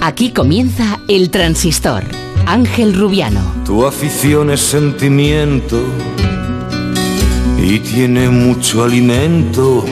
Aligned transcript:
Aquí 0.00 0.30
comienza 0.30 1.00
El 1.08 1.28
Transistor. 1.28 2.04
Ángel 2.46 2.94
Rubiano. 2.94 3.40
Tu 3.66 3.84
afición 3.84 4.50
es 4.50 4.60
sentimiento 4.60 5.82
y 7.60 7.80
tiene 7.80 8.28
mucho 8.28 8.84
alimento. 8.84 9.84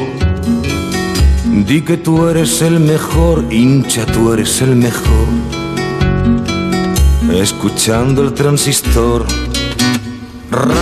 Di 1.67 1.83
que 1.83 1.97
tú 1.97 2.29
eres 2.29 2.63
el 2.63 2.79
mejor, 2.79 3.45
hincha, 3.51 4.07
tú 4.07 4.33
eres 4.33 4.63
el 4.63 4.77
mejor. 4.77 5.27
Escuchando 7.35 8.23
el 8.23 8.33
transistor. 8.33 9.27
Ra, 10.53 10.63
ra, 10.63 10.75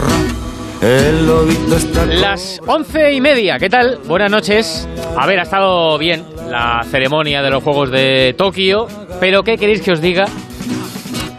ra. 0.00 0.88
El 0.88 1.26
lobito 1.26 1.76
está. 1.76 2.06
Las 2.06 2.60
once 2.66 3.12
y 3.12 3.20
media, 3.20 3.58
¿qué 3.58 3.68
tal? 3.68 4.00
Buenas 4.06 4.30
noches. 4.30 4.88
A 5.16 5.26
ver, 5.26 5.38
ha 5.38 5.42
estado 5.42 5.98
bien 5.98 6.37
la 6.50 6.82
ceremonia 6.84 7.42
de 7.42 7.50
los 7.50 7.62
Juegos 7.62 7.90
de 7.90 8.34
Tokio, 8.36 8.86
pero 9.20 9.42
¿qué 9.42 9.56
queréis 9.56 9.82
que 9.82 9.92
os 9.92 10.00
diga? 10.00 10.26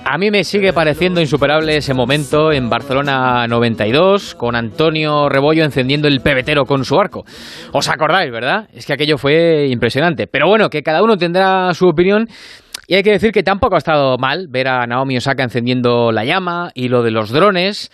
A 0.06 0.18
mí 0.18 0.32
me 0.32 0.44
sigue 0.44 0.74
pareciendo 0.74 1.22
insuperable 1.22 1.78
ese 1.78 1.94
momento 1.94 2.52
en 2.52 2.70
Barcelona 2.70 3.46
92, 3.48 4.36
con 4.36 4.56
Antonio 4.56 5.30
Rebollo 5.30 5.64
encendiendo 5.64 6.08
el 6.08 6.22
pebetero 6.22 6.66
con 6.66 6.84
su 6.84 7.00
arco. 7.00 7.26
¿Os 7.74 7.90
acordáis, 7.90 8.32
verdad? 8.32 8.68
Es 8.74 8.86
que 8.86 8.94
aquello 8.94 9.18
fue 9.18 9.68
impresionante. 9.70 10.26
Pero 10.28 10.48
bueno, 10.48 10.70
que 10.70 10.82
cada 10.82 11.04
uno 11.04 11.18
tendrá 11.18 11.74
su 11.74 11.88
opinión. 11.88 12.28
Y 12.88 12.96
hay 12.96 13.04
que 13.04 13.12
decir 13.12 13.32
que 13.32 13.44
tampoco 13.44 13.76
ha 13.76 13.78
estado 13.78 14.18
mal 14.18 14.48
ver 14.50 14.68
a 14.68 14.88
Naomi 14.88 15.18
Osaka 15.18 15.44
encendiendo 15.44 16.12
la 16.12 16.26
llama 16.26 16.72
y 16.74 16.88
lo 16.88 17.04
de 17.04 17.12
los 17.12 17.30
drones. 17.30 17.92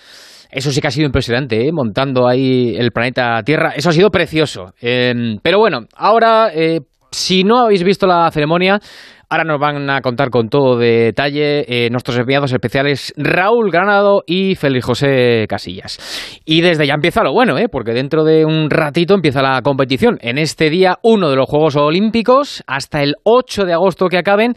Eso 0.50 0.72
sí 0.72 0.80
que 0.80 0.88
ha 0.88 0.92
sido 0.92 1.06
impresionante, 1.06 1.68
¿eh? 1.68 1.72
montando 1.74 2.30
ahí 2.30 2.78
el 2.78 2.92
planeta 2.92 3.44
Tierra. 3.44 3.74
Eso 3.76 3.90
ha 3.90 3.94
sido 3.94 4.10
precioso. 4.10 4.74
Eh, 4.82 5.36
pero 5.44 5.60
bueno, 5.60 5.82
ahora, 5.98 6.50
eh, 6.54 6.80
si 7.16 7.44
no 7.46 7.60
habéis 7.60 7.84
visto 7.84 8.06
la 8.06 8.30
ceremonia, 8.30 8.80
Ahora 9.28 9.44
nos 9.44 9.60
van 9.60 9.90
a 9.90 10.02
contar 10.02 10.30
con 10.30 10.50
todo 10.50 10.78
detalle 10.78 11.66
eh, 11.68 11.90
nuestros 11.90 12.16
enviados 12.18 12.54
especiales 12.54 13.12
Raúl 13.18 13.72
Granado 13.72 14.22
y 14.28 14.54
Félix 14.54 14.86
José 14.86 15.46
Casillas. 15.50 16.42
Y 16.46 16.62
desde 16.62 16.86
ya 16.86 16.94
empieza 16.94 17.24
lo 17.24 17.34
bueno, 17.34 17.58
¿eh? 17.58 17.68
porque 17.68 17.94
dentro 17.94 18.24
de 18.24 18.46
un 18.46 18.70
ratito 18.70 19.16
empieza 19.16 19.42
la 19.42 19.64
competición. 19.64 20.20
En 20.22 20.38
este 20.38 20.70
día 20.70 21.00
uno 21.02 21.32
de 21.32 21.38
los 21.38 21.50
Juegos 21.50 21.76
Olímpicos, 21.76 22.64
hasta 22.68 23.02
el 23.02 23.16
8 23.24 23.66
de 23.66 23.74
agosto 23.74 24.10
que 24.10 24.20
acaben, 24.20 24.54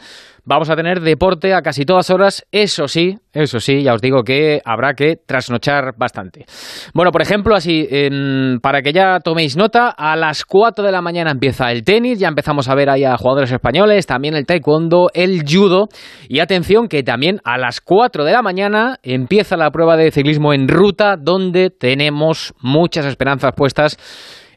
vamos 0.49 0.71
a 0.71 0.77
tener 0.77 1.01
deporte 1.01 1.53
a 1.53 1.61
casi 1.61 1.85
todas 1.85 2.09
horas. 2.11 2.45
Eso 2.51 2.89
sí, 2.89 3.17
eso 3.33 3.61
sí, 3.61 3.83
ya 3.83 3.93
os 3.93 4.01
digo 4.01 4.23
que 4.23 4.61
habrá 4.65 4.95
que 4.95 5.17
trasnochar 5.17 5.95
bastante. 5.97 6.47
Bueno, 6.95 7.13
por 7.13 7.21
ejemplo, 7.21 7.55
así, 7.55 7.87
em, 7.91 8.59
para 8.61 8.81
que 8.81 8.93
ya 8.93 9.21
toméis 9.21 9.57
nota, 9.57 9.91
a 9.91 10.17
las 10.17 10.45
4 10.45 10.85
de 10.85 10.91
la 10.91 11.03
mañana 11.03 11.31
empieza 11.31 11.71
el 11.71 11.85
tenis, 11.85 12.19
ya 12.19 12.29
empezamos 12.29 12.69
a 12.69 12.75
ver 12.75 12.89
ahí 12.89 13.05
a 13.05 13.17
jugadores 13.19 13.53
españoles, 13.53 14.07
también 14.07 14.35
el 14.35 14.47
taekwondo, 14.47 15.09
el 15.13 15.43
judo, 15.47 15.89
y 16.29 16.41
atención 16.41 16.89
que 16.89 17.03
también 17.03 17.41
a 17.45 17.59
las 17.59 17.83
4 17.83 18.25
de 18.25 18.33
la 18.33 18.43
mañana 18.43 18.97
empieza 19.03 19.57
la 19.57 19.71
prueba 19.71 19.97
de 19.97 20.11
ciclismo 20.11 20.55
en 20.55 20.67
ruta, 20.67 21.17
donde 21.17 21.69
tenemos 21.71 22.55
muchas 22.63 23.05
esperanzas 23.05 23.53
puestas 23.55 23.99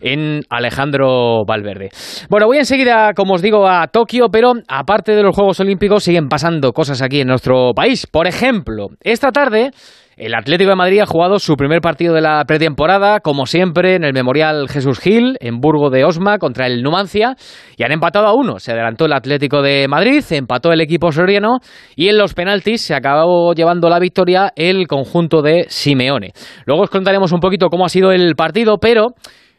en 0.02 0.42
Alejandro 0.50 1.46
Valverde. 1.46 1.90
Bueno, 2.30 2.48
voy 2.48 2.58
enseguida, 2.58 3.14
como 3.16 3.34
os 3.34 3.42
digo, 3.42 3.68
a 3.68 3.88
Tokio, 3.88 4.28
pero 4.32 4.54
aparte 4.68 5.14
de 5.14 5.24
los 5.24 5.36
Juegos 5.36 5.60
Olímpicos 5.60 6.04
siguen 6.04 6.28
pasando 6.28 6.74
cosas 6.74 7.02
aquí 7.02 7.22
en 7.22 7.28
nuestro 7.28 7.72
país. 7.74 8.08
Por 8.08 8.28
ejemplo, 8.28 8.88
esta 9.02 9.32
tarde... 9.32 9.72
El 10.18 10.36
Atlético 10.36 10.70
de 10.70 10.76
Madrid 10.76 11.00
ha 11.00 11.08
jugado 11.08 11.40
su 11.40 11.56
primer 11.56 11.82
partido 11.82 12.14
de 12.14 12.22
la 12.22 12.44
pretemporada, 12.46 13.22
como 13.22 13.48
siempre, 13.48 13.96
en 13.96 14.04
el 14.04 14.14
Memorial 14.14 14.68
Jesús 14.70 15.00
Gil, 15.00 15.36
en 15.40 15.62
Burgo 15.62 15.90
de 15.90 16.04
Osma, 16.04 16.38
contra 16.38 16.68
el 16.68 16.84
Numancia, 16.84 17.36
y 17.76 17.84
han 17.84 17.92
empatado 17.92 18.28
a 18.28 18.36
uno. 18.36 18.60
Se 18.60 18.72
adelantó 18.72 19.06
el 19.06 19.14
Atlético 19.14 19.64
de 19.64 19.88
Madrid, 19.88 20.24
empató 20.30 20.74
el 20.74 20.82
equipo 20.82 21.12
soriano, 21.12 21.58
y 21.96 22.10
en 22.10 22.20
los 22.20 22.36
penaltis 22.36 22.82
se 22.82 22.94
acabó 22.94 23.54
llevando 23.54 23.90
la 23.90 23.98
victoria 23.98 24.52
el 24.56 24.86
conjunto 24.86 25.42
de 25.42 25.66
Simeone. 25.70 26.34
Luego 26.66 26.84
os 26.84 26.90
contaremos 26.92 27.32
un 27.32 27.40
poquito 27.40 27.70
cómo 27.70 27.86
ha 27.86 27.90
sido 27.90 28.12
el 28.12 28.36
partido, 28.36 28.78
pero 28.80 29.16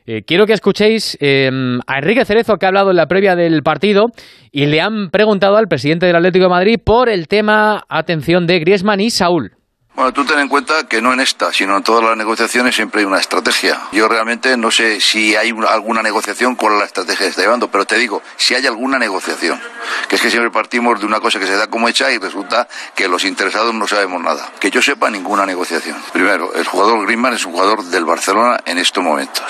eh, 0.07 0.23
quiero 0.27 0.47
que 0.47 0.53
escuchéis 0.53 1.17
eh, 1.21 1.51
a 1.87 1.99
Enrique 1.99 2.25
Cerezo 2.25 2.57
que 2.57 2.67
ha 2.67 2.69
hablado 2.69 2.91
en 2.91 2.97
la 2.97 3.07
previa 3.07 3.37
del 3.37 3.63
partido 3.63 4.07
y 4.51 4.67
le 4.67 4.81
han 4.81 5.11
preguntado 5.11 5.57
al 5.57 5.69
presidente 5.69 6.07
del 6.07 6.17
Atlético 6.17 6.45
de 6.45 6.51
Madrid 6.51 6.81
por 6.83 7.09
el 7.09 7.29
tema, 7.29 7.85
atención, 7.89 8.47
de 8.47 8.59
Griezmann 8.61 9.01
y 9.01 9.11
Saúl. 9.11 9.53
Bueno, 9.95 10.11
tú 10.15 10.25
ten 10.25 10.39
en 10.39 10.49
cuenta 10.49 10.87
que 10.89 11.03
no 11.03 11.13
en 11.13 11.21
esta, 11.21 11.53
sino 11.53 11.77
en 11.77 11.83
todas 11.83 12.03
las 12.03 12.17
negociaciones 12.17 12.75
siempre 12.75 13.01
hay 13.01 13.05
una 13.07 13.19
estrategia. 13.21 13.79
Yo 13.93 14.09
realmente 14.09 14.57
no 14.57 14.71
sé 14.71 15.03
si 15.03 15.37
hay 15.37 15.53
una- 15.53 15.69
alguna 15.69 16.03
negociación 16.03 16.57
con 16.57 16.79
la 16.79 16.87
estrategia 16.87 17.27
que 17.27 17.31
está 17.31 17.43
llevando, 17.43 17.71
pero 17.71 17.85
te 17.85 17.97
digo, 17.99 18.23
si 18.39 18.55
hay 18.55 18.67
alguna 18.67 18.99
negociación, 18.99 19.61
que 20.09 20.17
es 20.17 20.23
que 20.23 20.31
siempre 20.31 20.51
partimos 20.51 20.99
de 20.99 21.05
una 21.05 21.21
cosa 21.21 21.39
que 21.39 21.47
se 21.47 21.57
da 21.57 21.67
como 21.67 21.89
hecha 21.89 22.11
y 22.11 22.17
resulta 22.17 22.67
que 22.95 23.07
los 23.07 23.23
interesados 23.25 23.75
no 23.75 23.87
sabemos 23.87 24.23
nada. 24.23 24.51
Que 24.61 24.71
yo 24.71 24.81
sepa 24.81 25.11
ninguna 25.11 25.45
negociación. 25.45 26.03
Primero, 26.15 26.55
el 26.55 26.67
jugador 26.67 27.05
Griezmann 27.05 27.35
es 27.35 27.45
un 27.45 27.53
jugador 27.53 27.85
del 27.85 28.07
Barcelona 28.07 28.61
en 28.65 28.79
estos 28.79 29.05
momentos. 29.05 29.45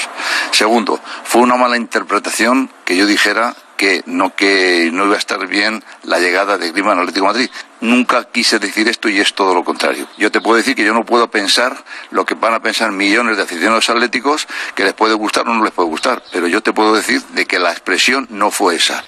Segundo, 0.51 0.99
fue 1.23 1.41
una 1.43 1.55
mala 1.55 1.77
interpretación 1.77 2.69
que 2.85 2.97
yo 2.97 3.07
dijera 3.07 3.55
que 3.83 4.05
no 4.07 4.37
que 4.37 4.91
no 4.93 5.07
iba 5.07 5.17
a 5.17 5.19
estar 5.19 5.45
bien 5.49 5.83
la 6.05 6.21
llegada 6.21 6.57
de 6.57 6.71
Griezmann 6.71 6.99
al 6.99 7.03
Atlético 7.03 7.27
Madrid. 7.27 7.51
Nunca 7.81 8.23
quise 8.31 8.61
decir 8.61 8.87
esto 8.87 9.09
y 9.09 9.19
es 9.19 9.35
todo 9.35 9.55
lo 9.55 9.65
contrario. 9.65 10.07
Yo 10.17 10.31
te 10.31 10.41
puedo 10.41 10.57
decir 10.57 10.77
que 10.77 10.85
yo 10.85 10.95
no 10.95 11.05
puedo 11.05 11.33
pensar 11.33 11.85
lo 12.13 12.25
que 12.25 12.35
van 12.35 12.55
a 12.55 12.63
pensar 12.63 12.93
millones 12.93 13.37
de 13.37 13.43
aficionados 13.43 13.91
atléticos 13.91 14.47
que 14.77 14.85
les 14.85 14.93
puede 14.93 15.15
gustar 15.15 15.49
o 15.49 15.53
no 15.53 15.65
les 15.65 15.73
puede 15.73 15.89
gustar, 15.89 16.23
pero 16.33 16.47
yo 16.47 16.63
te 16.63 16.73
puedo 16.73 16.95
decir 16.95 17.25
de 17.31 17.45
que 17.45 17.59
la 17.59 17.73
expresión 17.73 18.29
no 18.31 18.53
fue 18.53 18.77
esa. 18.77 19.03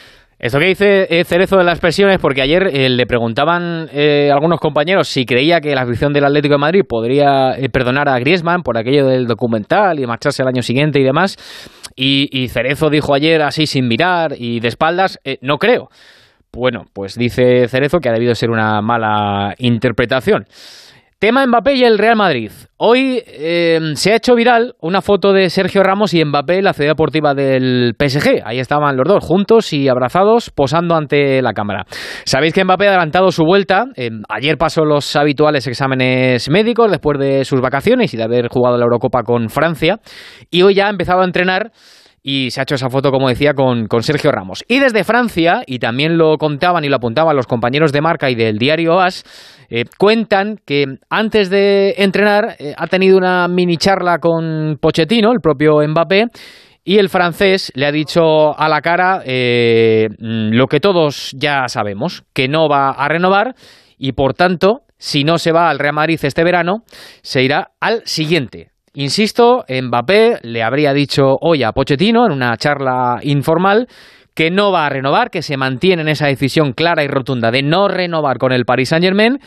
Esto 0.44 0.58
que 0.58 0.66
dice 0.66 1.06
eh, 1.08 1.24
Cerezo 1.24 1.56
de 1.56 1.64
las 1.64 1.80
presiones, 1.80 2.18
porque 2.18 2.42
ayer 2.42 2.68
eh, 2.70 2.90
le 2.90 3.06
preguntaban 3.06 3.88
eh, 3.94 4.30
algunos 4.30 4.60
compañeros 4.60 5.08
si 5.08 5.24
creía 5.24 5.58
que 5.62 5.74
la 5.74 5.80
afición 5.80 6.12
del 6.12 6.26
Atlético 6.26 6.56
de 6.56 6.58
Madrid 6.58 6.82
podría 6.86 7.56
perdonar 7.72 8.10
a 8.10 8.18
Griezmann 8.18 8.62
por 8.62 8.76
aquello 8.76 9.06
del 9.06 9.26
documental 9.26 9.98
y 9.98 10.06
marcharse 10.06 10.42
al 10.42 10.48
año 10.48 10.60
siguiente 10.60 11.00
y 11.00 11.02
demás. 11.02 11.38
Y, 11.96 12.28
y 12.30 12.48
Cerezo 12.48 12.90
dijo 12.90 13.14
ayer 13.14 13.40
así 13.40 13.66
sin 13.66 13.88
mirar 13.88 14.34
y 14.36 14.60
de 14.60 14.68
espaldas, 14.68 15.18
no 15.40 15.56
creo. 15.56 15.88
Bueno, 16.52 16.84
pues 16.92 17.14
dice 17.14 17.66
Cerezo 17.66 18.00
que 18.00 18.10
ha 18.10 18.12
debido 18.12 18.34
ser 18.34 18.50
una 18.50 18.82
mala 18.82 19.54
interpretación. 19.56 20.44
Tema 21.18 21.46
Mbappé 21.46 21.74
y 21.74 21.84
el 21.84 21.96
Real 21.96 22.16
Madrid. 22.16 22.50
Hoy 22.76 23.22
eh, 23.26 23.78
se 23.94 24.12
ha 24.12 24.16
hecho 24.16 24.34
viral 24.34 24.74
una 24.80 25.00
foto 25.00 25.32
de 25.32 25.48
Sergio 25.48 25.82
Ramos 25.82 26.12
y 26.12 26.22
Mbappé 26.22 26.58
en 26.58 26.64
la 26.64 26.72
ciudad 26.72 26.90
deportiva 26.90 27.34
del 27.34 27.94
PSG. 27.98 28.42
Ahí 28.44 28.58
estaban 28.58 28.96
los 28.96 29.08
dos 29.08 29.24
juntos 29.24 29.72
y 29.72 29.88
abrazados, 29.88 30.50
posando 30.50 30.94
ante 30.94 31.40
la 31.40 31.52
cámara. 31.52 31.86
Sabéis 32.24 32.52
que 32.52 32.64
Mbappé 32.64 32.88
ha 32.88 32.90
adelantado 32.90 33.30
su 33.30 33.44
vuelta. 33.44 33.86
Eh, 33.96 34.10
ayer 34.28 34.58
pasó 34.58 34.84
los 34.84 35.16
habituales 35.16 35.66
exámenes 35.66 36.50
médicos 36.50 36.90
después 36.90 37.18
de 37.18 37.44
sus 37.44 37.60
vacaciones 37.60 38.12
y 38.12 38.16
de 38.16 38.24
haber 38.24 38.48
jugado 38.48 38.76
la 38.76 38.84
Eurocopa 38.84 39.22
con 39.22 39.48
Francia. 39.48 40.00
Y 40.50 40.62
hoy 40.62 40.74
ya 40.74 40.88
ha 40.88 40.90
empezado 40.90 41.22
a 41.22 41.24
entrenar 41.24 41.70
y 42.26 42.50
se 42.50 42.58
ha 42.58 42.62
hecho 42.62 42.76
esa 42.76 42.88
foto, 42.88 43.10
como 43.10 43.28
decía, 43.28 43.52
con, 43.52 43.86
con, 43.86 44.02
Sergio 44.02 44.32
Ramos. 44.32 44.64
Y 44.66 44.80
desde 44.80 45.04
Francia, 45.04 45.62
y 45.66 45.78
también 45.78 46.16
lo 46.16 46.38
contaban 46.38 46.82
y 46.82 46.88
lo 46.88 46.96
apuntaban 46.96 47.36
los 47.36 47.46
compañeros 47.46 47.92
de 47.92 48.00
marca 48.00 48.30
y 48.30 48.34
del 48.34 48.56
diario 48.56 48.98
AS, 48.98 49.24
eh, 49.68 49.84
cuentan 49.98 50.56
que 50.64 50.86
antes 51.10 51.50
de 51.50 51.96
entrenar 51.98 52.56
eh, 52.58 52.74
ha 52.78 52.86
tenido 52.86 53.18
una 53.18 53.46
mini 53.46 53.76
charla 53.76 54.20
con 54.20 54.78
Pochettino, 54.80 55.32
el 55.32 55.40
propio 55.40 55.86
Mbappé, 55.86 56.28
y 56.82 56.96
el 56.96 57.10
francés 57.10 57.70
le 57.74 57.86
ha 57.86 57.92
dicho 57.92 58.58
a 58.58 58.70
la 58.70 58.80
cara 58.80 59.22
eh, 59.26 60.08
lo 60.18 60.66
que 60.66 60.80
todos 60.80 61.30
ya 61.36 61.68
sabemos, 61.68 62.24
que 62.32 62.48
no 62.48 62.68
va 62.70 62.90
a 62.90 63.06
renovar 63.06 63.54
y 63.98 64.12
por 64.12 64.32
tanto, 64.32 64.80
si 64.96 65.24
no 65.24 65.36
se 65.36 65.52
va 65.52 65.68
al 65.68 65.78
Real 65.78 65.94
Madrid 65.94 66.18
este 66.22 66.44
verano, 66.44 66.84
se 67.22 67.42
irá 67.42 67.72
al 67.80 68.02
siguiente, 68.06 68.70
Insisto, 68.96 69.64
Mbappé 69.68 70.38
le 70.42 70.62
habría 70.62 70.92
dicho 70.92 71.36
hoy 71.40 71.64
a 71.64 71.72
Pochettino 71.72 72.26
en 72.26 72.30
una 72.30 72.56
charla 72.56 73.18
informal 73.22 73.88
que 74.34 74.52
no 74.52 74.70
va 74.70 74.86
a 74.86 74.88
renovar, 74.88 75.30
que 75.30 75.42
se 75.42 75.56
mantiene 75.56 76.02
en 76.02 76.08
esa 76.08 76.28
decisión 76.28 76.72
clara 76.74 77.02
y 77.02 77.08
rotunda 77.08 77.50
de 77.50 77.62
no 77.64 77.88
renovar 77.88 78.38
con 78.38 78.52
el 78.52 78.64
Paris 78.64 78.90
Saint-Germain 78.90 79.40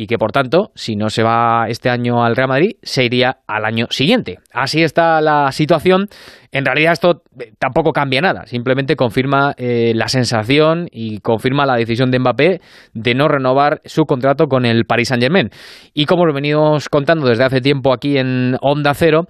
y 0.00 0.06
que 0.06 0.16
por 0.16 0.30
tanto, 0.30 0.70
si 0.76 0.94
no 0.94 1.10
se 1.10 1.24
va 1.24 1.66
este 1.66 1.90
año 1.90 2.22
al 2.24 2.36
Real 2.36 2.46
Madrid, 2.46 2.76
se 2.84 3.04
iría 3.04 3.38
al 3.48 3.64
año 3.64 3.88
siguiente. 3.90 4.38
Así 4.52 4.84
está 4.84 5.20
la 5.20 5.50
situación. 5.50 6.06
En 6.52 6.64
realidad 6.64 6.92
esto 6.92 7.22
tampoco 7.58 7.90
cambia 7.90 8.20
nada, 8.20 8.46
simplemente 8.46 8.94
confirma 8.94 9.54
eh, 9.56 9.90
la 9.96 10.06
sensación 10.06 10.86
y 10.92 11.18
confirma 11.18 11.66
la 11.66 11.74
decisión 11.74 12.12
de 12.12 12.20
Mbappé 12.20 12.60
de 12.94 13.14
no 13.16 13.26
renovar 13.26 13.80
su 13.86 14.04
contrato 14.04 14.46
con 14.46 14.66
el 14.66 14.84
Paris 14.84 15.08
Saint-Germain. 15.08 15.50
Y 15.94 16.06
como 16.06 16.26
lo 16.26 16.32
venimos 16.32 16.88
contando 16.88 17.26
desde 17.26 17.42
hace 17.42 17.60
tiempo 17.60 17.92
aquí 17.92 18.18
en 18.18 18.54
Onda 18.60 18.94
Cero, 18.94 19.22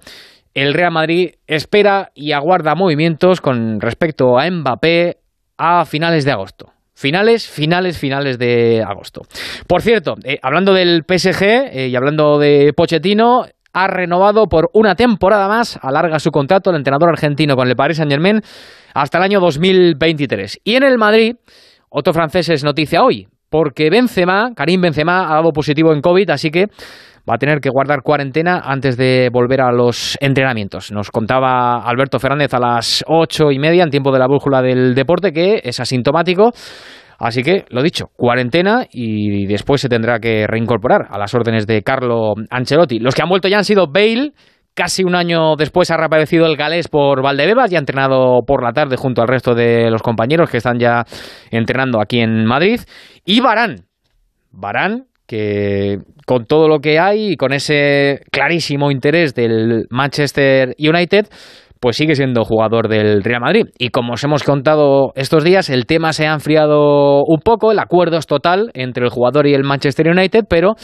el 0.53 0.75
Real 0.75 0.91
Madrid 0.91 1.31
espera 1.47 2.11
y 2.13 2.33
aguarda 2.33 2.75
movimientos 2.75 3.41
con 3.41 3.81
respecto 3.81 4.37
a 4.37 4.47
Mbappé 4.47 5.17
a 5.57 5.85
finales 5.85 6.25
de 6.25 6.31
agosto. 6.31 6.73
Finales, 6.99 7.47
finales, 7.47 7.97
finales 7.97 8.37
de 8.37 8.83
agosto. 8.85 9.21
Por 9.67 9.81
cierto, 9.81 10.15
eh, 10.25 10.37
hablando 10.41 10.73
del 10.73 11.05
PSG 11.07 11.43
eh, 11.43 11.87
y 11.87 11.95
hablando 11.95 12.37
de 12.37 12.73
Pochettino, 12.75 13.45
ha 13.71 13.87
renovado 13.87 14.47
por 14.47 14.69
una 14.73 14.95
temporada 14.95 15.47
más, 15.47 15.79
alarga 15.81 16.19
su 16.19 16.29
contrato 16.29 16.71
el 16.71 16.75
entrenador 16.75 17.07
argentino 17.07 17.55
con 17.55 17.69
el 17.69 17.77
Paris 17.77 17.95
Saint 17.95 18.11
Germain 18.11 18.41
hasta 18.93 19.17
el 19.17 19.23
año 19.23 19.39
2023. 19.39 20.59
Y 20.65 20.75
en 20.75 20.83
el 20.83 20.97
Madrid, 20.97 21.37
otro 21.87 22.11
francés 22.11 22.49
es 22.49 22.65
noticia 22.65 23.01
hoy, 23.01 23.29
porque 23.49 23.89
Benzema, 23.89 24.51
Karim 24.53 24.81
Benzema, 24.81 25.31
ha 25.31 25.35
dado 25.35 25.53
positivo 25.53 25.93
en 25.93 26.01
COVID, 26.01 26.29
así 26.31 26.51
que 26.51 26.65
va 27.29 27.35
a 27.35 27.37
tener 27.37 27.59
que 27.59 27.69
guardar 27.69 28.01
cuarentena 28.01 28.61
antes 28.63 28.97
de 28.97 29.29
volver 29.31 29.61
a 29.61 29.71
los 29.71 30.17
entrenamientos. 30.19 30.91
Nos 30.91 31.11
contaba 31.11 31.83
Alberto 31.83 32.19
Fernández 32.19 32.53
a 32.53 32.59
las 32.59 33.03
ocho 33.07 33.51
y 33.51 33.59
media, 33.59 33.83
en 33.83 33.91
tiempo 33.91 34.11
de 34.11 34.19
la 34.19 34.27
brújula 34.27 34.61
del 34.61 34.95
deporte, 34.95 35.31
que 35.31 35.61
es 35.63 35.79
asintomático. 35.79 36.51
Así 37.19 37.43
que, 37.43 37.65
lo 37.69 37.83
dicho, 37.83 38.07
cuarentena 38.15 38.85
y 38.91 39.45
después 39.45 39.81
se 39.81 39.89
tendrá 39.89 40.19
que 40.19 40.47
reincorporar 40.47 41.07
a 41.09 41.17
las 41.17 41.33
órdenes 41.35 41.67
de 41.67 41.83
Carlo 41.83 42.33
Ancelotti. 42.49 42.99
Los 42.99 43.13
que 43.13 43.21
han 43.21 43.29
vuelto 43.29 43.49
ya 43.49 43.57
han 43.57 43.65
sido 43.65 43.87
Bale, 43.87 44.31
Casi 44.79 45.03
un 45.03 45.13
año 45.13 45.57
después 45.57 45.91
ha 45.91 45.97
reaparecido 45.97 46.45
el 46.45 46.55
galés 46.55 46.87
por 46.87 47.21
Valdebebas 47.21 47.69
y 47.69 47.75
ha 47.75 47.79
entrenado 47.79 48.43
por 48.47 48.63
la 48.63 48.71
tarde 48.71 48.95
junto 48.95 49.21
al 49.21 49.27
resto 49.27 49.53
de 49.53 49.89
los 49.91 50.01
compañeros 50.01 50.49
que 50.49 50.57
están 50.57 50.79
ya 50.79 51.03
entrenando 51.51 51.99
aquí 51.99 52.19
en 52.19 52.45
Madrid. 52.45 52.79
Y 53.25 53.41
Barán. 53.41 53.87
Barán, 54.51 55.07
que 55.27 55.97
con 56.29 56.45
todo 56.45 56.67
lo 56.67 56.77
que 56.77 56.99
hay 56.99 57.31
y 57.31 57.37
con 57.37 57.53
ese 57.53 58.21
clarísimo 58.31 58.91
interés 58.91 59.33
del 59.33 59.87
Manchester 59.89 60.75
United, 60.77 61.25
pues 61.79 61.97
sigue 61.97 62.13
siendo 62.13 62.43
jugador 62.43 62.87
del 62.87 63.23
Real 63.23 63.41
Madrid. 63.41 63.65
Y 63.79 63.89
como 63.89 64.13
os 64.13 64.23
hemos 64.23 64.43
contado 64.43 65.11
estos 65.15 65.43
días, 65.43 65.71
el 65.71 65.87
tema 65.87 66.13
se 66.13 66.27
ha 66.27 66.33
enfriado 66.33 67.23
un 67.23 67.39
poco, 67.43 67.71
el 67.71 67.79
acuerdo 67.79 68.17
es 68.17 68.27
total 68.27 68.69
entre 68.75 69.05
el 69.05 69.09
jugador 69.09 69.47
y 69.47 69.55
el 69.55 69.63
Manchester 69.63 70.07
United, 70.07 70.45
pero 70.47 70.75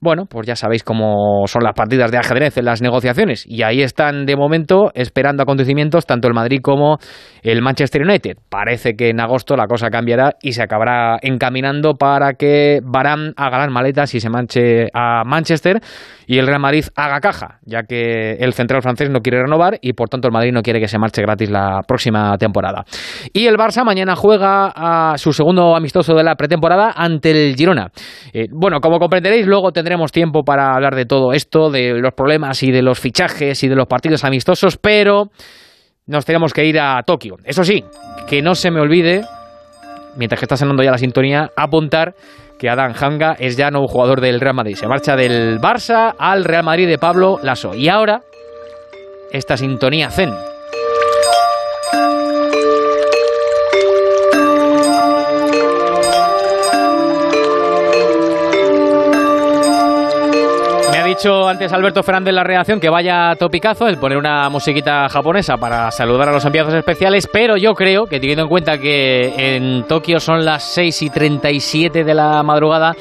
bueno, 0.00 0.24
pues 0.24 0.46
ya 0.46 0.56
sabéis 0.56 0.82
cómo 0.82 1.42
son 1.46 1.62
las 1.62 1.74
partidas 1.74 2.10
de 2.10 2.16
ajedrez 2.16 2.56
en 2.56 2.64
las 2.64 2.80
negociaciones 2.80 3.44
y 3.46 3.62
ahí 3.62 3.82
están 3.82 4.24
de 4.24 4.34
momento 4.34 4.90
esperando 4.94 5.42
acontecimientos 5.42 6.06
tanto 6.06 6.26
el 6.26 6.32
Madrid 6.32 6.60
como 6.62 6.96
el 7.42 7.60
Manchester 7.60 8.02
United. 8.02 8.38
Parece 8.48 8.94
que 8.94 9.10
en 9.10 9.20
agosto 9.20 9.56
la 9.56 9.66
cosa 9.66 9.90
cambiará 9.90 10.36
y 10.40 10.52
se 10.52 10.62
acabará 10.62 11.18
encaminando 11.20 11.96
para 11.96 12.32
que 12.32 12.80
Barán 12.82 13.34
haga 13.36 13.58
las 13.58 13.70
maletas 13.70 14.14
y 14.14 14.20
se 14.20 14.30
manche 14.30 14.86
a 14.94 15.22
Manchester 15.26 15.80
y 16.26 16.38
el 16.38 16.46
Real 16.46 16.60
Madrid 16.60 16.84
haga 16.96 17.20
caja, 17.20 17.58
ya 17.66 17.82
que 17.82 18.34
el 18.40 18.54
central 18.54 18.80
francés 18.80 19.10
no 19.10 19.20
quiere 19.20 19.42
renovar 19.42 19.78
y 19.82 19.92
por 19.92 20.08
tanto 20.08 20.28
el 20.28 20.32
Madrid 20.32 20.52
no 20.52 20.62
quiere 20.62 20.80
que 20.80 20.88
se 20.88 20.98
marche 20.98 21.20
gratis 21.20 21.50
la 21.50 21.80
próxima 21.86 22.38
temporada. 22.38 22.84
Y 23.34 23.46
el 23.46 23.56
Barça 23.56 23.84
mañana 23.84 24.16
juega 24.16 24.72
a 24.74 25.18
su 25.18 25.34
segundo 25.34 25.76
amistoso 25.76 26.14
de 26.14 26.24
la 26.24 26.36
pretemporada 26.36 26.94
ante 26.96 27.32
el 27.32 27.54
Girona. 27.54 27.88
Eh, 28.32 28.46
bueno, 28.50 28.80
como 28.80 28.98
comprenderéis, 28.98 29.46
luego 29.46 29.72
tendremos 29.72 29.89
tendremos 29.90 30.12
tiempo 30.12 30.44
para 30.44 30.72
hablar 30.76 30.94
de 30.94 31.04
todo 31.04 31.32
esto, 31.32 31.68
de 31.68 31.94
los 31.94 32.14
problemas 32.14 32.62
y 32.62 32.70
de 32.70 32.80
los 32.80 33.00
fichajes 33.00 33.64
y 33.64 33.66
de 33.66 33.74
los 33.74 33.88
partidos 33.88 34.22
amistosos, 34.22 34.76
pero 34.76 35.30
nos 36.06 36.24
tenemos 36.24 36.52
que 36.52 36.64
ir 36.64 36.78
a 36.78 37.02
Tokio. 37.02 37.38
Eso 37.42 37.64
sí, 37.64 37.84
que 38.28 38.40
no 38.40 38.54
se 38.54 38.70
me 38.70 38.78
olvide, 38.78 39.24
mientras 40.14 40.38
que 40.38 40.44
está 40.44 40.56
sonando 40.56 40.84
ya 40.84 40.92
la 40.92 40.98
sintonía, 40.98 41.50
apuntar 41.56 42.14
que 42.56 42.70
Adán 42.70 42.94
Hanga 43.00 43.34
es 43.40 43.56
ya 43.56 43.72
nuevo 43.72 43.88
jugador 43.88 44.20
del 44.20 44.38
Real 44.38 44.54
Madrid. 44.54 44.76
Se 44.76 44.86
marcha 44.86 45.16
del 45.16 45.58
Barça 45.58 46.14
al 46.16 46.44
Real 46.44 46.62
Madrid 46.62 46.86
de 46.86 46.98
Pablo 46.98 47.40
Lasso. 47.42 47.74
Y 47.74 47.88
ahora, 47.88 48.20
esta 49.32 49.56
sintonía 49.56 50.08
zen. 50.10 50.30
Dicho 61.20 61.46
antes 61.46 61.70
Alberto 61.74 62.02
Fernández 62.02 62.32
la 62.32 62.44
reacción 62.44 62.80
que 62.80 62.88
vaya 62.88 63.34
topicazo 63.38 63.86
el 63.86 63.98
poner 63.98 64.16
una 64.16 64.48
musiquita 64.48 65.06
japonesa 65.10 65.58
para 65.58 65.90
saludar 65.90 66.30
a 66.30 66.32
los 66.32 66.46
enviados 66.46 66.72
especiales, 66.72 67.28
pero 67.30 67.58
yo 67.58 67.74
creo 67.74 68.06
que 68.06 68.18
teniendo 68.20 68.44
en 68.44 68.48
cuenta 68.48 68.78
que 68.78 69.34
en 69.36 69.84
Tokio 69.84 70.18
son 70.18 70.46
las 70.46 70.62
6 70.72 71.02
y 71.02 71.10
37 71.10 72.04
de 72.04 72.14
la 72.14 72.42
madrugada, 72.42 72.94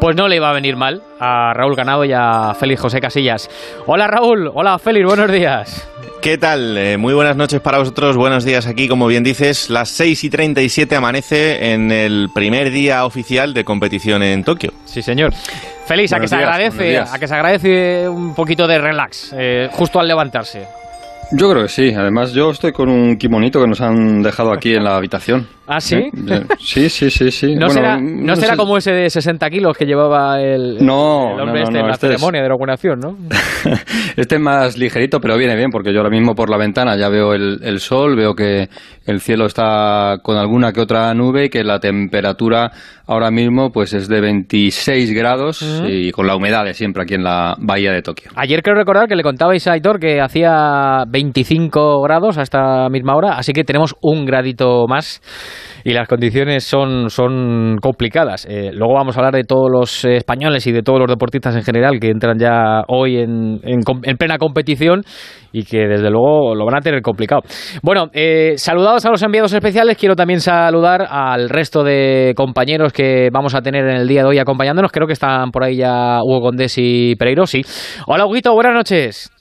pues 0.00 0.16
no 0.16 0.26
le 0.26 0.36
iba 0.36 0.50
a 0.50 0.52
venir 0.52 0.74
mal 0.74 1.00
a 1.20 1.52
Raúl 1.54 1.76
Ganado 1.76 2.04
y 2.04 2.12
a 2.12 2.54
Félix 2.58 2.80
José 2.80 3.00
Casillas. 3.00 3.48
Hola 3.86 4.06
Raúl, 4.06 4.50
hola 4.52 4.78
Félix, 4.78 5.06
buenos 5.06 5.30
días. 5.30 5.88
¿Qué 6.22 6.36
tal? 6.36 6.76
Eh, 6.76 6.96
muy 6.96 7.14
buenas 7.14 7.36
noches 7.36 7.60
para 7.60 7.78
vosotros, 7.78 8.16
buenos 8.16 8.44
días 8.44 8.66
aquí, 8.66 8.88
como 8.88 9.06
bien 9.06 9.22
dices, 9.22 9.70
las 9.70 9.88
6 9.90 10.24
y 10.24 10.30
37 10.30 10.96
amanece 10.96 11.72
en 11.72 11.90
el 11.92 12.28
primer 12.34 12.70
día 12.70 13.04
oficial 13.04 13.54
de 13.54 13.64
competición 13.64 14.22
en 14.22 14.44
Tokio. 14.44 14.72
Sí, 14.84 15.02
señor. 15.02 15.32
Feliz, 15.86 16.12
a 16.12 16.20
que, 16.20 16.28
se 16.28 16.36
agradece, 16.36 16.98
a 16.98 17.18
que 17.18 17.26
se 17.26 17.34
agradece 17.34 18.08
un 18.08 18.34
poquito 18.34 18.66
de 18.66 18.78
relax, 18.78 19.34
eh, 19.36 19.68
justo 19.72 19.98
al 19.98 20.08
levantarse. 20.08 20.66
Yo 21.32 21.48
creo 21.50 21.62
que 21.62 21.68
sí. 21.68 21.94
Además, 21.94 22.32
yo 22.32 22.50
estoy 22.50 22.72
con 22.72 22.88
un 22.88 23.16
kimonito 23.16 23.60
que 23.60 23.68
nos 23.68 23.80
han 23.80 24.22
dejado 24.22 24.52
aquí 24.52 24.74
en 24.74 24.82
la 24.82 24.96
habitación. 24.96 25.46
¿Ah, 25.72 25.80
sí? 25.80 25.94
¿Eh? 25.96 26.10
Sí, 26.58 26.88
sí, 26.88 27.10
sí, 27.10 27.30
sí. 27.30 27.54
¿No 27.56 27.70
será, 27.70 27.96
no 28.00 28.34
será 28.34 28.56
como 28.56 28.76
ese 28.76 28.90
de 28.90 29.08
60 29.08 29.48
kilos 29.50 29.76
que 29.78 29.84
llevaba 29.86 30.42
el, 30.42 30.84
no, 30.84 31.36
hombre 31.36 31.62
este 31.62 31.78
en 31.78 31.86
la 31.86 31.92
este 31.92 32.08
ceremonia 32.08 32.40
de 32.40 32.46
inauguración, 32.48 32.98
¿no? 32.98 33.16
este 34.16 34.34
es 34.34 34.40
más 34.40 34.76
ligerito, 34.76 35.20
pero 35.20 35.36
viene 35.38 35.54
bien, 35.54 35.70
porque 35.70 35.92
yo 35.92 36.00
ahora 36.00 36.10
mismo 36.10 36.34
por 36.34 36.50
la 36.50 36.56
ventana 36.56 36.96
ya 36.96 37.08
veo 37.08 37.34
el, 37.34 37.60
el 37.62 37.78
sol, 37.78 38.16
veo 38.16 38.34
que 38.34 38.68
el 39.06 39.20
cielo 39.20 39.46
está 39.46 40.18
con 40.24 40.36
alguna 40.38 40.72
que 40.72 40.80
otra 40.80 41.14
nube 41.14 41.44
y 41.44 41.48
que 41.50 41.62
la 41.62 41.78
temperatura 41.78 42.72
ahora 43.06 43.30
mismo 43.30 43.70
pues 43.70 43.92
es 43.92 44.08
de 44.08 44.20
26 44.20 45.12
grados 45.12 45.62
y 45.88 46.12
con 46.12 46.28
la 46.28 46.36
humedad 46.36 46.64
de 46.64 46.74
siempre 46.74 47.02
aquí 47.02 47.14
en 47.14 47.24
la 47.24 47.56
bahía 47.58 47.92
de 47.92 48.02
Tokio. 48.02 48.30
Ayer 48.36 48.62
creo 48.62 48.76
recordar 48.76 49.08
que 49.08 49.16
le 49.16 49.24
contabais 49.24 49.66
a 49.66 49.72
Aitor 49.72 49.98
que 49.98 50.20
hacía 50.20 51.04
25 51.08 52.02
grados 52.02 52.38
a 52.38 52.42
esta 52.42 52.88
misma 52.88 53.16
hora, 53.16 53.32
así 53.36 53.52
que 53.52 53.64
tenemos 53.64 53.96
un 54.00 54.24
gradito 54.24 54.86
más 54.88 55.20
y 55.84 55.92
las 55.92 56.08
condiciones 56.08 56.64
son, 56.64 57.10
son 57.10 57.78
complicadas. 57.80 58.46
Eh, 58.48 58.70
luego 58.72 58.94
vamos 58.94 59.16
a 59.16 59.20
hablar 59.20 59.34
de 59.34 59.44
todos 59.44 59.70
los 59.70 60.04
españoles 60.04 60.66
y 60.66 60.72
de 60.72 60.82
todos 60.82 60.98
los 60.98 61.08
deportistas 61.08 61.56
en 61.56 61.62
general 61.62 61.98
que 62.00 62.08
entran 62.08 62.38
ya 62.38 62.82
hoy 62.88 63.18
en, 63.18 63.60
en, 63.62 64.16
plena 64.16 64.38
competición 64.38 65.02
y 65.52 65.64
que 65.64 65.86
desde 65.86 66.10
luego 66.10 66.54
lo 66.54 66.64
van 66.64 66.76
a 66.76 66.80
tener 66.80 67.02
complicado. 67.02 67.42
Bueno, 67.82 68.08
eh, 68.12 68.54
saludados 68.56 69.04
a 69.06 69.10
los 69.10 69.22
enviados 69.22 69.52
especiales, 69.52 69.96
quiero 69.96 70.14
también 70.16 70.40
saludar 70.40 71.06
al 71.08 71.48
resto 71.48 71.82
de 71.82 72.34
compañeros 72.36 72.92
que 72.92 73.28
vamos 73.32 73.54
a 73.54 73.62
tener 73.62 73.84
en 73.88 73.96
el 73.96 74.08
día 74.08 74.22
de 74.22 74.28
hoy 74.28 74.38
acompañándonos. 74.38 74.92
Creo 74.92 75.06
que 75.06 75.14
están 75.14 75.50
por 75.50 75.64
ahí 75.64 75.76
ya 75.76 76.20
Hugo 76.22 76.40
Condés 76.40 76.74
y 76.78 77.16
Pereiro, 77.16 77.46
sí. 77.46 77.62
Hola, 78.06 78.26
Huguito, 78.26 78.52
buenas 78.52 78.74
noches. 78.74 79.39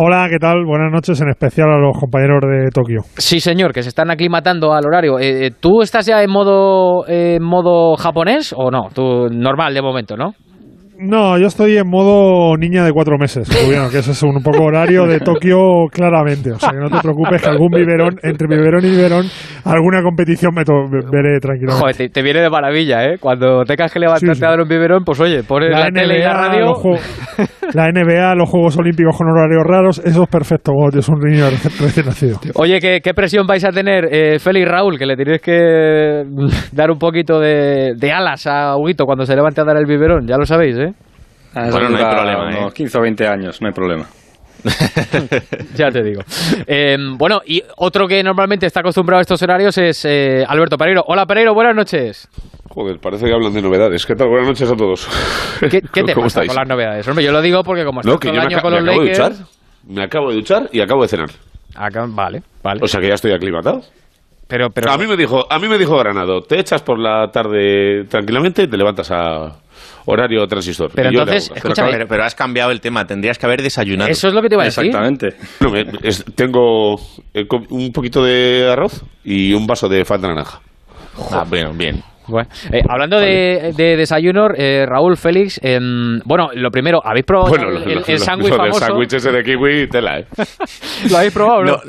Hola, 0.00 0.28
¿qué 0.30 0.38
tal? 0.38 0.64
Buenas 0.64 0.92
noches, 0.92 1.20
en 1.20 1.28
especial 1.28 1.70
a 1.70 1.76
los 1.76 1.98
compañeros 1.98 2.40
de 2.42 2.70
Tokio. 2.72 3.00
Sí, 3.16 3.40
señor, 3.40 3.72
que 3.72 3.82
se 3.82 3.88
están 3.88 4.12
aclimatando 4.12 4.72
al 4.72 4.86
horario. 4.86 5.18
Eh, 5.18 5.46
eh, 5.46 5.50
¿Tú 5.58 5.82
estás 5.82 6.06
ya 6.06 6.22
en 6.22 6.30
modo, 6.30 7.04
en 7.08 7.42
modo 7.42 7.96
japonés 7.96 8.54
o 8.56 8.70
no? 8.70 8.90
Tú 8.94 9.26
normal 9.28 9.74
de 9.74 9.82
momento, 9.82 10.16
¿no? 10.16 10.34
No, 10.98 11.38
yo 11.38 11.46
estoy 11.46 11.76
en 11.76 11.88
modo 11.88 12.56
niña 12.56 12.84
de 12.84 12.92
cuatro 12.92 13.18
meses, 13.18 13.48
que 13.48 13.98
ese 13.98 14.10
es 14.10 14.22
un 14.24 14.42
poco 14.42 14.64
horario 14.64 15.06
de 15.06 15.20
Tokio 15.20 15.86
claramente. 15.92 16.50
O 16.50 16.58
sea, 16.58 16.70
que 16.70 16.78
no 16.78 16.90
te 16.90 16.98
preocupes 17.00 17.40
que 17.40 17.48
algún 17.48 17.70
biberón, 17.70 18.18
entre 18.24 18.48
biberón 18.48 18.84
y 18.84 18.90
biberón, 18.90 19.26
alguna 19.64 20.02
competición 20.02 20.52
me 20.54 20.64
veré 20.64 21.38
tranquilamente. 21.38 21.80
Joder, 21.80 22.10
te, 22.10 22.22
viene 22.22 22.40
de 22.40 22.50
maravilla, 22.50 23.04
¿eh? 23.04 23.18
Cuando 23.20 23.62
tengas 23.64 23.92
que 23.92 24.00
levantarte 24.00 24.44
a 24.44 24.48
dar 24.50 24.60
un 24.60 24.68
biberón, 24.68 25.04
pues 25.04 25.20
oye, 25.20 25.44
pones 25.44 25.70
la, 25.70 25.88
tele 25.88 26.18
y 26.18 26.22
la 26.22 26.34
radio. 26.34 26.74
la 27.74 27.92
NBA, 27.92 28.34
los 28.34 28.50
Juegos 28.50 28.76
Olímpicos 28.78 29.16
con 29.16 29.28
horarios 29.28 29.62
raros, 29.64 30.02
eso 30.04 30.24
es 30.24 30.28
perfecto 30.28 30.72
cuando 30.72 30.90
tienes 30.90 31.08
un 31.08 31.20
niño 31.20 31.44
recién 31.80 32.06
nacido. 32.06 32.40
Oye, 32.54 32.80
¿qué, 32.80 33.14
presión 33.14 33.46
vais 33.46 33.64
a 33.64 33.70
tener, 33.70 34.08
eh, 34.10 34.40
Félix 34.40 34.68
Raúl? 34.68 34.98
Que 34.98 35.06
le 35.06 35.16
tenéis 35.16 35.42
que 35.42 36.24
dar 36.72 36.90
un 36.90 36.98
poquito 36.98 37.38
de, 37.38 37.92
de 37.96 38.12
alas 38.12 38.48
a 38.48 38.76
Huguito 38.76 39.04
cuando 39.04 39.24
se 39.24 39.36
levante 39.36 39.60
a 39.60 39.64
dar 39.64 39.76
el 39.76 39.86
biberón, 39.86 40.26
ya 40.26 40.36
lo 40.36 40.44
sabéis, 40.44 40.76
¿eh? 40.76 40.87
Ah, 41.58 41.68
bueno, 41.72 41.88
no 41.88 41.98
hay 41.98 42.14
problema. 42.14 42.58
Unos 42.60 42.74
15 42.74 42.98
o 42.98 43.00
20 43.00 43.26
años, 43.26 43.60
no 43.60 43.66
hay 43.66 43.74
problema. 43.74 44.06
ya 45.74 45.90
te 45.90 46.02
digo. 46.02 46.22
Em, 46.66 47.16
bueno, 47.16 47.40
y 47.44 47.62
otro 47.76 48.06
que 48.06 48.22
normalmente 48.22 48.66
está 48.66 48.80
acostumbrado 48.80 49.18
a 49.18 49.22
estos 49.22 49.42
horarios 49.42 49.76
es 49.78 50.04
eh, 50.04 50.44
Alberto 50.46 50.76
Pereiro. 50.76 51.02
Hola 51.06 51.26
Pereiro, 51.26 51.54
buenas 51.54 51.74
noches. 51.74 52.28
Joder, 52.68 52.98
parece 53.00 53.26
que 53.26 53.32
hablan 53.32 53.52
de 53.52 53.62
novedades. 53.62 54.06
¿Qué 54.06 54.14
tal? 54.14 54.28
Buenas 54.28 54.48
noches 54.48 54.70
a 54.70 54.76
todos. 54.76 55.08
¿Qué, 55.60 55.80
te 55.92 56.14
¿Cómo 56.14 56.26
pasa 56.26 56.46
con 56.46 56.54
las 56.54 56.68
novedades? 56.68 57.08
Hombre, 57.08 57.24
yo 57.24 57.32
lo 57.32 57.42
digo 57.42 57.62
porque 57.64 57.84
como 57.84 58.00
estoy 58.00 58.18
todo 58.18 58.32
el 58.32 58.40
año 58.40 58.60
con 58.60 58.72
los 58.72 58.82
me 58.82 58.90
acabo 58.90 59.02
De 59.02 59.08
duchar, 59.08 59.32
me 59.86 60.02
acabo 60.02 60.30
de 60.30 60.36
duchar 60.36 60.68
y 60.72 60.80
acabo 60.80 61.02
de 61.02 61.08
cenar. 61.08 61.30
vale, 62.08 62.42
vale. 62.62 62.80
O 62.82 62.86
sea 62.86 63.00
que 63.00 63.08
ya 63.08 63.14
estoy 63.14 63.32
aclimatado. 63.32 63.82
Pero, 64.46 64.70
pero... 64.70 64.90
A 64.90 64.96
mí 64.96 65.06
me 65.06 65.16
dijo, 65.16 65.46
a 65.50 65.58
mí 65.58 65.68
me 65.68 65.76
dijo 65.76 65.96
Granado, 65.98 66.40
te 66.40 66.58
echas 66.58 66.82
por 66.82 66.98
la 66.98 67.30
tarde 67.30 68.04
tranquilamente 68.08 68.62
y 68.62 68.66
te 68.68 68.76
levantas 68.78 69.10
a 69.10 69.58
horario 70.08 70.46
transistor. 70.46 70.90
Pero 70.94 71.10
entonces, 71.10 71.52
pero, 72.08 72.24
has 72.24 72.34
cambiado 72.34 72.70
el 72.70 72.80
tema, 72.80 73.06
tendrías 73.06 73.38
que 73.38 73.46
haber 73.46 73.62
desayunado. 73.62 74.10
Eso 74.10 74.28
es 74.28 74.34
lo 74.34 74.40
que 74.40 74.48
te 74.48 74.54
iba 74.54 74.62
a 74.62 74.66
decir. 74.66 74.86
Exactamente. 74.86 75.34
tengo 76.34 76.96
eh, 77.34 77.46
un 77.70 77.92
poquito 77.92 78.24
de 78.24 78.70
arroz 78.72 79.04
y 79.24 79.52
un 79.52 79.66
vaso 79.66 79.88
de 79.88 80.04
falta 80.04 80.28
naranja. 80.28 80.60
Ah, 81.30 81.44
bueno, 81.46 81.72
bien. 81.74 82.02
Bueno, 82.26 82.48
eh, 82.70 82.82
hablando 82.88 83.18
de, 83.18 83.72
desayuno, 83.74 84.48
eh, 84.54 84.84
Raúl 84.86 85.16
Félix, 85.16 85.58
em, 85.62 86.20
bueno, 86.24 86.50
lo 86.54 86.70
primero, 86.70 87.00
¿habéis 87.02 87.24
probado 87.24 87.54
el, 87.56 88.18
sándwich 88.18 88.50
famoso? 88.50 88.84
El 88.84 88.86
sándwich 88.86 89.12
ese 89.14 89.32
de 89.32 89.42
kiwi 89.42 89.88
tela, 89.88 90.20
¿eh? 90.20 90.26
¿Lo 91.10 91.16
habéis 91.16 91.32
probado 91.32 91.64
no? 91.64 91.72
no, 91.72 91.80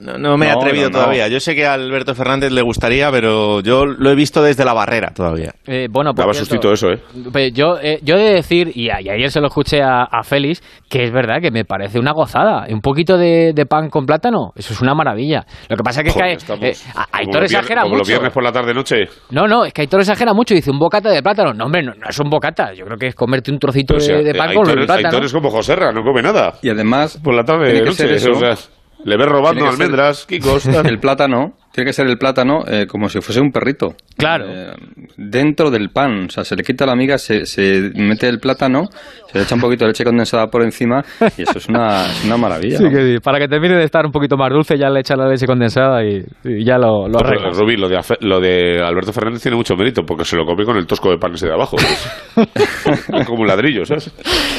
me 0.00 0.46
he 0.46 0.50
atrevido 0.50 0.90
todavía. 0.90 1.28
Yo 1.28 1.40
sé 1.40 1.54
que 1.54 1.66
a 1.66 1.74
Alberto 1.74 2.14
Fernández 2.14 2.52
le 2.52 2.62
gustaría, 2.62 3.10
pero 3.10 3.60
yo 3.60 3.86
lo 3.86 4.10
he 4.10 4.14
visto 4.14 4.42
desde 4.42 4.64
la 4.64 4.74
barrera 4.74 5.12
todavía. 5.14 5.52
Eh, 5.66 5.88
bueno, 5.90 6.12
Daba 6.12 6.34
sustito 6.34 6.72
eso, 6.72 6.90
¿eh? 6.90 7.00
Yo, 7.52 7.78
eh, 7.80 8.00
yo 8.02 8.16
he 8.16 8.22
de 8.22 8.34
decir, 8.34 8.72
y, 8.74 8.90
ayer 8.90 9.30
se 9.30 9.40
lo 9.40 9.48
escuché 9.48 9.80
a, 9.82 10.22
Félix, 10.22 10.62
que 10.88 11.04
es 11.04 11.12
verdad 11.12 11.40
que 11.40 11.50
me 11.50 11.64
parece 11.64 11.98
una 11.98 12.12
gozada. 12.12 12.66
Un 12.70 12.80
poquito 12.80 13.16
de, 13.16 13.52
pan 13.68 13.88
con 13.88 14.06
plátano, 14.06 14.52
eso 14.56 14.72
es 14.72 14.80
una 14.80 14.94
maravilla. 14.94 15.44
Lo 15.68 15.76
que 15.76 15.82
pasa 15.82 16.00
es 16.00 16.06
que, 16.06 16.12
Joder, 16.12 16.60
que 16.60 16.68
eh, 16.68 16.74
Aitor 17.12 17.44
exagera 17.44 17.82
como 17.82 17.94
mucho. 17.94 18.00
los 18.00 18.08
viernes 18.08 18.32
por 18.32 18.42
la 18.42 18.52
tarde-noche. 18.52 19.04
No, 19.30 19.46
no, 19.46 19.64
es 19.64 19.72
que 19.72 19.82
Aitor 19.82 20.00
exagera 20.00 20.32
mucho. 20.34 20.54
Dice 20.54 20.70
un 20.70 20.78
bocata 20.78 21.10
de 21.10 21.22
plátano. 21.22 21.52
No, 21.52 21.66
hombre, 21.66 21.82
no, 21.82 21.92
es 22.08 22.18
un 22.20 22.30
bocata. 22.30 22.72
Yo 22.74 22.84
creo 22.84 22.98
que 22.98 23.08
es 23.08 23.14
comerte 23.14 23.50
un 23.50 23.58
trocito 23.58 23.96
de, 23.96 24.34
pan 24.34 24.54
con 24.54 24.64
plátano. 24.64 25.08
Aitor 25.08 25.24
es 25.24 25.32
como 25.32 25.50
Joserra, 25.50 25.92
no 25.92 26.02
come 26.02 26.22
nada. 26.22 26.54
Y 26.62 26.70
además... 26.70 27.18
Por 27.22 27.34
la 27.34 27.44
tarde-noche. 27.44 28.04
Le 29.04 29.16
ves 29.16 29.28
robando 29.28 29.66
almendras, 29.66 30.24
Kikos. 30.26 30.66
El 30.84 30.98
plátano 30.98 31.52
tiene 31.74 31.88
que 31.88 31.92
ser 31.92 32.06
el 32.06 32.16
plátano 32.18 32.60
eh, 32.68 32.86
como 32.86 33.08
si 33.08 33.20
fuese 33.20 33.40
un 33.40 33.50
perrito. 33.50 33.96
Claro. 34.16 34.46
Eh, 34.48 34.72
dentro 35.16 35.72
del 35.72 35.90
pan. 35.90 36.26
O 36.26 36.30
sea, 36.30 36.44
se 36.44 36.54
le 36.54 36.62
quita 36.62 36.86
la 36.86 36.94
miga, 36.94 37.18
se, 37.18 37.46
se, 37.46 37.90
mete 37.96 38.28
el 38.28 38.38
plátano, 38.38 38.84
se 39.26 39.38
le 39.38 39.42
echa 39.44 39.56
un 39.56 39.60
poquito 39.60 39.84
de 39.84 39.88
leche 39.88 40.04
condensada 40.04 40.46
por 40.46 40.62
encima 40.62 41.02
y 41.36 41.42
eso 41.42 41.58
es 41.58 41.68
una, 41.68 42.06
una 42.24 42.36
maravilla. 42.36 42.78
Sí, 42.78 42.84
que, 42.88 43.18
para 43.20 43.40
que 43.40 43.48
termine 43.48 43.74
de 43.74 43.82
estar 43.82 44.06
un 44.06 44.12
poquito 44.12 44.36
más 44.36 44.50
dulce, 44.52 44.78
ya 44.78 44.88
le 44.88 45.00
echa 45.00 45.16
la 45.16 45.26
leche 45.26 45.46
condensada 45.46 46.04
y, 46.04 46.24
ya 46.64 46.78
lo, 46.78 47.08
lo 47.08 47.18
Rubí, 47.18 47.76
lo 47.76 47.88
de, 47.88 48.00
lo 48.20 48.38
de 48.38 48.80
Alberto 48.80 49.12
Fernández 49.12 49.42
tiene 49.42 49.56
mucho 49.56 49.74
mérito 49.74 50.02
porque 50.06 50.24
se 50.24 50.36
lo 50.36 50.44
come 50.44 50.64
con 50.64 50.76
el 50.76 50.86
tosco 50.86 51.10
de 51.10 51.18
pan 51.18 51.34
ese 51.34 51.48
de 51.48 51.54
abajo. 51.54 51.76
como 53.26 53.40
un 53.40 53.48
ladrillo, 53.48 53.84
¿sabes? 53.84 54.14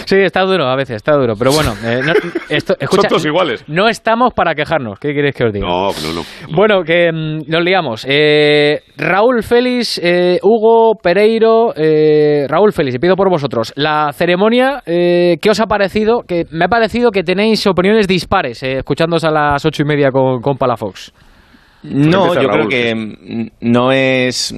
Sí, 0.06 0.18
está 0.18 0.42
duro 0.42 0.66
a 0.66 0.76
veces, 0.76 0.98
está 0.98 1.14
duro. 1.14 1.36
Pero 1.40 1.54
bueno, 1.54 1.74
eh, 1.86 2.02
esto, 2.50 2.76
escucha, 2.78 3.04
Son 3.04 3.10
todos 3.10 3.26
iguales. 3.26 3.64
No 3.68 3.88
estamos 3.88 4.34
para 4.34 4.54
quejarnos. 4.54 5.00
¿Qué 5.00 5.14
queréis 5.14 5.34
que 5.34 5.46
os 5.46 5.54
diga? 5.54 5.66
No, 5.66 5.92
no, 5.92 6.14
no. 6.14 6.22
Bueno, 6.54 6.84
que 6.84 7.05
Em, 7.08 7.40
nos 7.48 7.64
liamos. 7.64 8.06
Eh, 8.08 8.82
Raúl 8.98 9.44
Félix, 9.44 10.00
eh, 10.02 10.40
Hugo 10.42 10.96
Pereiro, 11.02 11.74
eh, 11.76 12.46
Raúl 12.48 12.74
Félix, 12.74 12.96
y 12.96 13.00
pido 13.00 13.16
por 13.16 13.30
vosotros. 13.30 13.74
La 13.76 14.12
ceremonia, 14.14 14.82
¿qué 14.86 15.50
os 15.50 15.60
ha 15.60 15.66
parecido? 15.66 16.22
Que 16.28 16.46
me 16.52 16.66
ha 16.66 16.68
parecido 16.68 17.12
que 17.12 17.24
tenéis 17.24 17.66
opiniones 17.68 18.08
dispares, 18.08 18.64
escuchándoos 18.64 19.24
a 19.24 19.32
las 19.32 19.66
ocho 19.66 19.84
y 19.84 19.86
media 19.86 20.12
con, 20.12 20.42
con 20.42 20.58
Palafox. 20.58 21.14
No, 21.84 22.34
yo 22.34 22.50
creo 22.50 22.68
que 22.68 23.52
no 23.62 23.92
es 23.92 24.56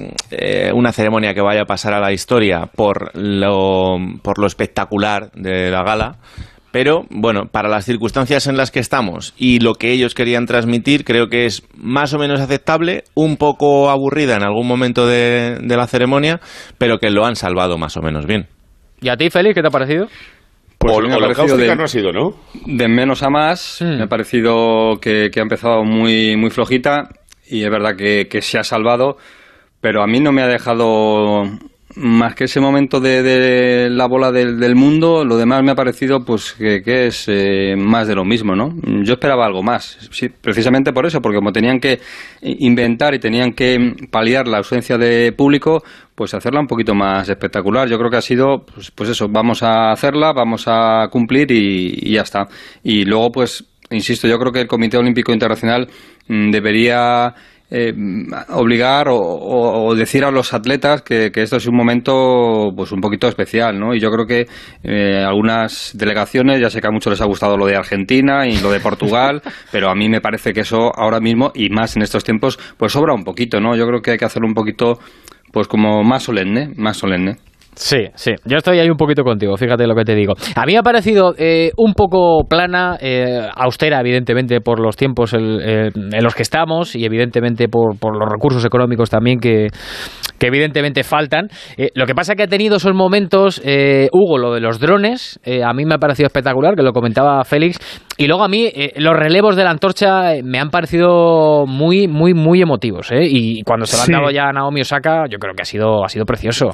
una 0.72 0.92
ceremonia 0.92 1.34
que 1.34 1.42
vaya 1.42 1.62
a 1.62 1.66
pasar 1.66 1.92
a 1.92 2.00
la 2.00 2.12
historia 2.12 2.70
por 2.74 3.14
lo, 3.14 3.98
por 4.22 4.38
lo 4.38 4.46
espectacular 4.46 5.30
de 5.32 5.70
la 5.70 5.82
gala, 5.82 6.16
pero 6.78 7.06
bueno, 7.10 7.46
para 7.50 7.68
las 7.68 7.84
circunstancias 7.84 8.46
en 8.46 8.56
las 8.56 8.70
que 8.70 8.78
estamos 8.78 9.34
y 9.36 9.58
lo 9.58 9.74
que 9.74 9.90
ellos 9.90 10.14
querían 10.14 10.46
transmitir, 10.46 11.04
creo 11.04 11.26
que 11.26 11.44
es 11.44 11.66
más 11.76 12.14
o 12.14 12.20
menos 12.20 12.40
aceptable, 12.40 13.02
un 13.14 13.36
poco 13.36 13.90
aburrida 13.90 14.36
en 14.36 14.44
algún 14.44 14.68
momento 14.68 15.04
de, 15.04 15.58
la 15.60 15.88
ceremonia, 15.88 16.38
pero 16.78 16.98
que 16.98 17.10
lo 17.10 17.26
han 17.26 17.34
salvado 17.34 17.78
más 17.78 17.96
o 17.96 18.00
menos 18.00 18.26
bien. 18.26 18.46
¿Y 19.00 19.08
a 19.08 19.16
ti, 19.16 19.28
Félix, 19.28 19.56
qué 19.56 19.60
te 19.60 19.66
ha 19.66 19.72
parecido? 19.72 20.06
Pues 20.78 20.96
o, 20.96 21.00
me 21.00 21.14
ha 21.14 21.18
parecido 21.18 21.56
de, 21.56 21.74
no 21.74 21.82
ha 21.82 21.88
sido, 21.88 22.12
¿no? 22.12 22.36
De 22.64 22.86
menos 22.86 23.24
a 23.24 23.28
más, 23.28 23.78
hmm. 23.80 23.96
me 23.96 24.04
ha 24.04 24.06
parecido 24.06 25.00
que, 25.00 25.32
ha 25.34 25.40
empezado 25.40 25.82
muy, 25.82 26.36
muy 26.36 26.50
flojita 26.50 27.08
y 27.50 27.64
es 27.64 27.70
verdad 27.70 27.96
que, 27.96 28.28
que 28.30 28.40
se 28.40 28.56
ha 28.56 28.62
salvado, 28.62 29.16
pero 29.80 30.00
a 30.00 30.06
mí 30.06 30.20
no 30.20 30.30
me 30.30 30.42
ha 30.42 30.46
dejado 30.46 31.42
más 31.98 32.34
que 32.34 32.44
ese 32.44 32.60
momento 32.60 33.00
de, 33.00 33.88
la 33.90 34.06
bola 34.06 34.30
del, 34.30 34.74
mundo, 34.74 35.24
lo 35.24 35.36
demás 35.36 35.62
me 35.62 35.72
ha 35.72 35.74
parecido 35.74 36.24
pues 36.24 36.52
que, 36.52 37.06
es 37.06 37.24
eh, 37.28 37.74
más 37.76 38.06
de 38.06 38.14
lo 38.14 38.24
mismo, 38.24 38.54
¿no? 38.54 38.74
Yo 39.02 39.14
esperaba 39.14 39.44
algo 39.44 39.62
más, 39.62 39.98
sí, 40.10 40.28
precisamente 40.28 40.92
por 40.92 41.06
eso, 41.06 41.20
porque 41.20 41.38
como 41.38 41.52
tenían 41.52 41.80
que 41.80 42.00
inventar 42.42 43.14
y 43.14 43.18
tenían 43.18 43.52
que 43.52 43.94
paliar 44.10 44.46
la 44.46 44.58
ausencia 44.58 44.96
de 44.96 45.32
público, 45.32 45.82
pues 46.14 46.34
hacerla 46.34 46.60
un 46.60 46.66
poquito 46.66 46.94
más 46.94 47.28
espectacular. 47.28 47.88
Yo 47.88 47.98
creo 47.98 48.10
que 48.10 48.16
ha 48.16 48.22
sido, 48.22 48.64
pues, 48.64 48.90
pues 48.90 49.10
eso, 49.10 49.28
vamos 49.28 49.62
a 49.62 49.92
hacerla, 49.92 50.32
vamos 50.32 50.64
a 50.66 51.08
cumplir 51.10 51.50
y, 51.50 52.12
ya 52.12 52.22
está. 52.22 52.48
Y 52.82 53.04
luego, 53.04 53.30
pues, 53.30 53.64
insisto, 53.90 54.26
yo 54.26 54.38
creo 54.38 54.52
que 54.52 54.60
el 54.60 54.66
Comité 54.66 54.96
Olímpico 54.98 55.32
Internacional 55.32 55.88
mm, 56.26 56.50
debería 56.50 57.34
eh, 57.70 57.92
obligar 58.50 59.08
o, 59.10 59.94
decir 59.94 60.24
a 60.24 60.30
los 60.30 60.54
atletas 60.54 61.02
que, 61.02 61.30
esto 61.34 61.56
es 61.56 61.66
un 61.66 61.76
momento 61.76 62.72
pues 62.74 62.92
un 62.92 63.00
poquito 63.00 63.28
especial, 63.28 63.78
¿no? 63.78 63.94
Y 63.94 64.00
yo 64.00 64.10
creo 64.10 64.26
que 64.26 64.46
eh, 64.82 65.22
algunas 65.22 65.92
delegaciones, 65.94 66.60
ya 66.60 66.70
sé 66.70 66.80
que 66.80 66.86
a 66.86 66.90
muchos 66.90 67.12
les 67.12 67.20
ha 67.20 67.26
gustado 67.26 67.56
lo 67.56 67.66
de 67.66 67.76
Argentina 67.76 68.46
y 68.46 68.58
lo 68.58 68.70
de 68.70 68.80
Portugal, 68.80 69.42
pero 69.72 69.90
a 69.90 69.94
mí 69.94 70.08
me 70.08 70.20
parece 70.20 70.52
que 70.52 70.60
eso 70.60 70.92
ahora 70.94 71.20
mismo 71.20 71.52
y 71.54 71.68
más 71.68 71.96
en 71.96 72.02
estos 72.02 72.24
tiempos 72.24 72.58
pues 72.76 72.92
sobra 72.92 73.14
un 73.14 73.24
poquito, 73.24 73.60
¿no? 73.60 73.76
Yo 73.76 73.86
creo 73.86 74.00
que 74.00 74.12
hay 74.12 74.18
que 74.18 74.24
hacerlo 74.24 74.48
un 74.48 74.54
poquito 74.54 74.98
pues 75.52 75.68
como 75.68 76.02
más 76.04 76.22
solemne, 76.22 76.72
más 76.76 76.96
solemne. 76.96 77.36
Sí, 77.78 78.08
sí. 78.16 78.32
Yo 78.44 78.56
estoy 78.56 78.80
ahí 78.80 78.90
un 78.90 78.96
poquito 78.96 79.22
contigo, 79.22 79.56
fíjate 79.56 79.86
lo 79.86 79.94
que 79.94 80.04
te 80.04 80.16
digo. 80.16 80.34
A 80.56 80.66
mí 80.66 80.72
me 80.72 80.78
ha 80.78 80.82
parecido 80.82 81.32
eh, 81.38 81.70
un 81.76 81.94
poco 81.94 82.44
plana, 82.48 82.98
eh, 83.00 83.48
austera, 83.54 84.00
evidentemente, 84.00 84.60
por 84.60 84.80
los 84.80 84.96
tiempos 84.96 85.32
en 85.32 86.20
los 86.20 86.34
que 86.34 86.42
estamos 86.42 86.96
y, 86.96 87.04
evidentemente, 87.04 87.68
por, 87.68 87.94
los 88.02 88.28
recursos 88.28 88.64
económicos 88.64 89.10
también 89.10 89.38
que, 89.38 89.68
evidentemente, 90.40 91.04
faltan. 91.04 91.46
Eh, 91.76 91.90
lo 91.94 92.04
que 92.06 92.16
pasa 92.16 92.34
que 92.34 92.42
ha 92.42 92.48
tenido 92.48 92.78
esos 92.78 92.94
momentos, 92.94 93.62
Hugo, 94.12 94.38
lo 94.38 94.54
de 94.54 94.60
los 94.60 94.80
drones, 94.80 95.38
a 95.64 95.72
mí 95.72 95.84
me 95.84 95.94
ha 95.94 95.98
parecido 95.98 96.26
espectacular, 96.26 96.74
que 96.74 96.82
lo 96.82 96.92
comentaba 96.92 97.44
Félix. 97.44 97.78
Y 98.16 98.26
luego 98.26 98.42
a 98.42 98.48
mí, 98.48 98.68
los 98.96 99.14
relevos 99.14 99.54
de 99.54 99.62
la 99.62 99.70
antorcha 99.70 100.32
me 100.42 100.58
han 100.58 100.70
parecido 100.70 101.64
muy, 101.64 102.08
muy, 102.08 102.34
muy 102.34 102.60
emotivos. 102.60 103.10
Y 103.12 103.62
cuando 103.62 103.86
se 103.86 103.96
lo 103.96 104.02
han 104.02 104.20
dado 104.20 104.32
ya 104.32 104.48
a 104.48 104.52
Naomi 104.52 104.80
Osaka, 104.80 105.26
yo 105.30 105.38
creo 105.38 105.54
que 105.54 105.62
ha 105.62 105.66
sido, 105.66 106.04
ha 106.04 106.08
sido 106.08 106.24
precioso. 106.24 106.70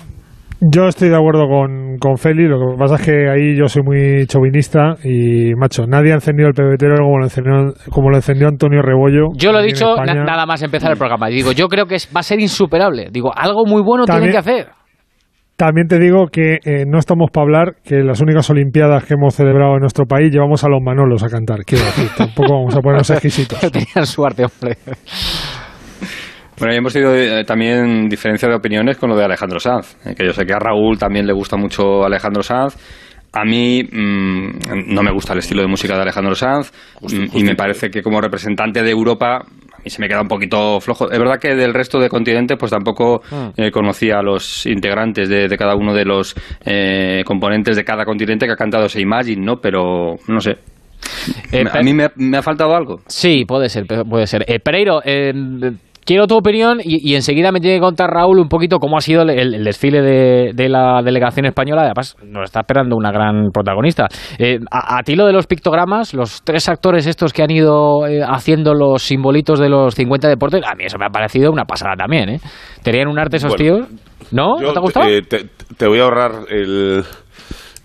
Yo 0.60 0.86
estoy 0.88 1.08
de 1.10 1.16
acuerdo 1.16 1.46
con, 1.48 1.98
con 1.98 2.16
Feli, 2.16 2.46
lo 2.48 2.58
que 2.58 2.78
pasa 2.78 2.94
es 2.94 3.02
que 3.02 3.28
ahí 3.28 3.56
yo 3.56 3.66
soy 3.68 3.82
muy 3.82 4.26
chauvinista 4.26 4.96
y, 5.04 5.54
macho, 5.54 5.86
nadie 5.86 6.12
ha 6.12 6.14
encendido 6.14 6.48
el 6.48 6.54
pebetero 6.54 6.96
como 6.96 7.18
lo 7.18 7.24
encendió, 7.24 7.74
como 7.90 8.10
lo 8.10 8.16
encendió 8.16 8.48
Antonio 8.48 8.80
Rebollo. 8.80 9.28
Yo 9.36 9.52
lo 9.52 9.60
he 9.60 9.64
dicho 9.64 9.96
nada 9.96 10.46
más 10.46 10.62
empezar 10.62 10.92
el 10.92 10.98
programa. 10.98 11.28
Digo, 11.28 11.52
yo 11.52 11.68
creo 11.68 11.86
que 11.86 11.96
va 12.14 12.20
a 12.20 12.22
ser 12.22 12.40
insuperable. 12.40 13.08
Digo, 13.10 13.30
algo 13.34 13.66
muy 13.66 13.82
bueno 13.82 14.04
tienen 14.04 14.30
que 14.30 14.38
hacer. 14.38 14.68
También 15.56 15.86
te 15.86 16.00
digo 16.00 16.26
que 16.32 16.58
eh, 16.64 16.84
no 16.84 16.98
estamos 16.98 17.30
para 17.32 17.44
hablar 17.44 17.76
que 17.84 18.02
las 18.02 18.20
únicas 18.20 18.50
Olimpiadas 18.50 19.04
que 19.04 19.14
hemos 19.14 19.36
celebrado 19.36 19.74
en 19.74 19.80
nuestro 19.80 20.04
país 20.04 20.32
llevamos 20.32 20.64
a 20.64 20.68
los 20.68 20.82
Manolos 20.82 21.22
a 21.22 21.28
cantar. 21.28 21.60
Quiero 21.64 21.84
decir, 21.84 22.08
tampoco 22.16 22.54
vamos 22.54 22.74
a 22.74 22.80
ponernos 22.80 23.08
exquisitos. 23.10 23.60
Tenían 23.60 24.04
suerte, 24.04 24.44
hombre. 24.44 24.76
Bueno, 26.58 26.72
hemos 26.72 26.92
tenido 26.92 27.14
eh, 27.14 27.44
también 27.44 28.08
diferencia 28.08 28.48
de 28.48 28.54
opiniones 28.54 28.96
con 28.96 29.10
lo 29.10 29.16
de 29.16 29.24
Alejandro 29.24 29.58
Sanz, 29.58 29.96
eh, 30.06 30.14
que 30.14 30.24
yo 30.24 30.32
sé 30.32 30.46
que 30.46 30.52
a 30.52 30.58
Raúl 30.58 30.98
también 30.98 31.26
le 31.26 31.32
gusta 31.32 31.56
mucho 31.56 32.04
Alejandro 32.04 32.42
Sanz. 32.42 32.76
A 33.32 33.44
mí 33.44 33.82
mm, 33.82 34.94
no 34.94 35.02
me 35.02 35.10
gusta 35.10 35.32
el 35.32 35.40
estilo 35.40 35.62
de 35.62 35.68
música 35.68 35.96
de 35.96 36.02
Alejandro 36.02 36.36
Sanz 36.36 36.72
mm, 37.00 37.36
y 37.36 37.42
me 37.42 37.56
parece 37.56 37.90
que 37.90 38.00
como 38.00 38.20
representante 38.20 38.84
de 38.84 38.90
Europa 38.90 39.38
a 39.38 39.78
mí 39.82 39.90
se 39.90 40.00
me 40.00 40.06
queda 40.06 40.20
un 40.20 40.28
poquito 40.28 40.78
flojo. 40.80 41.10
Es 41.10 41.18
verdad 41.18 41.40
que 41.40 41.56
del 41.56 41.74
resto 41.74 41.98
de 41.98 42.08
continentes 42.08 42.56
pues 42.56 42.70
tampoco 42.70 43.22
ah. 43.32 43.50
eh, 43.56 43.72
conocía 43.72 44.20
a 44.20 44.22
los 44.22 44.64
integrantes 44.66 45.28
de, 45.28 45.48
cada 45.58 45.74
uno 45.74 45.92
de 45.92 46.04
los 46.04 46.36
componentes 47.24 47.74
de 47.74 47.82
cada 47.82 48.04
continente 48.04 48.46
que 48.46 48.52
ha 48.52 48.56
cantado 48.56 48.86
ese 48.86 49.00
Imagine, 49.00 49.44
¿no? 49.44 49.56
Pero 49.56 50.14
no 50.28 50.40
sé. 50.40 50.58
¿A 51.72 51.82
mí 51.82 51.92
me, 51.92 52.36
ha 52.36 52.42
faltado 52.42 52.74
algo? 52.76 53.00
Sí, 53.08 53.44
puede 53.44 53.68
ser, 53.68 53.84
puede 53.86 54.28
ser. 54.28 54.46
Pereiro, 54.62 55.02
Quiero 56.04 56.26
tu 56.26 56.36
opinión 56.36 56.80
y, 56.82 57.14
enseguida 57.14 57.50
me 57.50 57.60
tiene 57.60 57.76
que 57.76 57.80
contar 57.80 58.10
Raúl 58.10 58.38
un 58.38 58.48
poquito 58.48 58.78
cómo 58.78 58.98
ha 58.98 59.00
sido 59.00 59.22
el, 59.22 59.64
desfile 59.64 60.02
de, 60.02 60.68
la 60.68 61.00
delegación 61.02 61.46
española. 61.46 61.82
Además, 61.82 62.16
nos 62.22 62.44
está 62.44 62.60
esperando 62.60 62.96
una 62.96 63.10
gran 63.10 63.50
protagonista. 63.52 64.06
Eh, 64.38 64.58
a, 64.70 65.02
ti 65.02 65.16
lo 65.16 65.26
de 65.26 65.32
los 65.32 65.46
pictogramas, 65.46 66.12
los 66.12 66.42
tres 66.42 66.68
actores 66.68 67.06
estos 67.06 67.32
que 67.32 67.42
han 67.42 67.50
ido 67.50 68.06
eh, 68.06 68.20
haciendo 68.22 68.74
los 68.74 69.02
simbolitos 69.02 69.58
de 69.58 69.70
los 69.70 69.94
50 69.94 70.28
deportes, 70.28 70.62
a 70.64 70.74
mí 70.74 70.84
eso 70.84 70.98
me 70.98 71.06
ha 71.06 71.10
parecido 71.10 71.50
una 71.50 71.64
pasada 71.64 71.94
también. 71.96 72.28
¿eh? 72.28 72.40
¿Tenían 72.82 73.08
un 73.08 73.18
arte 73.18 73.38
esos 73.38 73.56
tíos? 73.56 73.86
¿No? 74.30 74.56
¿No 74.60 74.72
te 74.72 74.78
ha 74.78 74.82
gustado? 74.82 75.08
Eh, 75.08 75.22
te 75.22 75.86
voy 75.86 76.00
a 76.00 76.04
ahorrar 76.04 76.32
el 76.50 77.04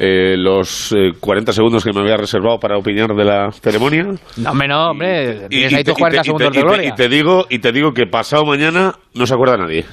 eh, 0.02 0.38
los 0.38 0.96
40 1.20 1.52
eh, 1.52 1.54
segundos 1.54 1.84
que 1.84 1.92
me 1.92 2.00
había 2.00 2.16
reservado 2.16 2.58
para 2.58 2.78
opinar 2.78 3.10
de 3.10 3.26
la 3.26 3.52
ceremonia. 3.52 4.04
No, 4.38 4.52
hombre, 4.52 4.68
no, 4.70 4.92
hombre. 4.92 5.48
Y, 5.50 5.64
ahí 5.76 5.84
tus 5.84 5.96
40 5.96 6.24
segundos 6.24 6.54
de 6.54 6.62
gloria. 6.62 6.88
Y 6.88 6.96
te, 6.96 7.10
digo, 7.10 7.46
y 7.50 7.60
te 7.60 7.74
digo 7.74 7.92
que 7.94 8.08
pasado 8.08 8.46
mañana 8.46 8.94
no 9.14 9.28
se 9.28 9.34
acuerda 9.34 9.58
nadie. 9.58 9.84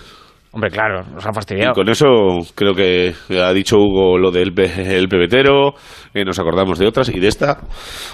Hombre, 0.56 0.70
claro, 0.70 1.02
nos 1.12 1.26
han 1.26 1.34
fastidiado. 1.34 1.72
Y 1.72 1.74
con 1.74 1.90
eso 1.90 2.06
creo 2.54 2.72
que 2.72 3.12
ha 3.30 3.52
dicho 3.52 3.76
Hugo 3.76 4.16
lo 4.16 4.30
del 4.30 4.54
el 4.58 5.08
pebetero, 5.08 5.74
eh, 6.14 6.24
nos 6.24 6.38
acordamos 6.38 6.78
de 6.78 6.86
otras 6.86 7.10
y 7.10 7.20
de 7.20 7.28
esta, 7.28 7.58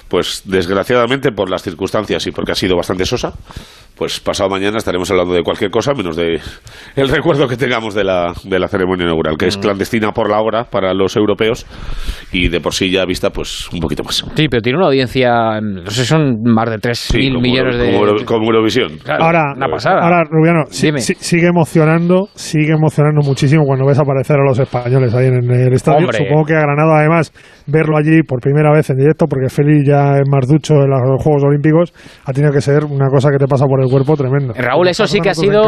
pues 0.09 0.43
desgraciadamente 0.45 1.31
por 1.31 1.49
las 1.49 1.63
circunstancias 1.63 2.27
y 2.27 2.33
porque 2.33 2.51
ha 2.51 2.57
sido 2.57 2.75
bastante 2.75 3.05
sosa, 3.05 3.33
pues 4.03 4.19
pasado 4.19 4.51
mañana 4.51 4.79
estaremos 4.79 5.09
hablando 5.13 5.33
de 5.33 5.45
cualquier 5.45 5.71
cosa 5.71 5.93
menos 5.95 6.17
de 6.17 6.41
el 6.97 7.09
recuerdo 7.09 7.47
que 7.47 7.57
tengamos 7.57 7.95
de 7.95 8.03
la, 8.03 8.33
de 8.43 8.59
la 8.59 8.67
ceremonia 8.67 9.05
inaugural, 9.05 9.37
que 9.39 9.47
es 9.47 9.57
mm. 9.57 9.61
clandestina 9.61 10.11
por 10.11 10.29
la 10.29 10.41
hora 10.41 10.65
para 10.65 10.93
los 10.93 11.15
europeos 11.15 11.65
y 12.33 12.49
de 12.49 12.61
por 12.61 12.75
sí 12.75 12.91
ya 12.91 13.05
vista 13.05 13.31
pues 13.31 13.69
un 13.73 13.79
poquito 13.79 14.03
más. 14.03 14.25
Sí, 14.35 14.49
pero 14.49 14.61
tiene 14.61 14.79
una 14.79 14.89
audiencia, 14.89 15.61
no 15.61 15.89
sé, 15.89 16.05
son 16.05 16.43
más 16.43 16.69
de 16.69 16.79
3.000 16.79 17.41
millones 17.41 17.79
de... 17.79 18.25
Como, 18.25 18.47
Eurovisión. 18.47 18.99
ahora, 19.07 19.55
ahora, 19.55 20.25
Rubiano, 20.29 20.65
sigue 20.69 21.47
emocionando, 21.47 22.27
sigue 22.35 22.73
emocionando 22.73 23.21
muchísimo 23.25 23.63
cuando 23.65 23.87
ves 23.87 24.01
aparecer 24.01 24.35
a 24.35 24.45
los 24.45 24.59
españoles 24.59 25.15
ahí 25.15 25.27
en 25.27 25.49
el 25.49 25.73
estadio. 25.75 26.13
Supongo 26.13 26.45
que 26.45 26.55
a 26.55 26.63
Granada 26.63 26.99
además 26.99 27.33
verlo 27.67 27.97
allí 27.97 28.23
por 28.23 28.41
primera 28.41 28.73
vez 28.73 28.91
en 28.91 28.97
directo, 28.97 29.27
porque 29.27 29.49
Feli 29.49 29.85
ya 29.87 30.17
es 30.17 30.29
más 30.29 30.47
ducho 30.47 30.75
en 30.75 30.91
los 30.91 31.23
Juegos 31.23 31.45
Olímpicos, 31.45 31.93
ha 32.25 32.33
tenido 32.33 32.53
que 32.53 32.61
ser 32.61 32.85
una 32.85 33.09
cosa 33.09 33.31
que 33.31 33.39
te 33.39 33.47
pasa 33.47 33.67
por 33.67 33.83
el 33.83 33.89
cuerpo 33.89 34.17
tremendo. 34.17 34.55
Raúl, 34.57 34.89
eso 34.89 35.07
sí 35.07 35.21
que 35.21 35.31
ha 35.31 35.35
sido, 35.35 35.63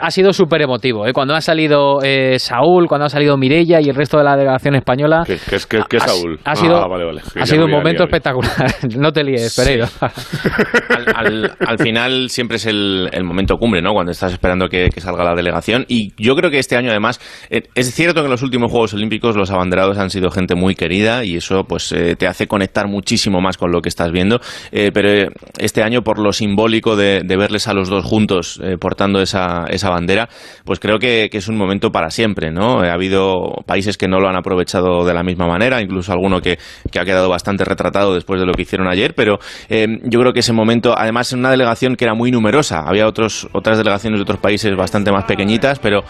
ha 0.00 0.10
sido 0.10 0.32
súper 0.32 0.62
emotivo. 0.62 1.06
¿eh? 1.06 1.12
Cuando 1.12 1.34
ha 1.34 1.40
salido 1.40 1.98
eh, 2.02 2.38
Saúl, 2.38 2.86
cuando 2.88 3.06
ha 3.06 3.08
salido 3.08 3.36
Mirella 3.36 3.80
y 3.80 3.88
el 3.88 3.94
resto 3.94 4.18
de 4.18 4.24
la 4.24 4.36
delegación 4.36 4.74
española. 4.74 5.22
¿Qué, 5.26 5.34
es 5.34 5.66
que, 5.66 6.00
Saúl? 6.00 6.38
Ha, 6.44 6.54
sido, 6.54 6.76
ah, 6.76 7.20
ha 7.40 7.46
sido 7.46 7.64
un 7.64 7.70
momento 7.70 8.04
espectacular. 8.04 8.52
no 8.98 9.12
te 9.12 9.24
líes, 9.24 9.54
Pereiro. 9.56 9.86
al, 11.14 11.78
final 11.78 12.30
siempre 12.30 12.56
es 12.56 12.66
el, 12.66 13.24
momento 13.24 13.56
cumbre, 13.56 13.82
¿no? 13.82 13.92
Cuando 13.92 14.12
estás 14.12 14.32
esperando 14.32 14.68
que, 14.68 14.90
salga 14.98 15.24
la 15.24 15.34
delegación. 15.34 15.84
Y 15.88 16.12
yo 16.22 16.34
creo 16.34 16.50
que 16.50 16.58
este 16.58 16.76
año, 16.76 16.90
además, 16.90 17.20
eh, 17.50 17.62
es 17.74 17.94
cierto 17.94 18.20
que 18.20 18.26
en 18.26 18.30
los 18.30 18.42
últimos 18.42 18.70
Juegos 18.70 18.94
Olímpicos 18.94 19.36
los 19.36 19.50
abanderados 19.50 19.98
han 19.98 20.10
sido 20.10 20.30
gente 20.30 20.54
muy 20.54 20.74
querida 20.74 21.24
y 21.24 21.36
eso 21.38 21.64
pues 21.64 21.94
te 22.18 22.26
hace 22.26 22.46
conectar 22.46 22.86
muchísimo 22.86 23.40
más 23.40 23.56
con 23.56 23.72
lo 23.72 23.80
que 23.80 23.88
estás 23.88 24.12
viendo. 24.12 24.40
pero 24.70 25.30
este 25.58 25.82
año, 25.82 26.02
por 26.02 26.18
lo 26.18 26.32
simbólico 26.32 26.96
de, 26.96 27.22
de 27.24 27.36
verles 27.36 27.68
a 27.68 27.74
los 27.74 27.88
dos 27.88 28.04
juntos 28.04 28.60
eh, 28.62 28.76
portando 28.78 29.20
esa, 29.20 29.64
esa 29.70 29.90
bandera, 29.90 30.28
pues 30.64 30.80
creo 30.80 30.98
que, 30.98 31.28
es 31.32 31.48
un 31.48 31.56
momento 31.56 31.90
para 31.90 32.10
siempre, 32.10 32.50
¿no? 32.50 32.80
Ha 32.80 32.92
habido 32.92 33.62
países 33.64 33.96
que 33.96 34.08
no 34.08 34.18
lo 34.18 34.28
han 34.28 34.36
aprovechado 34.36 35.04
de 35.04 35.14
la 35.14 35.22
misma 35.22 35.46
manera, 35.46 35.80
incluso 35.80 36.12
alguno 36.12 36.40
que, 36.40 36.58
ha 36.98 37.04
quedado 37.04 37.28
bastante 37.28 37.64
retratado 37.64 38.12
después 38.14 38.40
de 38.40 38.46
lo 38.46 38.52
que 38.54 38.62
hicieron 38.62 38.88
ayer, 38.88 39.14
pero 39.14 39.38
eh, 39.68 39.86
yo 40.02 40.18
creo 40.18 40.32
que 40.32 40.40
ese 40.40 40.52
momento, 40.52 40.98
además 40.98 41.32
en 41.32 41.38
una 41.38 41.50
delegación 41.50 41.94
que 41.94 42.04
era 42.04 42.14
muy 42.14 42.32
numerosa, 42.32 42.80
había 42.80 43.06
otros, 43.06 43.48
otras 43.52 43.78
delegaciones 43.78 44.18
de 44.18 44.22
otros 44.22 44.40
países 44.40 44.74
bastante 44.74 45.12
más 45.12 45.24
pequeñitas, 45.24 45.78
pero 45.78 46.02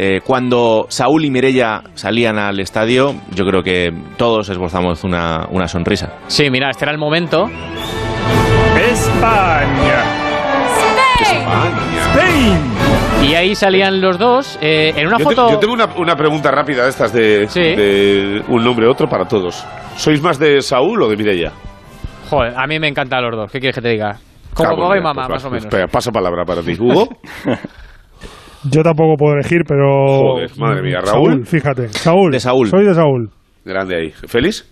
eh, 0.00 0.20
cuando 0.24 0.86
Saúl 0.90 1.24
y 1.24 1.30
Mirella 1.32 1.82
salían 1.94 2.38
al 2.38 2.60
estadio, 2.60 3.16
yo 3.34 3.44
creo 3.44 3.64
que 3.64 3.92
todos 4.16 4.48
esbozamos 4.48 5.02
una, 5.02 5.48
una 5.50 5.66
sonrisa. 5.66 6.12
Sí, 6.28 6.52
mira, 6.52 6.70
este 6.70 6.84
era 6.84 6.92
el 6.92 6.98
momento. 6.98 7.50
España. 8.92 10.04
Spain. 11.20 13.28
Y 13.28 13.34
ahí 13.34 13.56
salían 13.56 14.00
los 14.00 14.20
dos 14.20 14.56
eh, 14.62 14.92
en 14.94 15.08
una 15.08 15.18
foto. 15.18 15.50
yo 15.50 15.58
tengo 15.58 15.74
una, 15.74 16.14
pregunta 16.14 16.52
rápida 16.52 16.84
de 16.84 16.90
estas 16.90 17.12
de, 17.12 18.44
un 18.46 18.62
nombre 18.62 18.86
u 18.86 18.92
otro 18.92 19.08
para 19.08 19.26
todos. 19.26 19.66
¿Sois 19.96 20.22
más 20.22 20.38
de 20.38 20.62
Saúl 20.62 21.02
o 21.02 21.08
de 21.08 21.16
Mireia? 21.16 21.52
Joder, 22.30 22.54
a 22.56 22.68
mí 22.68 22.78
me 22.78 22.86
encantan 22.86 23.24
los 23.24 23.34
dos. 23.34 23.50
¿Qué 23.50 23.58
quieres 23.58 23.74
que 23.74 23.82
te 23.82 23.88
diga? 23.88 24.16
Como 24.54 24.76
papá 24.76 24.96
y 24.96 25.00
mamá, 25.00 25.26
pues 25.26 25.28
más 25.28 25.44
o 25.44 25.50
menos. 25.50 25.64
Espera, 25.64 25.88
paso 25.88 26.12
palabra 26.12 26.44
para 26.44 26.62
ti. 26.62 26.76
¿Hugo? 26.78 27.08
yo 28.70 28.82
tampoco 28.82 29.16
puedo 29.16 29.34
elegir, 29.34 29.62
pero. 29.66 30.06
Joder, 30.06 30.50
madre 30.58 30.82
mía, 30.82 31.00
Raúl. 31.00 31.30
Saúl, 31.30 31.46
fíjate. 31.46 31.88
Saúl. 31.88 32.32
De 32.32 32.40
Saúl. 32.40 32.68
Soy 32.68 32.84
de 32.84 32.94
Saúl. 32.94 33.30
Grande 33.64 33.96
ahí. 33.96 34.10
¿Félix? 34.26 34.66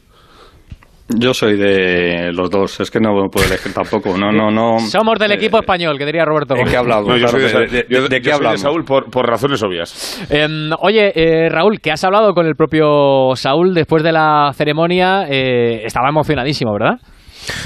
Yo 1.09 1.33
soy 1.33 1.57
de 1.57 2.33
los 2.33 2.50
dos, 2.50 2.81
es 2.81 2.91
que 2.91 2.99
no 2.99 3.11
puedo 3.31 3.47
elegir 3.47 3.73
tampoco. 3.73 4.19
No, 4.19 4.33
no, 4.33 4.50
no. 4.50 4.81
Somos 4.81 5.19
del 5.21 5.33
equipo 5.33 5.59
español, 5.59 5.97
que 5.99 6.05
diría 6.05 6.25
Roberto. 6.25 6.55
¿De 6.55 6.65
qué 6.65 6.76
hablamos? 6.76 7.07
No, 7.07 7.17
yo 7.17 7.29
soy 7.29 7.43
de, 7.43 8.21
qué 8.21 8.33
hablamos? 8.33 8.61
Saúl 8.61 8.85
por, 8.85 9.09
por, 9.09 9.25
razones 9.25 9.62
obvias. 9.62 10.26
Em, 10.29 10.71
oye, 10.81 11.12
eh, 11.15 11.49
Raúl, 11.49 11.79
que 11.81 11.93
has 11.93 12.03
hablado 12.03 12.35
con 12.35 12.47
el 12.47 12.57
propio 12.57 13.37
Saúl 13.37 13.73
después 13.73 14.03
de 14.03 14.11
la 14.11 14.50
ceremonia, 14.53 15.26
eh, 15.31 15.83
estaba 15.85 16.09
emocionadísimo, 16.09 16.73
¿verdad? 16.73 16.97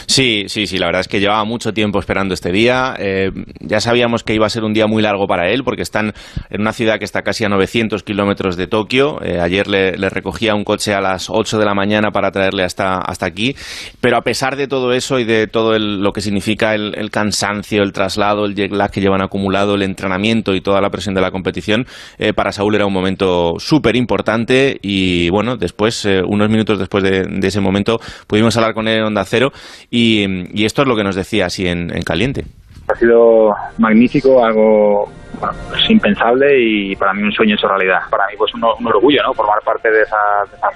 Sí, 0.06 0.44
sí, 0.48 0.66
sí, 0.66 0.78
la 0.78 0.86
verdad 0.86 1.00
es 1.00 1.08
que 1.08 1.20
llevaba 1.20 1.44
mucho 1.44 1.72
tiempo 1.72 1.98
esperando 1.98 2.34
este 2.34 2.52
día. 2.52 2.94
Eh, 2.98 3.30
ya 3.60 3.80
sabíamos 3.80 4.22
que 4.22 4.34
iba 4.34 4.46
a 4.46 4.50
ser 4.50 4.64
un 4.64 4.72
día 4.72 4.86
muy 4.86 5.02
largo 5.02 5.26
para 5.26 5.48
él, 5.48 5.62
porque 5.64 5.82
están 5.82 6.12
en 6.50 6.60
una 6.60 6.72
ciudad 6.72 6.98
que 6.98 7.04
está 7.04 7.22
casi 7.22 7.44
a 7.44 7.48
900 7.48 8.02
kilómetros 8.02 8.56
de 8.56 8.66
Tokio. 8.66 9.22
Eh, 9.22 9.40
ayer 9.40 9.66
le, 9.68 9.92
recogía 10.10 10.54
un 10.54 10.64
coche 10.64 10.94
a 10.94 11.00
las 11.00 11.30
8 11.30 11.58
de 11.58 11.64
la 11.64 11.74
mañana 11.74 12.10
para 12.10 12.30
traerle 12.30 12.64
hasta, 12.64 12.98
hasta 12.98 13.26
aquí. 13.26 13.54
Pero 14.00 14.16
a 14.16 14.22
pesar 14.22 14.56
de 14.56 14.66
todo 14.66 14.92
eso 14.92 15.18
y 15.18 15.24
de 15.24 15.46
todo 15.46 15.78
lo 15.78 16.12
que 16.12 16.20
significa 16.20 16.74
el, 16.74 17.10
cansancio, 17.10 17.82
el 17.82 17.92
traslado, 17.92 18.44
el 18.44 18.54
jet 18.54 18.72
lag 18.72 18.90
que 18.90 19.00
llevan 19.00 19.22
acumulado, 19.22 19.74
el 19.74 19.82
entrenamiento 19.82 20.54
y 20.54 20.60
toda 20.60 20.80
la 20.80 20.90
presión 20.90 21.14
de 21.14 21.20
la 21.20 21.30
competición, 21.30 21.86
eh, 22.18 22.32
para 22.32 22.52
Saúl 22.52 22.74
era 22.74 22.86
un 22.86 22.92
momento 22.92 23.54
súper 23.58 23.96
importante. 23.96 24.78
Y 24.82 25.30
bueno, 25.30 25.56
después, 25.56 26.06
unos 26.26 26.48
minutos 26.48 26.78
después 26.78 27.04
de, 27.04 27.40
ese 27.42 27.60
momento, 27.60 28.00
pudimos 28.26 28.56
hablar 28.56 28.74
con 28.74 28.86
él 28.88 28.98
en 28.98 29.04
Onda 29.04 29.24
Cero 29.24 29.52
y, 29.90 30.64
esto 30.64 30.82
es 30.82 30.88
lo 30.88 30.96
que 30.96 31.04
nos 31.04 31.16
decía 31.16 31.46
así 31.46 31.66
en, 31.66 31.88
caliente. 32.02 32.44
Ha 32.88 32.94
sido 32.94 33.50
magnífico, 33.78 34.44
algo 34.44 35.08
pues 35.38 35.90
impensable 35.90 36.58
y 36.58 36.96
para 36.96 37.14
mí 37.14 37.22
un 37.22 37.32
sueño 37.32 37.54
hecho 37.54 37.68
realidad. 37.68 38.00
Para 38.10 38.26
mí 38.26 38.34
pues 38.36 38.52
un, 38.54 38.64
orgullo, 38.64 39.22
¿no? 39.22 39.32
Formar 39.32 39.60
parte 39.64 39.90
de 39.90 40.02
esa, 40.02 40.16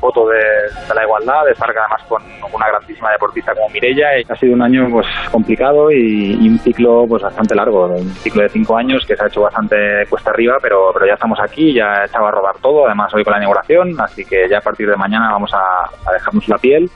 foto 0.00 0.26
de, 0.28 0.94
la 0.94 1.02
igualdad, 1.02 1.44
de 1.44 1.52
estar 1.52 1.68
además 1.70 2.02
con 2.08 2.22
una 2.52 2.68
grandísima 2.68 3.10
deportista 3.10 3.52
como 3.54 3.68
Mirella. 3.70 4.08
Ha 4.28 4.36
sido 4.36 4.54
un 4.54 4.62
año 4.62 4.88
pues 4.90 5.06
complicado 5.30 5.90
y, 5.90 6.48
un 6.48 6.58
ciclo 6.58 7.04
pues 7.08 7.22
bastante 7.22 7.54
largo, 7.54 7.86
un 7.86 8.08
ciclo 8.16 8.42
de 8.42 8.48
cinco 8.48 8.76
años 8.76 9.04
que 9.06 9.16
se 9.16 9.24
ha 9.24 9.26
hecho 9.26 9.42
bastante 9.42 9.76
cuesta 10.08 10.30
arriba, 10.30 10.56
pero, 10.62 10.90
pero 10.92 11.06
ya 11.06 11.14
estamos 11.14 11.38
aquí, 11.40 11.72
ya 11.74 12.02
he 12.02 12.06
echado 12.06 12.26
a 12.26 12.30
rodar 12.30 12.56
todo, 12.60 12.86
además 12.86 13.12
hoy 13.14 13.24
con 13.24 13.32
la 13.32 13.38
inauguración, 13.38 14.00
así 14.00 14.24
que 14.24 14.48
ya 14.48 14.58
a 14.58 14.60
partir 14.60 14.88
de 14.88 14.96
mañana 14.96 15.32
vamos 15.32 15.52
a 15.54 16.12
dejarnos 16.12 16.48
la 16.48 16.58
piel 16.58 16.90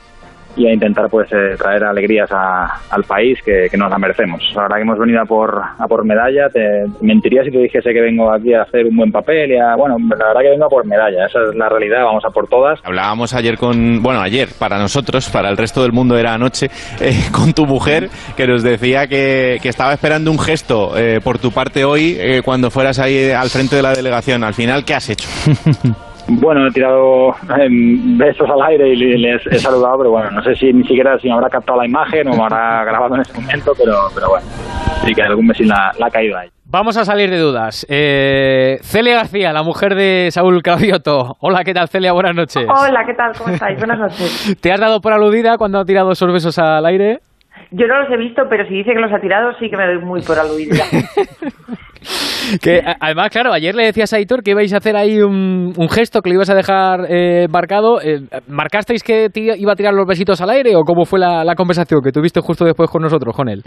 y 0.55 0.67
a 0.67 0.73
intentar 0.73 1.09
pues 1.09 1.31
eh, 1.31 1.55
traer 1.57 1.83
alegrías 1.83 2.29
al 2.31 3.03
país 3.03 3.39
que, 3.43 3.69
nos 3.77 3.89
la 3.89 3.97
merecemos. 3.97 4.43
Ahora 4.55 4.75
que 4.75 4.81
hemos 4.81 4.99
venido 4.99 5.21
a 5.21 5.25
por, 5.25 5.61
a 5.77 5.87
por 5.87 6.03
medalla, 6.03 6.49
te 6.49 6.85
mentiría 7.01 7.43
si 7.43 7.51
te 7.51 7.59
dijese 7.59 7.93
que 7.93 8.01
vengo 8.01 8.31
aquí 8.31 8.53
a 8.53 8.63
hacer 8.63 8.85
un 8.85 8.97
buen 8.97 9.11
papel 9.11 9.51
y 9.51 9.57
a, 9.57 9.75
bueno, 9.75 9.95
la 9.99 10.27
verdad 10.27 10.41
que 10.41 10.49
vengo 10.49 10.65
a 10.65 10.69
por 10.69 10.85
medalla, 10.85 11.27
esa 11.27 11.39
es 11.43 11.55
la 11.55 11.69
realidad, 11.69 12.03
vamos 12.03 12.25
a 12.25 12.29
por 12.29 12.47
todas. 12.47 12.79
Hablábamos 12.83 13.33
ayer 13.33 13.57
con, 13.57 14.03
bueno, 14.03 14.21
ayer 14.21 14.49
para 14.57 14.77
nosotros, 14.79 15.29
para 15.29 15.49
el 15.49 15.55
resto 15.55 15.81
del 15.81 15.93
mundo 15.93 16.17
era 16.17 16.33
anoche, 16.33 16.69
eh, 16.99 17.13
con 17.31 17.53
tu 17.53 17.65
mujer 17.65 18.09
que 18.35 18.47
nos 18.47 18.63
decía 18.63 19.07
que, 19.07 19.59
que 19.61 19.69
estaba 19.69 19.93
esperando 19.93 20.29
un 20.29 20.39
gesto 20.39 20.97
eh, 20.97 21.21
por 21.23 21.39
tu 21.39 21.51
parte 21.51 21.85
hoy 21.85 22.17
cuando 22.43 22.69
fueras 22.69 22.99
ahí 22.99 23.31
al 23.31 23.49
frente 23.49 23.77
de 23.77 23.81
la 23.81 23.93
delegación. 23.93 24.43
Al 24.43 24.53
final, 24.53 24.83
¿qué 24.83 24.93
has 24.93 25.09
hecho? 25.09 25.27
Bueno, 26.31 26.67
he 26.67 26.71
tirado 26.71 27.35
em, 27.59 28.17
besos 28.17 28.47
al 28.49 28.61
aire 28.61 28.89
y 28.89 29.17
les 29.17 29.45
he 29.47 29.57
saludado, 29.57 29.97
pero 29.97 30.11
bueno, 30.11 30.31
no 30.31 30.43
sé 30.43 30.55
si 30.55 30.71
ni 30.71 30.83
siquiera 30.83 31.17
si 31.19 31.27
me 31.27 31.33
habrá 31.33 31.49
captado 31.49 31.79
la 31.79 31.87
imagen 31.87 32.27
o 32.27 32.35
me 32.35 32.43
habrá 32.43 32.83
grabado 32.85 33.15
en 33.15 33.21
ese 33.21 33.33
momento, 33.39 33.73
pero, 33.77 33.93
pero 34.13 34.29
bueno, 34.29 34.45
sí 35.03 35.13
que 35.13 35.21
algún 35.23 35.47
besín 35.47 35.67
la, 35.69 35.91
la 35.97 36.07
ha 36.07 36.09
caído 36.11 36.37
ahí. 36.37 36.49
Vamos 36.71 36.97
a 36.97 37.03
salir 37.03 37.31
de 37.31 37.39
dudas. 37.39 37.83
Eh, 37.89 38.77
Celia 38.83 39.15
García, 39.15 39.51
la 39.51 39.63
mujer 39.63 39.95
de 39.95 40.29
Saúl 40.29 40.61
Cravioto. 40.61 41.35
Hola, 41.39 41.63
¿qué 41.63 41.73
tal, 41.73 41.87
Celia? 41.87 42.11
Buenas 42.11 42.35
noches. 42.35 42.63
Hola, 42.69 43.03
¿qué 43.07 43.15
tal? 43.15 43.31
¿Cómo 43.35 43.51
estáis? 43.51 43.79
Buenas 43.79 43.97
noches. 43.97 44.55
¿Te 44.61 44.71
has 44.71 44.79
dado 44.79 45.01
por 45.01 45.11
aludida 45.11 45.57
cuando 45.57 45.79
ha 45.79 45.85
tirado 45.85 46.11
esos 46.11 46.31
besos 46.31 46.59
al 46.59 46.85
aire? 46.85 47.21
Yo 47.71 47.85
no 47.87 48.01
los 48.01 48.11
he 48.11 48.17
visto, 48.17 48.43
pero 48.49 48.67
si 48.67 48.75
dice 48.75 48.93
que 48.93 48.99
los 48.99 49.13
ha 49.13 49.19
tirado, 49.19 49.53
sí 49.59 49.69
que 49.69 49.77
me 49.77 49.85
doy 49.85 49.99
muy 49.99 50.21
por 50.21 50.39
aludida. 50.39 50.83
que 52.61 52.81
además, 52.99 53.29
claro, 53.29 53.53
ayer 53.53 53.75
le 53.75 53.85
decías 53.85 54.13
a 54.13 54.17
Aitor 54.17 54.41
que 54.41 54.51
ibais 54.51 54.73
a 54.73 54.77
hacer 54.77 54.95
ahí 54.95 55.21
un, 55.21 55.73
gesto 55.89 56.21
que 56.21 56.29
le 56.29 56.35
ibas 56.35 56.49
a 56.49 56.55
dejar 56.55 57.01
eh, 57.09 57.47
marcado. 57.51 58.01
Eh, 58.01 58.21
¿Marcasteis 58.47 59.03
que 59.03 59.27
iba 59.35 59.73
a 59.73 59.75
tirar 59.75 59.93
los 59.93 60.07
besitos 60.07 60.41
al 60.41 60.49
aire 60.49 60.75
o 60.75 60.83
cómo 60.83 61.05
fue 61.05 61.19
la, 61.19 61.55
conversación 61.55 62.01
que 62.01 62.11
tuviste 62.11 62.39
justo 62.41 62.63
después 62.65 62.89
con 62.89 63.01
nosotros, 63.01 63.35
con 63.35 63.49
él? 63.49 63.61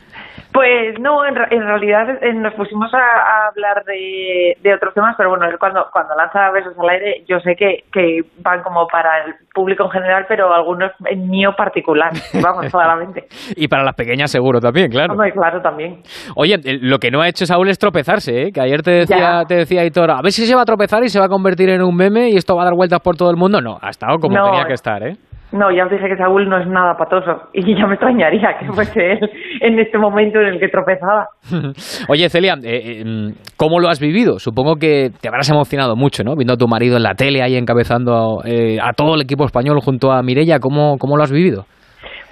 Pues 0.52 0.98
no, 0.98 1.24
en, 1.26 1.34
realidad 1.34 2.22
eh, 2.22 2.32
nos 2.32 2.54
pusimos 2.54 2.92
a, 2.94 3.48
hablar 3.48 3.84
de, 3.84 4.74
otros 4.74 4.94
temas, 4.94 5.14
pero 5.16 5.30
bueno, 5.30 5.46
él 5.46 5.58
cuando, 5.58 5.86
cuando 5.92 6.14
lanza 6.16 6.50
besos 6.50 6.74
al 6.78 6.88
aire, 6.88 7.24
yo 7.28 7.38
sé 7.40 7.54
que, 7.54 7.84
que 7.92 8.20
van 8.38 8.62
como 8.62 8.86
para 8.86 9.24
el 9.24 9.34
público 9.52 9.84
en 9.84 9.90
general, 9.90 10.24
pero 10.28 10.52
algunos 10.52 10.92
en 11.06 11.28
mío 11.28 11.50
particular, 11.56 12.10
vamos, 12.42 12.66
claramente. 12.72 13.26
y 13.56 13.68
para 13.68 13.84
las 13.92 13.96
pequeñas 13.96 14.30
seguro 14.30 14.60
también, 14.60 14.90
claro. 14.90 15.14
claro, 15.32 15.60
también. 15.60 16.02
Oye, 16.34 16.56
lo 16.80 16.98
que 16.98 17.10
no 17.10 17.20
ha 17.20 17.28
hecho 17.28 17.44
Saúl 17.44 17.68
es 17.68 17.78
tropezarse, 17.78 18.44
¿eh? 18.44 18.52
que 18.52 18.60
ayer 18.60 18.82
te 18.82 18.90
decía, 18.90 19.42
te 19.46 19.56
decía 19.56 19.84
Hitor, 19.84 20.10
a 20.10 20.22
ver 20.22 20.32
si 20.32 20.46
se 20.46 20.54
va 20.54 20.62
a 20.62 20.64
tropezar 20.64 21.02
y 21.04 21.08
se 21.08 21.18
va 21.18 21.26
a 21.26 21.28
convertir 21.28 21.68
en 21.68 21.82
un 21.82 21.94
meme 21.94 22.30
y 22.30 22.36
esto 22.36 22.56
va 22.56 22.62
a 22.62 22.64
dar 22.66 22.74
vueltas 22.74 23.00
por 23.00 23.16
todo 23.16 23.30
el 23.30 23.36
mundo. 23.36 23.60
No, 23.60 23.78
ha 23.80 23.90
estado 23.90 24.18
como 24.18 24.34
tenía 24.34 24.64
que 24.64 24.74
estar, 24.74 25.02
¿eh? 25.02 25.16
No, 25.52 25.70
ya 25.70 25.84
os 25.84 25.90
dije 25.90 26.08
que 26.08 26.16
Saúl 26.16 26.48
no 26.48 26.58
es 26.58 26.66
nada 26.66 26.94
patoso 26.96 27.42
y 27.52 27.76
ya 27.76 27.86
me 27.86 27.94
extrañaría 27.94 28.56
que 28.58 28.72
fuese 28.72 29.12
él 29.12 29.30
en 29.60 29.78
este 29.78 29.98
momento 29.98 30.40
en 30.40 30.54
el 30.54 30.58
que 30.60 30.68
tropezaba. 30.68 31.28
Oye, 32.08 32.28
Celia, 32.30 32.54
eh, 32.62 33.02
eh, 33.02 33.34
¿cómo 33.58 33.78
lo 33.78 33.88
has 33.88 34.00
vivido? 34.00 34.38
Supongo 34.38 34.76
que 34.76 35.10
te 35.20 35.28
habrás 35.28 35.50
emocionado 35.50 35.94
mucho, 35.94 36.24
¿no? 36.24 36.34
Viendo 36.36 36.54
a 36.54 36.56
tu 36.56 36.66
marido 36.66 36.96
en 36.96 37.02
la 37.02 37.14
tele 37.14 37.42
ahí 37.42 37.56
encabezando 37.56 38.40
eh, 38.46 38.78
a 38.82 38.94
todo 38.94 39.14
el 39.14 39.22
equipo 39.22 39.44
español 39.44 39.78
junto 39.84 40.10
a 40.10 40.22
Mirella, 40.22 40.58
¿cómo, 40.58 40.96
cómo 40.98 41.18
lo 41.18 41.22
has 41.22 41.32
vivido? 41.32 41.66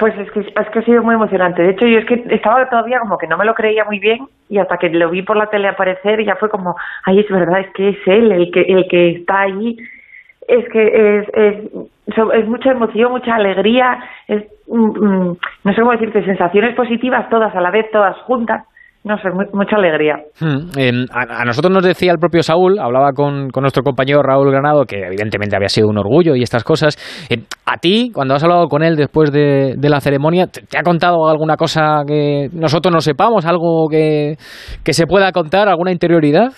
Pues 0.00 0.18
es 0.18 0.30
que, 0.30 0.40
es 0.40 0.70
que 0.72 0.78
ha 0.78 0.82
sido 0.82 1.02
muy 1.02 1.14
emocionante. 1.14 1.62
De 1.62 1.72
hecho, 1.72 1.86
yo 1.86 1.98
es 1.98 2.06
que 2.06 2.24
estaba 2.30 2.66
todavía 2.70 3.00
como 3.00 3.18
que 3.18 3.26
no 3.26 3.36
me 3.36 3.44
lo 3.44 3.54
creía 3.54 3.84
muy 3.84 3.98
bien 3.98 4.26
y 4.48 4.56
hasta 4.56 4.78
que 4.78 4.88
lo 4.88 5.10
vi 5.10 5.20
por 5.20 5.36
la 5.36 5.48
tele 5.48 5.68
aparecer 5.68 6.24
ya 6.24 6.36
fue 6.36 6.48
como, 6.48 6.74
ay, 7.04 7.20
es 7.20 7.28
verdad, 7.28 7.60
es 7.60 7.70
que 7.74 7.90
es 7.90 7.98
él 8.06 8.32
el 8.32 8.50
que, 8.50 8.62
el 8.62 8.88
que 8.88 9.10
está 9.10 9.42
ahí. 9.42 9.76
Es 10.48 10.66
que 10.70 11.18
es, 11.18 11.28
es, 11.34 11.56
es 12.34 12.48
mucha 12.48 12.70
emoción, 12.70 13.12
mucha 13.12 13.34
alegría, 13.34 14.02
es, 14.26 14.42
mm, 14.68 15.06
mm, 15.06 15.36
no 15.64 15.72
sé 15.74 15.80
cómo 15.80 15.92
decirte, 15.92 16.24
sensaciones 16.24 16.74
positivas 16.74 17.28
todas 17.28 17.54
a 17.54 17.60
la 17.60 17.70
vez, 17.70 17.90
todas 17.92 18.16
juntas 18.22 18.64
no 19.02 19.16
sé, 19.16 19.30
mucha 19.52 19.76
alegría. 19.76 20.16
Hmm. 20.40 21.06
a, 21.10 21.44
nosotros 21.44 21.72
nos 21.72 21.82
decía 21.82 22.12
el 22.12 22.18
propio 22.18 22.42
Saúl, 22.42 22.78
hablaba 22.78 23.12
con, 23.12 23.48
nuestro 23.48 23.82
compañero 23.82 24.22
Raúl 24.22 24.50
Granado, 24.50 24.84
que 24.84 25.06
evidentemente 25.06 25.56
había 25.56 25.68
sido 25.68 25.88
un 25.88 25.98
orgullo 25.98 26.34
y 26.34 26.42
estas 26.42 26.64
cosas. 26.64 26.96
Eh, 27.30 27.44
a 27.64 27.78
ti, 27.78 28.10
cuando 28.12 28.34
has 28.34 28.44
hablado 28.44 28.68
con 28.68 28.82
él 28.82 28.96
después 28.96 29.32
de, 29.32 29.76
la 29.80 30.00
ceremonia, 30.00 30.46
¿te, 30.46 30.78
ha 30.78 30.82
contado 30.82 31.28
alguna 31.28 31.56
cosa 31.56 32.02
que 32.06 32.48
nosotros 32.52 32.92
no 32.92 33.00
sepamos? 33.00 33.46
¿Algo 33.46 33.88
que, 33.88 34.34
que 34.84 34.92
se 34.92 35.06
pueda 35.06 35.32
contar? 35.32 35.68
¿Alguna 35.68 35.92
interioridad? 35.92 36.52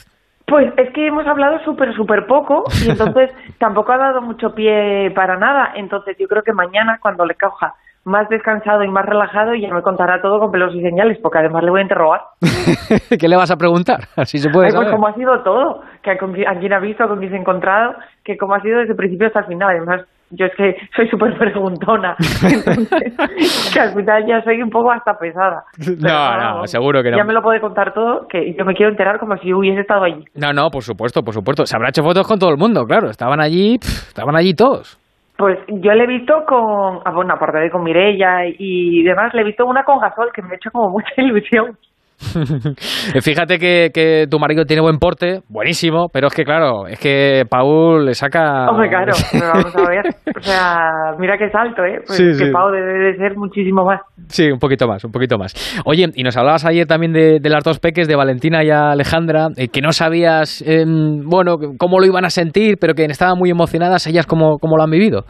Pues 0.46 0.66
es 0.76 0.92
que 0.92 1.06
hemos 1.06 1.26
hablado 1.26 1.60
súper, 1.64 1.94
súper 1.94 2.26
poco 2.26 2.64
y 2.84 2.90
entonces 2.90 3.30
tampoco 3.58 3.92
ha 3.92 3.98
dado 3.98 4.20
mucho 4.20 4.48
pie 4.54 5.12
para 5.14 5.38
nada. 5.38 5.72
Entonces 5.76 6.16
yo 6.18 6.26
creo 6.26 6.42
que 6.42 6.52
mañana, 6.52 6.98
cuando 7.00 7.24
le 7.24 7.34
coja 7.36 7.74
más 8.04 8.28
descansado 8.28 8.82
y 8.82 8.88
más 8.88 9.06
relajado 9.06 9.54
y 9.54 9.62
ya 9.62 9.72
me 9.72 9.82
contará 9.82 10.20
todo 10.20 10.40
con 10.40 10.50
pelos 10.50 10.74
y 10.74 10.82
señales, 10.82 11.18
porque 11.22 11.38
además 11.38 11.62
le 11.62 11.70
voy 11.70 11.80
a 11.80 11.82
interrogar. 11.84 12.20
¿Qué 13.20 13.28
le 13.28 13.36
vas 13.36 13.50
a 13.50 13.56
preguntar? 13.56 14.00
Así 14.16 14.38
se 14.38 14.50
puede 14.50 14.72
Pues 14.72 14.90
cómo 14.90 15.06
ha 15.06 15.14
sido 15.14 15.42
todo, 15.42 15.82
que 16.02 16.10
a, 16.10 16.16
quién 16.58 16.72
ha 16.72 16.80
visto, 16.80 17.06
con 17.06 17.18
quién 17.18 17.30
se 17.30 17.36
ha 17.36 17.40
encontrado, 17.40 17.94
que 18.24 18.36
cómo 18.36 18.54
ha 18.54 18.60
sido 18.60 18.78
desde 18.78 18.92
el 18.92 18.96
principio 18.96 19.28
hasta 19.28 19.40
el 19.40 19.46
final. 19.46 19.70
Además, 19.70 20.06
yo 20.30 20.46
es 20.46 20.52
que 20.56 20.74
soy 20.96 21.08
súper 21.08 21.36
preguntona, 21.38 22.16
que 23.72 23.80
al 23.80 23.94
final 23.94 24.24
ya 24.26 24.42
soy 24.42 24.62
un 24.62 24.70
poco 24.70 24.90
hasta 24.90 25.14
pesada. 25.18 25.62
no, 26.00 26.58
no, 26.58 26.66
seguro 26.66 27.02
que 27.02 27.10
no. 27.10 27.18
Ya 27.18 27.24
me 27.24 27.34
lo 27.34 27.42
puede 27.42 27.60
contar 27.60 27.92
todo, 27.92 28.26
que 28.28 28.54
yo 28.58 28.64
me 28.64 28.74
quiero 28.74 28.90
enterar 28.90 29.18
como 29.18 29.36
si 29.36 29.52
hubiese 29.52 29.82
estado 29.82 30.04
allí. 30.04 30.24
No, 30.34 30.52
no, 30.52 30.70
por 30.70 30.82
supuesto, 30.82 31.22
por 31.22 31.34
supuesto. 31.34 31.66
Se 31.66 31.76
habrá 31.76 31.90
hecho 31.90 32.02
fotos 32.02 32.26
con 32.26 32.38
todo 32.38 32.50
el 32.50 32.56
mundo, 32.56 32.84
claro. 32.84 33.10
Estaban 33.10 33.40
allí, 33.40 33.74
estaban 33.74 34.34
allí 34.34 34.54
todos. 34.54 34.98
Pues 35.36 35.58
yo 35.68 35.92
le 35.92 36.04
he 36.04 36.06
visto 36.06 36.44
con, 36.46 37.00
ah, 37.04 37.12
bueno, 37.12 37.34
aparte 37.34 37.58
de 37.58 37.70
con 37.70 37.82
Mirella 37.82 38.46
y 38.46 39.02
demás, 39.02 39.32
le 39.34 39.40
he 39.40 39.44
visto 39.44 39.66
una 39.66 39.84
con 39.84 39.98
Gasol 39.98 40.30
que 40.32 40.42
me 40.42 40.52
ha 40.52 40.56
hecho 40.56 40.70
como 40.70 40.90
mucha 40.90 41.10
ilusión. 41.16 41.76
Fíjate 43.22 43.58
que, 43.58 43.90
que, 43.92 44.26
tu 44.30 44.38
marido 44.38 44.64
tiene 44.64 44.80
buen 44.80 44.98
porte, 44.98 45.40
buenísimo, 45.48 46.06
pero 46.12 46.28
es 46.28 46.34
que 46.34 46.44
claro, 46.44 46.86
es 46.86 46.98
que 46.98 47.44
Paul 47.48 48.06
le 48.06 48.14
saca... 48.14 48.68
Hombre, 48.70 48.88
claro, 48.88 49.12
pero 49.32 49.48
vamos 49.52 49.76
a 49.76 49.88
ver, 49.88 50.04
o 50.36 50.40
sea, 50.40 51.14
mira 51.18 51.36
qué 51.36 51.50
salto, 51.50 51.84
¿eh? 51.84 52.00
Pues 52.06 52.38
que 52.38 52.50
Paul 52.52 52.72
debe 52.72 53.12
de 53.12 53.16
ser 53.16 53.36
muchísimo 53.36 53.84
más. 53.84 54.00
Sí, 54.28 54.50
un 54.50 54.58
poquito 54.58 54.86
más, 54.86 55.04
un 55.04 55.12
poquito 55.12 55.36
más. 55.36 55.82
Oye, 55.84 56.06
y 56.14 56.22
nos 56.22 56.36
hablabas 56.36 56.64
ayer 56.64 56.86
también 56.86 57.12
de, 57.12 57.40
las 57.50 57.64
dos 57.64 57.80
peques, 57.80 58.08
de 58.08 58.16
Valentina 58.16 58.64
y 58.64 58.70
Alejandra, 58.70 59.48
eh, 59.56 59.68
que 59.68 59.80
no 59.80 59.92
sabías, 59.92 60.62
em, 60.66 61.28
bueno, 61.28 61.56
cómo 61.78 61.98
lo 61.98 62.06
iban 62.06 62.24
a 62.24 62.30
sentir, 62.30 62.76
pero 62.80 62.94
que 62.94 63.04
estaban 63.04 63.38
muy 63.38 63.50
emocionadas, 63.50 64.06
ellas 64.06 64.26
cómo, 64.26 64.58
cómo 64.58 64.76
lo 64.76 64.84
han 64.84 64.90
vivido. 64.90 65.24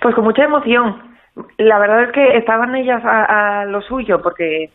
Pues 0.00 0.14
con 0.14 0.24
mucha 0.24 0.44
emoción. 0.44 1.16
La 1.58 1.78
verdad 1.78 2.04
es 2.04 2.12
que 2.12 2.38
estaban 2.38 2.74
ellas 2.76 3.02
a 3.04 3.64
lo 3.66 3.82
suyo, 3.82 4.20
porque 4.22 4.70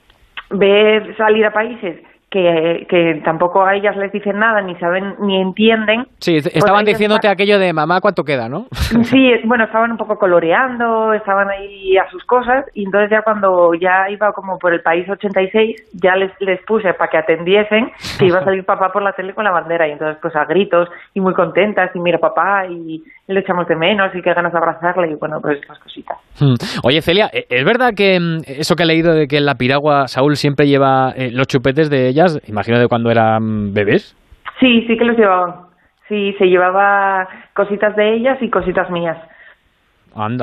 ver 0.51 1.15
salir 1.17 1.45
a 1.45 1.51
países 1.51 2.01
que, 2.31 2.87
que, 2.89 3.21
tampoco 3.25 3.63
a 3.65 3.75
ellas 3.75 3.95
les 3.97 4.09
dicen 4.13 4.39
nada, 4.39 4.61
ni 4.61 4.73
saben, 4.75 5.15
ni 5.19 5.41
entienden. 5.41 6.05
Sí, 6.19 6.39
pues 6.41 6.55
estaban 6.55 6.85
diciéndote 6.85 7.27
aquello 7.27 7.59
de 7.59 7.73
mamá, 7.73 7.99
¿cuánto 7.99 8.23
queda, 8.23 8.47
no? 8.47 8.67
Sí, 9.03 9.31
bueno, 9.43 9.65
estaban 9.65 9.91
un 9.91 9.97
poco 9.97 10.17
coloreando, 10.17 11.13
estaban 11.13 11.49
ahí 11.49 11.97
a 11.97 12.09
sus 12.09 12.23
cosas, 12.23 12.65
y 12.73 12.85
entonces 12.85 13.09
ya 13.11 13.21
cuando 13.23 13.73
ya 13.73 14.09
iba 14.09 14.31
como 14.31 14.57
por 14.57 14.73
el 14.73 14.81
país 14.81 15.09
86, 15.09 15.89
ya 16.01 16.15
les, 16.15 16.31
les 16.39 16.61
puse 16.65 16.93
para 16.93 17.09
que 17.09 17.17
atendiesen 17.17 17.91
que 18.17 18.27
iba 18.27 18.39
a 18.39 18.45
salir 18.45 18.63
papá 18.63 18.93
por 18.93 19.03
la 19.03 19.11
tele 19.11 19.33
con 19.33 19.43
la 19.43 19.51
bandera, 19.51 19.85
y 19.89 19.91
entonces 19.91 20.17
pues 20.21 20.33
a 20.37 20.45
gritos, 20.45 20.87
y 21.13 21.19
muy 21.19 21.33
contentas, 21.33 21.91
y 21.93 21.99
mira 21.99 22.17
papá, 22.17 22.65
y 22.65 23.03
le 23.27 23.39
echamos 23.41 23.67
de 23.67 23.75
menos, 23.75 24.15
y 24.15 24.21
qué 24.21 24.33
ganas 24.33 24.53
de 24.53 24.57
abrazarle, 24.57 25.11
y 25.11 25.15
bueno, 25.15 25.39
pues 25.41 25.61
esas 25.61 25.79
cositas. 25.79 26.17
Hmm. 26.39 26.55
Oye, 26.83 27.01
Celia, 27.01 27.29
¿es 27.33 27.65
verdad 27.65 27.91
que 27.93 28.17
mm, 28.17 28.43
eso 28.47 28.75
que 28.75 28.83
he 28.83 28.85
leído 28.85 29.13
de 29.13 29.27
que 29.27 29.37
en 29.37 29.45
la 29.45 29.55
piragua 29.55 30.07
Saúl 30.07 30.37
siempre 30.37 30.67
lleva 30.67 31.11
eh, 31.15 31.29
los 31.31 31.47
chupetes 31.47 31.89
de 31.89 32.07
ella 32.07 32.20
imagino 32.47 32.79
de 32.79 32.87
cuando 32.87 33.11
eran 33.11 33.73
bebés. 33.73 34.15
Sí, 34.59 34.85
sí 34.87 34.97
que 34.97 35.05
los 35.05 35.17
llevaban. 35.17 35.71
Sí, 36.07 36.33
se 36.37 36.45
llevaba 36.45 37.27
cositas 37.53 37.95
de 37.95 38.15
ellas 38.15 38.37
y 38.41 38.49
cositas 38.49 38.89
mías. 38.89 39.17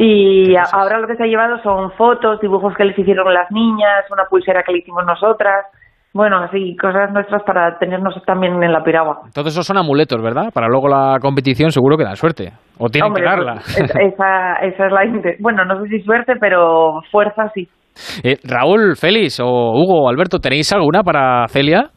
y 0.01 0.55
ahora 0.73 0.99
lo 0.99 1.07
que 1.07 1.17
se 1.17 1.25
ha 1.25 1.27
llevado 1.27 1.63
son 1.63 1.93
fotos, 1.93 2.41
dibujos 2.41 2.75
que 2.75 2.85
les 2.85 2.99
hicieron 2.99 3.33
las 3.33 3.51
niñas, 3.51 4.05
una 4.11 4.25
pulsera 4.25 4.63
que 4.63 4.73
le 4.73 4.79
hicimos 4.79 5.05
nosotras. 5.05 5.67
Bueno, 6.15 6.39
así, 6.39 6.75
cosas 6.77 7.13
nuestras 7.13 7.43
para 7.43 7.79
tenernos 7.79 8.15
también 8.25 8.63
en 8.63 8.73
la 8.73 8.83
piragua. 8.83 9.21
Entonces 9.27 9.53
esos 9.53 9.67
son 9.67 9.77
amuletos, 9.77 10.21
¿verdad? 10.23 10.51
Para 10.55 10.69
luego 10.69 10.89
la 10.89 11.19
competición 11.21 11.71
seguro 11.71 11.99
que 11.99 12.05
da 12.05 12.17
suerte. 12.17 12.53
O 12.79 12.89
tienen 12.89 13.13
que 13.13 13.23
darla. 13.23 13.57
Esa, 13.77 14.55
esa 14.63 14.87
es 14.87 14.93
la... 14.93 15.35
Bueno, 15.39 15.65
no 15.67 15.83
sé 15.83 15.89
si 15.91 16.01
suerte, 16.01 16.35
pero 16.41 17.03
fuerza 17.11 17.51
sí. 17.55 17.69
Eh, 18.23 18.37
Raúl, 18.45 18.97
Félix 18.97 19.41
o 19.41 19.47
Hugo, 19.47 20.09
Alberto, 20.09 20.39
¿tenéis 20.39 20.73
alguna 20.73 21.03
para 21.03 21.47
Celia? 21.49 21.91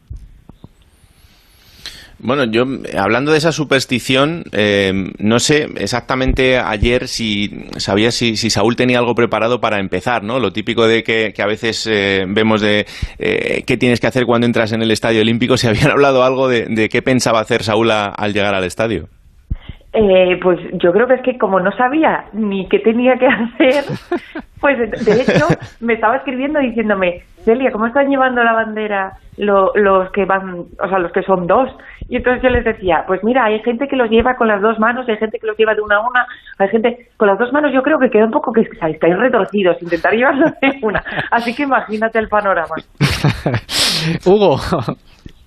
Bueno, 2.24 2.46
yo 2.46 2.66
hablando 2.96 3.32
de 3.32 3.40
esa 3.40 3.52
superstición, 3.52 4.44
eh, 4.52 4.92
no 5.18 5.40
sé 5.40 5.66
exactamente 5.78 6.60
ayer 6.60 7.08
si 7.08 7.50
sabía 7.78 8.12
si, 8.12 8.36
Saúl 8.36 8.76
tenía 8.76 9.00
algo 9.00 9.16
preparado 9.16 9.60
para 9.60 9.80
empezar, 9.80 10.24
¿no? 10.24 10.40
Lo 10.40 10.52
típico 10.52 10.86
de 10.86 11.02
que, 11.02 11.34
a 11.36 11.48
veces 11.48 11.88
eh, 11.88 12.26
vemos 12.28 12.62
de 12.62 12.86
qué 13.18 13.78
tienes 13.78 14.00
que 14.00 14.06
hacer 14.06 14.26
cuando 14.26 14.46
entras 14.46 14.72
en 14.72 14.84
el 14.84 14.92
estadio 14.92 15.22
olímpico, 15.22 15.58
si 15.58 15.68
habían 15.68 15.90
hablado 15.92 16.24
algo 16.24 16.48
de, 16.48 16.90
qué 16.92 17.02
pensaba 17.02 17.40
hacer 17.40 17.64
Saúl 17.64 17.90
al 17.90 18.34
llegar 18.34 18.54
al 18.54 18.66
estadio. 18.66 19.10
Eh, 19.94 20.40
pues 20.42 20.58
yo 20.82 20.94
creo 20.94 21.06
que 21.06 21.16
es 21.16 21.22
que 21.22 21.38
como 21.38 21.60
no 21.60 21.70
sabía 21.74 22.24
ni 22.32 22.66
qué 22.70 22.80
tenía 22.80 23.18
que 23.18 23.28
hacer, 23.28 23.84
pues 24.62 24.78
de 24.78 25.22
hecho 25.22 25.48
me 25.82 25.96
estaba 25.96 26.16
escribiendo 26.16 26.60
diciéndome, 26.60 27.24
Celia, 27.44 27.72
¿cómo 27.74 27.88
están 27.88 28.10
llevando 28.10 28.42
la 28.42 28.54
bandera 28.54 29.18
los 29.36 30.12
que 30.12 30.24
van, 30.24 30.66
o 30.82 30.88
sea, 30.88 31.00
los 31.00 31.12
que 31.12 31.24
son 31.24 31.46
dos? 31.46 31.70
Y 32.08 32.18
entonces 32.18 32.42
yo 32.42 32.50
les 32.50 32.64
decía, 32.64 33.04
pues 33.06 33.22
mira, 33.24 33.44
hay 33.46 33.60
gente 33.64 33.88
que 33.90 33.98
los 33.98 34.10
lleva 34.10 34.36
con 34.36 34.48
las 34.48 34.62
dos 34.62 34.80
manos, 34.80 35.10
hay 35.10 35.18
gente 35.18 35.40
que 35.40 35.48
los 35.48 35.58
lleva 35.58 35.76
de 35.76 35.82
una 35.82 35.98
a 35.98 36.08
una, 36.08 36.26
hay 36.58 36.70
gente 36.70 37.10
con 37.18 37.28
las 37.28 37.38
dos 37.38 37.52
manos, 37.52 37.74
yo 37.74 37.82
creo 37.84 38.00
que 38.00 38.10
queda 38.10 38.26
un 38.26 38.32
poco 38.32 38.54
que 38.54 38.62
estáis 38.62 38.98
retorcidos, 39.02 39.82
intentar 39.82 40.14
llevarlo 40.14 40.46
de 40.62 40.80
una. 40.84 41.04
Así 41.32 41.54
que 41.54 41.64
imagínate 41.64 42.18
el 42.20 42.30
panorama. 42.30 42.76
Hugo, 44.26 44.58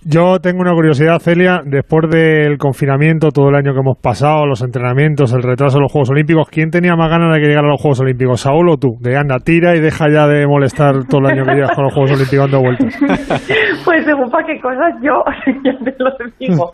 yo 0.07 0.39
tengo 0.39 0.61
una 0.61 0.73
curiosidad, 0.73 1.19
Celia. 1.19 1.63
Después 1.65 2.11
del 2.11 2.59
confinamiento, 2.59 3.31
todo 3.31 3.49
el 3.49 3.55
año 3.55 3.73
que 3.73 3.81
hemos 3.81 3.99
pasado, 3.99 4.47
los 4.47 4.63
entrenamientos, 4.63 5.33
el 5.33 5.43
retraso 5.43 5.79
de 5.79 5.83
los 5.83 5.93
Juegos 5.93 6.11
Olímpicos, 6.11 6.49
¿quién 6.51 6.71
tenía 6.71 6.95
más 6.95 7.09
ganas 7.09 7.35
de 7.35 7.41
que 7.41 7.47
llegara 7.47 7.69
a 7.69 7.71
los 7.71 7.81
Juegos 7.81 8.01
Olímpicos? 8.01 8.41
¿Saúl 8.41 8.69
o 8.69 8.77
tú? 8.77 8.97
De 9.01 9.17
anda, 9.17 9.39
tira 9.39 9.75
y 9.75 9.81
deja 9.81 10.09
ya 10.11 10.27
de 10.27 10.47
molestar 10.47 11.07
todo 11.09 11.23
el 11.23 11.33
año 11.33 11.45
que 11.45 11.55
llevas 11.55 11.75
con 11.75 11.85
los 11.85 11.95
Juegos 11.95 12.13
Olímpicos 12.13 12.51
dando 12.51 12.61
vueltas. 12.61 12.95
Pues 13.85 14.03
según 14.07 14.31
para 14.31 14.47
qué 14.47 14.59
cosas 14.61 14.95
yo, 15.03 15.23
ya 15.63 15.79
te 15.85 15.95
lo 15.99 16.11
digo. 16.39 16.73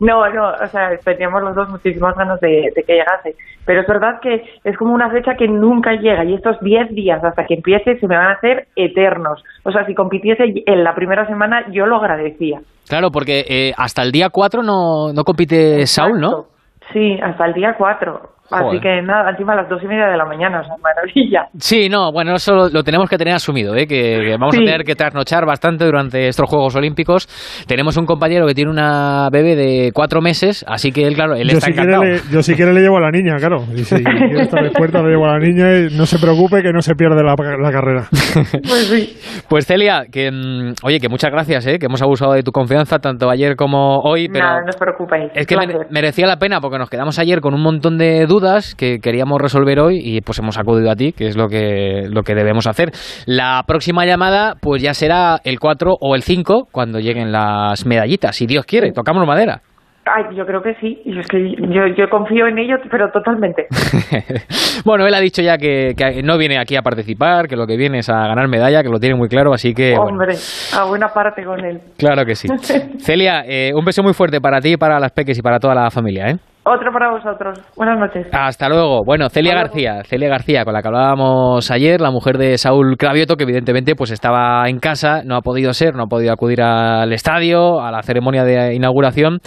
No, 0.00 0.28
no, 0.32 0.50
o 0.50 0.66
sea, 0.68 0.90
teníamos 1.04 1.42
los 1.42 1.56
dos 1.56 1.68
muchísimas 1.70 2.16
ganas 2.16 2.40
de, 2.40 2.70
que 2.74 2.94
llegase. 2.94 3.34
Pero 3.66 3.80
es 3.80 3.86
verdad 3.86 4.20
que 4.22 4.42
es 4.64 4.76
como 4.76 4.94
una 4.94 5.10
fecha 5.10 5.34
que 5.36 5.48
nunca 5.48 5.92
llega 5.94 6.24
y 6.24 6.34
estos 6.34 6.58
10 6.60 6.90
días 6.94 7.22
hasta 7.22 7.44
que 7.46 7.54
empiece 7.54 7.98
se 7.98 8.06
me 8.06 8.16
van 8.16 8.28
a 8.28 8.34
hacer 8.34 8.68
eternos. 8.76 9.42
O 9.64 9.70
sea, 9.70 9.86
si 9.86 9.94
compitiese 9.94 10.44
en 10.66 10.84
la 10.84 10.94
primera 10.94 11.26
semana, 11.26 11.64
yo 11.70 11.86
lo 11.86 11.96
agradecía. 11.96 12.60
Claro, 12.88 13.10
porque 13.10 13.44
eh, 13.48 13.72
hasta 13.76 14.02
el 14.02 14.10
día 14.10 14.28
4 14.30 14.62
no, 14.62 15.12
no 15.12 15.24
compite 15.24 15.86
Saúl, 15.86 16.20
¿no? 16.20 16.46
Sí, 16.92 17.18
hasta 17.22 17.46
el 17.46 17.54
día 17.54 17.74
4. 17.78 18.20
Así 18.52 18.80
que 18.80 19.02
nada, 19.02 19.30
encima 19.30 19.54
a 19.54 19.56
las 19.56 19.68
dos 19.68 19.82
y 19.82 19.86
media 19.86 20.06
de 20.06 20.16
la 20.16 20.24
mañana, 20.24 20.60
o 20.60 20.64
sea, 20.64 20.74
maravilla. 20.82 21.48
Sí, 21.58 21.88
no, 21.88 22.12
bueno, 22.12 22.34
eso 22.34 22.68
lo, 22.68 22.82
tenemos 22.82 23.08
que 23.08 23.16
tener 23.16 23.34
asumido, 23.34 23.74
¿eh? 23.74 23.86
que, 23.86 24.36
vamos 24.38 24.54
a 24.54 24.58
tener 24.58 24.84
que 24.84 24.94
trasnochar 24.94 25.46
bastante 25.46 25.84
durante 25.84 26.28
estos 26.28 26.48
Juegos 26.48 26.76
Olímpicos. 26.76 27.26
Tenemos 27.66 27.96
un 27.96 28.06
compañero 28.06 28.46
que 28.46 28.54
tiene 28.54 28.70
una 28.70 29.28
bebé 29.30 29.56
de 29.56 29.90
cuatro 29.94 30.20
meses, 30.20 30.64
así 30.68 30.92
que 30.92 31.06
él, 31.06 31.14
claro, 31.14 31.34
él 31.34 31.50
está 31.50 31.70
encantado. 31.70 32.02
yo 32.30 32.42
si 32.42 32.54
quiere 32.54 32.72
le 32.72 32.80
llevo 32.80 32.98
a 32.98 33.00
la 33.00 33.10
niña, 33.10 33.36
claro. 33.36 33.64
Y 33.74 33.84
si 33.84 33.96
quiere 34.04 34.42
estar 34.42 34.62
despierta 34.62 35.02
le 35.02 35.10
llevo 35.10 35.26
a 35.26 35.32
la 35.32 35.38
niña 35.38 35.78
y 35.78 35.96
no 35.96 36.06
se 36.06 36.18
preocupe 36.18 36.62
que 36.62 36.72
no 36.72 36.82
se 36.82 36.94
pierde 36.94 37.22
la, 37.22 37.34
carrera. 37.72 38.04
pues 38.10 38.88
sí. 38.88 39.16
Pues 39.48 39.66
Celia, 39.66 40.04
que 40.10 40.30
mm, 40.30 40.74
oye, 40.84 41.00
que 41.00 41.08
muchas 41.08 41.30
gracias, 41.30 41.66
¿eh? 41.66 41.78
que 41.78 41.86
hemos 41.86 42.02
abusado 42.02 42.32
de 42.32 42.42
tu 42.42 42.52
confianza 42.52 42.98
tanto 42.98 43.30
ayer 43.30 43.56
como 43.56 44.00
hoy. 44.00 44.28
Pero 44.28 44.44
Nada, 44.44 44.60
no 44.60 44.68
os 44.68 44.76
preocupéis. 44.76 45.30
Es 45.34 45.46
que 45.46 45.56
merecía 45.90 46.26
la 46.26 46.36
pena 46.36 46.60
porque 46.60 46.78
nos 46.78 46.90
quedamos 46.90 47.18
ayer 47.18 47.40
con 47.40 47.54
un 47.54 47.62
montón 47.62 47.98
de 47.98 48.26
dudas 48.26 48.41
que 48.76 48.98
queríamos 48.98 49.40
resolver 49.40 49.80
hoy 49.80 50.00
y 50.02 50.20
pues 50.20 50.38
hemos 50.38 50.58
acudido 50.58 50.90
a 50.90 50.96
ti, 50.96 51.12
que 51.12 51.26
es 51.26 51.36
lo 51.36 51.48
que, 51.48 52.06
lo 52.08 52.22
que 52.22 52.34
debemos 52.34 52.66
hacer. 52.66 52.90
La 53.26 53.62
próxima 53.66 54.04
llamada 54.04 54.54
pues 54.60 54.82
ya 54.82 54.94
será 54.94 55.38
el 55.44 55.58
4 55.58 55.96
o 56.00 56.14
el 56.14 56.22
5 56.22 56.68
cuando 56.70 56.98
lleguen 56.98 57.32
las 57.32 57.86
medallitas, 57.86 58.36
si 58.36 58.46
Dios 58.46 58.66
quiere, 58.66 58.92
tocamos 58.92 59.26
madera. 59.26 59.62
Ay, 60.04 60.36
yo 60.36 60.44
creo 60.44 60.60
que 60.62 60.74
sí. 60.80 61.00
Y 61.04 61.16
es 61.16 61.28
que 61.28 61.38
yo, 61.38 61.86
yo 61.96 62.08
confío 62.10 62.48
en 62.48 62.58
ello, 62.58 62.76
pero 62.90 63.08
totalmente. 63.12 63.66
bueno, 64.84 65.06
él 65.06 65.14
ha 65.14 65.20
dicho 65.20 65.42
ya 65.42 65.56
que, 65.58 65.94
no 66.24 66.38
viene 66.38 66.58
aquí 66.58 66.74
a 66.74 66.82
participar, 66.82 67.46
que 67.46 67.54
lo 67.54 67.66
que 67.66 67.76
viene 67.76 67.98
es 67.98 68.10
a 68.10 68.26
ganar 68.26 68.48
medalla, 68.48 68.82
que 68.82 68.88
lo 68.88 68.98
tiene 68.98 69.14
muy 69.14 69.28
claro, 69.28 69.52
así 69.52 69.72
que... 69.72 69.94
Hombre, 69.96 70.34
a 70.76 70.84
buena 70.86 71.08
parte 71.08 71.44
con 71.44 71.64
él. 71.64 71.78
Claro 71.96 72.24
que 72.24 72.34
sí. 72.34 72.48
Celia, 72.98 73.44
eh, 73.46 73.70
un 73.74 73.84
beso 73.84 74.02
muy 74.02 74.12
fuerte 74.12 74.40
para 74.40 74.60
ti, 74.60 74.76
para 74.76 74.98
las 74.98 75.12
peques 75.12 75.38
y 75.38 75.42
para 75.42 75.60
toda 75.60 75.74
la 75.76 75.90
familia, 75.90 76.30
¿eh? 76.30 76.36
Otro 76.64 76.92
para 76.92 77.10
vosotros. 77.10 77.58
Buenas 77.76 77.98
noches. 77.98 78.28
Hasta 78.30 78.68
luego. 78.68 79.02
Bueno, 79.04 79.28
Celia 79.28 79.52
García, 79.52 80.04
Celia 80.04 80.28
García, 80.28 80.64
con 80.64 80.72
la 80.72 80.80
que 80.80 80.86
hablábamos 80.86 81.68
ayer, 81.72 82.00
la 82.00 82.12
mujer 82.12 82.38
de 82.38 82.56
Saúl 82.56 82.96
Cravioto, 82.96 83.34
que 83.34 83.42
evidentemente 83.42 83.96
pues 83.96 84.12
estaba 84.12 84.68
en 84.68 84.78
casa, 84.78 85.22
no 85.24 85.34
ha 85.34 85.40
podido 85.40 85.72
ser, 85.72 85.96
no 85.96 86.04
ha 86.04 86.06
podido 86.06 86.32
acudir 86.32 86.62
al 86.62 87.12
estadio, 87.12 87.80
a 87.80 87.90
la 87.90 88.00
ceremonia 88.02 88.44
de 88.44 88.76
inauguración, 88.76 89.40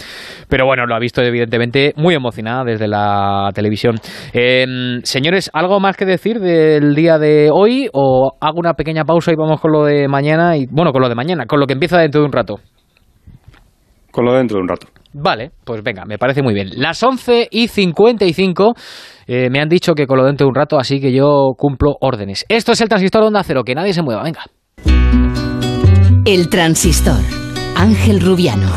pero 0.50 0.66
bueno, 0.66 0.84
lo 0.84 0.94
ha 0.94 0.98
visto 0.98 1.22
evidentemente 1.22 1.94
muy 1.96 2.14
emocionada 2.14 2.64
desde 2.64 2.86
la 2.86 3.48
televisión. 3.54 3.96
Em, 4.34 5.00
señores, 5.02 5.50
¿algo 5.54 5.80
más 5.80 5.96
que 5.96 6.04
decir 6.04 6.38
del 6.38 6.94
día 6.94 7.16
de 7.18 7.48
hoy 7.50 7.88
o 7.94 8.32
hago 8.42 8.58
una 8.58 8.74
pequeña 8.74 9.04
pausa 9.04 9.32
y 9.32 9.36
vamos 9.36 9.58
con 9.62 9.72
lo 9.72 9.84
de 9.84 10.06
mañana 10.06 10.58
y 10.58 10.66
bueno, 10.70 10.92
con 10.92 11.00
lo 11.00 11.08
de 11.08 11.14
mañana, 11.14 11.46
con 11.46 11.60
lo 11.60 11.66
que 11.66 11.72
empieza 11.72 11.98
dentro 11.98 12.20
de 12.20 12.26
un 12.26 12.32
rato? 12.32 12.56
Con 14.12 14.26
lo 14.26 14.32
de 14.32 14.38
dentro 14.38 14.58
de 14.58 14.62
un 14.64 14.68
rato. 14.68 14.95
Vale, 15.18 15.50
pues 15.64 15.82
venga, 15.82 16.04
me 16.04 16.18
parece 16.18 16.42
muy 16.42 16.52
bien. 16.52 16.68
Las 16.76 17.02
11 17.02 17.48
y 17.50 17.68
55 17.68 18.74
eh, 19.26 19.48
me 19.50 19.60
han 19.60 19.68
dicho 19.68 19.94
que 19.94 20.06
con 20.06 20.18
lo 20.18 20.24
dentro 20.26 20.44
de 20.44 20.50
un 20.50 20.54
rato, 20.54 20.78
así 20.78 21.00
que 21.00 21.10
yo 21.10 21.54
cumplo 21.56 21.96
órdenes. 22.00 22.44
Esto 22.50 22.72
es 22.72 22.82
el 22.82 22.88
transistor 22.90 23.22
Onda 23.22 23.42
Cero, 23.42 23.62
que 23.64 23.74
nadie 23.74 23.94
se 23.94 24.02
mueva, 24.02 24.22
venga. 24.22 24.44
El 26.26 26.50
transistor. 26.50 27.20
Ángel 27.76 28.20
Rubiano. 28.20 28.68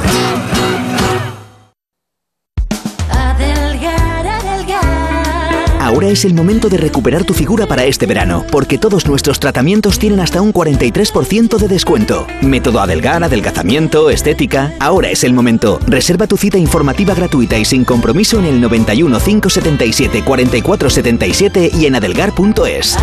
Ahora 5.89 6.09
es 6.09 6.23
el 6.23 6.35
momento 6.35 6.69
de 6.69 6.77
recuperar 6.77 7.23
tu 7.23 7.33
figura 7.33 7.65
para 7.65 7.83
este 7.83 8.05
verano, 8.05 8.45
porque 8.51 8.77
todos 8.77 9.07
nuestros 9.07 9.39
tratamientos 9.39 9.97
tienen 9.97 10.19
hasta 10.19 10.39
un 10.39 10.53
43% 10.53 11.57
de 11.57 11.67
descuento. 11.67 12.27
Método 12.43 12.79
adelgar, 12.79 13.23
adelgazamiento, 13.23 14.11
estética. 14.11 14.71
Ahora 14.79 15.09
es 15.09 15.23
el 15.23 15.33
momento. 15.33 15.79
Reserva 15.87 16.27
tu 16.27 16.37
cita 16.37 16.59
informativa 16.59 17.15
gratuita 17.15 17.57
y 17.57 17.65
sin 17.65 17.85
compromiso 17.85 18.37
en 18.37 18.45
el 18.45 18.61
91 18.61 19.19
577 19.19 20.23
4477 20.23 21.71
y 21.73 21.87
en 21.87 21.95
adelgar.es. 21.95 22.95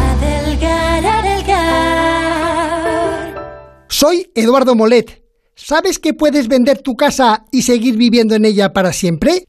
Soy 3.88 4.30
Eduardo 4.32 4.76
Molet. 4.76 5.24
¿Sabes 5.56 5.98
que 5.98 6.14
puedes 6.14 6.46
vender 6.46 6.82
tu 6.82 6.96
casa 6.96 7.46
y 7.50 7.62
seguir 7.62 7.96
viviendo 7.96 8.36
en 8.36 8.44
ella 8.44 8.72
para 8.72 8.92
siempre? 8.92 9.48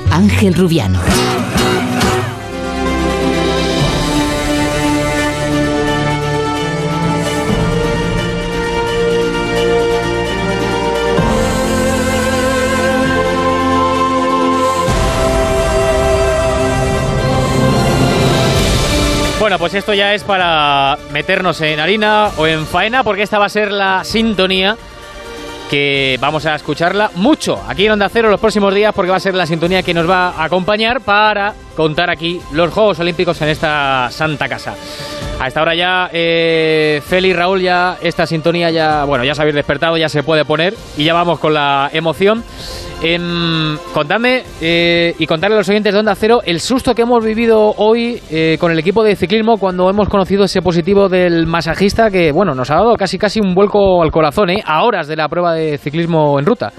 Ángel 0.11 0.53
Rubiano. 0.53 0.99
Bueno, 19.39 19.57
pues 19.57 19.73
esto 19.73 19.93
ya 19.93 20.13
es 20.13 20.23
para 20.23 20.99
meternos 21.11 21.59
en 21.61 21.79
harina 21.79 22.29
o 22.37 22.45
en 22.45 22.67
faena, 22.67 23.03
porque 23.03 23.23
esta 23.23 23.39
va 23.39 23.45
a 23.45 23.49
ser 23.49 23.71
la 23.71 24.03
sintonía 24.03 24.77
que 25.71 26.17
vamos 26.19 26.45
a 26.45 26.53
escucharla 26.53 27.11
mucho 27.15 27.63
aquí 27.65 27.85
en 27.85 27.93
Onda 27.93 28.09
Cero 28.09 28.29
los 28.29 28.41
próximos 28.41 28.75
días 28.75 28.93
porque 28.93 29.09
va 29.09 29.15
a 29.15 29.21
ser 29.21 29.35
la 29.35 29.45
sintonía 29.45 29.81
que 29.83 29.93
nos 29.93 30.07
va 30.07 30.31
a 30.31 30.43
acompañar 30.43 30.99
para 30.99 31.53
contar 31.75 32.09
aquí 32.09 32.39
los 32.51 32.73
Juegos 32.73 32.99
Olímpicos 32.99 33.41
en 33.41 33.49
esta 33.49 34.09
santa 34.11 34.47
casa. 34.47 34.75
A 35.39 35.47
esta 35.47 35.61
hora 35.61 35.73
ya, 35.73 36.09
eh, 36.13 37.01
Feli, 37.03 37.33
Raúl, 37.33 37.61
ya 37.61 37.97
esta 37.99 38.27
sintonía 38.27 38.69
ya, 38.69 39.05
bueno, 39.05 39.23
ya 39.23 39.33
se 39.33 39.43
despertado, 39.51 39.97
ya 39.97 40.07
se 40.07 40.21
puede 40.21 40.45
poner 40.45 40.75
y 40.97 41.03
ya 41.03 41.13
vamos 41.13 41.39
con 41.39 41.55
la 41.55 41.89
emoción. 41.93 42.43
Eh, 43.03 43.17
contadme 43.91 44.43
y 45.17 45.25
contarle 45.25 45.55
a 45.55 45.57
los 45.59 45.69
oyentes 45.69 45.91
de 45.91 45.99
Onda 45.99 46.13
Cero 46.13 46.41
el 46.45 46.59
susto 46.59 46.93
que 46.93 47.01
hemos 47.01 47.25
vivido 47.25 47.73
hoy 47.77 48.21
eh, 48.29 48.57
con 48.59 48.71
el 48.71 48.77
equipo 48.77 49.03
de 49.03 49.15
ciclismo 49.15 49.57
cuando 49.57 49.89
hemos 49.89 50.07
conocido 50.07 50.43
ese 50.43 50.61
positivo 50.61 51.09
del 51.09 51.47
masajista 51.47 52.11
que, 52.11 52.31
bueno, 52.31 52.53
nos 52.53 52.69
ha 52.69 52.75
dado 52.75 52.93
casi 52.95 53.17
casi 53.17 53.39
un 53.39 53.55
vuelco 53.55 54.03
al 54.03 54.11
corazón, 54.11 54.51
¿eh? 54.51 54.61
A 54.63 54.83
horas 54.83 55.07
de 55.07 55.15
la 55.15 55.27
prueba 55.27 55.55
de 55.55 55.79
ciclismo 55.79 56.37
en 56.37 56.45
ruta. 56.45 56.71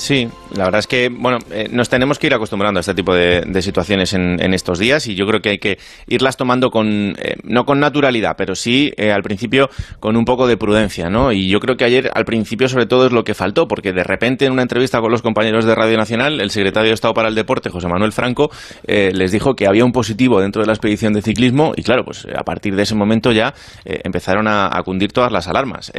Sí, 0.00 0.26
la 0.56 0.64
verdad 0.64 0.78
es 0.78 0.86
que, 0.86 1.10
bueno, 1.10 1.40
eh, 1.52 1.68
nos 1.70 1.90
tenemos 1.90 2.18
que 2.18 2.26
ir 2.26 2.32
acostumbrando 2.32 2.78
a 2.78 2.80
este 2.80 2.94
tipo 2.94 3.14
de, 3.14 3.44
situaciones 3.60 4.14
en, 4.14 4.54
estos 4.54 4.78
días 4.78 5.06
y 5.06 5.14
yo 5.14 5.26
creo 5.26 5.40
que 5.40 5.50
hay 5.50 5.58
que 5.58 5.76
irlas 6.06 6.38
tomando 6.38 6.70
con, 6.70 7.14
eh, 7.18 7.36
no 7.44 7.66
con 7.66 7.80
naturalidad, 7.80 8.34
pero 8.38 8.54
sí 8.54 8.94
eh, 8.96 9.12
al 9.12 9.22
principio 9.22 9.68
con 10.00 10.16
un 10.16 10.24
poco 10.24 10.46
de 10.46 10.56
prudencia, 10.56 11.10
¿no? 11.10 11.32
Y 11.32 11.50
yo 11.50 11.60
creo 11.60 11.76
que 11.76 11.84
ayer 11.84 12.10
al 12.14 12.24
principio 12.24 12.66
sobre 12.66 12.86
todo 12.86 13.04
es 13.04 13.12
lo 13.12 13.24
que 13.24 13.34
faltó, 13.34 13.68
porque 13.68 13.92
de 13.92 14.02
repente 14.02 14.46
en 14.46 14.52
una 14.52 14.62
entrevista 14.62 15.02
con 15.02 15.12
los 15.12 15.20
compañeros 15.20 15.66
de 15.66 15.74
Radio 15.74 15.98
Nacional, 15.98 16.40
el 16.40 16.48
secretario 16.48 16.88
de 16.88 16.94
Estado 16.94 17.12
para 17.12 17.28
el 17.28 17.34
Deporte, 17.34 17.68
José 17.68 17.86
Manuel 17.86 18.12
Franco, 18.12 18.50
les 18.86 19.32
dijo 19.32 19.54
que 19.54 19.66
había 19.66 19.84
un 19.84 19.92
positivo 19.92 20.40
dentro 20.40 20.62
de 20.62 20.66
la 20.66 20.72
expedición 20.72 21.12
de 21.12 21.20
ciclismo 21.20 21.74
y 21.76 21.82
claro, 21.82 22.04
pues 22.06 22.26
a 22.34 22.42
partir 22.42 22.74
de 22.74 22.84
ese 22.84 22.94
momento 22.94 23.32
ya 23.32 23.52
empezaron 23.84 24.48
a, 24.48 24.70
a, 24.72 24.82
cundir 24.82 25.12
todas 25.12 25.30
las 25.30 25.46
alarmas. 25.46 25.92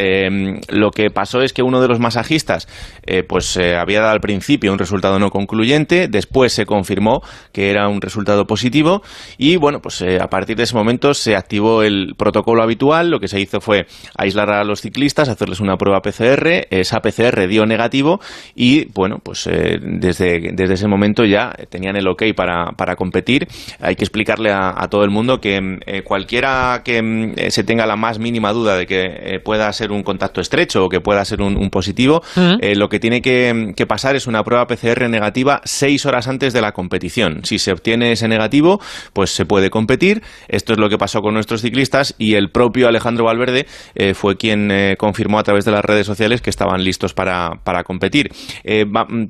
lo 0.70 0.90
que 0.90 1.12
pasó 1.12 1.42
es 1.42 1.54
que 1.54 1.62
uno 1.62 1.80
de 1.80 1.88
los 1.88 2.00
masajistas, 2.00 2.68
pues 3.28 3.58
había 3.58 3.90
había 3.91 4.01
dado 4.01 4.13
al 4.13 4.21
principio 4.21 4.71
un 4.71 4.80
resultado 4.80 5.19
no 5.19 5.30
concluyente, 5.30 6.08
después 6.08 6.54
se 6.54 6.65
confirmó 6.65 7.21
que 7.51 7.69
era 7.69 7.88
un 7.89 8.01
resultado 8.01 8.47
positivo 8.47 9.01
y 9.38 9.58
bueno, 9.58 9.82
pues 9.82 10.01
a 10.01 10.27
partir 10.27 10.56
de 10.56 10.63
ese 10.63 10.75
momento 10.75 11.13
se 11.13 11.36
activó 11.36 11.84
el 11.84 12.15
protocolo 12.17 12.63
habitual, 12.63 13.10
lo 13.10 13.19
que 13.19 13.27
se 13.27 13.39
hizo 13.39 13.60
fue 13.60 13.86
aislar 14.17 14.49
a 14.51 14.63
los 14.63 14.82
ciclistas, 14.82 15.27
hacerles 15.30 15.60
una 15.60 15.77
prueba 15.77 16.01
PCR, 16.01 16.67
esa 16.69 17.01
PCR 17.01 17.47
dio 17.47 17.65
negativo 17.65 18.21
y 18.56 18.86
bueno, 18.93 19.19
pues 19.21 19.45
desde, 19.45 20.51
desde 20.54 20.73
ese 20.73 20.88
momento 20.88 21.25
ya 21.25 21.54
tenían 21.69 21.97
el 21.97 22.08
ok 22.08 22.23
para, 22.36 22.71
para 22.77 22.95
competir. 22.95 23.47
Hay 23.80 23.95
que 23.95 24.04
explicarle 24.04 24.51
a, 24.51 24.88
todo 24.89 25.04
el 25.04 25.10
mundo 25.10 25.39
que 25.39 25.80
cualquiera 26.06 26.82
que 26.84 27.49
se 27.49 27.63
tenga 27.63 27.86
la 27.86 27.95
más 27.95 28.19
mínima 28.19 28.54
duda 28.54 28.77
de 28.77 28.86
que 28.86 29.39
pueda 29.43 29.71
ser 29.73 29.91
un 29.91 30.04
contacto 30.04 30.41
estrecho 30.41 30.86
o 30.86 30.89
que 30.89 31.01
pueda 31.01 31.23
ser 31.25 31.41
un, 31.41 31.69
positivo, 31.69 32.21
eh, 32.62 32.75
lo 32.75 32.89
que 32.89 32.99
tiene 32.99 33.21
que, 33.21 33.81
pasar 33.86 34.15
es 34.15 34.28
una 34.28 34.44
prueba 34.44 34.67
PCR 34.67 35.10
negativa 35.10 35.62
seis 35.63 36.06
horas 36.06 36.28
antes 36.28 36.54
de 36.54 36.62
la 36.62 36.72
competición. 36.72 37.44
Si 37.44 37.60
se 37.60 37.72
obtiene 37.72 38.12
ese 38.12 38.28
negativo, 38.28 38.80
pues 39.13 39.32
se 39.32 39.46
puede 39.46 39.70
competir. 39.70 40.22
Esto 40.48 40.74
es 40.74 40.80
lo 40.80 40.89
que 40.89 40.98
pasó 40.98 41.22
con 41.22 41.34
nuestros 41.34 41.62
ciclistas 41.62 42.15
y 42.17 42.36
el 42.36 42.50
propio 42.52 42.88
Alejandro 42.88 43.26
Valverde 43.26 43.65
eh, 43.96 44.13
fue 44.13 44.38
quien 44.38 44.72
eh, 44.72 44.96
confirmó 44.98 45.39
a 45.39 45.44
través 45.44 45.65
de 45.65 45.72
las 45.72 45.84
redes 45.84 46.06
sociales 46.06 46.41
que 46.41 46.50
estaban 46.50 46.84
listos 46.84 47.13
para, 47.13 47.60
competir. 47.86 48.30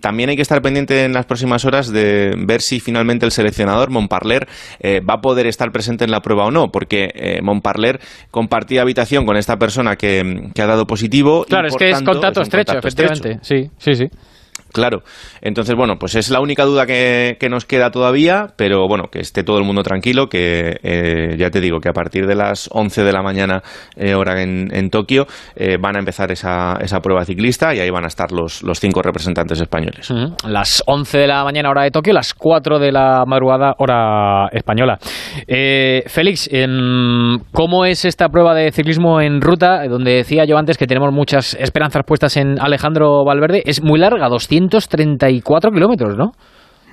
también 0.02 0.30
hay 0.30 0.36
que 0.36 0.42
estar 0.42 0.62
pendiente 0.62 1.06
en 1.06 1.14
las 1.14 1.26
próximas 1.26 1.64
horas 1.64 1.92
de 1.92 2.34
ver 2.38 2.62
si 2.62 2.80
finalmente 2.80 3.26
el 3.26 3.32
seleccionador 3.32 3.90
Montparler 3.90 4.48
va 4.84 5.16
a 5.16 5.22
poder 5.22 5.48
estar 5.48 5.72
presente 5.72 6.04
en 6.04 6.12
la 6.12 6.22
prueba 6.22 6.46
o 6.46 6.52
no, 6.52 6.72
porque 6.72 7.40
Montparler 7.42 8.00
compartía 8.30 8.82
habitación 8.82 9.26
con 9.26 9.38
esta 9.38 9.58
persona 9.58 9.96
que, 9.96 10.52
ha 10.58 10.66
dado 10.66 10.86
positivo. 10.86 11.46
Claro, 11.48 11.68
es 11.68 11.76
que 11.76 11.90
es 11.90 12.02
contacto 12.02 12.42
estrecho, 12.42 12.78
efectivamente. 12.78 13.40
Sí, 13.42 13.70
sí, 13.78 13.96
sí. 13.96 14.06
Claro. 14.72 15.04
Entonces, 15.42 15.76
bueno, 15.76 15.98
pues 16.00 16.16
es 16.16 16.30
la 16.30 16.40
única 16.40 16.64
duda 16.66 16.86
que, 16.86 17.38
nos 17.50 17.66
queda 17.66 17.92
todavía, 17.92 18.48
pero 18.56 18.88
bueno, 18.88 19.10
que 19.12 19.20
esté 19.20 19.44
todo 19.44 19.58
el 19.58 19.66
mundo 19.66 19.84
tranquilo, 19.84 20.28
que 20.28 20.78
eh, 20.84 21.36
ya 21.38 21.50
te 21.50 21.60
digo 21.60 21.80
que 21.80 21.90
a 21.90 21.94
partir 21.94 22.28
de 22.28 22.36
las 22.36 22.70
11 22.72 23.04
de 23.04 23.12
la 23.12 23.22
mañana, 23.22 23.62
eh, 23.98 24.14
hora 24.16 24.42
en, 24.42 24.90
Tokio, 24.90 25.28
eh, 25.56 25.78
van 25.80 25.98
a 25.98 26.00
empezar 26.00 26.32
esa, 26.32 26.78
esa 26.82 27.00
prueba 27.00 27.26
ciclista 27.26 27.76
y 27.76 27.80
ahí 27.80 27.90
van 27.90 28.06
a 28.06 28.08
estar 28.08 28.32
los, 28.32 28.64
los 28.64 28.80
cinco 28.80 29.02
representantes 29.02 29.60
españoles. 29.60 30.14
Las 30.48 30.82
11 30.86 31.18
de 31.18 31.28
la 31.28 31.44
mañana, 31.44 31.70
hora 31.70 31.84
de 31.84 31.92
Tokio, 31.92 32.14
las 32.14 32.34
4 32.34 32.80
de 32.80 32.92
la 32.92 33.26
madrugada, 33.26 33.76
hora 33.78 34.48
española. 34.52 34.98
Félix, 36.08 36.50
em, 36.52 37.40
¿cómo 37.52 37.86
es 37.86 38.06
esta 38.06 38.30
prueba 38.30 38.54
de 38.54 38.72
ciclismo 38.72 39.20
en 39.20 39.42
ruta? 39.42 39.86
Donde 39.88 40.12
decía 40.12 40.46
yo 40.46 40.58
antes 40.58 40.78
que 40.78 40.88
tenemos 40.88 41.12
muchas 41.12 41.56
esperanzas 41.56 42.04
puestas 42.06 42.38
en 42.38 42.60
Alejandro 42.60 43.26
Valverde. 43.26 43.64
Es 43.66 43.84
muy 43.84 44.00
larga, 44.00 44.30
200 44.30 44.61
234 44.70 45.72
kilómetros, 45.72 46.18
¿no? 46.18 46.32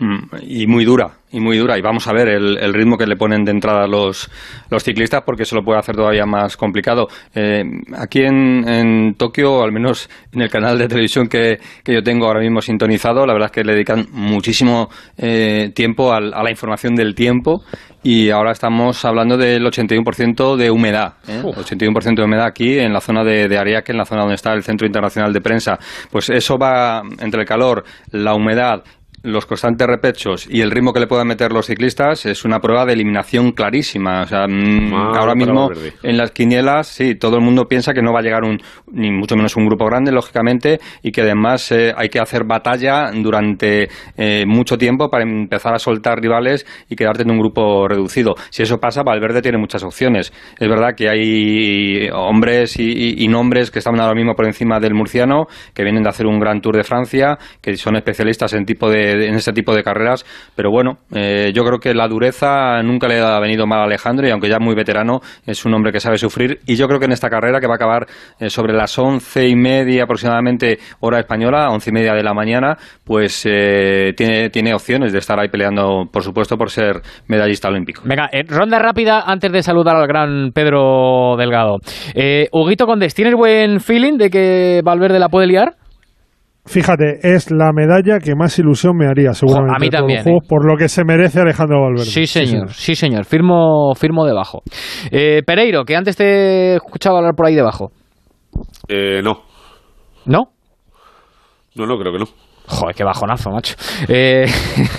Mm, 0.00 0.18
y 0.42 0.66
muy 0.66 0.84
dura, 0.84 1.10
y 1.32 1.40
muy 1.40 1.58
dura. 1.58 1.76
Y 1.76 1.82
vamos 1.82 2.06
a 2.06 2.12
ver 2.12 2.28
el, 2.28 2.72
ritmo 2.72 2.96
que 2.96 3.06
le 3.06 3.16
ponen 3.16 3.44
de 3.44 3.50
entrada 3.50 3.86
los, 3.88 4.30
los 4.70 4.84
ciclistas, 4.84 5.22
porque 5.22 5.42
eso 5.42 5.56
lo 5.56 5.62
puede 5.62 5.80
hacer 5.80 5.96
todavía 5.96 6.24
más 6.24 6.56
complicado. 6.56 7.08
Eh, 7.34 7.64
aquí 7.96 8.20
en, 8.20 8.68
en, 8.68 9.14
Tokio, 9.14 9.62
al 9.62 9.72
menos 9.72 10.08
en 10.32 10.42
el 10.42 10.50
canal 10.50 10.78
de 10.78 10.86
televisión 10.86 11.26
que, 11.28 11.58
que, 11.82 11.92
yo 11.92 12.02
tengo 12.02 12.26
ahora 12.26 12.40
mismo 12.40 12.60
sintonizado, 12.60 13.26
la 13.26 13.32
verdad 13.32 13.46
es 13.46 13.52
que 13.52 13.64
le 13.64 13.72
dedican 13.72 14.06
muchísimo 14.12 14.88
eh, 15.16 15.72
tiempo 15.74 16.12
a, 16.12 16.20
la 16.20 16.50
información 16.50 16.94
del 16.94 17.14
tiempo. 17.14 17.62
Y 18.00 18.30
ahora 18.30 18.52
estamos 18.52 19.04
hablando 19.04 19.36
del 19.36 19.64
81% 19.64 20.56
de 20.56 20.70
humedad. 20.70 21.14
¿eh? 21.26 21.42
81% 21.42 22.14
de 22.14 22.24
humedad 22.24 22.46
aquí 22.46 22.78
en 22.78 22.92
la 22.92 23.00
zona 23.00 23.24
de, 23.24 23.48
de 23.48 23.58
Ariake, 23.58 23.90
en 23.90 23.98
la 23.98 24.04
zona 24.04 24.20
donde 24.20 24.36
está 24.36 24.52
el 24.52 24.62
Centro 24.62 24.86
Internacional 24.86 25.32
de 25.32 25.40
Prensa. 25.40 25.76
Pues 26.10 26.30
eso 26.30 26.56
va 26.56 27.02
entre 27.18 27.40
el 27.40 27.46
calor, 27.46 27.84
la 28.12 28.34
humedad 28.34 28.84
los 29.22 29.46
constantes 29.46 29.86
repechos 29.86 30.46
y 30.48 30.60
el 30.60 30.70
ritmo 30.70 30.92
que 30.92 31.00
le 31.00 31.06
puedan 31.06 31.26
meter 31.26 31.52
los 31.52 31.66
ciclistas 31.66 32.24
es 32.26 32.44
una 32.44 32.60
prueba 32.60 32.86
de 32.86 32.92
eliminación 32.92 33.52
clarísima. 33.52 34.22
O 34.22 34.26
sea, 34.26 34.46
mm, 34.46 34.94
ah, 34.94 35.12
ahora 35.16 35.34
mismo 35.34 35.70
en 36.02 36.16
las 36.16 36.30
quinielas, 36.30 36.86
sí, 36.86 37.16
todo 37.16 37.36
el 37.36 37.42
mundo 37.42 37.66
piensa 37.66 37.92
que 37.92 38.02
no 38.02 38.12
va 38.12 38.20
a 38.20 38.22
llegar 38.22 38.44
un, 38.44 38.58
ni 38.92 39.10
mucho 39.10 39.36
menos 39.36 39.56
un 39.56 39.66
grupo 39.66 39.86
grande, 39.86 40.12
lógicamente, 40.12 40.78
y 41.02 41.10
que 41.10 41.22
además 41.22 41.70
eh, 41.72 41.92
hay 41.96 42.08
que 42.08 42.20
hacer 42.20 42.44
batalla 42.44 43.10
durante 43.12 43.88
eh, 44.16 44.44
mucho 44.46 44.78
tiempo 44.78 45.10
para 45.10 45.24
empezar 45.24 45.74
a 45.74 45.78
soltar 45.78 46.20
rivales 46.20 46.66
y 46.88 46.96
quedarte 46.96 47.22
en 47.22 47.30
un 47.30 47.38
grupo 47.38 47.88
reducido. 47.88 48.34
Si 48.50 48.62
eso 48.62 48.78
pasa, 48.78 49.02
Valverde 49.02 49.42
tiene 49.42 49.58
muchas 49.58 49.82
opciones. 49.82 50.32
Es 50.58 50.68
verdad 50.68 50.94
que 50.96 51.08
hay 51.08 52.08
hombres 52.12 52.78
y, 52.78 53.24
y 53.24 53.28
nombres 53.28 53.70
que 53.70 53.80
están 53.80 53.98
ahora 54.00 54.14
mismo 54.14 54.34
por 54.34 54.46
encima 54.46 54.78
del 54.78 54.94
murciano, 54.94 55.46
que 55.74 55.82
vienen 55.82 56.02
de 56.02 56.08
hacer 56.08 56.26
un 56.26 56.38
gran 56.38 56.60
Tour 56.60 56.76
de 56.76 56.84
Francia, 56.84 57.36
que 57.60 57.76
son 57.76 57.96
especialistas 57.96 58.52
en 58.52 58.64
tipo 58.64 58.88
de 58.88 59.07
en 59.12 59.34
este 59.34 59.52
tipo 59.52 59.74
de 59.74 59.82
carreras, 59.82 60.24
pero 60.54 60.70
bueno, 60.70 60.98
eh, 61.14 61.52
yo 61.54 61.64
creo 61.64 61.78
que 61.78 61.94
la 61.94 62.08
dureza 62.08 62.82
nunca 62.82 63.08
le 63.08 63.20
ha 63.20 63.38
venido 63.40 63.66
mal 63.66 63.80
a 63.80 63.84
Alejandro 63.84 64.26
y 64.26 64.30
aunque 64.30 64.48
ya 64.48 64.58
muy 64.58 64.74
veterano, 64.74 65.20
es 65.46 65.64
un 65.64 65.74
hombre 65.74 65.92
que 65.92 66.00
sabe 66.00 66.18
sufrir 66.18 66.60
y 66.66 66.76
yo 66.76 66.86
creo 66.86 66.98
que 66.98 67.06
en 67.06 67.12
esta 67.12 67.28
carrera 67.28 67.60
que 67.60 67.66
va 67.66 67.74
a 67.74 67.76
acabar 67.76 68.06
eh, 68.38 68.50
sobre 68.50 68.72
las 68.72 68.98
once 68.98 69.48
y 69.48 69.56
media 69.56 70.04
aproximadamente 70.04 70.78
hora 71.00 71.20
española, 71.20 71.68
once 71.70 71.90
y 71.90 71.92
media 71.92 72.14
de 72.14 72.22
la 72.22 72.34
mañana, 72.34 72.76
pues 73.04 73.44
eh, 73.48 74.12
tiene, 74.16 74.74
opciones 74.74 75.12
de 75.12 75.18
estar 75.18 75.38
ahí 75.40 75.48
peleando, 75.48 76.04
por 76.12 76.22
supuesto, 76.22 76.56
por 76.56 76.70
ser 76.70 77.00
medallista 77.26 77.68
olímpico. 77.68 78.02
Venga, 78.04 78.28
ronda 78.48 78.78
rápida 78.78 79.22
antes 79.26 79.50
de 79.50 79.62
saludar 79.62 79.96
al 79.96 80.06
gran 80.06 80.52
Pedro 80.52 81.36
Delgado. 81.38 81.78
Huguito 82.52 82.86
Condes, 82.86 83.14
¿tienes 83.14 83.34
buen 83.34 83.80
feeling 83.80 84.18
de 84.18 84.30
que 84.30 84.80
Valverde 84.84 85.18
la 85.18 85.28
puede 85.28 85.46
liar? 85.46 85.77
Fíjate, 86.68 87.18
es 87.22 87.50
la 87.50 87.72
medalla 87.72 88.18
que 88.18 88.34
más 88.34 88.58
ilusión 88.58 88.94
me 88.96 89.06
haría, 89.06 89.32
seguramente. 89.32 89.74
a 89.74 89.78
mí 89.78 89.88
también. 89.88 90.28
¿eh? 90.28 90.38
por 90.46 90.70
lo 90.70 90.76
que 90.76 90.88
se 90.88 91.02
merece 91.02 91.40
Alejandro 91.40 91.80
Valverde. 91.80 92.04
Sí, 92.04 92.26
señor, 92.26 92.72
sí, 92.72 92.94
señor. 92.94 93.24
Firmo, 93.24 93.94
firmo 93.94 94.26
debajo. 94.26 94.62
Eh, 95.10 95.42
Pereiro, 95.46 95.84
que 95.84 95.96
antes 95.96 96.16
te 96.16 96.24
he 96.24 96.74
escuchado 96.74 97.16
hablar 97.16 97.34
por 97.34 97.46
ahí 97.46 97.54
debajo. 97.54 97.90
Eh, 98.86 99.22
no. 99.22 99.44
¿No? 100.26 100.50
No, 101.74 101.86
no, 101.86 101.98
creo 101.98 102.12
que 102.12 102.18
no. 102.18 102.26
Joder, 102.66 102.94
qué 102.94 103.04
bajonazo, 103.04 103.50
macho. 103.50 103.74
Eh, 104.08 104.46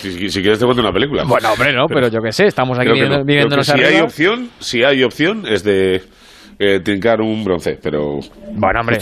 si, 0.00 0.40
quieres 0.40 0.58
te 0.60 0.64
cuento 0.64 0.82
una 0.82 0.92
película. 0.92 1.24
Bueno, 1.24 1.52
hombre, 1.52 1.72
no, 1.72 1.86
pero, 1.88 2.08
yo 2.08 2.20
qué 2.20 2.30
sé, 2.30 2.46
estamos 2.46 2.78
aquí 2.78 2.90
viviendo, 2.92 3.62
si 3.64 3.82
hay 3.82 4.00
opción, 4.00 4.50
si 4.60 4.84
hay 4.84 5.02
opción, 5.02 5.42
es 5.48 5.64
de 5.64 6.02
eh, 6.58 6.80
trincar 6.80 7.20
un 7.20 7.44
bronce, 7.44 7.78
pero. 7.82 8.18
Bueno, 8.54 8.80
hombre, 8.80 8.98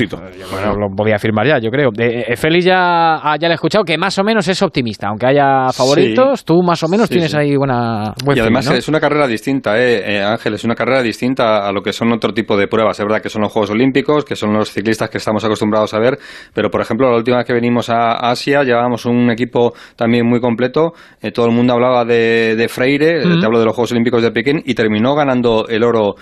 bueno, 0.50 0.74
lo 0.76 0.94
podía 0.94 1.16
afirmar 1.16 1.46
ya, 1.46 1.58
yo 1.58 1.70
creo. 1.70 1.90
Eh, 1.98 2.36
Félix 2.36 2.64
ya, 2.64 3.16
ah, 3.16 3.36
ya 3.38 3.48
le 3.48 3.54
he 3.54 3.56
escuchado 3.56 3.84
que 3.84 3.98
más 3.98 4.16
o 4.18 4.24
menos 4.24 4.46
es 4.48 4.62
optimista, 4.62 5.08
aunque 5.08 5.26
haya 5.26 5.72
favoritos, 5.72 6.44
tú 6.44 6.62
más 6.62 6.82
o 6.82 6.88
menos 6.88 7.08
tienes 7.08 7.34
ahí 7.34 7.56
buena. 7.56 8.14
y 8.34 8.38
además 8.38 8.70
es 8.70 8.88
una 8.88 9.00
carrera 9.00 9.26
distinta, 9.26 9.78
eh, 9.78 10.16
eh, 10.16 10.22
Ángel, 10.22 10.54
es 10.54 10.64
una 10.64 10.74
carrera 10.74 11.02
distinta 11.02 11.66
a 11.66 11.72
lo 11.72 11.82
que 11.82 11.92
son 11.92 12.12
otro 12.12 12.32
tipo 12.32 12.56
de 12.56 12.68
pruebas. 12.68 12.98
Es 12.98 13.04
verdad 13.04 13.20
que 13.20 13.28
son 13.28 13.42
los 13.42 13.52
Juegos 13.52 13.70
Olímpicos, 13.70 14.24
que 14.24 14.36
son 14.36 14.52
los 14.52 14.70
ciclistas 14.70 15.10
que 15.10 15.18
estamos 15.18 15.44
acostumbrados 15.44 15.94
a 15.94 15.98
ver, 15.98 16.18
pero 16.54 16.70
por 16.70 16.80
ejemplo, 16.80 17.10
la 17.10 17.16
última 17.16 17.38
vez 17.38 17.46
que 17.46 17.54
venimos 17.54 17.90
a 17.90 18.30
Asia 18.30 18.62
llevábamos 18.62 19.04
un 19.06 19.30
equipo 19.30 19.74
también 19.96 20.26
muy 20.26 20.40
completo. 20.40 20.92
Eh, 21.20 21.32
todo 21.32 21.46
el 21.46 21.52
mundo 21.52 21.74
hablaba 21.74 22.04
de, 22.04 22.66
Freire, 22.68 23.22
te 23.22 23.44
hablo 23.44 23.58
de 23.58 23.64
los 23.64 23.74
Juegos 23.74 23.92
Olímpicos 23.92 24.22
de 24.22 24.30
Pekín, 24.30 24.62
y 24.64 24.74
terminó 24.74 25.14
ganando 25.14 25.66
el 25.68 25.82
oro 25.82 26.14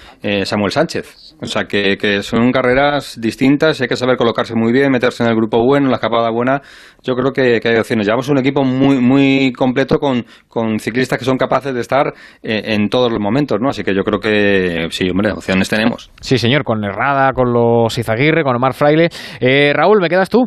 Samuel 0.44 0.72
Sánchez. 0.72 1.27
O 1.40 1.46
sea, 1.46 1.64
que, 1.64 1.96
que, 1.96 2.22
son 2.22 2.50
carreras 2.50 3.20
distintas, 3.20 3.80
hay 3.80 3.86
que 3.86 3.96
saber 3.96 4.16
colocarse 4.16 4.54
muy 4.56 4.72
bien, 4.72 4.90
meterse 4.90 5.22
en 5.22 5.30
el 5.30 5.36
grupo 5.36 5.64
bueno, 5.64 5.88
la 5.88 5.96
escapada 5.96 6.30
buena. 6.30 6.62
Yo 7.02 7.14
creo 7.14 7.32
que, 7.32 7.60
hay 7.64 7.76
opciones. 7.76 8.06
Llevamos 8.06 8.28
un 8.28 8.38
equipo 8.38 8.64
muy 8.64 9.00
muy 9.00 9.52
completo 9.52 9.98
con, 9.98 10.24
con 10.48 10.80
ciclistas 10.80 11.18
que 11.18 11.24
son 11.24 11.38
capaces 11.38 11.72
de 11.72 11.80
estar 11.80 12.12
eh, 12.42 12.62
en 12.74 12.88
todos 12.88 13.12
los 13.12 13.20
momentos, 13.20 13.58
¿no? 13.60 13.68
Así 13.68 13.84
que 13.84 13.94
yo 13.94 14.02
creo 14.02 14.18
que 14.18 14.88
sí, 14.90 15.08
hombre, 15.10 15.30
opciones 15.32 15.68
tenemos. 15.68 16.10
Sí, 16.20 16.38
señor, 16.38 16.64
con 16.64 16.82
Herrada, 16.82 17.32
con 17.32 17.52
los 17.52 17.96
Izaguirre, 17.96 18.42
con 18.42 18.56
Omar 18.56 18.74
Fraile. 18.74 19.08
Eh, 19.40 19.72
Raúl, 19.72 20.00
¿me 20.00 20.08
quedas 20.08 20.28
tú? 20.28 20.44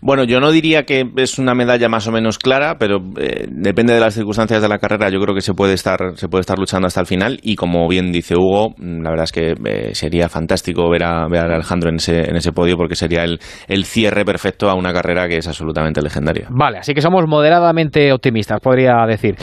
Bueno, 0.00 0.24
yo 0.24 0.40
no 0.40 0.50
diría 0.50 0.84
que 0.84 1.04
es 1.16 1.38
una 1.38 1.54
medalla 1.54 1.88
más 1.88 2.06
o 2.06 2.12
menos 2.12 2.38
clara, 2.38 2.76
pero 2.78 2.98
eh, 3.18 3.46
depende 3.48 3.94
de 3.94 4.00
las 4.00 4.14
circunstancias 4.14 4.62
de 4.62 4.68
la 4.68 4.78
carrera. 4.78 5.10
Yo 5.10 5.20
creo 5.20 5.34
que 5.34 5.40
se 5.40 5.54
puede 5.54 5.74
estar 5.74 5.98
se 6.16 6.28
puede 6.28 6.40
estar 6.40 6.58
luchando 6.58 6.86
hasta 6.86 7.00
el 7.00 7.06
final 7.06 7.38
y 7.42 7.56
como 7.56 7.86
bien 7.88 8.12
dice 8.12 8.36
Hugo, 8.36 8.74
mm, 8.76 9.02
la 9.02 9.10
verdad 9.10 9.24
es 9.24 9.32
que 9.32 9.54
eh, 9.64 9.94
sería 9.94 10.28
fantástico 10.28 10.88
ver 10.90 11.04
a, 11.04 11.26
ver 11.28 11.40
a 11.50 11.54
Alejandro 11.56 11.90
en 11.90 11.96
ese, 11.96 12.28
en 12.28 12.36
ese 12.36 12.52
podio 12.52 12.76
porque 12.76 12.94
sería 12.94 13.24
el, 13.24 13.38
el 13.66 13.84
cierre 13.84 14.24
perfecto 14.24 14.70
a 14.70 14.74
una 14.74 14.92
carrera 14.92 15.28
que 15.28 15.38
es 15.38 15.48
absolutamente 15.48 16.00
legendaria. 16.02 16.46
Vale, 16.50 16.78
así 16.78 16.94
que 16.94 17.02
somos 17.02 17.26
moderadamente 17.26 18.12
optimistas, 18.12 18.60
podría 18.60 19.04
decir. 19.06 19.36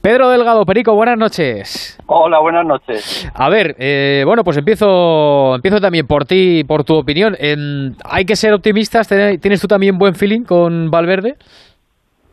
Pedro 0.00 0.30
Delgado 0.30 0.64
Perico, 0.64 0.94
buenas 0.94 1.18
noches. 1.18 1.98
Hola, 2.06 2.40
buenas 2.40 2.64
noches. 2.66 3.28
A 3.34 3.48
ver, 3.48 3.76
eh, 3.78 4.22
bueno, 4.24 4.42
pues 4.42 4.56
empiezo 4.56 5.54
empiezo 5.54 5.80
también 5.80 6.06
por 6.06 6.24
ti, 6.24 6.64
por 6.64 6.84
tu 6.84 6.94
opinión. 6.96 7.36
hay 8.04 8.24
que 8.24 8.36
ser 8.36 8.52
optimistas. 8.52 9.08
¿Tienes 9.08 9.60
tú 9.68 9.74
también 9.74 9.98
buen 9.98 10.14
feeling 10.14 10.44
con 10.44 10.90
Valverde? 10.90 11.36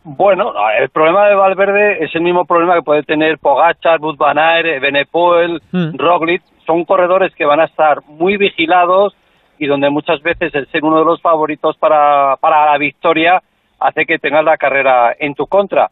Bueno, 0.04 0.54
el 0.80 0.90
problema 0.90 1.28
de 1.28 1.36
Valverde 1.36 2.04
es 2.04 2.14
el 2.16 2.22
mismo 2.22 2.46
problema 2.46 2.76
que 2.76 2.84
puede 2.84 3.04
tener 3.04 3.40
Pogachar, 3.40 4.00
Bud 4.00 4.18
Van 4.18 4.38
Benepoel, 4.82 5.62
hmm. 5.72 5.98
Roglic. 5.98 6.44
Son 6.66 6.86
corredores 6.86 7.34
que 7.36 7.46
van 7.46 7.60
a 7.60 7.66
estar 7.66 8.04
muy 8.08 8.38
vigilados, 8.38 9.16
y 9.58 9.68
donde 9.68 9.90
muchas 9.90 10.22
veces 10.22 10.54
el 10.54 10.68
ser 10.68 10.84
uno 10.84 11.00
de 11.00 11.06
los 11.06 11.22
favoritos 11.22 11.78
para, 11.78 12.36
para 12.38 12.72
la 12.72 12.78
victoria 12.78 13.42
hace 13.80 14.06
que 14.06 14.20
tengas 14.20 14.44
la 14.44 14.58
carrera 14.58 15.16
en 15.18 15.34
tu 15.34 15.48
contra, 15.48 15.90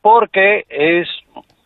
porque 0.00 0.64
es 0.68 1.08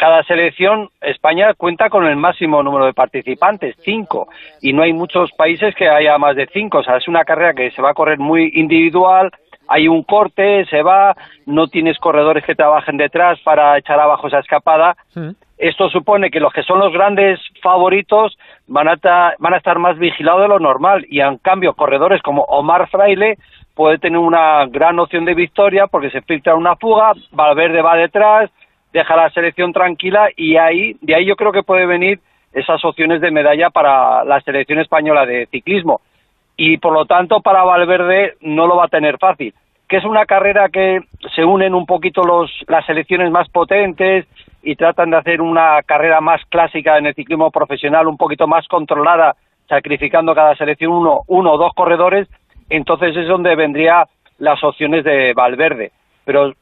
cada 0.01 0.23
selección, 0.23 0.89
España 1.03 1.53
cuenta 1.53 1.91
con 1.91 2.07
el 2.07 2.17
máximo 2.17 2.63
número 2.63 2.87
de 2.87 2.95
participantes, 2.95 3.77
cinco, 3.81 4.29
y 4.63 4.73
no 4.73 4.83
hay 4.83 4.95
muchos 4.95 5.31
países 5.33 5.75
que 5.75 5.91
haya 5.91 6.17
más 6.17 6.37
de 6.37 6.47
cinco, 6.47 6.79
o 6.79 6.83
sea, 6.83 6.97
es 6.97 7.07
una 7.07 7.23
carrera 7.23 7.53
que 7.53 7.71
se 7.71 7.83
va 7.83 7.91
a 7.91 7.95
correr 7.95 8.19
muy 8.19 8.51
individual, 8.55 9.31
hay 9.69 9.89
un 9.89 10.03
corte, 10.03 10.65
se 10.71 10.83
va, 10.83 11.15
no 11.45 11.69
tienes 11.69 11.99
corredores 11.99 12.45
que 12.47 12.55
trabajen 12.55 12.97
detrás 12.97 13.39
para 13.41 13.77
echar 13.77 14.01
abajo 14.01 14.27
esa 14.27 14.39
escapada. 14.39 14.97
Esto 15.59 15.91
supone 15.91 16.31
que 16.31 16.41
los 16.41 16.53
que 16.53 16.63
son 16.63 16.81
los 16.81 16.93
grandes 16.93 17.39
favoritos 17.63 18.37
van 18.67 18.89
a, 18.89 18.97
van 19.39 19.55
a 19.55 19.59
estar 19.59 19.79
más 19.79 19.99
vigilados 19.99 20.43
de 20.43 20.49
lo 20.49 20.59
normal. 20.59 21.07
Y 21.09 21.21
en 21.21 21.37
cambio 21.37 21.75
corredores 21.75 22.21
como 22.23 22.43
Omar 22.43 22.89
Fraile 22.89 23.37
puede 23.77 23.99
tener 23.99 24.19
una 24.19 24.67
gran 24.67 24.99
opción 24.99 25.25
de 25.25 25.35
victoria 25.35 25.87
porque 25.87 26.11
se 26.11 26.23
filtra 26.23 26.57
una 26.57 26.75
fuga, 26.75 27.13
Valverde 27.31 27.81
va 27.81 27.95
detrás, 27.95 28.51
deja 28.93 29.17
la 29.17 29.31
selección 29.31 29.73
tranquila 29.73 30.29
y 30.37 30.57
ahí 30.57 30.97
de 31.01 31.15
ahí 31.15 31.27
yo 31.27 31.37
creo 31.37 31.53
que 31.53 31.63
puede 31.63 31.87
venir 31.87 32.21
esas 32.53 32.85
opciones 32.85 33.21
de 33.21 33.31
medalla 33.31 33.71
para 33.71 34.25
la 34.25 34.41
selección 34.41 34.81
española 34.81 35.25
de 35.27 35.47
ciclismo 35.47 36.01
y 36.57 36.77
por 36.77 36.93
lo 36.93 37.07
tanto 37.07 37.41
para 37.41 37.65
Valverde 37.65 38.35
no 38.41 38.67
lo 38.67 38.77
va 38.77 38.85
a 38.85 38.89
tener 38.89 39.17
fácil. 39.19 39.55
Que 39.89 39.97
es 39.97 40.05
una 40.05 40.27
carrera 40.27 40.69
que 40.69 41.01
se 41.35 41.45
unen 41.45 41.75
un 41.75 41.87
poquito 41.87 42.23
los, 42.23 42.51
las 42.69 42.85
selecciones 42.85 43.31
más 43.31 43.49
potentes 43.49 44.27
y 44.63 44.77
tratan 44.77 45.11
de 45.11 45.17
hacer 45.17 45.41
una 45.41 45.83
carrera 45.83 46.21
más 46.21 46.43
clásica 46.51 46.99
en 46.99 47.07
el 47.07 47.15
ciclismo 47.15 47.51
profesional, 47.51 48.07
un 48.07 48.17
poquito 48.17 48.47
más 48.47 48.69
controlada, 48.69 49.37
sacrificando 49.69 50.35
cada 50.35 50.55
selección 50.55 50.93
uno, 50.93 51.21
uno 51.29 51.53
o 51.53 51.59
dos 51.59 51.73
corredores, 51.75 52.29
entonces 52.69 53.17
es 53.17 53.27
donde 53.27 53.57
vendría 53.57 54.07
las 54.39 54.63
opciones 54.63 55.03
de 55.05 55.33
Valverde. 55.33 55.93
Pero, 56.25 56.53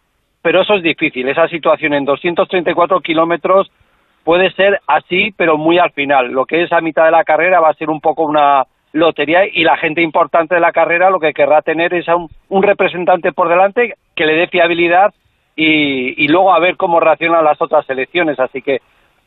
pero 0.48 0.62
eso 0.62 0.76
es 0.76 0.82
difícil, 0.82 1.28
esa 1.28 1.46
situación 1.46 1.92
en 1.92 2.06
234 2.06 3.00
kilómetros 3.00 3.70
puede 4.24 4.50
ser 4.52 4.80
así, 4.86 5.30
pero 5.36 5.58
muy 5.58 5.78
al 5.78 5.90
final. 5.90 6.32
Lo 6.32 6.46
que 6.46 6.62
es 6.62 6.72
a 6.72 6.80
mitad 6.80 7.04
de 7.04 7.10
la 7.10 7.22
carrera 7.22 7.60
va 7.60 7.68
a 7.68 7.74
ser 7.74 7.90
un 7.90 8.00
poco 8.00 8.22
una 8.22 8.64
lotería 8.94 9.40
y 9.46 9.62
la 9.62 9.76
gente 9.76 10.00
importante 10.00 10.54
de 10.54 10.62
la 10.62 10.72
carrera 10.72 11.10
lo 11.10 11.20
que 11.20 11.34
querrá 11.34 11.60
tener 11.60 11.92
es 11.92 12.08
a 12.08 12.16
un, 12.16 12.62
representante 12.62 13.32
por 13.32 13.50
delante 13.50 13.92
que 14.16 14.24
le 14.24 14.36
dé 14.36 14.46
fiabilidad 14.46 15.12
y, 15.54 16.24
y, 16.24 16.28
luego 16.28 16.54
a 16.54 16.60
ver 16.60 16.78
cómo 16.78 16.98
reaccionan 16.98 17.44
las 17.44 17.60
otras 17.60 17.84
selecciones. 17.84 18.40
Así 18.40 18.62
que 18.62 18.80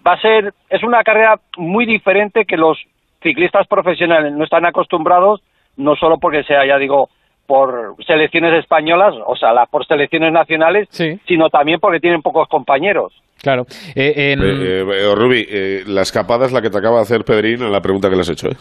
va 0.04 0.14
a 0.14 0.22
ser, 0.22 0.56
es 0.72 0.82
una 0.82 1.04
carrera 1.04 1.40
muy 1.56 1.86
diferente 1.86 2.46
que 2.46 2.58
los 2.58 2.80
ciclistas 3.22 3.68
profesionales 3.68 4.34
no 4.34 4.44
están 4.44 4.66
acostumbrados, 4.66 5.44
no 5.78 5.96
solo 5.96 6.18
porque 6.18 6.44
sea, 6.46 6.66
ya 6.66 6.80
digo, 6.80 7.10
por 7.52 7.98
selecciones 8.08 8.58
españolas, 8.58 9.14
o 9.26 9.36
sea, 9.36 9.52
la, 9.52 9.66
por 9.66 9.86
selecciones 9.86 10.32
nacionales, 10.32 10.88
sino 11.28 11.50
también 11.50 11.82
porque 11.82 12.00
tienen 12.00 12.22
pocos 12.22 12.48
compañeros. 12.48 13.12
Claro. 13.42 13.66
Eh, 13.94 14.32
en... 14.32 14.40
eh, 14.42 14.86
eh, 14.88 15.14
Rubi, 15.14 15.46
eh, 15.50 15.84
la 15.86 16.04
escapada 16.04 16.46
es 16.46 16.54
la 16.54 16.62
que 16.62 16.70
te 16.70 16.78
acaba 16.78 16.96
de 16.98 17.02
hacer 17.02 17.26
Pedrín 17.26 17.62
a 17.62 17.68
la 17.68 17.82
pregunta 17.82 18.10
que 18.10 18.16
le 18.16 18.22
has 18.22 18.30
hecho, 18.30 18.48
¿eh? 18.48 18.56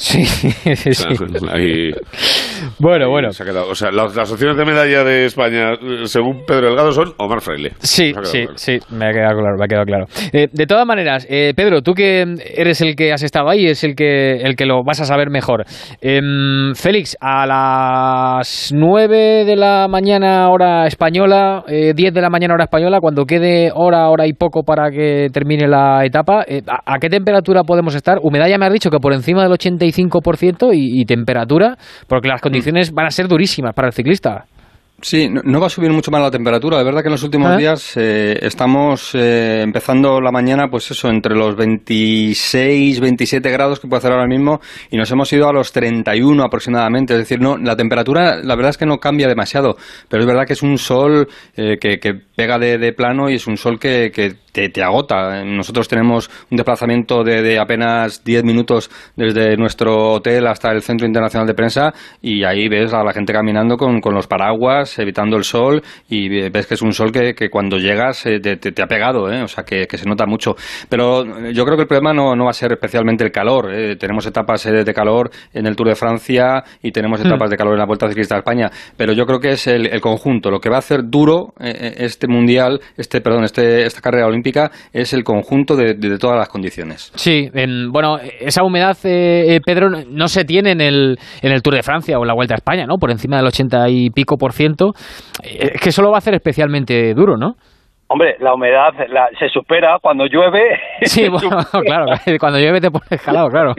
Sí, 0.00 0.24
sí. 0.76 1.14
Ahí, 1.52 1.90
bueno, 2.78 3.10
bueno. 3.10 3.32
Se 3.32 3.42
ha 3.42 3.46
quedado. 3.46 3.68
O 3.68 3.74
sea, 3.74 3.90
las, 3.90 4.16
las, 4.16 4.32
opciones 4.32 4.56
de 4.56 4.64
medalla 4.64 5.04
de 5.04 5.26
España, 5.26 5.74
según 6.04 6.46
Pedro 6.46 6.68
Delgado, 6.68 6.90
son 6.92 7.12
Omar 7.18 7.42
Fraile. 7.42 7.72
Sí, 7.80 8.06
sí, 8.06 8.12
claro. 8.14 8.56
sí, 8.56 8.78
me 8.88 9.08
ha 9.08 9.12
quedado 9.12 9.38
claro. 9.40 9.56
Me 9.58 9.64
ha 9.64 9.68
quedado 9.68 9.84
claro. 9.84 10.06
Eh, 10.32 10.48
de 10.50 10.66
todas 10.66 10.86
maneras, 10.86 11.26
eh, 11.28 11.52
Pedro, 11.54 11.82
tú 11.82 11.92
que 11.92 12.24
eres 12.56 12.80
el 12.80 12.96
que 12.96 13.12
has 13.12 13.22
estado 13.22 13.50
ahí, 13.50 13.66
es 13.66 13.84
el 13.84 13.94
que, 13.94 14.36
el 14.36 14.56
que 14.56 14.64
lo 14.64 14.82
vas 14.84 15.02
a 15.02 15.04
saber 15.04 15.28
mejor. 15.28 15.64
Eh, 16.00 16.20
Félix, 16.74 17.18
a 17.20 17.46
las 17.46 18.72
9 18.74 19.44
de 19.44 19.56
la 19.56 19.86
mañana 19.86 20.48
hora 20.48 20.86
española, 20.86 21.62
10 21.68 21.94
de 21.94 22.20
la 22.22 22.30
mañana 22.30 22.54
hora 22.54 22.64
española, 22.64 23.00
cuando 23.02 23.26
quede 23.26 23.70
hora, 23.74 24.08
hora 24.08 24.26
y 24.26 24.32
poco 24.32 24.62
para 24.62 24.90
que 24.90 25.26
termine 25.30 25.68
la 25.68 26.06
etapa, 26.06 26.46
¿a, 26.66 26.94
¿a 26.94 26.98
qué 26.98 27.10
temperatura 27.10 27.64
podemos 27.64 27.94
estar? 27.94 28.16
Humedad 28.22 28.48
ya 28.48 28.56
me 28.56 28.64
has 28.64 28.72
dicho 28.72 28.88
que 28.88 28.98
por 28.98 29.12
encima 29.12 29.42
del 29.42 29.52
85 29.52 29.89
5% 29.92 30.74
y, 30.74 31.00
y 31.00 31.04
temperatura, 31.04 31.76
porque 32.06 32.28
las 32.28 32.40
condiciones 32.40 32.92
van 32.92 33.06
a 33.06 33.10
ser 33.10 33.28
durísimas 33.28 33.74
para 33.74 33.88
el 33.88 33.94
ciclista. 33.94 34.46
Sí, 35.02 35.28
no, 35.30 35.60
va 35.60 35.66
a 35.66 35.70
subir 35.70 35.90
mucho 35.90 36.10
más 36.10 36.20
la 36.20 36.30
temperatura. 36.30 36.78
De 36.78 36.84
verdad 36.84 37.00
que 37.00 37.08
en 37.08 37.12
los 37.12 37.22
últimos 37.22 37.50
¿Ah? 37.52 37.56
días 37.56 37.96
eh, 37.96 38.38
estamos 38.42 39.14
eh, 39.14 39.62
empezando 39.62 40.20
la 40.20 40.30
mañana, 40.30 40.68
pues 40.68 40.90
eso, 40.90 41.08
entre 41.08 41.34
los 41.34 41.56
26, 41.56 43.00
27 43.00 43.50
grados 43.50 43.80
que 43.80 43.88
puede 43.88 43.98
hacer 43.98 44.12
ahora 44.12 44.26
mismo 44.26 44.60
y 44.90 44.96
nos 44.96 45.10
hemos 45.10 45.32
ido 45.32 45.48
a 45.48 45.52
los 45.52 45.72
31 45.72 46.42
aproximadamente. 46.44 47.14
Es 47.14 47.20
decir, 47.20 47.40
no, 47.40 47.56
la 47.56 47.76
temperatura, 47.76 48.36
la 48.42 48.56
verdad 48.56 48.70
es 48.70 48.78
que 48.78 48.86
no 48.86 48.98
cambia 48.98 49.26
demasiado, 49.26 49.76
pero 50.08 50.22
es 50.22 50.26
verdad 50.26 50.44
que 50.46 50.52
es 50.52 50.62
un 50.62 50.76
sol 50.76 51.28
eh, 51.56 51.78
que, 51.80 51.98
que, 51.98 52.14
pega 52.14 52.58
de, 52.58 52.78
de, 52.78 52.92
plano 52.92 53.30
y 53.30 53.34
es 53.34 53.46
un 53.46 53.56
sol 53.56 53.78
que, 53.78 54.10
que 54.10 54.34
te, 54.52 54.68
te, 54.68 54.82
agota. 54.82 55.44
Nosotros 55.44 55.88
tenemos 55.88 56.30
un 56.50 56.56
desplazamiento 56.56 57.22
de, 57.22 57.42
de 57.42 57.58
apenas 57.58 58.24
10 58.24 58.44
minutos 58.44 58.90
desde 59.16 59.56
nuestro 59.56 60.14
hotel 60.14 60.46
hasta 60.46 60.70
el 60.72 60.82
Centro 60.82 61.06
Internacional 61.06 61.46
de 61.46 61.54
Prensa 61.54 61.92
y 62.20 62.44
ahí 62.44 62.68
ves 62.68 62.92
a 62.92 63.04
la 63.04 63.12
gente 63.12 63.32
caminando 63.32 63.76
con, 63.76 64.00
con 64.00 64.14
los 64.14 64.26
paraguas, 64.26 64.89
evitando 64.98 65.36
el 65.36 65.44
sol 65.44 65.82
y 66.08 66.50
ves 66.50 66.66
que 66.66 66.74
es 66.74 66.82
un 66.82 66.92
sol 66.92 67.12
que, 67.12 67.34
que 67.34 67.48
cuando 67.48 67.76
llegas 67.78 68.26
eh, 68.26 68.40
te, 68.40 68.56
te, 68.56 68.72
te, 68.72 68.82
ha 68.82 68.86
pegado, 68.86 69.30
¿eh? 69.30 69.42
o 69.42 69.48
sea 69.48 69.64
que, 69.64 69.86
que, 69.86 69.98
se 69.98 70.08
nota 70.08 70.26
mucho. 70.26 70.54
Pero 70.88 71.24
yo 71.50 71.64
creo 71.64 71.76
que 71.76 71.82
el 71.82 71.88
problema 71.88 72.12
no, 72.12 72.34
no 72.34 72.44
va 72.44 72.50
a 72.50 72.54
ser 72.54 72.72
especialmente 72.72 73.24
el 73.24 73.30
calor. 73.30 73.72
¿eh? 73.72 73.96
Tenemos 73.96 74.26
etapas 74.26 74.64
eh, 74.66 74.84
de 74.84 74.94
calor 74.94 75.30
en 75.52 75.66
el 75.66 75.76
Tour 75.76 75.88
de 75.88 75.94
Francia 75.94 76.62
y 76.82 76.90
tenemos 76.92 77.20
etapas 77.20 77.48
mm. 77.48 77.50
de 77.50 77.56
calor 77.56 77.72
en 77.74 77.78
la 77.80 77.86
Vuelta 77.86 78.08
Ciclista 78.08 78.34
de 78.34 78.40
España, 78.40 78.70
pero 78.96 79.12
yo 79.12 79.24
creo 79.26 79.40
que 79.40 79.50
es 79.50 79.66
el, 79.66 79.86
el 79.86 80.00
conjunto. 80.00 80.50
Lo 80.50 80.60
que 80.60 80.70
va 80.70 80.76
a 80.76 80.80
hacer 80.80 81.02
duro 81.04 81.52
eh, 81.60 81.94
este 81.98 82.26
mundial, 82.28 82.80
este 82.96 83.20
perdón, 83.20 83.44
este, 83.44 83.84
esta 83.84 84.00
carrera 84.00 84.26
olímpica 84.26 84.70
es 84.92 85.12
el 85.12 85.24
conjunto 85.24 85.76
de, 85.76 85.94
de, 85.94 86.08
de 86.10 86.18
todas 86.18 86.36
las 86.36 86.48
condiciones. 86.48 87.12
Sí, 87.14 87.48
en, 87.54 87.90
bueno, 87.92 88.18
esa 88.18 88.62
humedad, 88.62 88.96
eh, 89.04 89.56
eh, 89.56 89.60
Pedro, 89.64 89.90
no 89.90 90.28
se 90.28 90.44
tiene 90.44 90.72
en 90.72 90.80
el, 90.80 91.18
en 91.42 91.52
el 91.52 91.62
Tour 91.62 91.74
de 91.74 91.82
Francia 91.82 92.18
o 92.18 92.22
en 92.22 92.28
la 92.28 92.34
Vuelta 92.34 92.54
a 92.54 92.56
España, 92.58 92.86
¿no? 92.86 92.96
Por 92.96 93.10
encima 93.10 93.36
del 93.36 93.46
80 93.46 93.88
y 93.90 94.10
pico 94.10 94.36
por 94.36 94.52
ciento. 94.52 94.79
Eh, 95.42 95.72
es 95.74 95.80
que 95.80 95.88
eso 95.90 96.02
lo 96.02 96.10
va 96.10 96.16
a 96.16 96.18
hacer 96.18 96.34
especialmente 96.34 97.14
duro, 97.14 97.36
¿no? 97.36 97.54
Hombre, 98.12 98.34
la 98.40 98.54
humedad 98.54 98.92
la, 99.08 99.28
se 99.38 99.48
supera 99.48 99.98
cuando 100.00 100.26
llueve. 100.26 100.80
Sí, 101.02 101.28
bueno, 101.30 101.60
claro, 101.84 102.06
cuando 102.40 102.58
llueve 102.58 102.80
te 102.80 102.90
pones 102.90 103.22
calado, 103.22 103.48
claro. 103.48 103.72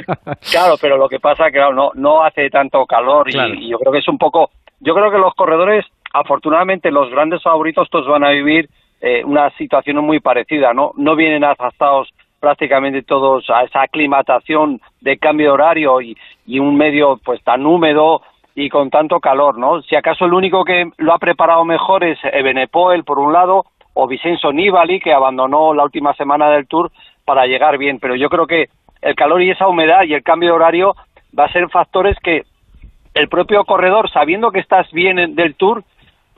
Claro, 0.50 0.76
pero 0.80 0.98
lo 0.98 1.10
que 1.10 1.20
pasa 1.20 1.48
es 1.48 1.52
que 1.52 1.60
claro, 1.60 1.74
no, 1.74 1.92
no 1.96 2.24
hace 2.24 2.50
tanto 2.50 2.86
calor 2.86 3.30
y, 3.30 3.34
claro. 3.34 3.54
y 3.54 3.70
yo 3.70 3.78
creo 3.78 3.92
que 3.92 4.00
es 4.00 4.08
un 4.08 4.18
poco... 4.18 4.52
Yo 4.80 4.96
creo 4.96 5.12
que 5.12 5.18
los 5.18 5.34
corredores, 5.36 5.86
afortunadamente, 6.14 6.90
los 6.92 7.12
grandes 7.12 7.44
favoritos, 7.44 7.90
todos 7.90 8.08
van 8.08 8.24
a 8.24 8.30
vivir 8.30 8.70
eh, 9.02 9.22
una 9.26 9.50
situación 9.58 9.98
muy 9.98 10.20
parecida, 10.20 10.74
¿no? 10.74 10.92
No 10.96 11.16
vienen 11.16 11.44
adaptados 11.44 12.10
prácticamente 12.40 13.04
todos 13.04 13.50
a 13.50 13.64
esa 13.64 13.84
aclimatación 13.84 14.80
de 15.02 15.18
cambio 15.18 15.48
de 15.48 15.52
horario 15.52 16.02
y, 16.02 16.18
y 16.46 16.58
un 16.60 16.76
medio 16.78 17.20
pues 17.24 17.44
tan 17.44 17.66
húmedo 17.66 18.22
y 18.56 18.70
con 18.70 18.90
tanto 18.90 19.20
calor, 19.20 19.58
¿no? 19.58 19.82
Si 19.84 19.96
acaso 19.96 20.26
el 20.26 20.34
único 20.34 20.64
que 20.64 20.90
lo 20.98 21.14
ha 21.14 21.20
preparado 21.20 21.64
mejor 21.66 22.04
es 22.04 22.20
Ebenepoel, 22.24 23.04
por 23.04 23.20
un 23.20 23.34
lado, 23.34 23.66
o 23.94 24.08
Vicenzo 24.08 24.52
Nibali, 24.52 25.00
que 25.00 25.14
abandonó 25.14 25.74
la 25.74 25.84
última 25.84 26.14
semana 26.14 26.50
del 26.50 26.68
Tour 26.68 26.92
para 27.26 27.46
llegar 27.46 27.78
bien, 27.78 28.00
pero 28.00 28.16
yo 28.16 28.30
creo 28.30 28.48
que 28.48 28.70
el 29.02 29.16
calor 29.16 29.42
y 29.42 29.52
esa 29.52 29.68
humedad 29.68 30.04
y 30.04 30.14
el 30.14 30.24
cambio 30.24 30.50
de 30.50 30.56
horario 30.56 30.96
va 31.38 31.46
a 31.46 31.52
ser 31.52 31.70
factores 31.70 32.18
que 32.24 32.44
el 33.14 33.28
propio 33.28 33.66
corredor, 33.66 34.10
sabiendo 34.10 34.52
que 34.52 34.60
estás 34.60 34.90
bien 34.92 35.36
del 35.36 35.56
Tour, 35.56 35.84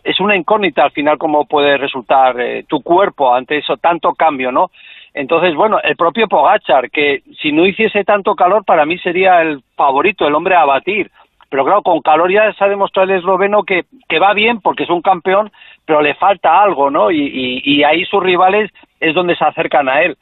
es 0.03 0.19
una 0.19 0.35
incógnita 0.35 0.83
al 0.83 0.91
final 0.91 1.17
cómo 1.17 1.45
puede 1.45 1.77
resultar 1.77 2.39
eh, 2.39 2.65
tu 2.67 2.81
cuerpo 2.81 3.33
ante 3.33 3.57
eso 3.57 3.77
tanto 3.77 4.13
cambio, 4.13 4.51
¿no? 4.51 4.69
Entonces, 5.13 5.55
bueno, 5.55 5.79
el 5.81 5.95
propio 5.95 6.27
Pogachar, 6.27 6.89
que 6.89 7.21
si 7.41 7.51
no 7.51 7.65
hiciese 7.65 8.03
tanto 8.03 8.35
calor, 8.35 8.65
para 8.65 8.85
mí 8.85 8.97
sería 8.97 9.41
el 9.41 9.61
favorito, 9.75 10.27
el 10.27 10.33
hombre 10.33 10.55
a 10.55 10.65
batir. 10.65 11.11
Pero 11.53 11.65
claro, 11.65 11.83
con 11.83 12.01
calor 12.01 12.31
ya 12.31 12.51
se 12.53 12.63
ha 12.63 12.67
demostrado 12.67 13.11
el 13.11 13.19
esloveno 13.19 13.61
que, 13.61 13.83
que 14.09 14.17
va 14.17 14.33
bien 14.33 14.59
porque 14.59 14.85
es 14.85 14.89
un 14.89 15.03
campeón, 15.03 15.51
pero 15.85 16.01
le 16.01 16.15
falta 16.15 16.59
algo, 16.59 16.89
¿no? 16.89 17.11
Y, 17.11 17.21
y, 17.21 17.61
y 17.63 17.83
ahí 17.83 18.03
sus 18.05 18.23
rivales 18.23 18.71
es 18.99 19.13
donde 19.13 19.35
se 19.35 19.45
acercan 19.45 19.87
a 19.87 20.01
él. 20.01 20.17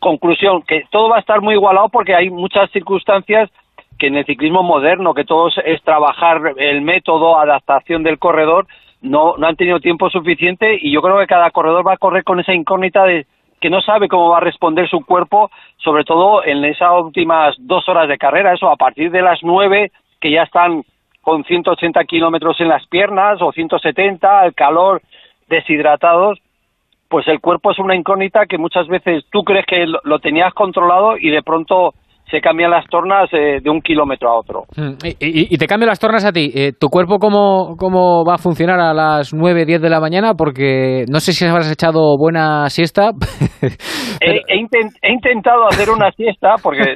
Conclusión, 0.00 0.62
que 0.62 0.82
todo 0.90 1.10
va 1.10 1.18
a 1.18 1.20
estar 1.20 1.40
muy 1.42 1.54
igualado 1.54 1.88
porque 1.90 2.12
hay 2.12 2.28
muchas 2.30 2.68
circunstancias 2.72 3.48
que 4.00 4.08
en 4.08 4.16
el 4.16 4.26
ciclismo 4.26 4.64
moderno, 4.64 5.14
que 5.14 5.24
todo 5.24 5.48
es 5.64 5.80
trabajar 5.84 6.40
el 6.56 6.82
método, 6.82 7.38
adaptación 7.38 8.02
del 8.02 8.18
corredor, 8.18 8.66
no, 9.00 9.36
no 9.36 9.46
han 9.46 9.54
tenido 9.54 9.78
tiempo 9.78 10.10
suficiente 10.10 10.76
y 10.82 10.90
yo 10.90 11.02
creo 11.02 11.20
que 11.20 11.28
cada 11.28 11.52
corredor 11.52 11.86
va 11.86 11.92
a 11.92 11.98
correr 11.98 12.24
con 12.24 12.40
esa 12.40 12.52
incógnita 12.52 13.04
de 13.04 13.26
que 13.60 13.70
no 13.70 13.80
sabe 13.80 14.08
cómo 14.08 14.30
va 14.30 14.38
a 14.38 14.40
responder 14.40 14.88
su 14.88 15.04
cuerpo, 15.06 15.52
sobre 15.76 16.02
todo 16.02 16.44
en 16.44 16.64
esas 16.64 17.00
últimas 17.00 17.54
dos 17.60 17.88
horas 17.88 18.08
de 18.08 18.18
carrera, 18.18 18.54
eso 18.54 18.68
a 18.68 18.76
partir 18.76 19.12
de 19.12 19.22
las 19.22 19.38
nueve, 19.44 19.92
que 20.20 20.30
ya 20.30 20.42
están 20.42 20.84
con 21.20 21.44
180 21.44 22.04
kilómetros 22.04 22.60
en 22.60 22.68
las 22.68 22.86
piernas 22.86 23.40
o 23.42 23.52
170, 23.52 24.46
el 24.46 24.54
calor, 24.54 25.02
deshidratados, 25.48 26.38
pues 27.08 27.26
el 27.28 27.40
cuerpo 27.40 27.70
es 27.70 27.78
una 27.78 27.96
incógnita 27.96 28.46
que 28.46 28.58
muchas 28.58 28.86
veces 28.86 29.24
tú 29.30 29.42
crees 29.44 29.66
que 29.66 29.86
lo 29.86 30.18
tenías 30.20 30.52
controlado 30.54 31.16
y 31.18 31.30
de 31.30 31.42
pronto 31.42 31.94
se 32.30 32.40
cambian 32.40 32.70
las 32.70 32.86
tornas 32.86 33.28
eh, 33.32 33.60
de 33.62 33.70
un 33.70 33.80
kilómetro 33.80 34.28
a 34.28 34.38
otro. 34.38 34.64
Mm, 34.76 34.98
y, 35.20 35.56
te 35.56 35.66
cambio 35.66 35.86
las 35.86 35.98
tornas 35.98 36.24
a 36.24 36.32
ti. 36.32 36.50
Eh, 36.54 36.72
¿Tu 36.78 36.88
cuerpo 36.88 37.18
cómo, 37.18 37.74
cómo 37.78 38.24
va 38.24 38.34
a 38.34 38.38
funcionar 38.38 38.78
a 38.80 38.92
las 38.92 39.32
9, 39.32 39.64
10 39.64 39.80
de 39.80 39.88
la 39.88 40.00
mañana? 40.00 40.34
Porque 40.34 41.04
no 41.10 41.20
sé 41.20 41.32
si 41.32 41.46
habrás 41.46 41.72
echado 41.72 42.16
buena 42.18 42.68
siesta. 42.68 43.10
he, 44.20 45.10
intentado 45.10 45.66
hacer 45.66 45.90
una 45.90 46.10
siesta 46.12 46.54
porque 46.62 46.94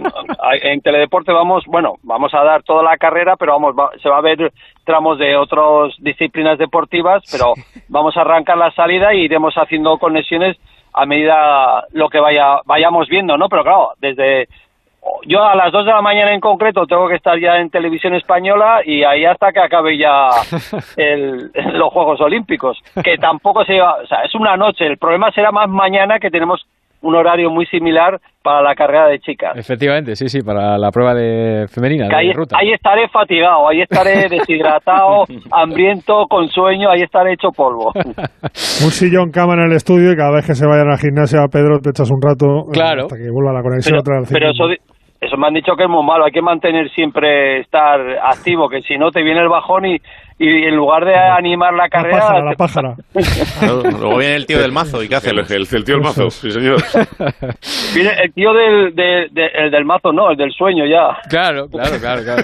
en 0.62 0.80
Teledeporte 0.80 1.32
vamos, 1.32 1.64
bueno, 1.66 1.94
vamos 2.02 2.32
a 2.34 2.44
dar 2.44 2.62
toda 2.62 2.82
la 2.82 2.96
carrera, 2.96 3.36
pero 3.38 3.52
vamos, 3.52 3.74
se 4.02 4.08
va 4.08 4.18
a 4.18 4.22
ver 4.22 4.52
tramos 4.84 5.18
de 5.18 5.36
otras 5.36 5.94
disciplinas 6.00 6.58
deportivas, 6.58 7.22
pero 7.30 7.54
vamos 7.88 8.16
a 8.16 8.22
arrancar 8.22 8.58
la 8.58 8.70
salida 8.72 9.14
y 9.14 9.24
iremos 9.24 9.54
haciendo 9.54 9.96
conexiones 9.98 10.56
a 10.94 11.06
medida 11.06 11.84
lo 11.92 12.08
que 12.08 12.20
vaya 12.20 12.58
vayamos 12.66 13.08
viendo, 13.08 13.36
¿no? 13.36 13.48
Pero 13.48 13.62
claro, 13.62 13.88
desde 14.00 14.46
yo 15.26 15.44
a 15.44 15.54
las 15.54 15.72
2 15.72 15.86
de 15.86 15.92
la 15.92 16.02
mañana 16.02 16.32
en 16.32 16.40
concreto 16.40 16.86
tengo 16.86 17.08
que 17.08 17.16
estar 17.16 17.38
ya 17.38 17.56
en 17.58 17.70
televisión 17.70 18.14
española 18.14 18.82
y 18.84 19.02
ahí 19.04 19.24
hasta 19.24 19.52
que 19.52 19.60
acabe 19.60 19.96
ya 19.98 20.28
los 21.72 21.92
Juegos 21.92 22.20
Olímpicos, 22.20 22.78
que 23.02 23.18
tampoco 23.18 23.64
se 23.64 23.80
o 23.80 24.06
sea, 24.06 24.22
es 24.22 24.34
una 24.34 24.56
noche, 24.56 24.86
el 24.86 24.98
problema 24.98 25.30
será 25.32 25.50
más 25.50 25.68
mañana 25.68 26.18
que 26.18 26.30
tenemos 26.30 26.66
un 27.02 27.14
horario 27.14 27.50
muy 27.50 27.66
similar 27.66 28.18
para 28.42 28.62
la 28.62 28.74
carrera 28.74 29.08
de 29.08 29.18
chicas. 29.18 29.56
Efectivamente, 29.56 30.16
sí, 30.16 30.28
sí, 30.28 30.40
para 30.40 30.78
la 30.78 30.90
prueba 30.90 31.14
de 31.14 31.66
femenina. 31.68 32.08
ahí, 32.16 32.32
ahí 32.54 32.72
estaré 32.72 33.08
fatigado, 33.08 33.68
ahí 33.68 33.82
estaré 33.82 34.28
deshidratado, 34.30 35.24
hambriento, 35.50 36.26
con 36.28 36.48
sueño, 36.48 36.90
ahí 36.90 37.02
estaré 37.02 37.34
hecho 37.34 37.48
polvo. 37.54 37.92
un 37.94 38.90
sillón 38.90 39.30
cama 39.30 39.54
en 39.54 39.70
el 39.70 39.72
estudio 39.72 40.12
y 40.12 40.16
cada 40.16 40.32
vez 40.32 40.46
que 40.46 40.54
se 40.54 40.66
vayan 40.66 40.88
a 40.88 40.92
la 40.92 40.98
gimnasia, 40.98 41.40
Pedro, 41.50 41.78
te 41.78 41.90
echas 41.90 42.10
un 42.10 42.20
rato 42.20 42.68
eh, 42.68 42.72
claro. 42.72 43.02
hasta 43.02 43.16
que 43.16 43.30
vuelva 43.30 43.52
la 43.52 43.62
conexión 43.62 44.00
pero, 44.04 44.20
otra 44.20 44.30
Pero 44.32 44.50
eso, 44.50 44.64
eso 45.20 45.36
me 45.36 45.46
han 45.46 45.54
dicho 45.54 45.76
que 45.76 45.84
es 45.84 45.88
muy 45.88 46.04
malo, 46.04 46.24
hay 46.24 46.32
que 46.32 46.42
mantener 46.42 46.90
siempre 46.90 47.60
estar 47.60 48.00
activo, 48.22 48.68
que 48.68 48.82
si 48.82 48.98
no 48.98 49.10
te 49.10 49.22
viene 49.22 49.40
el 49.40 49.48
bajón 49.48 49.86
y, 49.86 49.98
y 50.42 50.64
en 50.64 50.74
lugar 50.74 51.04
de 51.04 51.14
animar 51.14 51.72
la 51.72 51.88
carrera... 51.88 52.42
La 52.42 52.54
pájara, 52.56 52.96
Luego 53.62 54.18
viene 54.18 54.34
el 54.34 54.46
tío 54.46 54.58
del 54.60 54.72
mazo, 54.72 55.00
¿y 55.00 55.08
qué 55.08 55.14
hace? 55.14 55.30
El, 55.30 55.38
el, 55.38 55.84
tío 55.84 55.94
del 55.94 56.02
mazo, 56.02 56.30
sí 56.30 56.50
señor. 56.50 56.78
Viene 57.94 58.10
el 58.24 58.32
tío 58.32 58.52
del, 58.52 58.92
el 59.36 59.70
del 59.70 59.84
mazo, 59.84 60.12
no, 60.12 60.30
el 60.30 60.36
del 60.36 60.50
sueño 60.50 60.84
ya. 60.84 61.16
Claro, 61.28 61.68
claro, 61.68 61.96
claro. 62.00 62.22
claro. 62.24 62.42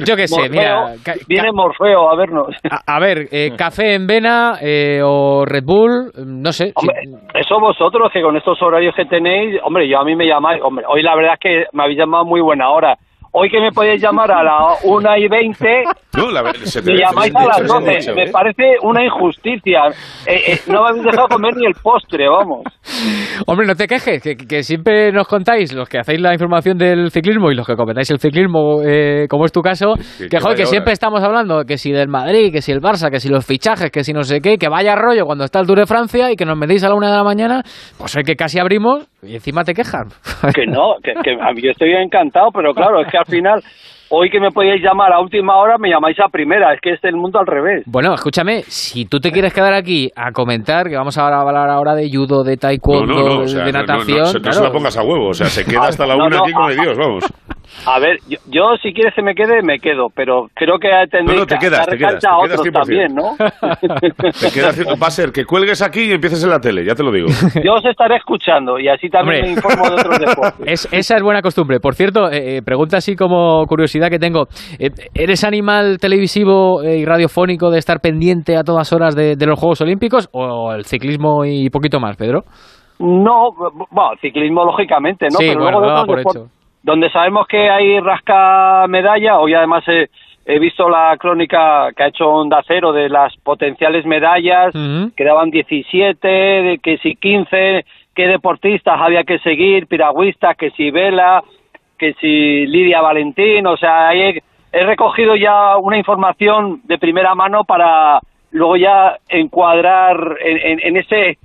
Yo, 0.06 0.16
qué 0.16 0.26
sé, 0.26 0.48
mira... 0.48 0.94
Viene 1.28 1.52
Morfeo 1.52 2.10
a 2.10 2.16
vernos. 2.16 2.56
A, 2.86 2.98
ver, 2.98 3.28
eh, 3.30 3.50
café 3.56 3.94
en 3.94 4.06
vena 4.06 4.54
eh, 4.62 5.00
o 5.04 5.44
Red 5.44 5.64
Bull, 5.64 6.12
no 6.24 6.52
sé. 6.52 6.72
Hombre, 6.74 7.02
eso 7.34 7.60
vosotros, 7.60 8.10
que 8.12 8.22
con 8.22 8.36
estos 8.36 8.60
horarios 8.62 8.94
que 8.94 9.04
tenéis, 9.04 9.60
hombre, 9.62 9.86
yo 9.88 9.98
a 9.98 10.04
mí 10.04 10.16
me 10.16 10.26
llamáis, 10.26 10.62
hombre, 10.62 10.86
hoy 10.88 11.02
la 11.02 11.14
verdad 11.14 11.34
es 11.34 11.40
que 11.40 11.64
me 11.72 11.82
habéis 11.82 11.98
llamado 11.98 12.24
muy 12.24 12.40
buena 12.40 12.70
hora 12.70 12.96
Hoy 13.32 13.48
que 13.48 13.60
me 13.60 13.70
podéis 13.70 14.02
llamar 14.02 14.30
a 14.32 14.42
las 14.42 14.84
1 14.84 15.16
y 15.18 15.28
20, 15.28 15.84
no, 16.16 16.30
la, 16.32 16.52
se 16.52 16.82
me 16.82 16.98
llamáis 16.98 17.32
a 17.36 17.46
las 17.46 17.66
12. 17.66 18.12
me 18.12 18.24
¿eh? 18.24 18.30
parece 18.32 18.74
una 18.82 19.04
injusticia. 19.04 19.82
Eh, 20.26 20.52
eh, 20.52 20.58
no 20.66 20.82
me 20.82 20.88
habéis 20.88 21.04
dejado 21.04 21.28
comer 21.28 21.56
ni 21.56 21.66
el 21.66 21.74
postre, 21.80 22.28
vamos. 22.28 22.64
Hombre, 23.46 23.68
no 23.68 23.76
te 23.76 23.86
quejes, 23.86 24.20
que, 24.20 24.62
siempre 24.64 25.12
nos 25.12 25.28
contáis, 25.28 25.72
los 25.72 25.88
que 25.88 26.00
hacéis 26.00 26.20
la 26.20 26.32
información 26.32 26.76
del 26.76 27.10
ciclismo 27.12 27.52
y 27.52 27.54
los 27.54 27.66
que 27.66 27.76
comentáis 27.76 28.10
el 28.10 28.18
ciclismo, 28.18 28.80
como 29.28 29.44
es 29.44 29.52
tu 29.52 29.62
caso, 29.62 29.94
que, 30.28 30.40
joder, 30.40 30.56
que 30.56 30.66
siempre 30.66 30.92
estamos 30.92 31.22
hablando 31.22 31.64
que 31.64 31.78
si 31.78 31.92
del 31.92 32.08
Madrid, 32.08 32.52
que 32.52 32.62
si 32.62 32.72
el 32.72 32.80
Barça, 32.80 33.10
que 33.10 33.20
si 33.20 33.28
los 33.28 33.46
fichajes, 33.46 33.90
que 33.92 34.02
si 34.02 34.12
no 34.12 34.22
sé 34.24 34.40
qué, 34.40 34.58
que 34.58 34.68
vaya 34.68 34.96
rollo 34.96 35.24
cuando 35.24 35.44
está 35.44 35.60
el 35.60 35.66
Tour 35.66 35.78
de 35.78 35.86
Francia 35.86 36.32
y 36.32 36.36
que 36.36 36.44
nos 36.44 36.58
metéis 36.58 36.82
a 36.82 36.88
la 36.88 36.96
1 36.96 37.10
de 37.10 37.16
la 37.16 37.24
mañana, 37.24 37.62
pues 37.96 38.16
hoy 38.16 38.24
que 38.24 38.34
casi 38.34 38.58
abrimos 38.58 39.08
y 39.22 39.34
encima 39.34 39.62
te 39.64 39.74
quejan. 39.74 40.08
Que 40.54 40.66
no, 40.66 40.94
que, 41.02 41.12
que 41.22 41.32
a 41.32 41.52
mí 41.52 41.62
yo 41.62 41.70
estoy 41.70 41.92
encantado, 41.92 42.48
pero 42.52 42.72
claro, 42.72 43.02
es 43.02 43.10
que 43.10 43.18
al 43.20 43.26
final, 43.26 43.62
hoy 44.10 44.28
que 44.30 44.40
me 44.40 44.50
podíais 44.50 44.82
llamar 44.82 45.12
a 45.12 45.20
última 45.20 45.56
hora, 45.56 45.76
me 45.78 45.88
llamáis 45.88 46.18
a 46.20 46.28
primera. 46.28 46.74
Es 46.74 46.80
que 46.80 46.92
es 46.92 47.04
el 47.04 47.16
mundo 47.16 47.38
al 47.38 47.46
revés. 47.46 47.84
Bueno, 47.86 48.12
escúchame, 48.14 48.62
si 48.62 49.04
tú 49.06 49.20
te 49.20 49.30
quieres 49.30 49.54
quedar 49.54 49.72
aquí 49.74 50.10
a 50.16 50.32
comentar, 50.32 50.88
que 50.88 50.96
vamos 50.96 51.16
a 51.16 51.26
hablar 51.26 51.70
ahora 51.70 51.94
de 51.94 52.10
judo, 52.10 52.42
de 52.42 52.56
taekwondo, 52.56 53.44
de 53.44 53.72
natación. 53.72 54.42
No, 54.42 54.52
se 54.52 54.62
la 54.62 54.72
pongas 54.72 54.96
a 54.96 55.02
huevo, 55.02 55.28
o 55.28 55.34
sea, 55.34 55.46
se 55.46 55.64
queda 55.64 55.88
hasta 55.88 56.06
la 56.06 56.16
una 56.16 56.38
aquí 56.38 56.52
como 56.52 56.70
Dios, 56.70 56.98
vamos. 56.98 57.24
A 57.86 57.98
ver, 57.98 58.18
yo, 58.28 58.76
si 58.82 58.92
quieres 58.92 59.14
que 59.14 59.22
me 59.22 59.34
quede, 59.34 59.62
me 59.62 59.78
quedo, 59.78 60.08
pero 60.14 60.48
creo 60.54 60.78
que 60.78 60.88
tendréis 61.10 61.46
te 61.46 61.56
quedas, 61.56 61.86
que 61.86 61.92
te 61.92 61.98
quedas, 61.98 62.24
a 62.24 62.38
otros 62.38 62.62
también, 62.72 63.14
¿no? 63.14 63.36
te 63.80 64.50
quedas, 64.52 64.78
va 64.80 65.06
a 65.06 65.10
ser 65.10 65.32
que 65.32 65.44
cuelgues 65.44 65.80
aquí 65.82 66.02
y 66.02 66.12
empieces 66.12 66.44
en 66.44 66.50
la 66.50 66.58
tele, 66.58 66.84
ya 66.84 66.94
te 66.94 67.02
lo 67.02 67.10
digo. 67.10 67.28
Yo 67.64 67.74
os 67.74 67.84
estaré 67.84 68.16
escuchando 68.16 68.78
y 68.78 68.88
así 68.88 69.08
también 69.08 69.42
me 69.42 69.50
informo 69.52 69.88
de 69.88 69.94
otros 69.94 70.18
deportes. 70.18 70.88
esa 70.92 71.16
es 71.16 71.22
buena 71.22 71.40
costumbre. 71.40 71.80
Por 71.80 71.94
cierto, 71.94 72.30
eh, 72.30 72.58
eh, 72.58 72.62
pregunta 72.62 72.98
así 72.98 73.16
como 73.16 73.64
curiosidad 73.66 74.10
que 74.10 74.18
tengo. 74.18 74.46
Eh, 74.78 74.90
¿Eres 75.14 75.44
animal 75.44 75.98
televisivo 75.98 76.82
y 76.84 77.04
radiofónico 77.04 77.70
de 77.70 77.78
estar 77.78 78.00
pendiente 78.00 78.56
a 78.56 78.62
todas 78.62 78.92
horas 78.92 79.16
de, 79.16 79.36
los 79.40 79.58
Juegos 79.58 79.80
Olímpicos 79.80 80.28
o 80.32 80.72
el 80.72 80.84
ciclismo 80.84 81.44
y 81.44 81.70
poquito 81.70 81.98
más, 81.98 82.16
Pedro? 82.16 82.42
No, 82.98 83.50
bueno, 83.90 84.10
ciclismo 84.20 84.64
lógicamente, 84.64 85.26
¿no? 85.32 85.38
Sí, 85.38 85.46
Pero 85.48 85.62
bueno, 85.62 85.80
luego 85.80 86.06
por 86.06 86.20
hecho 86.20 86.59
donde 86.82 87.10
sabemos 87.10 87.46
que 87.46 87.70
hay 87.70 88.00
rasca 88.00 88.86
medalla, 88.88 89.38
hoy 89.38 89.54
además 89.54 89.84
he, 89.86 90.08
visto 90.58 90.88
la 90.88 91.16
crónica 91.16 91.92
que 91.94 92.02
ha 92.02 92.08
hecho 92.08 92.28
Onda 92.28 92.62
Cero 92.66 92.92
de 92.92 93.08
las 93.08 93.36
potenciales 93.36 94.04
medallas, 94.04 94.72
quedaban 95.16 95.50
17, 95.50 96.26
de 96.26 96.78
que 96.82 96.98
si 96.98 97.14
15, 97.14 97.84
qué 98.14 98.26
deportistas 98.26 99.00
había 99.00 99.22
que 99.22 99.38
seguir, 99.40 99.86
piragüistas, 99.86 100.56
que 100.56 100.70
si 100.72 100.90
Vela, 100.90 101.44
que 101.98 102.14
si 102.14 102.66
Lidia 102.66 103.00
Valentín, 103.00 103.66
o 103.66 103.76
sea, 103.76 104.12
he, 104.14 104.42
recogido 104.72 105.36
ya 105.36 105.76
una 105.76 105.98
información 105.98 106.80
de 106.84 106.98
primera 106.98 107.34
mano 107.34 107.64
para 107.64 108.20
luego 108.50 108.76
ya 108.76 109.18
encuadrar 109.28 110.36
en, 110.40 110.80
en 110.80 110.96
ese 110.96 111.38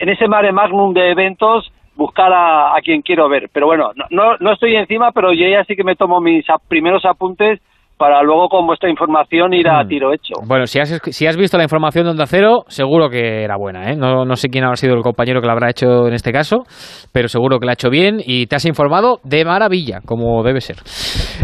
en 0.00 0.08
ese 0.08 0.26
mare 0.26 0.50
magnum 0.50 0.92
de 0.92 1.10
eventos 1.10 1.70
buscar 1.96 2.32
a, 2.32 2.74
quien 2.82 3.02
quiero 3.02 3.28
ver. 3.28 3.50
Pero 3.52 3.66
bueno, 3.66 3.92
no, 4.10 4.36
no 4.38 4.52
estoy 4.52 4.76
encima, 4.76 5.12
pero 5.12 5.32
yo 5.32 5.46
ya 5.46 5.64
sí 5.64 5.76
que 5.76 5.84
me 5.84 5.96
tomo 5.96 6.20
mis 6.20 6.44
primeros 6.68 7.04
apuntes 7.04 7.60
para 8.00 8.22
luego 8.22 8.48
con 8.48 8.66
vuestra 8.66 8.88
información 8.88 9.52
ir 9.52 9.68
a 9.68 9.84
hmm. 9.84 9.88
tiro 9.88 10.14
hecho. 10.14 10.32
Bueno, 10.46 10.66
si 10.66 10.80
has, 10.80 10.98
si 11.10 11.26
has 11.26 11.36
visto 11.36 11.58
la 11.58 11.64
información 11.64 12.06
de 12.06 12.12
Onda 12.12 12.24
Cero, 12.26 12.64
seguro 12.66 13.10
que 13.10 13.44
era 13.44 13.58
buena. 13.58 13.92
¿eh? 13.92 13.94
No, 13.94 14.24
no 14.24 14.36
sé 14.36 14.48
quién 14.48 14.64
habrá 14.64 14.76
sido 14.76 14.94
el 14.94 15.02
compañero 15.02 15.42
que 15.42 15.46
la 15.46 15.52
habrá 15.52 15.68
hecho 15.68 16.08
en 16.08 16.14
este 16.14 16.32
caso, 16.32 16.62
pero 17.12 17.28
seguro 17.28 17.58
que 17.58 17.66
la 17.66 17.72
ha 17.72 17.74
hecho 17.74 17.90
bien 17.90 18.16
y 18.24 18.46
te 18.46 18.56
has 18.56 18.64
informado 18.64 19.18
de 19.22 19.44
maravilla, 19.44 20.00
como 20.06 20.42
debe 20.42 20.62
ser. 20.62 20.76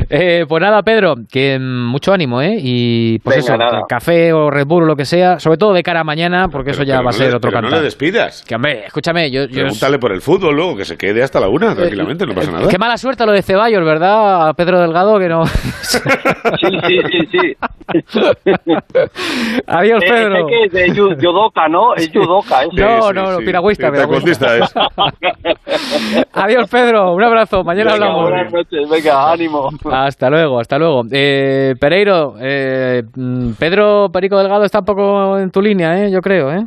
Eh, 0.09 0.47
pues 0.49 0.63
nada, 0.63 0.83
Pedro, 0.83 1.17
que 1.31 1.59
mm, 1.59 1.91
mucho 1.91 2.15
ánimo, 2.15 2.41
¿eh? 2.41 2.57
Y 2.59 3.19
pues 3.19 3.39
eso, 3.39 3.55
café 3.87 4.33
o 4.33 4.49
Red 4.51 4.67
Bull 4.67 4.85
o 4.85 4.87
lo 4.87 4.97
que 4.97 5.05
sea, 5.05 5.39
sobre 5.39 5.59
todo 5.59 5.75
de 5.75 5.83
cara 5.83 6.01
a 6.01 6.05
mañana, 6.05 6.49
porque 6.51 6.71
eso 6.71 6.85
ya 6.85 7.03
va 7.03 7.11
a 7.11 7.13
ser 7.13 7.37
otro 7.37 7.51
cantar. 7.51 7.71
no 7.71 7.77
le 7.77 7.83
despidas. 7.83 8.43
Que 8.49 8.55
hombre, 8.55 8.87
escúchame, 8.87 9.31
yo... 9.31 9.43
Pregúntale 9.47 9.99
por 9.99 10.13
el 10.13 10.23
fútbol 10.23 10.57
luego, 10.57 10.75
que 10.75 10.87
se 10.87 10.97
quede 10.97 11.23
hasta 11.23 11.39
la 11.39 11.49
una, 11.49 11.75
tranquilamente, 11.75 12.25
no 12.25 12.35
pasa 12.35 12.51
nada. 12.51 12.69
Qué 12.69 12.79
mala 12.79 12.97
suerte 12.97 13.27
lo 13.27 13.33
de 13.33 13.43
Ceballos, 13.43 13.85
¿verdad? 13.85 14.55
Pedro 14.57 14.81
Delgado, 14.81 15.19
que 15.19 15.29
no... 15.29 15.43
Sí, 16.61 16.67
sí, 16.87 17.01
sí, 17.11 17.19
sí. 17.33 17.57
Adiós, 19.67 20.03
eh, 20.03 20.09
Pedro. 20.09 20.37
Es 20.37 20.47
que 20.47 20.65
es 20.65 20.73
de 20.73 20.95
judoka, 20.95 21.69
¿no? 21.69 21.95
Es 21.95 22.11
judoka. 22.13 22.65
¿eh? 22.65 22.69
no, 22.73 23.13
no, 23.13 23.33
no, 23.33 23.39
piragüista. 23.39 23.91
piragüista. 23.91 24.57
es. 24.57 24.75
Adiós, 26.33 26.69
Pedro. 26.71 27.15
Un 27.15 27.23
abrazo. 27.23 27.63
Mañana 27.65 27.93
hablamos. 27.93 28.31
Buenas 28.31 28.53
noches. 28.53 28.89
Venga, 28.89 29.33
ánimo. 29.33 29.71
Hasta 29.91 30.31
luego, 30.31 30.61
hasta 30.61 30.79
luego. 30.79 31.03
Eh, 31.11 31.75
Pereiro, 31.81 32.35
eh, 32.41 33.03
mm, 33.15 33.53
Pedro 33.53 34.09
Perico 34.13 34.39
Delgado 34.39 34.65
está 34.65 34.81
un 34.81 34.85
poco 34.85 35.39
en 35.39 35.51
tu 35.51 35.61
línea, 35.61 36.05
¿eh? 36.05 36.11
Yo 36.11 36.21
creo, 36.21 36.53
¿eh? 36.53 36.67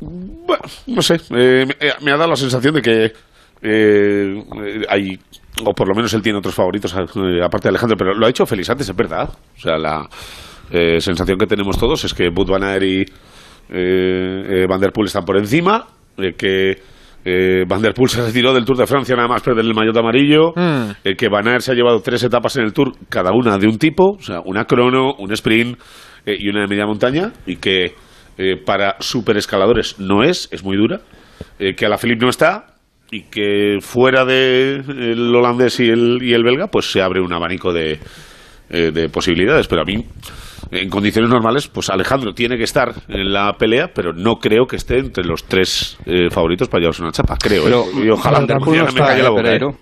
Bueno, 0.00 0.62
no 0.86 1.02
sé. 1.02 1.20
Eh, 1.30 1.66
me 2.00 2.10
ha 2.10 2.16
dado 2.16 2.30
la 2.30 2.36
sensación 2.36 2.74
de 2.74 2.82
que 2.82 3.12
eh, 3.62 4.44
hay 4.88 5.18
o 5.64 5.72
por 5.74 5.88
lo 5.88 5.94
menos 5.94 6.12
él 6.14 6.22
tiene 6.22 6.38
otros 6.38 6.54
favoritos 6.54 6.94
eh, 6.94 7.42
aparte 7.42 7.68
de 7.68 7.70
Alejandro, 7.70 7.96
pero 7.96 8.14
lo 8.14 8.26
ha 8.26 8.30
hecho 8.30 8.46
Félix 8.46 8.70
antes, 8.70 8.88
es 8.88 8.96
verdad. 8.96 9.28
O 9.28 9.60
sea, 9.60 9.76
la 9.76 10.08
eh, 10.70 11.00
sensación 11.00 11.38
que 11.38 11.46
tenemos 11.46 11.78
todos 11.78 12.04
es 12.04 12.14
que 12.14 12.30
Bud 12.30 12.50
Van 12.50 12.64
Aert 12.64 12.84
y 12.84 13.04
eh, 13.70 14.66
Van 14.68 14.80
der 14.80 14.92
Poel 14.92 15.06
están 15.06 15.24
por 15.24 15.36
encima, 15.36 15.86
que 16.36 16.78
Van 17.66 17.82
der 17.82 17.94
Poel 17.94 18.08
se 18.08 18.24
retiró 18.24 18.52
del 18.52 18.64
Tour 18.64 18.78
de 18.78 18.86
Francia 18.86 19.14
nada 19.14 19.28
más 19.28 19.42
perder 19.42 19.64
el 19.64 19.74
maillot 19.74 19.96
amarillo, 19.96 20.52
mm. 20.54 21.14
que 21.16 21.28
Van 21.28 21.46
Aert 21.48 21.60
se 21.60 21.72
ha 21.72 21.74
llevado 21.74 22.00
tres 22.00 22.22
etapas 22.24 22.56
en 22.56 22.64
el 22.64 22.72
Tour, 22.72 22.92
cada 23.08 23.32
una 23.32 23.58
de 23.58 23.66
un 23.66 23.78
tipo, 23.78 24.16
o 24.18 24.22
sea, 24.22 24.40
una 24.44 24.64
crono, 24.64 25.14
un 25.18 25.32
sprint 25.32 25.78
y 26.26 26.48
una 26.48 26.62
de 26.62 26.66
media 26.66 26.86
montaña, 26.86 27.32
y 27.46 27.56
que 27.56 27.94
para 28.66 28.96
superescaladores 28.98 30.00
no 30.00 30.22
es, 30.22 30.48
es 30.50 30.64
muy 30.64 30.76
dura, 30.76 31.00
que 31.58 31.86
a 31.86 31.88
la 31.88 31.98
Philippe 31.98 32.24
no 32.24 32.30
está, 32.30 32.71
y 33.12 33.24
que 33.24 33.78
fuera 33.82 34.24
de 34.24 34.76
el 34.76 35.36
holandés 35.36 35.78
y 35.80 35.90
el, 35.90 36.18
y 36.22 36.32
el 36.32 36.42
belga, 36.42 36.68
pues 36.68 36.90
se 36.90 37.02
abre 37.02 37.20
un 37.20 37.30
abanico 37.30 37.70
de, 37.70 38.00
eh, 38.70 38.90
de 38.90 39.08
posibilidades. 39.10 39.68
Pero 39.68 39.82
a 39.82 39.84
mí, 39.84 40.02
en 40.70 40.88
condiciones 40.88 41.30
normales, 41.30 41.68
pues 41.68 41.90
Alejandro 41.90 42.32
tiene 42.32 42.56
que 42.56 42.64
estar 42.64 42.90
en 43.08 43.30
la 43.30 43.52
pelea, 43.58 43.90
pero 43.94 44.14
no 44.14 44.36
creo 44.36 44.66
que 44.66 44.76
esté 44.76 44.98
entre 44.98 45.24
los 45.24 45.44
tres 45.44 45.98
eh, 46.06 46.30
favoritos 46.30 46.68
para 46.68 46.80
llevarse 46.80 47.02
una 47.02 47.12
chapa. 47.12 47.36
Creo, 47.36 47.68
¿eh? 47.68 48.04
y 48.06 48.08
ojalá 48.08 48.40
me 48.40 48.46
calle 48.46 49.22
la 49.22 49.30
boca. 49.30 49.76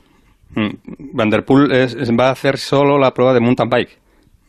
Mm. 0.52 1.14
Vanderpool 1.14 1.70
va 1.70 2.28
a 2.28 2.32
hacer 2.32 2.58
solo 2.58 2.98
la 2.98 3.12
prueba 3.12 3.32
de 3.32 3.38
mountain 3.38 3.68
bike. 3.68 3.99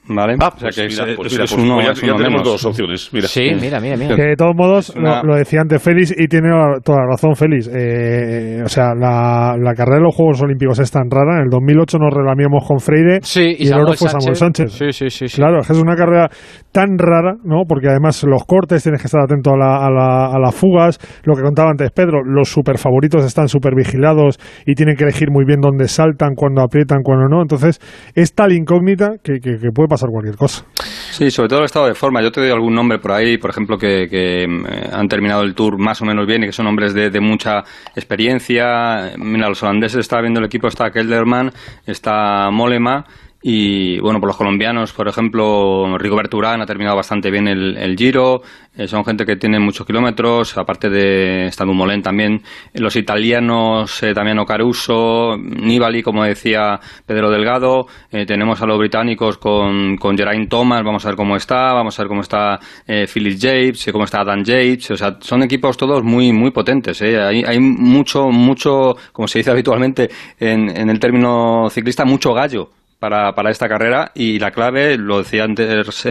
¿Vale? 0.07 0.35
Ah, 0.39 0.51
pues 0.57 0.75
que 0.75 0.87
mira, 0.87 1.15
pues 1.15 1.37
es, 1.37 1.51
uno, 1.53 1.79
ya, 1.79 1.93
tenemos 1.93 2.43
dos 2.43 2.65
opciones. 2.65 3.09
Mira. 3.13 3.27
Sí, 3.27 3.51
mira, 3.59 3.79
mira, 3.79 3.95
mira. 3.95 4.15
Que 4.15 4.23
de 4.23 4.35
todos 4.35 4.55
modos, 4.55 4.93
lo, 4.95 5.35
decía 5.35 5.61
antes 5.61 5.81
Félix 5.81 6.11
y 6.17 6.27
tiene 6.27 6.49
toda 6.83 7.01
la 7.01 7.07
razón 7.11 7.35
Félix. 7.35 7.69
Eh, 7.71 8.61
o 8.65 8.67
sea, 8.67 8.95
la, 8.95 9.55
la, 9.59 9.73
carrera 9.75 9.97
de 9.97 10.03
los 10.03 10.15
Juegos 10.15 10.41
Olímpicos 10.41 10.79
es 10.79 10.89
tan 10.89 11.09
rara. 11.09 11.37
En 11.37 11.43
el 11.43 11.49
2008 11.49 11.99
nos 11.99 12.13
relamiamos 12.13 12.67
con 12.67 12.79
Freire 12.79 13.19
sí, 13.21 13.55
y, 13.59 13.67
el 13.67 13.75
oro 13.75 13.93
fue 13.93 14.09
Samuel 14.09 14.35
Sánchez. 14.35 14.71
Sí, 14.71 14.91
sí, 14.91 15.09
sí, 15.09 15.25
Claro, 15.35 15.59
es 15.59 15.69
una 15.69 15.95
carrera 15.95 16.29
tan 16.71 16.97
rara, 16.97 17.35
¿no? 17.43 17.63
Porque 17.67 17.87
además 17.87 18.23
los 18.23 18.43
cortes 18.45 18.81
tienes 18.81 19.01
que 19.01 19.07
estar 19.07 19.21
atento 19.21 19.51
a, 19.53 19.57
la, 19.57 19.85
a, 19.85 19.91
la, 19.91 20.25
a 20.33 20.39
las 20.39 20.55
fugas. 20.55 20.97
Lo 21.25 21.35
que 21.35 21.43
contaba 21.43 21.69
antes 21.69 21.91
Pedro, 21.91 22.23
los 22.25 22.49
super 22.49 22.79
favoritos 22.79 23.23
están 23.23 23.47
super 23.47 23.75
vigilados 23.75 24.39
y 24.65 24.73
tienen 24.73 24.95
que 24.95 25.03
elegir 25.03 25.29
muy 25.29 25.45
bien 25.45 25.61
dónde 25.61 25.87
saltan, 25.87 26.33
cuándo 26.35 26.63
aprietan, 26.63 27.03
cuándo 27.03 27.27
no. 27.27 27.41
Entonces, 27.41 27.79
es 28.15 28.33
tal 28.33 28.51
incógnita 28.51 29.17
que, 29.23 29.39
que, 29.39 29.57
que 29.57 29.69
puede 29.71 29.90
pasar 29.91 30.09
cualquier 30.09 30.37
cosa. 30.37 30.65
Sí, 31.11 31.29
sobre 31.29 31.49
todo 31.49 31.59
el 31.59 31.65
estado 31.65 31.87
de 31.87 31.93
forma. 31.93 32.21
Yo 32.21 32.31
te 32.31 32.41
doy 32.41 32.49
algún 32.49 32.73
nombre 32.73 32.97
por 32.99 33.11
ahí, 33.11 33.37
por 33.37 33.49
ejemplo, 33.49 33.77
que, 33.77 34.07
eh, 34.09 34.47
han 34.91 35.07
terminado 35.07 35.43
el 35.43 35.53
tour 35.53 35.77
más 35.77 36.01
o 36.01 36.05
menos 36.05 36.25
bien 36.25 36.43
y 36.43 36.45
que 36.47 36.53
son 36.53 36.67
hombres 36.67 36.93
de, 36.93 37.09
de 37.09 37.19
mucha 37.19 37.63
experiencia. 37.95 39.11
Mira, 39.17 39.49
los 39.49 39.61
holandeses, 39.61 39.99
está 39.99 40.21
viendo 40.21 40.39
el 40.39 40.45
equipo, 40.45 40.67
está 40.67 40.89
Kelderman, 40.91 41.51
está 41.85 42.49
Molema 42.51 43.05
y 43.43 43.99
bueno, 43.99 44.19
por 44.19 44.27
los 44.27 44.37
colombianos, 44.37 44.93
por 44.93 45.07
ejemplo, 45.07 45.97
Rigoberto 45.97 46.37
Urán 46.37 46.61
ha 46.61 46.65
terminado 46.67 46.95
bastante 46.95 47.31
bien 47.31 47.47
el, 47.47 47.75
el 47.75 47.97
Giro. 47.97 48.43
Eh, 48.77 48.87
son 48.87 49.03
gente 49.03 49.25
que 49.25 49.35
tiene 49.35 49.59
muchos 49.59 49.85
kilómetros, 49.85 50.55
aparte 50.57 50.89
de 50.89 51.49
Stanu 51.51 51.73
Molén 51.73 52.03
también. 52.03 52.43
Los 52.75 52.95
italianos, 52.95 54.03
eh, 54.03 54.13
también 54.13 54.37
Ocaruso, 54.37 55.37
Nibali, 55.37 56.03
como 56.03 56.23
decía 56.23 56.79
Pedro 57.05 57.31
Delgado. 57.31 57.87
Eh, 58.11 58.27
tenemos 58.27 58.61
a 58.61 58.67
los 58.67 58.77
británicos 58.77 59.39
con, 59.39 59.97
con 59.97 60.15
Geraint 60.15 60.47
Thomas, 60.47 60.83
vamos 60.83 61.03
a 61.05 61.09
ver 61.09 61.17
cómo 61.17 61.35
está. 61.35 61.73
Vamos 61.73 61.97
a 61.99 62.03
ver 62.03 62.09
cómo 62.09 62.21
está 62.21 62.59
eh, 62.85 63.07
Philip 63.11 63.39
Yates, 63.39 63.89
cómo 63.91 64.03
está 64.03 64.23
Dan 64.23 64.43
Yates. 64.43 64.91
O 64.91 64.97
sea, 64.97 65.17
son 65.19 65.41
equipos 65.41 65.77
todos 65.77 66.03
muy, 66.03 66.31
muy 66.31 66.51
potentes. 66.51 67.01
Hay, 67.01 67.43
hay 67.43 67.59
mucho, 67.59 68.29
mucho, 68.29 68.95
como 69.11 69.27
se 69.27 69.39
dice 69.39 69.49
habitualmente 69.49 70.11
en, 70.39 70.69
en 70.69 70.91
el 70.91 70.99
término 70.99 71.69
ciclista, 71.71 72.05
mucho 72.05 72.35
gallo 72.35 72.69
para, 73.01 73.33
para 73.33 73.49
esta 73.49 73.67
carrera. 73.67 74.11
Y 74.13 74.37
la 74.37 74.51
clave, 74.51 74.95
lo 74.95 75.17
decía 75.17 75.43
antes 75.43 75.67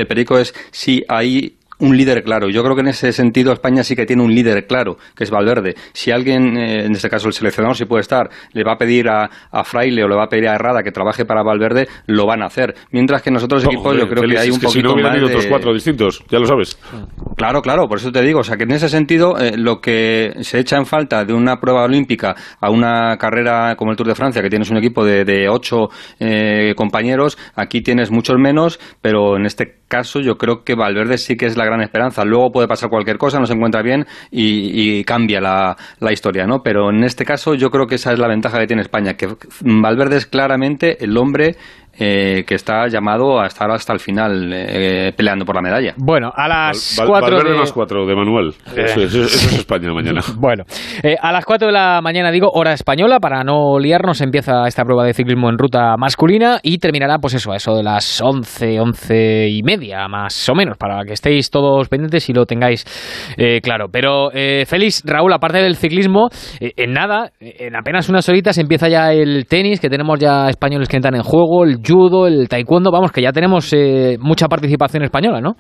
Perico, 0.07 0.39
es 0.39 0.53
si 0.73 1.05
hay 1.09 1.57
un 1.81 1.97
líder 1.97 2.23
claro. 2.23 2.49
Yo 2.49 2.63
creo 2.63 2.75
que 2.75 2.83
en 2.83 2.89
ese 2.89 3.13
sentido 3.13 3.53
España 3.53 3.83
sí 3.83 3.97
que 3.97 4.07
tiene 4.07 4.23
un 4.23 4.35
líder 4.35 4.67
claro, 4.67 4.97
que 5.15 5.25
es 5.25 5.31
Valverde. 5.31 5.75
Si 5.93 6.11
alguien, 6.11 6.57
eh, 6.57 6.85
en 6.85 6.93
este 6.93 7.09
caso 7.09 7.29
el 7.29 7.35
seleccionador, 7.35 7.77
si 7.77 7.85
puede 7.85 8.03
estar, 8.03 8.31
le 8.53 8.65
va 8.65 8.73
a 8.73 8.79
pedir 8.79 9.09
a, 9.09 9.29
a, 9.51 9.65
Fraile 9.65 10.05
o 10.05 10.09
le 10.09 10.17
va 10.17 10.25
a 10.25 10.29
pedir 10.29 10.49
a 10.49 10.55
Herrada 10.55 10.83
que 10.83 10.93
trabaje 10.93 11.25
para 11.25 11.43
Valverde, 11.43 11.89
lo 12.07 12.27
van 12.27 12.43
a 12.43 12.47
hacer. 12.47 12.75
Mientras 12.91 13.23
que 13.23 13.31
nosotros 13.31 13.65
no, 13.65 13.71
equipos 13.71 13.97
yo 13.97 14.09
creo 14.09 14.23
Félix, 14.23 14.35
que 14.35 14.43
hay 14.43 14.49
es 14.49 14.55
un 14.55 14.61
que 14.61 14.67
poquito 14.67 14.89
si 14.91 14.97
no 14.97 15.03
más 15.03 15.21
de... 15.21 15.25
otros 15.25 15.47
cuatro 15.47 15.73
distintos, 15.73 16.25
ya 16.29 16.39
lo 16.39 16.47
sabes. 16.47 16.79
Claro, 17.37 17.63
claro, 17.63 17.89
por 17.89 17.99
eso 17.99 18.13
te 18.13 18.23
digo, 18.23 18.41
o 18.41 18.45
sea 18.45 18.57
que 18.57 18.65
en 18.65 18.73
ese 18.73 18.89
sentido 18.89 19.39
eh, 19.39 19.57
lo 19.57 19.81
que 19.81 20.35
se 20.41 20.59
echa 20.59 20.77
en 20.77 20.87
falta 20.87 21.25
de 21.25 21.33
una 21.33 21.61
prueba 21.61 21.85
olímpica 21.85 22.35
a 22.61 22.71
una 22.71 23.17
carrera 23.19 23.77
como 23.77 23.91
el 23.91 23.97
Tour 23.97 24.09
de 24.09 24.15
Francia, 24.15 24.43
que 24.43 24.51
tienes 24.51 24.71
un 24.71 24.77
equipo 24.77 25.05
de, 25.05 25.25
de 25.25 25.49
ocho 25.49 25.89
eh, 26.19 26.75
compañeros, 26.77 27.39
aquí 27.55 27.81
tienes 27.81 28.11
muchos 28.11 28.37
menos, 28.39 28.79
pero 29.01 29.37
en 29.37 29.47
este 29.47 29.81
caso 29.89 30.21
yo 30.21 30.37
creo 30.39 30.63
que 30.65 30.75
Valverde 30.75 31.19
sí 31.19 31.37
que 31.37 31.47
es 31.47 31.57
la 31.57 31.65
gran 31.71 31.83
esperanza. 31.83 32.25
Luego 32.25 32.53
puede 32.53 32.69
pasar 32.69 32.91
cualquier 32.91 33.19
cosa, 33.19 33.39
no 33.39 33.47
se 33.47 33.55
encuentra 33.55 33.83
bien 33.83 34.07
y, 34.31 35.03
cambia 35.05 35.41
la, 35.41 35.77
la, 35.99 36.13
historia, 36.13 36.47
¿no? 36.47 36.63
Pero 36.63 36.91
en 36.91 37.05
este 37.05 37.25
caso 37.25 37.55
yo 37.55 37.71
creo 37.71 37.87
que 37.87 37.95
esa 37.95 38.13
es 38.13 38.19
la 38.19 38.29
ventaja 38.29 38.59
que 38.59 38.67
tiene 38.67 38.83
España, 38.83 39.15
que 39.15 39.29
Valverde 39.61 40.17
es 40.17 40.27
claramente 40.27 41.03
el 41.03 41.17
hombre 41.17 41.57
eh, 41.99 42.45
que 42.47 42.55
está 42.55 42.87
llamado 42.87 43.41
a 43.41 43.47
estar 43.47 43.71
hasta 43.71 43.93
el 43.93 43.99
final 43.99 44.51
eh, 44.53 45.13
peleando 45.17 45.45
por 45.45 45.57
la 45.57 45.61
medalla. 45.61 45.95
Bueno, 45.97 46.33
a 46.35 46.49
las 46.49 46.97
Val, 46.99 47.09
4 47.09 47.27
Valverde 47.27 47.53
de... 47.53 47.59
más 47.59 47.73
4 47.73 48.07
de 48.07 48.17
Manuel. 48.17 48.55
Eso, 48.77 49.01
eso, 49.01 49.23
eso, 49.23 49.23
es 49.25 49.53
España 49.59 49.93
mañana. 49.93 50.21
bueno, 50.39 50.65
eh, 51.03 51.17
a 51.21 51.33
las 51.33 51.45
4 51.45 51.67
de 51.67 51.73
la 51.73 52.01
mañana, 52.03 52.31
digo, 52.31 52.51
hora 52.53 52.73
española, 52.73 53.19
para 53.21 53.45
no 53.45 53.79
liarnos, 53.79 54.21
empieza 54.21 54.67
esta 54.67 54.85
prueba 54.85 55.05
de 55.05 55.15
ciclismo 55.15 55.51
en 55.51 55.59
ruta 55.59 55.97
masculina 55.99 56.61
y 56.63 56.79
terminará, 56.79 57.19
pues 57.19 57.35
eso, 57.35 57.53
a 57.53 57.57
eso 57.57 57.75
de 57.75 57.83
las 57.83 58.21
11, 58.21 58.81
11 58.81 59.49
y 59.49 59.63
media, 59.63 60.09
más 60.09 60.49
o 60.49 60.55
menos, 60.55 60.79
para 60.79 61.05
que 61.05 61.13
estéis 61.13 61.51
todos 61.51 61.89
pendientes 61.89 62.29
y 62.29 62.33
lo 62.33 62.47
tengáis 62.47 62.85
eh, 63.37 63.61
claro. 63.61 63.87
Pero, 63.91 64.31
Félix, 64.31 65.03
Raúl, 65.05 65.33
aparte 65.33 65.59
del 65.59 65.77
ciclismo, 65.77 66.29
en 66.61 66.93
nada, 66.93 67.33
en 67.41 67.77
apenas 67.77 68.09
unas 68.09 68.29
horitas 68.29 68.57
empieza 68.59 68.89
ya 68.89 69.13
el 69.13 69.47
tenis, 69.47 69.81
que 69.81 69.89
tenemos 69.89 70.19
ya 70.19 70.49
españoles 70.49 70.89
que 70.89 70.97
entran 70.97 71.15
en 71.15 71.23
juego, 71.23 71.65
el 71.65 71.81
judo, 71.91 72.27
el 72.27 72.49
taekwondo, 72.49 72.91
vamos, 72.91 73.13
que 73.13 73.23
ya 73.23 73.33
tenemos 73.33 73.73
eh, 73.73 74.17
mucha 74.21 74.47
participación 74.47 75.03
española, 75.05 75.41
¿no? 75.41 75.57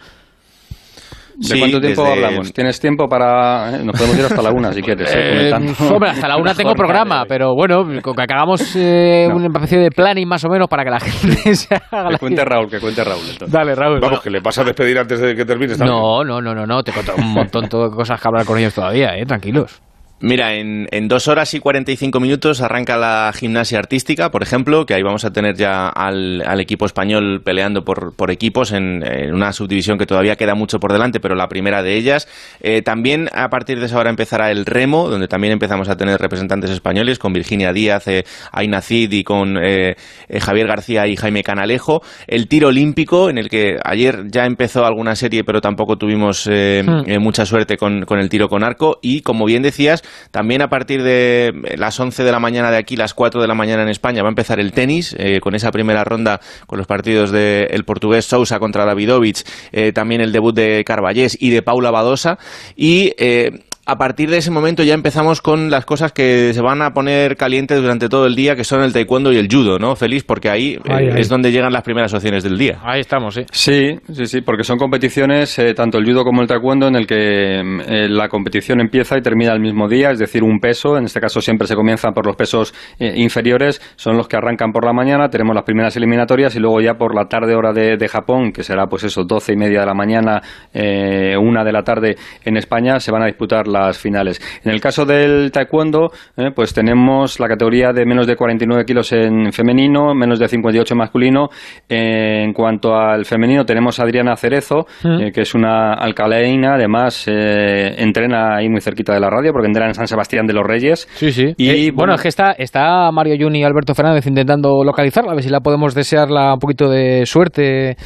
¿De 1.40 1.46
sí, 1.46 1.58
cuánto 1.58 1.80
tiempo 1.80 2.02
desde... 2.02 2.14
hablamos? 2.14 2.52
¿Tienes 2.52 2.78
tiempo 2.78 3.08
para...? 3.08 3.76
Eh, 3.76 3.82
nos 3.82 3.96
podemos 3.96 4.18
ir 4.18 4.24
hasta 4.26 4.42
la 4.42 4.50
una, 4.50 4.72
si 4.72 4.82
quieres. 4.82 5.10
Eh, 5.16 5.50
hombre, 5.90 6.10
hasta 6.10 6.28
la 6.28 6.36
una 6.36 6.54
tengo 6.60 6.74
programa, 6.74 7.24
pero 7.26 7.54
bueno, 7.54 7.82
con 8.02 8.14
que 8.14 8.22
hagamos 8.22 8.76
eh, 8.76 9.26
no. 9.26 9.36
una 9.36 9.46
especie 9.46 9.78
de 9.78 9.90
planning 9.90 10.28
más 10.28 10.44
o 10.44 10.50
menos 10.50 10.68
para 10.68 10.84
que 10.84 10.90
la 10.90 11.00
gente 11.00 11.54
se 11.54 11.74
haga 11.74 12.10
Que 12.10 12.18
cuente 12.18 12.44
Raúl, 12.44 12.68
que 12.68 12.78
cuente 12.78 13.02
Raúl. 13.02 13.22
Entonces. 13.22 13.50
Dale, 13.50 13.74
Raúl. 13.74 14.00
Vamos, 14.00 14.20
que 14.20 14.28
le 14.28 14.40
vas 14.40 14.58
a 14.58 14.64
despedir 14.64 14.98
antes 14.98 15.18
de 15.18 15.34
que 15.34 15.46
termines. 15.46 15.78
No, 15.78 16.22
no, 16.24 16.42
no, 16.42 16.54
no, 16.54 16.66
no, 16.66 16.82
te 16.82 16.92
cuento 16.92 17.14
un 17.16 17.32
montón 17.32 17.62
de 17.64 17.96
cosas 17.96 18.20
que 18.20 18.28
hablar 18.28 18.44
con 18.44 18.58
ellos 18.58 18.74
todavía, 18.74 19.16
eh, 19.16 19.24
tranquilos. 19.24 19.80
Mira, 20.22 20.52
en, 20.54 20.86
en, 20.90 21.08
dos 21.08 21.28
horas 21.28 21.54
y 21.54 21.60
45 21.60 22.20
minutos 22.20 22.60
arranca 22.60 22.98
la 22.98 23.32
gimnasia 23.34 23.78
artística, 23.78 24.30
por 24.30 24.42
ejemplo, 24.42 24.84
que 24.84 24.92
ahí 24.92 25.02
vamos 25.02 25.24
a 25.24 25.32
tener 25.32 25.56
ya 25.56 25.88
al, 25.88 26.42
al 26.46 26.60
equipo 26.60 26.84
español 26.84 27.40
peleando 27.42 27.84
por, 27.84 28.14
por 28.14 28.30
equipos 28.30 28.72
en, 28.72 29.02
en, 29.02 29.32
una 29.34 29.54
subdivisión 29.54 29.96
que 29.96 30.04
todavía 30.04 30.36
queda 30.36 30.54
mucho 30.54 30.78
por 30.78 30.92
delante, 30.92 31.20
pero 31.20 31.34
la 31.36 31.48
primera 31.48 31.82
de 31.82 31.96
ellas. 31.96 32.28
Eh, 32.60 32.82
también 32.82 33.30
a 33.32 33.48
partir 33.48 33.80
de 33.80 33.86
esa 33.86 33.98
hora 33.98 34.10
empezará 34.10 34.50
el 34.50 34.66
remo, 34.66 35.08
donde 35.08 35.26
también 35.26 35.54
empezamos 35.54 35.88
a 35.88 35.96
tener 35.96 36.20
representantes 36.20 36.68
españoles 36.68 37.18
con 37.18 37.32
Virginia 37.32 37.72
Díaz, 37.72 38.06
eh, 38.06 38.24
Aina 38.52 38.82
Cid 38.82 39.10
y 39.12 39.24
con 39.24 39.56
eh, 39.56 39.96
Javier 40.38 40.66
García 40.66 41.06
y 41.06 41.16
Jaime 41.16 41.42
Canalejo. 41.42 42.02
El 42.26 42.46
tiro 42.46 42.68
olímpico, 42.68 43.30
en 43.30 43.38
el 43.38 43.48
que 43.48 43.78
ayer 43.82 44.24
ya 44.26 44.44
empezó 44.44 44.84
alguna 44.84 45.16
serie, 45.16 45.44
pero 45.44 45.62
tampoco 45.62 45.96
tuvimos 45.96 46.46
hmm. 46.46 47.18
mucha 47.20 47.46
suerte 47.46 47.78
con, 47.78 48.04
con 48.04 48.18
el 48.18 48.28
tiro 48.28 48.50
con 48.50 48.64
arco. 48.64 48.98
Y 49.00 49.22
como 49.22 49.46
bien 49.46 49.62
decías, 49.62 50.02
también 50.30 50.62
a 50.62 50.68
partir 50.68 51.02
de 51.02 51.52
las 51.76 51.98
11 51.98 52.24
de 52.24 52.32
la 52.32 52.38
mañana 52.38 52.70
de 52.70 52.76
aquí, 52.76 52.96
las 52.96 53.14
4 53.14 53.40
de 53.40 53.48
la 53.48 53.54
mañana 53.54 53.82
en 53.82 53.88
España, 53.88 54.22
va 54.22 54.28
a 54.28 54.30
empezar 54.30 54.60
el 54.60 54.72
tenis, 54.72 55.14
eh, 55.18 55.40
con 55.40 55.54
esa 55.54 55.70
primera 55.70 56.04
ronda 56.04 56.40
con 56.66 56.78
los 56.78 56.86
partidos 56.86 57.30
del 57.30 57.68
de 57.68 57.82
portugués 57.84 58.24
Sousa 58.24 58.58
contra 58.58 58.84
Davidovich, 58.84 59.44
eh, 59.72 59.92
también 59.92 60.20
el 60.20 60.32
debut 60.32 60.54
de 60.54 60.84
Carballés 60.84 61.36
y 61.40 61.50
de 61.50 61.62
Paula 61.62 61.90
Badosa. 61.90 62.38
Y 62.76 63.14
eh, 63.18 63.64
a 63.90 63.96
partir 63.96 64.30
de 64.30 64.36
ese 64.36 64.52
momento 64.52 64.84
ya 64.84 64.94
empezamos 64.94 65.42
con 65.42 65.68
las 65.68 65.84
cosas 65.84 66.12
que 66.12 66.54
se 66.54 66.62
van 66.62 66.80
a 66.80 66.92
poner 66.92 67.36
calientes 67.36 67.82
durante 67.82 68.08
todo 68.08 68.26
el 68.26 68.36
día, 68.36 68.54
que 68.54 68.62
son 68.62 68.82
el 68.82 68.92
taekwondo 68.92 69.32
y 69.32 69.36
el 69.36 69.48
judo, 69.50 69.80
¿no, 69.80 69.96
Feliz? 69.96 70.22
Porque 70.22 70.48
ahí 70.48 70.74
eh, 70.74 70.80
ay. 70.88 71.08
es 71.16 71.28
donde 71.28 71.50
llegan 71.50 71.72
las 71.72 71.82
primeras 71.82 72.14
opciones 72.14 72.44
del 72.44 72.56
día. 72.56 72.78
Ahí 72.84 73.00
estamos, 73.00 73.34
sí. 73.34 73.42
Sí, 73.50 73.98
sí, 74.12 74.26
sí, 74.26 74.40
porque 74.42 74.62
son 74.62 74.78
competiciones, 74.78 75.58
eh, 75.58 75.74
tanto 75.74 75.98
el 75.98 76.04
judo 76.04 76.22
como 76.22 76.40
el 76.40 76.46
taekwondo, 76.46 76.86
en 76.86 76.94
el 76.94 77.04
que 77.04 77.16
eh, 77.16 78.08
la 78.08 78.28
competición 78.28 78.80
empieza 78.80 79.18
y 79.18 79.22
termina 79.22 79.52
el 79.52 79.60
mismo 79.60 79.88
día, 79.88 80.12
es 80.12 80.20
decir, 80.20 80.44
un 80.44 80.60
peso, 80.60 80.96
en 80.96 81.06
este 81.06 81.20
caso 81.20 81.40
siempre 81.40 81.66
se 81.66 81.74
comienza 81.74 82.12
por 82.12 82.24
los 82.26 82.36
pesos 82.36 82.72
eh, 83.00 83.14
inferiores, 83.16 83.82
son 83.96 84.16
los 84.16 84.28
que 84.28 84.36
arrancan 84.36 84.70
por 84.70 84.84
la 84.84 84.92
mañana, 84.92 85.28
tenemos 85.30 85.52
las 85.52 85.64
primeras 85.64 85.96
eliminatorias 85.96 86.54
y 86.54 86.60
luego 86.60 86.80
ya 86.80 86.94
por 86.94 87.12
la 87.12 87.24
tarde 87.24 87.56
hora 87.56 87.72
de, 87.72 87.96
de 87.96 88.08
Japón, 88.08 88.52
que 88.52 88.62
será 88.62 88.86
pues 88.86 89.02
eso, 89.02 89.24
doce 89.24 89.54
y 89.54 89.56
media 89.56 89.80
de 89.80 89.86
la 89.86 89.94
mañana, 89.94 90.40
eh, 90.72 91.36
una 91.36 91.64
de 91.64 91.72
la 91.72 91.82
tarde 91.82 92.14
en 92.44 92.56
España, 92.56 93.00
se 93.00 93.10
van 93.10 93.22
a 93.22 93.26
disputar 93.26 93.66
las 93.66 93.79
finales. 93.98 94.40
En 94.64 94.72
el 94.72 94.80
caso 94.80 95.04
del 95.04 95.50
taekwondo, 95.52 96.10
eh, 96.36 96.50
pues 96.54 96.72
tenemos 96.74 97.38
la 97.40 97.48
categoría 97.48 97.92
de 97.92 98.04
menos 98.04 98.26
de 98.26 98.36
49 98.36 98.84
kilos 98.84 99.12
en 99.12 99.52
femenino, 99.52 100.14
menos 100.14 100.38
de 100.38 100.48
58 100.48 100.94
en 100.94 100.98
masculino. 100.98 101.48
Eh, 101.88 102.42
en 102.44 102.52
cuanto 102.52 102.94
al 102.94 103.24
femenino, 103.24 103.64
tenemos 103.64 103.98
a 104.00 104.04
Adriana 104.04 104.36
Cerezo, 104.36 104.86
mm. 105.02 105.20
eh, 105.20 105.32
que 105.32 105.42
es 105.42 105.54
una 105.54 105.94
alcaleína, 105.94 106.74
además 106.74 107.26
eh, 107.28 107.94
entrena 107.98 108.56
ahí 108.56 108.68
muy 108.68 108.80
cerquita 108.80 109.14
de 109.14 109.20
la 109.20 109.30
radio, 109.30 109.52
porque 109.52 109.66
entrena 109.66 109.88
en 109.88 109.94
San 109.94 110.06
Sebastián 110.06 110.46
de 110.46 110.52
los 110.52 110.66
Reyes. 110.66 111.08
Sí, 111.14 111.32
sí. 111.32 111.54
Y 111.56 111.90
bueno, 111.90 111.96
bueno, 111.96 112.14
es 112.14 112.22
que 112.22 112.28
está, 112.28 112.52
está 112.52 113.10
Mario 113.12 113.36
Juni 113.38 113.60
y 113.60 113.64
Alberto 113.64 113.94
Fernández 113.94 114.26
intentando 114.26 114.82
localizarla, 114.84 115.32
a 115.32 115.34
ver 115.34 115.44
si 115.44 115.50
la 115.50 115.60
podemos 115.60 115.94
desearla 115.94 116.54
un 116.54 116.58
poquito 116.58 116.88
de 116.88 117.26
suerte 117.26 117.96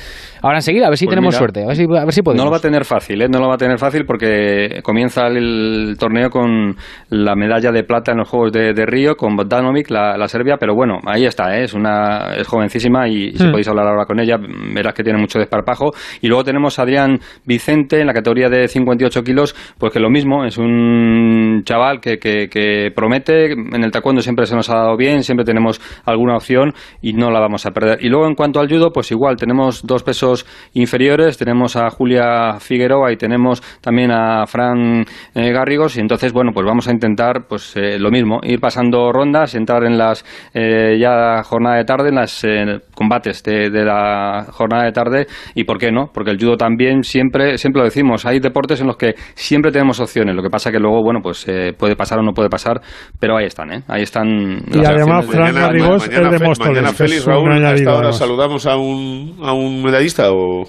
ahora 0.43 0.59
enseguida, 0.59 0.87
a 0.87 0.91
ver 0.91 0.99
si 0.99 1.07
pues 1.07 1.15
tenemos 1.15 1.35
mira, 1.35 1.39
suerte, 1.39 1.63
a 1.63 1.67
ver 1.67 1.77
si, 1.77 1.85
a 1.85 2.05
ver 2.05 2.13
si 2.13 2.23
podemos. 2.23 2.43
No 2.43 2.45
lo 2.45 2.51
va 2.51 2.59
a 2.59 2.61
tener 2.61 2.85
fácil, 2.85 3.19
no 3.31 3.39
lo 3.39 3.49
va 3.49 3.55
a 3.55 3.59
tener 3.59 3.79
fácil 3.79 4.05
porque 4.05 4.81
comienza 4.83 5.27
el 5.27 5.54
el 5.55 5.97
torneo 5.99 6.31
con 6.31 6.77
la 7.11 7.35
medalla 7.35 7.71
de 7.71 7.85
plata 7.85 8.13
en 8.13 8.19
los 8.19 8.29
Juegos 8.29 8.53
de, 8.53 8.87
Río, 8.87 9.17
con 9.17 9.37
Bogdanovic, 9.37 9.91
la, 9.91 10.17
la, 10.17 10.29
Serbia, 10.29 10.57
pero 10.59 10.75
bueno, 10.75 10.99
ahí 11.07 11.25
está, 11.25 11.57
¿eh? 11.57 11.65
es 11.65 11.75
una 11.75 12.35
es 12.37 12.47
jovencísima 12.47 13.09
y 13.09 13.33
si 13.33 13.45
hmm. 13.45 13.51
podéis 13.51 13.69
hablar 13.69 13.87
ahora 13.89 14.05
con 14.05 14.21
ella, 14.21 14.37
verás 14.75 14.95
que 14.95 15.03
tiene 15.03 15.19
mucho 15.19 15.39
desparpajo. 15.39 15.93
Y 16.21 16.29
luego 16.29 16.45
tenemos 16.45 16.79
a 16.79 16.83
Adrián 16.83 17.19
Vicente 17.45 18.01
en 18.01 18.07
la 18.07 18.13
categoría 18.13 18.49
de 18.49 18.69
58 18.69 19.23
kilos, 19.23 19.55
pues 19.79 19.93
que 19.93 20.01
lo 20.01 20.11
mismo, 20.11 20.45
es 20.45 20.59
un 20.59 21.63
chaval 21.65 22.01
que, 22.01 22.19
que, 22.19 22.49
que 22.49 22.91
promete, 22.95 23.53
en 23.53 23.85
el 23.85 23.91
taekwondo 23.91 24.21
siempre 24.21 24.47
se 24.47 24.55
nos 24.55 24.69
ha 24.71 24.77
dado 24.77 24.97
bien, 24.97 25.23
siempre 25.23 25.45
tenemos 25.45 25.81
alguna 26.05 26.37
opción 26.37 26.73
y 27.01 27.13
no 27.13 27.31
la 27.31 27.41
vamos 27.41 27.67
a 27.67 27.71
perder. 27.71 27.99
Y 28.05 28.09
luego 28.09 28.27
en 28.27 28.35
cuanto 28.35 28.61
al 28.61 28.69
judo, 28.69 28.93
pues 28.93 29.11
igual, 29.11 29.37
tenemos 29.37 29.83
dos 29.87 30.03
pesos 30.03 30.47
inferiores, 30.75 31.39
tenemos 31.39 31.77
a 31.77 31.91
Julia 31.91 32.59
Figueroa 32.59 33.13
y 33.13 33.17
tenemos 33.17 33.63
también 33.81 34.11
a 34.11 34.47
Fran 34.47 35.05
eh, 35.35 35.44
Garrigos 35.53 35.97
y 35.97 36.01
entonces, 36.01 36.33
bueno, 36.33 36.53
pues 36.53 36.67
vamos 36.67 36.89
a 36.89 36.93
intentar 36.93 37.47
pues 37.49 37.77
eh, 37.77 37.99
lo 37.99 38.11
mismo, 38.11 38.41
ir 38.43 38.61
pasando 38.61 39.13
rondas, 39.13 39.55
entrar 39.55 39.85
en 39.85 39.99
las 39.99 40.25
eh, 40.53 40.97
ya 41.01 41.43
jornada 41.43 41.77
de 41.77 41.85
tarde, 41.85 42.09
en 42.09 42.15
las 42.17 42.47
combates 42.95 43.43
de, 43.43 43.71
la 43.71 44.47
jornada 44.51 44.85
de 44.85 44.93
tarde 44.93 45.27
y 45.55 45.65
por 45.65 45.79
qué 45.79 45.91
no, 45.91 46.11
porque 46.13 46.31
el 46.31 46.39
judo 46.39 46.57
también 46.57 47.03
siempre, 47.03 47.59
siempre 47.59 47.81
lo 47.81 47.85
decimos, 47.85 48.27
hay 48.27 48.41
deportes 48.41 48.81
en 48.81 48.87
los 48.87 48.97
que 48.97 49.15
siempre 49.35 49.71
tenemos 49.71 50.01
opciones, 50.01 50.35
lo 50.35 50.43
que 50.43 50.51
pasa 50.51 50.71
que 50.71 50.79
luego, 50.79 51.03
bueno, 51.03 51.21
pues 51.23 51.47
puede 51.79 51.97
pasar 51.97 52.19
o 52.19 52.23
no 52.23 52.33
puede 52.33 52.49
pasar, 52.49 52.81
pero 53.19 53.37
ahí 53.37 53.47
están, 53.47 53.73
¿eh? 53.73 53.83
Ahí 53.89 54.03
están. 54.03 54.27
Y 54.73 54.85
además, 54.85 55.27
Fran 55.27 55.55
Garrigos 55.55 56.09
es 56.09 56.31
de 56.31 56.39
Móstoles. 56.39 56.77
Mañana, 56.77 56.93
Félix, 56.93 57.25
Raúl, 57.25 57.53
hasta 57.65 57.91
ahora 57.91 58.13
saludamos 58.13 58.67
a 58.67 58.77
un, 58.77 59.39
a 59.43 59.53
un 59.53 59.83
medallista 59.83 60.31
o, 60.31 60.63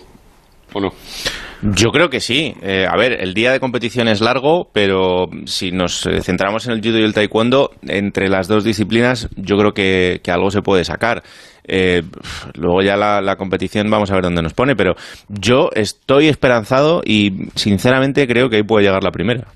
o 0.74 0.82
no. 0.82 0.90
Yo 1.74 1.92
creo 1.92 2.10
que 2.10 2.20
sí. 2.20 2.54
Eh, 2.62 2.86
a 2.88 2.96
ver, 2.96 3.14
el 3.22 3.34
día 3.34 3.52
de 3.52 3.60
competición 3.60 4.08
es 4.08 4.22
largo, 4.22 4.70
pero 4.72 5.26
si 5.46 5.72
nos 5.72 6.06
eh, 6.06 6.22
centramos 6.22 6.68
en 6.68 6.74
el 6.74 6.82
judo 6.82 7.00
y 7.00 7.04
el 7.04 7.14
taekwondo, 7.14 7.72
entre 7.88 8.30
las 8.30 8.48
dos 8.48 8.64
disciplinas 8.64 9.30
yo 9.36 9.58
creo 9.58 9.72
que, 9.74 10.22
algo 10.28 10.52
se 10.52 10.62
puede 10.62 10.84
sacar. 10.84 11.24
Eh, 11.68 12.04
luego 12.54 12.84
ya 12.84 12.96
la, 12.96 13.36
competición 13.38 13.90
vamos 13.90 14.12
a 14.12 14.14
ver 14.14 14.24
dónde 14.24 14.44
nos 14.44 14.54
pone, 14.54 14.76
pero 14.76 14.94
yo 15.28 15.70
estoy 15.74 16.28
esperanzado 16.28 17.02
y 17.04 17.50
sinceramente 17.56 18.28
creo 18.28 18.50
que 18.50 18.58
ahí 18.58 18.64
puede 18.64 18.86
llegar 18.86 19.04
la 19.04 19.12
primera. 19.12 19.48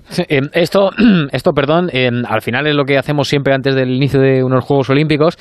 esto, 0.52 0.90
esto, 1.32 1.52
perdón, 1.52 1.90
al 2.26 2.42
final 2.42 2.66
es 2.66 2.74
lo 2.74 2.84
que 2.84 2.98
hacemos 2.98 3.28
siempre 3.28 3.54
antes 3.54 3.76
del 3.76 3.90
inicio 3.90 4.20
de 4.20 4.42
unos 4.42 4.64
Juegos 4.64 4.90
Olímpicos 4.90 5.38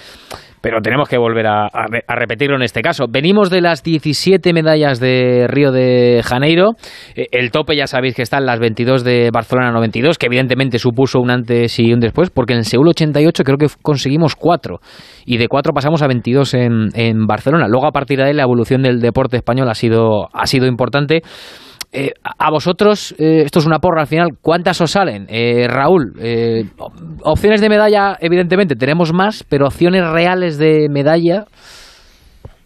pero 0.62 0.82
tenemos 0.82 1.08
que 1.08 1.18
volver 1.18 1.48
a, 1.48 1.70
repetirlo 2.08 2.56
en 2.56 2.64
este 2.64 2.82
caso. 2.82 3.06
Venimos 3.10 3.50
de 3.50 3.62
las 3.62 3.84
17 3.84 4.54
medallas 4.54 5.00
de 5.00 5.46
Río 5.48 5.72
de 5.72 6.22
Janeiro. 6.24 6.72
Eh, 7.16 7.28
el 7.32 7.52
tope 7.52 7.76
ya 7.76 7.88
sabéis 7.88 8.16
que 8.16 8.22
está 8.22 8.38
en 8.38 8.46
las 8.46 8.60
22 8.60 9.04
de 9.04 9.30
Barcelona 9.34 9.72
92, 9.72 10.18
que 10.18 10.28
evidentemente 10.28 10.80
supuso 10.80 11.20
un 11.20 11.32
antes 11.32 11.80
y 11.80 11.94
un 11.94 12.00
después, 12.00 12.30
porque 12.30 12.54
en 12.54 12.64
Seúl 12.64 12.88
88 12.88 13.44
creo 13.44 13.58
que 13.58 13.68
conseguimos 13.82 14.36
4 14.36 14.80
y 15.26 15.38
de 15.38 15.48
4 15.48 15.74
pasamos 15.74 16.02
a 16.02 16.08
22 16.08 16.54
en, 16.54 16.90
en 16.94 17.26
Barcelona. 17.26 17.68
Luego 17.68 17.88
a 17.88 17.92
partir 17.92 18.18
de 18.20 18.26
ahí 18.26 18.34
la 18.34 18.44
evolución 18.44 18.82
del 18.82 19.00
deporte 19.00 19.38
español 19.38 19.70
ha 19.70 19.76
sido, 19.76 20.30
ha 20.34 20.46
sido 20.46 20.68
importante. 20.68 21.22
Eh, 21.92 22.12
a 22.24 22.52
vosotros, 22.52 23.16
eh, 23.18 23.42
esto 23.46 23.60
es 23.60 23.66
una 23.66 23.80
porra 23.80 24.02
al 24.02 24.08
final, 24.08 24.30
¿cuántas 24.42 24.80
os 24.80 24.92
salen? 24.92 25.26
Eh, 25.28 25.68
Raúl, 25.68 26.14
opciones 27.24 27.62
de 27.62 27.70
medalla, 27.70 28.16
evidentemente 28.20 28.76
tenemos 28.76 29.12
más, 29.12 29.44
pero 29.50 29.66
opciones 29.66 30.08
reales 30.08 30.60
de 30.60 30.88
medalla. 30.88 31.46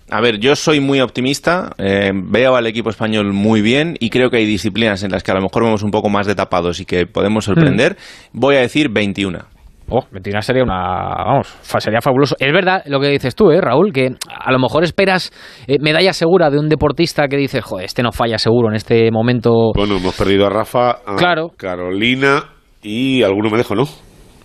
A 0.09 0.19
ver, 0.19 0.39
yo 0.39 0.55
soy 0.55 0.81
muy 0.81 0.99
optimista, 0.99 1.71
veo 1.77 2.55
al 2.55 2.67
equipo 2.67 2.89
español 2.89 3.33
muy 3.33 3.61
bien 3.61 3.95
y 3.99 4.09
creo 4.09 4.29
que 4.29 4.37
hay 4.37 4.45
disciplinas 4.45 5.01
en 5.03 5.11
las 5.11 5.23
que 5.23 5.31
a 5.31 5.35
lo 5.35 5.41
mejor 5.41 5.63
vemos 5.63 5.81
un 5.83 5.91
poco 5.91 6.09
más 6.09 6.27
de 6.27 6.35
tapados 6.35 6.81
y 6.81 6.85
que 6.85 7.07
podemos 7.07 7.45
sorprender. 7.45 7.93
Hmm. 8.33 8.39
Voy 8.39 8.57
a 8.57 8.59
decir 8.59 8.89
21. 8.89 9.52
Oh, 9.95 10.07
Betina 10.09 10.41
sería 10.41 10.63
una. 10.63 11.13
Vamos, 11.23 11.55
sería 11.77 12.01
fabuloso. 12.01 12.35
Es 12.39 12.51
verdad 12.51 12.81
lo 12.87 12.99
que 12.99 13.09
dices 13.09 13.35
tú, 13.35 13.51
¿eh, 13.51 13.61
Raúl? 13.61 13.93
Que 13.93 14.07
a 14.27 14.51
lo 14.51 14.57
mejor 14.57 14.83
esperas 14.83 15.31
eh, 15.67 15.77
medalla 15.79 16.13
segura 16.13 16.49
de 16.49 16.57
un 16.57 16.67
deportista 16.67 17.27
que 17.27 17.37
dice, 17.37 17.61
joder, 17.61 17.85
este 17.85 18.01
no 18.01 18.11
falla 18.11 18.39
seguro 18.39 18.69
en 18.69 18.75
este 18.75 19.11
momento. 19.11 19.71
Bueno, 19.75 19.97
hemos 19.97 20.17
perdido 20.17 20.47
a 20.47 20.49
Rafa, 20.49 20.97
a 21.05 21.15
claro. 21.15 21.51
Carolina 21.57 22.45
y 22.81 23.21
alguno 23.21 23.51
me 23.51 23.57
dejo, 23.59 23.75
¿no? 23.75 23.83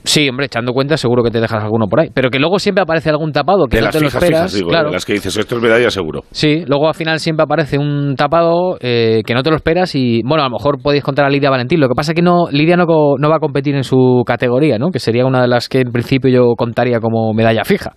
Sí, 0.04 0.28
hombre, 0.28 0.46
echando 0.46 0.72
cuenta 0.72 0.96
seguro 0.96 1.22
que 1.22 1.30
te 1.30 1.40
dejas 1.40 1.62
alguno 1.62 1.86
por 1.86 2.00
ahí. 2.00 2.08
Pero 2.12 2.30
que 2.30 2.38
luego 2.38 2.58
siempre 2.58 2.82
aparece 2.82 3.10
algún 3.10 3.32
tapado 3.32 3.66
que 3.66 3.80
no 3.80 3.90
te 3.90 4.00
lo 4.00 4.08
esperas. 4.08 4.54
claro. 4.62 4.90
las 4.90 5.04
que 5.04 5.14
dices, 5.14 5.36
esto 5.36 5.56
es 5.56 5.62
medalla 5.62 5.90
seguro. 5.90 6.22
Sí, 6.30 6.64
luego 6.66 6.88
al 6.88 6.94
final 6.94 7.20
siempre 7.20 7.44
aparece 7.44 7.78
un 7.78 8.14
tapado 8.16 8.76
eh, 8.80 9.22
que 9.26 9.34
no 9.34 9.42
te 9.42 9.50
lo 9.50 9.56
esperas 9.56 9.94
y, 9.94 10.22
bueno, 10.24 10.42
a 10.42 10.46
lo 10.46 10.52
mejor 10.52 10.80
podéis 10.82 11.02
contar 11.02 11.26
a 11.26 11.30
Lidia 11.30 11.50
Valentín. 11.50 11.80
Lo 11.80 11.88
que 11.88 11.94
pasa 11.94 12.12
es 12.12 12.16
que 12.16 12.22
no, 12.22 12.48
Lidia 12.50 12.76
no, 12.76 12.86
no 12.86 13.28
va 13.28 13.36
a 13.36 13.40
competir 13.40 13.74
en 13.74 13.84
su 13.84 14.22
categoría, 14.26 14.78
¿no? 14.78 14.90
Que 14.90 14.98
sería 14.98 15.26
una 15.26 15.42
de 15.42 15.48
las 15.48 15.68
que 15.68 15.80
en 15.80 15.92
principio 15.92 16.30
yo 16.30 16.54
contaría 16.56 17.00
como 17.00 17.32
medalla 17.32 17.64
fija. 17.64 17.92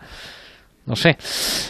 No 0.85 0.95
sé. 0.95 1.15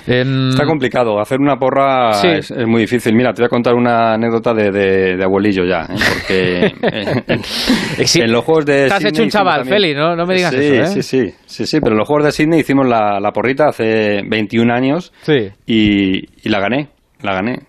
Em, 0.07 0.49
Está 0.49 0.66
complicado. 0.66 1.20
Hacer 1.20 1.39
una 1.39 1.57
porra 1.57 2.12
es, 2.24 2.51
muy 2.66 2.82
difícil. 2.82 3.14
Mira, 3.14 3.34
te 3.34 3.41
voy 3.41 3.47
a 3.47 3.49
contar 3.49 3.74
una 3.76 4.14
anécdota 4.14 4.53
de, 4.53 4.72
de, 4.72 5.24
abuelillo 5.24 5.66
ya. 5.66 5.82
¿eh? 6.30 6.72
Porque 6.78 8.22
en, 8.24 8.32
los 8.32 8.43
Juegos 8.45 8.66
de. 8.66 8.88
Te 8.88 8.93
has 8.93 9.05
hecho 9.05 9.24
un 9.24 9.30
chaval, 9.30 9.66
Feli, 9.66 9.93
¿no? 9.93 10.16
No 10.16 10.26
me 10.26 10.36
digas 10.36 10.51
sí, 10.51 10.59
eso. 10.59 10.74
¿eh? 10.74 10.88
Sí, 10.88 11.01
sí, 11.03 11.34
sí, 11.45 11.66
sí. 11.66 11.80
Pero 11.82 11.91
en 11.91 11.99
los 11.99 12.07
Juegos 12.07 12.26
de 12.26 12.32
Sydney 12.32 12.62
hicimos 12.62 12.88
la, 12.88 13.20
la 13.20 13.32
porrita 13.32 13.68
hace 13.68 14.22
21 14.28 14.74
años. 14.74 15.12
Sí. 15.24 15.49
Y, 15.66 16.47
y 16.47 16.49
la 16.49 16.59
gané. 16.59 16.89
La 17.22 17.34
gané. 17.34 17.59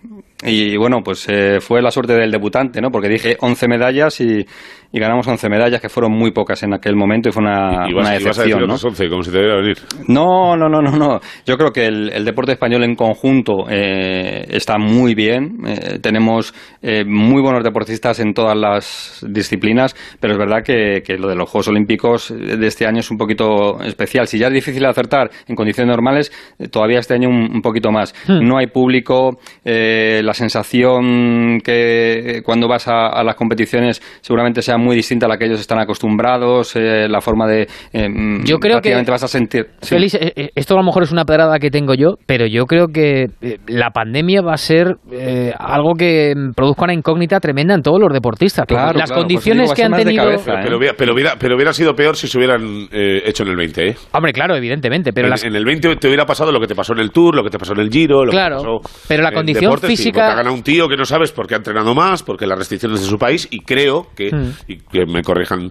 Y 0.44 0.76
bueno, 0.76 1.02
pues 1.04 1.26
eh, 1.28 1.60
fue 1.60 1.80
la 1.80 1.90
suerte 1.92 2.14
del 2.14 2.32
debutante, 2.32 2.80
¿no? 2.80 2.90
Porque 2.90 3.08
dije 3.08 3.36
11 3.38 3.68
medallas 3.68 4.20
y, 4.20 4.44
y 4.92 5.00
ganamos 5.00 5.26
11 5.26 5.48
medallas, 5.48 5.80
que 5.80 5.88
fueron 5.88 6.12
muy 6.12 6.32
pocas 6.32 6.62
en 6.62 6.74
aquel 6.74 6.96
momento 6.96 7.30
y 7.30 7.32
fue 7.32 7.42
una, 7.42 7.86
una 7.86 8.10
decepción. 8.10 8.66
¿no? 8.66 8.74
11, 8.74 9.08
como 9.08 9.22
si 9.22 9.30
te 9.30 9.38
debiera 9.38 9.56
venir. 9.56 9.78
No, 10.06 10.54
no, 10.54 10.68
no, 10.68 10.82
no, 10.82 10.90
no. 10.90 11.18
Yo 11.46 11.56
creo 11.56 11.70
que 11.70 11.86
el, 11.86 12.24
deporte 12.26 12.52
español 12.52 12.84
en 12.84 12.94
conjunto 12.94 13.64
eh, 13.70 14.44
está 14.50 14.76
muy 14.76 15.14
bien. 15.14 15.58
Eh, 15.66 15.98
tenemos 16.00 16.54
eh, 16.82 17.04
muy 17.06 17.40
buenos 17.40 17.64
deportistas 17.64 18.20
en 18.20 18.34
todas 18.34 18.56
las 18.56 19.24
disciplinas, 19.26 19.96
pero 20.20 20.34
es 20.34 20.38
verdad 20.38 20.62
que, 20.62 21.02
que, 21.02 21.16
lo 21.16 21.28
de 21.28 21.36
los 21.36 21.48
Juegos 21.48 21.68
Olímpicos 21.68 22.28
de 22.28 22.66
este 22.66 22.86
año 22.86 23.00
es 23.00 23.10
un 23.10 23.16
poquito 23.16 23.80
especial. 23.82 24.26
Si 24.26 24.38
ya 24.38 24.48
es 24.48 24.52
difícil 24.52 24.84
acertar 24.84 25.30
en 25.48 25.56
condiciones 25.56 25.88
normales, 25.88 26.30
todavía 26.70 26.98
este 26.98 27.14
año 27.14 27.30
un, 27.30 27.62
poquito 27.62 27.90
más. 27.90 28.14
Hmm. 28.26 28.46
No 28.46 28.58
hay 28.58 28.66
público, 28.66 29.38
la 29.64 30.34
sensación 30.34 31.60
que 31.64 32.42
cuando 32.44 32.68
vas 32.68 32.88
a, 32.88 33.06
a 33.06 33.24
las 33.24 33.36
competiciones 33.36 34.02
seguramente 34.20 34.60
sea 34.60 34.76
muy 34.82 34.96
distinta 34.96 35.26
a 35.26 35.28
la 35.28 35.38
que 35.38 35.46
ellos 35.46 35.60
están 35.60 35.78
acostumbrados, 35.78 36.76
eh, 36.76 37.08
la 37.08 37.20
forma 37.20 37.46
de... 37.46 37.68
Eh, 37.92 38.08
yo 38.44 38.58
creo 38.58 38.80
que... 38.80 38.94
vas 38.94 39.22
a 39.22 39.28
sentir... 39.28 39.66
Feliz, 39.82 40.14
eh, 40.14 40.50
esto 40.54 40.74
a 40.74 40.78
lo 40.78 40.84
mejor 40.84 41.02
es 41.04 41.12
una 41.12 41.24
pedrada 41.24 41.58
que 41.58 41.70
tengo 41.70 41.94
yo, 41.94 42.14
pero 42.26 42.46
yo 42.46 42.64
creo 42.66 42.88
que 42.88 43.26
la 43.66 43.90
pandemia 43.90 44.42
va 44.42 44.54
a 44.54 44.58
ser 44.58 44.96
algo 45.58 45.94
que 45.94 46.34
produzca 46.54 46.84
una 46.84 46.94
incógnita 46.94 47.40
tremenda 47.40 47.74
en 47.74 47.82
todos 47.82 48.00
los 48.00 48.12
deportistas. 48.12 48.66
Claro, 48.66 48.98
las 48.98 49.12
condiciones 49.12 49.72
que 49.72 49.84
han 49.84 49.92
tenido... 49.92 50.24
pero, 50.44 50.62
pero, 50.64 51.12
hubiera, 51.12 51.36
pero, 51.38 51.56
hubiera, 51.56 51.72
sido 51.72 51.94
peor 51.94 52.16
si 52.16 52.28
se 52.28 52.38
hubieran 52.38 52.88
hecho 52.92 53.44
en 53.44 53.48
el 53.48 53.56
20, 53.56 53.88
¿eh? 53.88 53.96
Hombre, 54.12 54.32
claro, 54.32 54.56
evidentemente. 54.56 55.12
Pero 55.12 55.28
en, 55.28 55.56
el 55.56 55.64
20 55.64 55.96
te 55.96 56.06
hubiera 56.06 56.26
pasado 56.26 56.52
lo 56.52 56.60
que 56.60 56.66
te 56.66 56.74
pasó 56.74 56.92
en 56.92 57.00
el 57.00 57.10
Tour, 57.10 57.34
lo 57.34 57.42
que 57.42 57.50
te 57.50 57.58
pasó 57.58 57.72
en 57.72 57.80
el 57.80 57.90
Giro, 57.90 58.24
lo 58.24 58.30
claro, 58.30 58.56
que 58.56 58.62
te 58.62 58.68
pasó 58.68 59.08
pero 59.08 59.22
la 59.22 59.32
condición 59.32 59.78
física... 59.78 60.32
ha 60.32 60.34
ganado 60.34 60.54
un 60.54 60.62
tío 60.62 60.88
que 60.88 60.96
no 60.96 61.04
sabes 61.04 61.32
porque 61.32 61.54
ha 61.54 61.58
entrenado 61.58 61.94
más, 61.94 62.22
porque 62.22 62.46
las 62.46 62.58
restricciones 62.58 63.00
de 63.00 63.06
su 63.06 63.18
país, 63.18 63.48
y 63.50 63.60
creo 63.60 64.08
que, 64.14 64.30
hmm. 64.34 64.71
Y 64.72 64.78
que 64.78 65.06
me 65.06 65.22
corrijan 65.22 65.68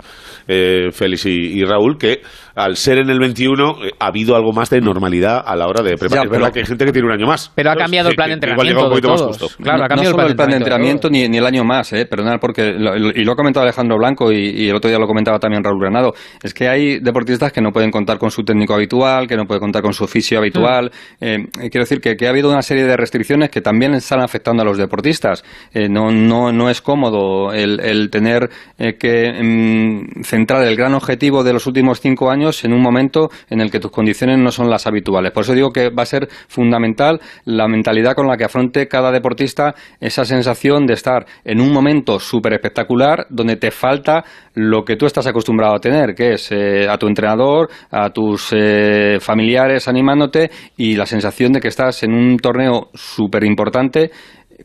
eh, 0.47 0.91
Félix 0.91 1.25
y, 1.25 1.63
Raúl, 1.63 1.97
que 1.97 2.21
al 2.55 2.75
ser 2.75 2.97
en 2.97 3.09
el 3.09 3.19
21 3.19 3.85
eh, 3.85 3.91
ha 3.99 4.07
habido 4.07 4.35
algo 4.35 4.51
más 4.51 4.69
de 4.69 4.81
normalidad 4.81 5.41
a 5.45 5.55
la 5.55 5.67
hora 5.67 5.81
de 5.83 5.97
preparar. 5.97 6.25
es 6.25 6.31
verdad 6.31 6.51
que 6.51 6.59
hay 6.59 6.65
gente 6.65 6.85
que 6.85 6.91
tiene 6.91 7.07
un 7.07 7.13
año 7.13 7.27
más. 7.27 7.51
Pero 7.55 7.71
ha 7.71 7.75
cambiado 7.75 8.09
el 8.09 8.15
plan 8.15 8.29
de 8.29 8.33
entrenamiento. 8.35 8.89
De 8.89 9.01
todos. 9.01 9.55
Claro, 9.57 9.85
ha 9.85 9.87
cambiado 9.87 10.17
no 10.17 10.27
el, 10.27 10.35
plan 10.35 10.49
de 10.49 10.57
entrenamiento 10.57 11.09
ni, 11.09 11.23
el 11.23 11.45
año 11.45 11.63
más, 11.63 11.93
eh, 11.93 12.05
perdonad, 12.05 12.39
porque, 12.39 12.75
y 13.15 13.23
lo 13.23 13.31
ha 13.31 13.35
comentado 13.35 13.63
Alejandro 13.63 13.97
Blanco 13.97 14.31
y, 14.31 14.69
el 14.69 14.75
otro 14.75 14.89
día 14.89 14.99
lo 14.99 15.07
comentaba 15.07 15.39
también 15.39 15.63
Raúl 15.63 15.79
Granado, 15.79 16.13
es 16.41 16.53
que 16.53 16.67
hay 16.67 16.99
deportistas 16.99 17.51
que 17.51 17.61
no 17.61 17.71
pueden 17.71 17.91
contar 17.91 18.17
con 18.17 18.31
su 18.31 18.43
técnico 18.43 18.73
habitual, 18.73 19.27
que 19.27 19.35
no 19.35 19.45
pueden 19.45 19.61
contar 19.61 19.81
con 19.81 19.93
su 19.93 20.03
oficio 20.03 20.37
habitual. 20.37 20.91
Mm. 21.19 21.25
Eh, 21.25 21.47
quiero 21.69 21.83
decir 21.83 21.99
que, 21.99 22.25
ha 22.25 22.29
habido 22.29 22.49
una 22.49 22.61
serie 22.61 22.83
de 22.83 22.95
restricciones 22.95 23.49
que 23.49 23.61
también 23.61 23.93
están 23.93 24.21
afectando 24.21 24.61
a 24.63 24.65
los 24.65 24.77
deportistas. 24.77 25.43
no, 25.73 26.11
no, 26.11 26.51
no 26.51 26.69
es 26.69 26.81
cómodo 26.81 27.53
el, 27.53 28.09
tener 28.09 28.49
que 28.77 29.31
mm, 29.41 30.23
centrar 30.23 30.63
el 30.67 30.75
gran 30.75 30.93
objetivo 30.93 31.43
de 31.43 31.53
los 31.53 31.65
últimos 31.67 31.99
cinco 31.99 32.29
años 32.29 32.40
en 32.63 32.73
un 32.73 32.81
momento 32.81 33.29
en 33.49 33.61
el 33.61 33.69
que 33.69 33.79
tus 33.79 33.91
condiciones 33.91 34.39
no 34.39 34.51
son 34.51 34.69
las 34.69 34.87
habituales. 34.87 35.31
Por 35.31 35.43
eso 35.43 35.53
digo 35.53 35.71
que 35.71 35.89
va 35.89 36.03
a 36.03 36.05
ser 36.05 36.27
fundamental 36.47 37.19
la 37.45 37.67
mentalidad 37.67 38.15
con 38.15 38.27
la 38.27 38.35
que 38.35 38.45
afronte 38.45 38.87
cada 38.87 39.11
deportista 39.11 39.75
esa 39.99 40.25
sensación 40.25 40.85
de 40.85 40.93
estar 40.93 41.25
en 41.43 41.61
un 41.61 41.71
momento 41.71 42.19
súper 42.19 42.53
espectacular 42.53 43.27
donde 43.29 43.57
te 43.57 43.71
falta 43.71 44.23
lo 44.55 44.83
que 44.83 44.95
tú 44.95 45.05
estás 45.05 45.27
acostumbrado 45.27 45.75
a 45.75 45.79
tener, 45.79 46.15
que 46.15 46.33
es 46.33 46.51
eh, 46.51 46.87
a 46.89 46.97
tu 46.97 47.07
entrenador, 47.07 47.69
a 47.91 48.09
tus 48.09 48.49
eh, 48.53 49.17
familiares 49.19 49.87
animándote 49.87 50.49
y 50.77 50.95
la 50.95 51.05
sensación 51.05 51.53
de 51.53 51.59
que 51.59 51.67
estás 51.67 52.03
en 52.03 52.13
un 52.13 52.37
torneo 52.37 52.89
súper 52.93 53.43
importante 53.43 54.11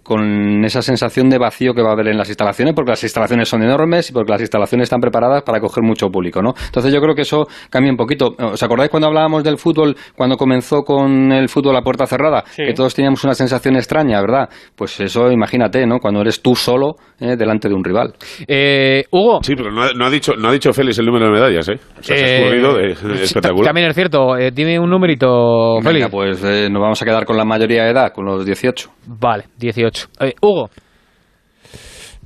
con 0.02 0.64
esa 0.64 0.82
sensación 0.82 1.28
de 1.28 1.38
vacío 1.38 1.74
que 1.74 1.82
va 1.82 1.90
a 1.90 1.92
haber 1.92 2.08
en 2.08 2.18
las 2.18 2.28
instalaciones, 2.28 2.74
porque 2.74 2.90
las 2.90 3.02
instalaciones 3.02 3.48
son 3.48 3.62
enormes 3.62 4.10
y 4.10 4.12
porque 4.12 4.32
las 4.32 4.40
instalaciones 4.40 4.84
están 4.84 5.00
preparadas 5.00 5.42
para 5.42 5.60
coger 5.60 5.82
mucho 5.82 6.08
público, 6.08 6.42
¿no? 6.42 6.54
Entonces 6.66 6.92
yo 6.92 7.00
creo 7.00 7.14
que 7.14 7.22
eso 7.22 7.46
cambia 7.70 7.90
un 7.90 7.96
poquito. 7.96 8.34
¿Os 8.38 8.62
acordáis 8.62 8.90
cuando 8.90 9.08
hablábamos 9.08 9.44
del 9.44 9.58
fútbol, 9.58 9.96
cuando 10.14 10.36
comenzó 10.36 10.82
con 10.82 11.32
el 11.32 11.48
fútbol 11.48 11.76
a 11.76 11.82
puerta 11.82 12.06
cerrada? 12.06 12.44
Que 12.54 12.72
todos 12.74 12.94
teníamos 12.94 13.22
una 13.24 13.34
sensación 13.34 13.76
extraña, 13.76 14.20
¿verdad? 14.20 14.48
Pues 14.74 14.98
eso, 15.00 15.30
imagínate, 15.30 15.86
¿no? 15.86 15.98
Cuando 15.98 16.20
eres 16.20 16.42
tú 16.42 16.54
solo 16.54 16.96
eh, 17.20 17.36
delante 17.36 17.68
de 17.68 17.74
un 17.74 17.84
rival. 17.84 18.14
Eh, 18.46 19.04
Hugo. 19.10 19.40
Sí, 19.42 19.54
pero 19.56 19.70
no 19.70 19.82
ha, 19.82 19.92
no 19.92 20.06
ha, 20.06 20.10
dicho, 20.10 20.34
no 20.36 20.48
ha 20.48 20.52
dicho 20.52 20.72
Félix 20.72 20.98
el 20.98 21.06
número 21.06 21.26
de 21.26 21.32
medallas, 21.32 21.68
¿eh? 21.68 21.78
O 21.98 22.02
sea, 22.02 22.16
se 22.16 22.24
ha 22.24 22.38
escurrido 22.38 22.74
de, 22.76 22.94
de 22.94 23.22
espectacular. 23.22 23.66
También 23.66 23.88
es 23.88 23.94
cierto. 23.94 24.36
Eh, 24.36 24.50
dime 24.52 24.78
un 24.78 24.90
numerito, 24.90 25.78
Félix. 25.82 25.94
Venga, 25.94 26.08
pues 26.08 26.44
eh, 26.44 26.68
nos 26.70 26.82
vamos 26.82 27.00
a 27.00 27.04
quedar 27.04 27.24
con 27.24 27.36
la 27.36 27.44
mayoría 27.44 27.84
de 27.84 27.90
edad, 27.90 28.12
con 28.12 28.24
los 28.24 28.44
18. 28.44 28.90
Vale, 29.06 29.44
18. 29.58 29.85
Eh, 30.20 30.32
Hugo. 30.42 30.68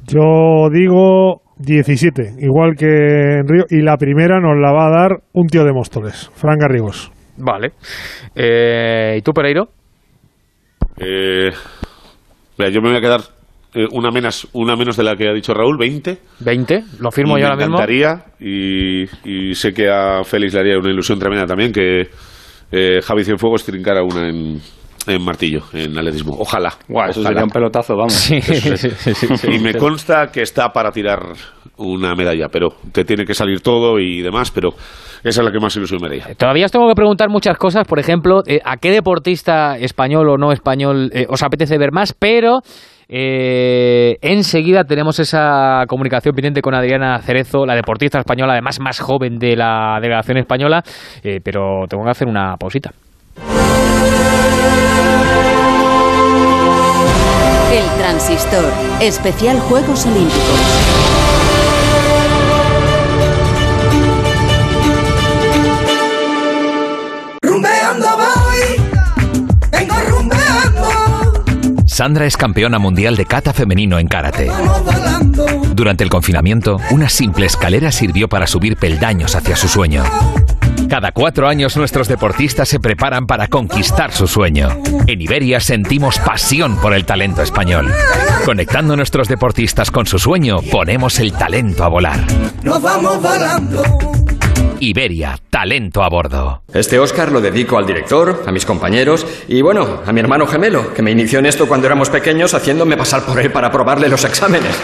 Yo 0.06 0.68
digo 0.72 1.42
17, 1.58 2.36
igual 2.40 2.74
que 2.76 2.86
en 2.86 3.46
Río. 3.48 3.64
Y 3.70 3.82
la 3.82 3.96
primera 3.96 4.40
nos 4.40 4.58
la 4.58 4.72
va 4.72 4.86
a 4.86 4.90
dar 4.90 5.11
un 5.32 5.46
tío 5.46 5.64
de 5.64 5.72
Móstoles, 5.72 6.30
Fran 6.34 6.58
Garrigos. 6.58 7.12
Vale. 7.36 7.72
Eh, 8.34 9.16
¿Y 9.18 9.22
tú, 9.22 9.32
Pereiro? 9.32 9.68
Eh, 10.98 11.50
mira, 12.58 12.70
yo 12.70 12.80
me 12.80 12.88
voy 12.88 12.98
a 12.98 13.00
quedar 13.00 13.20
eh, 13.74 13.86
una, 13.92 14.11
menos, 14.11 14.48
una 14.52 14.76
menos 14.76 14.96
de 14.96 15.04
la 15.04 15.16
que 15.16 15.28
ha 15.28 15.32
dicho 15.32 15.54
Raúl, 15.54 15.78
20. 15.78 16.18
20, 16.40 16.84
lo 16.98 17.11
firmo 17.11 17.38
Y 17.38 17.40
yo 17.40 17.46
me 17.46 17.52
ahora 17.52 17.56
mismo. 17.56 17.76
encantaría, 17.76 18.24
y, 18.40 19.02
y 19.24 19.54
sé 19.54 19.72
que 19.72 19.88
a 19.88 20.24
Félix 20.24 20.54
le 20.54 20.61
haría 20.61 20.78
una 20.78 20.90
ilusión 20.90 21.18
tremenda 21.18 21.46
también, 21.46 21.72
que 21.72 22.08
eh, 22.72 23.00
Javi 23.02 23.24
Cienfuegos 23.24 23.64
trincara 23.64 24.02
una 24.02 24.28
en, 24.28 24.61
en 25.11 25.24
martillo, 25.24 25.62
en 25.72 25.96
atletismo. 25.96 26.36
Ojalá. 26.38 26.72
Guau, 26.88 27.11
eso 27.11 27.20
ojalá. 27.20 27.34
sería 27.34 27.44
un 27.44 27.50
pelotazo, 27.50 27.96
vamos. 27.96 28.14
Sí, 28.14 28.36
Eso 28.38 28.74
es. 28.74 28.80
sí, 28.80 28.90
sí, 28.90 29.14
sí, 29.14 29.36
sí. 29.36 29.48
y 29.50 29.58
me 29.58 29.74
consta 29.74 30.30
que 30.32 30.42
está 30.42 30.68
para 30.70 30.90
tirar 30.90 31.20
una 31.76 32.14
medalla, 32.14 32.48
pero 32.48 32.68
te 32.92 33.04
tiene 33.04 33.24
que 33.24 33.34
salir 33.34 33.61
todo 33.61 33.98
y 33.98 34.22
demás, 34.22 34.50
pero 34.50 34.70
esa 35.24 35.40
es 35.40 35.44
la 35.44 35.50
que 35.50 35.58
más 35.58 35.74
ilusión 35.76 36.00
me 36.00 36.08
haría. 36.08 36.34
Todavía 36.36 36.66
os 36.66 36.72
tengo 36.72 36.88
que 36.88 36.94
preguntar 36.94 37.28
muchas 37.28 37.56
cosas, 37.56 37.86
por 37.86 37.98
ejemplo, 37.98 38.42
eh, 38.46 38.61
¿a 38.64 38.76
qué 38.76 38.90
deportista 38.90 39.76
español 39.78 40.28
o 40.28 40.36
no 40.36 40.52
español 40.52 41.11
eh, 41.12 41.26
os 41.28 41.42
apetece 41.42 41.78
ver 41.78 41.92
más? 41.92 42.12
Pero 42.12 42.61
eh, 43.12 44.18
enseguida 44.22 44.84
tenemos 44.84 45.18
esa 45.18 45.84
comunicación 45.88 46.32
pendiente 46.32 46.62
con 46.62 46.74
Adriana 46.74 47.18
Cerezo, 47.18 47.66
la 47.66 47.74
deportista 47.74 48.20
española, 48.20 48.52
además 48.52 48.78
más 48.78 49.00
joven 49.00 49.38
de 49.38 49.56
la 49.56 49.98
delegación 50.00 50.38
española, 50.38 50.84
eh, 51.24 51.40
pero 51.42 51.86
tengo 51.88 52.04
que 52.04 52.11
hacer 52.11 52.28
una 52.28 52.56
pausita. 52.56 52.92
Transistor. 58.20 58.64
Especial 59.00 59.58
Juegos 59.60 60.04
Olímpicos. 60.06 60.40
Rumbeando 67.42 68.06
voy, 68.16 68.82
vengo 69.72 69.94
rumbeando, 70.10 71.44
Sandra 71.86 72.26
es 72.26 72.36
campeona 72.36 72.78
mundial 72.78 73.16
de 73.16 73.24
kata 73.24 73.52
femenino 73.52 73.98
en 73.98 74.06
karate. 74.06 74.50
Durante 75.74 76.04
el 76.04 76.10
confinamiento, 76.10 76.78
una 76.90 77.08
simple 77.08 77.46
escalera 77.46 77.90
sirvió 77.90 78.28
para 78.28 78.46
subir 78.46 78.76
peldaños 78.76 79.34
hacia 79.34 79.56
su 79.56 79.68
sueño. 79.68 80.04
Cada 80.91 81.12
cuatro 81.12 81.47
años 81.47 81.76
nuestros 81.76 82.09
deportistas 82.09 82.68
se 82.68 82.80
preparan 82.80 83.28
para 83.28 83.47
conquistar 83.47 84.11
su 84.11 84.26
sueño. 84.26 84.70
En 85.07 85.22
Iberia 85.22 85.61
sentimos 85.61 86.18
pasión 86.18 86.80
por 86.80 86.95
el 86.95 87.07
talento 87.07 87.43
español. 87.43 87.93
Conectando 88.45 88.97
nuestros 88.97 89.28
deportistas 89.28 89.93
con 89.93 90.07
su 90.07 90.18
sueño, 90.18 90.59
ponemos 90.62 91.20
el 91.20 91.32
talento 91.32 91.84
a 91.84 91.88
volar. 91.88 92.18
Nos 92.64 92.82
vamos 92.82 93.22
volando. 93.22 93.84
Iberia, 94.80 95.38
talento 95.49 96.03
a 96.03 96.09
bordo. 96.09 96.64
Este 96.74 96.99
Oscar 96.99 97.30
lo 97.30 97.41
dedico 97.41 97.78
al 97.78 97.86
director, 97.86 98.43
a 98.45 98.51
mis 98.51 98.66
compañeros 98.66 99.24
y 99.47 99.62
bueno, 99.62 100.01
a 100.05 100.12
mi 100.12 100.18
hermano 100.18 100.49
gemelo, 100.49 100.93
que 100.93 101.03
me 101.03 101.12
inició 101.12 101.38
en 101.38 101.47
esto 101.47 101.68
cuando 101.68 101.86
éramos 101.86 102.11
pequeños 102.11 102.53
haciéndome 102.53 102.97
pasar 102.97 103.22
por 103.22 103.38
él 103.38 103.53
para 103.53 103.70
probarle 103.70 104.09
los 104.09 104.24
exámenes. 104.24 104.74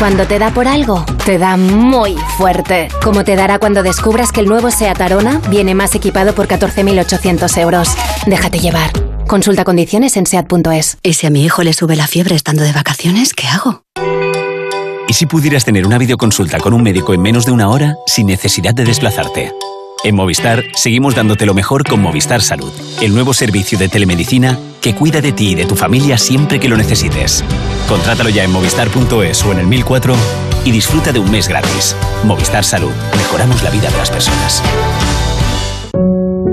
Cuando 0.00 0.26
te 0.26 0.38
da 0.38 0.50
por 0.50 0.66
algo, 0.66 1.04
te 1.26 1.36
da 1.36 1.58
muy 1.58 2.16
fuerte. 2.38 2.88
Como 3.04 3.22
te 3.22 3.36
dará 3.36 3.58
cuando 3.58 3.82
descubras 3.82 4.32
que 4.32 4.40
el 4.40 4.46
nuevo 4.46 4.70
SEAT 4.70 4.98
Arona 4.98 5.42
viene 5.50 5.74
más 5.74 5.94
equipado 5.94 6.34
por 6.34 6.48
14.800 6.48 7.60
euros. 7.60 7.90
Déjate 8.24 8.60
llevar. 8.60 8.90
Consulta 9.26 9.62
condiciones 9.62 10.16
en 10.16 10.24
SEAT.es. 10.24 10.96
¿Y 11.02 11.12
si 11.12 11.26
a 11.26 11.30
mi 11.30 11.44
hijo 11.44 11.62
le 11.62 11.74
sube 11.74 11.96
la 11.96 12.06
fiebre 12.06 12.34
estando 12.34 12.62
de 12.62 12.72
vacaciones, 12.72 13.34
qué 13.34 13.46
hago? 13.46 13.82
¿Y 15.06 15.12
si 15.12 15.26
pudieras 15.26 15.66
tener 15.66 15.86
una 15.86 15.98
videoconsulta 15.98 16.60
con 16.60 16.72
un 16.72 16.82
médico 16.82 17.12
en 17.12 17.20
menos 17.20 17.44
de 17.44 17.52
una 17.52 17.68
hora 17.68 17.96
sin 18.06 18.26
necesidad 18.26 18.72
de 18.72 18.86
desplazarte? 18.86 19.52
En 20.02 20.14
Movistar 20.14 20.64
seguimos 20.74 21.14
dándote 21.14 21.44
lo 21.44 21.52
mejor 21.52 21.84
con 21.84 22.00
Movistar 22.00 22.40
Salud, 22.40 22.72
el 23.02 23.12
nuevo 23.12 23.34
servicio 23.34 23.76
de 23.78 23.90
telemedicina 23.90 24.58
que 24.80 24.94
cuida 24.94 25.20
de 25.20 25.32
ti 25.32 25.50
y 25.50 25.54
de 25.54 25.66
tu 25.66 25.76
familia 25.76 26.16
siempre 26.16 26.58
que 26.58 26.70
lo 26.70 26.78
necesites. 26.78 27.44
Contrátalo 27.86 28.30
ya 28.30 28.42
en 28.42 28.50
movistar.es 28.50 29.44
o 29.44 29.52
en 29.52 29.58
el 29.58 29.66
1004 29.66 30.14
y 30.64 30.70
disfruta 30.70 31.12
de 31.12 31.18
un 31.18 31.30
mes 31.30 31.48
gratis. 31.48 31.94
Movistar 32.24 32.64
Salud, 32.64 32.92
mejoramos 33.14 33.62
la 33.62 33.68
vida 33.68 33.90
de 33.90 33.98
las 33.98 34.10
personas. 34.10 34.62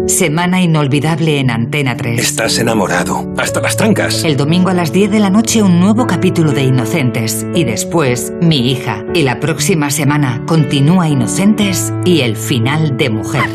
Semana 0.08 0.62
inolvidable 0.62 1.40
en 1.40 1.52
Antena 1.52 1.98
3. 1.98 2.20
Estás 2.20 2.58
enamorado. 2.60 3.28
Hasta 3.38 3.60
las 3.60 3.76
trancas. 3.76 4.24
El 4.24 4.38
domingo 4.38 4.70
a 4.70 4.74
las 4.74 4.94
10 4.94 5.12
de 5.12 5.20
la 5.20 5.30
noche 5.30 5.62
un 5.62 5.82
nuevo 5.82 6.08
capítulo 6.08 6.54
de 6.54 6.64
Inocentes 6.64 7.46
y 7.54 7.66
después 7.66 8.32
Mi 8.42 8.72
hija. 8.72 9.04
Y 9.14 9.24
la 9.24 9.42
próxima 9.42 9.92
semana 9.92 10.42
continúa 10.48 11.10
Inocentes 11.10 11.92
y 12.06 12.22
el 12.22 12.38
final 12.38 12.96
de 12.96 13.10
Mujer. 13.10 13.50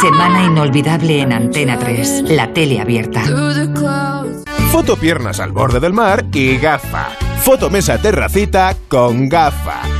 Semana 0.00 0.44
inolvidable 0.44 1.20
en 1.20 1.32
Antena 1.34 1.78
3, 1.78 2.30
la 2.30 2.54
tele 2.54 2.80
abierta. 2.80 3.22
Foto 4.72 4.96
piernas 4.96 5.40
al 5.40 5.52
borde 5.52 5.78
del 5.78 5.92
mar 5.92 6.24
y 6.32 6.56
gafa. 6.56 7.08
Foto 7.42 7.68
mesa 7.68 7.98
terracita 7.98 8.74
con 8.88 9.28
gafa. 9.28 9.99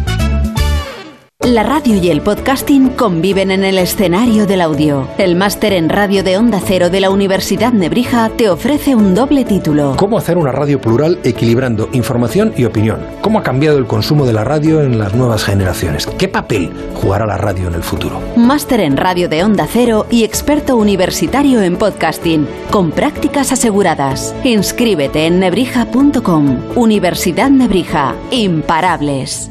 La 1.43 1.63
radio 1.63 1.95
y 1.95 2.11
el 2.11 2.21
podcasting 2.21 2.89
conviven 2.89 3.49
en 3.49 3.63
el 3.63 3.79
escenario 3.79 4.45
del 4.45 4.61
audio. 4.61 5.07
El 5.17 5.35
máster 5.35 5.73
en 5.73 5.89
radio 5.89 6.23
de 6.23 6.37
Onda 6.37 6.61
Cero 6.63 6.91
de 6.91 6.99
la 6.99 7.09
Universidad 7.09 7.73
Nebrija 7.73 8.29
te 8.37 8.47
ofrece 8.47 8.93
un 8.93 9.15
doble 9.15 9.43
título. 9.43 9.95
¿Cómo 9.97 10.19
hacer 10.19 10.37
una 10.37 10.51
radio 10.51 10.79
plural 10.79 11.17
equilibrando 11.23 11.89
información 11.93 12.53
y 12.55 12.65
opinión? 12.65 12.99
¿Cómo 13.21 13.39
ha 13.39 13.43
cambiado 13.43 13.79
el 13.79 13.87
consumo 13.87 14.27
de 14.27 14.33
la 14.33 14.43
radio 14.43 14.83
en 14.83 14.99
las 14.99 15.15
nuevas 15.15 15.43
generaciones? 15.43 16.05
¿Qué 16.05 16.27
papel 16.27 16.71
jugará 16.93 17.25
la 17.25 17.37
radio 17.37 17.69
en 17.69 17.73
el 17.73 17.83
futuro? 17.83 18.21
Máster 18.35 18.79
en 18.79 18.95
radio 18.95 19.27
de 19.27 19.43
Onda 19.43 19.67
Cero 19.67 20.05
y 20.11 20.23
experto 20.23 20.77
universitario 20.77 21.63
en 21.63 21.75
podcasting, 21.75 22.47
con 22.69 22.91
prácticas 22.91 23.51
aseguradas. 23.51 24.35
Inscríbete 24.43 25.25
en 25.25 25.39
nebrija.com. 25.39 26.59
Universidad 26.75 27.49
Nebrija. 27.49 28.13
Imparables. 28.29 29.50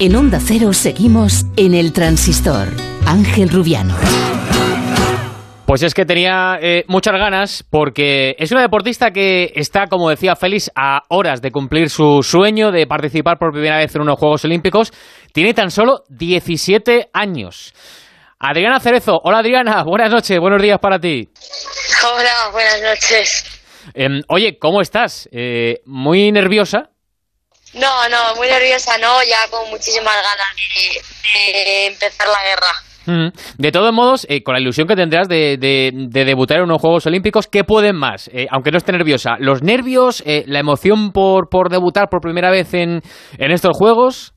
En 0.00 0.14
Onda 0.14 0.38
Cero 0.40 0.72
seguimos 0.74 1.44
en 1.56 1.74
el 1.74 1.92
transistor. 1.92 2.68
Ángel 3.04 3.48
Rubiano. 3.48 3.96
Pues 5.66 5.82
es 5.82 5.92
que 5.92 6.04
tenía 6.04 6.56
eh, 6.62 6.84
muchas 6.86 7.14
ganas 7.14 7.64
porque 7.68 8.36
es 8.38 8.52
una 8.52 8.62
deportista 8.62 9.10
que 9.10 9.50
está, 9.56 9.88
como 9.88 10.08
decía 10.08 10.36
Félix, 10.36 10.70
a 10.76 11.02
horas 11.08 11.42
de 11.42 11.50
cumplir 11.50 11.90
su 11.90 12.22
sueño 12.22 12.70
de 12.70 12.86
participar 12.86 13.38
por 13.38 13.50
primera 13.50 13.78
vez 13.78 13.92
en 13.96 14.02
unos 14.02 14.20
Juegos 14.20 14.44
Olímpicos. 14.44 14.92
Tiene 15.32 15.52
tan 15.52 15.72
solo 15.72 16.04
17 16.10 17.10
años. 17.12 17.74
Adriana 18.38 18.78
Cerezo. 18.78 19.18
Hola 19.24 19.38
Adriana, 19.38 19.82
buenas 19.84 20.12
noches, 20.12 20.38
buenos 20.38 20.62
días 20.62 20.78
para 20.78 21.00
ti. 21.00 21.28
Hola, 22.04 22.52
buenas 22.52 22.82
noches. 22.82 23.60
Em, 23.94 24.22
oye, 24.28 24.58
¿cómo 24.60 24.80
estás? 24.80 25.28
Eh, 25.32 25.80
¿Muy 25.86 26.30
nerviosa? 26.30 26.90
No, 27.74 28.08
no, 28.08 28.34
muy 28.36 28.48
nerviosa, 28.48 28.96
no, 28.98 29.22
ya 29.22 29.46
con 29.50 29.68
muchísimas 29.70 30.14
ganas 30.14 30.48
de, 30.56 31.02
de 31.60 31.86
empezar 31.86 32.26
la 32.28 32.42
guerra. 32.42 32.72
Mm. 33.06 33.28
De 33.56 33.72
todos 33.72 33.92
modos, 33.92 34.26
eh, 34.28 34.42
con 34.42 34.54
la 34.54 34.60
ilusión 34.60 34.86
que 34.86 34.94
tendrás 34.96 35.28
de, 35.28 35.56
de- 35.58 35.92
de 35.94 36.24
debutar 36.24 36.58
en 36.58 36.64
unos 36.64 36.80
Juegos 36.80 37.06
Olímpicos, 37.06 37.46
¿qué 37.46 37.64
pueden 37.64 37.96
más? 37.96 38.28
Eh, 38.34 38.46
aunque 38.50 38.70
no 38.70 38.78
esté 38.78 38.92
nerviosa, 38.92 39.36
¿los 39.38 39.62
nervios, 39.62 40.22
eh, 40.26 40.44
la 40.46 40.58
emoción 40.58 41.12
por, 41.12 41.48
por 41.48 41.70
debutar 41.70 42.08
por 42.10 42.20
primera 42.20 42.50
vez 42.50 42.74
en, 42.74 43.00
en 43.38 43.50
estos 43.50 43.76
Juegos? 43.76 44.32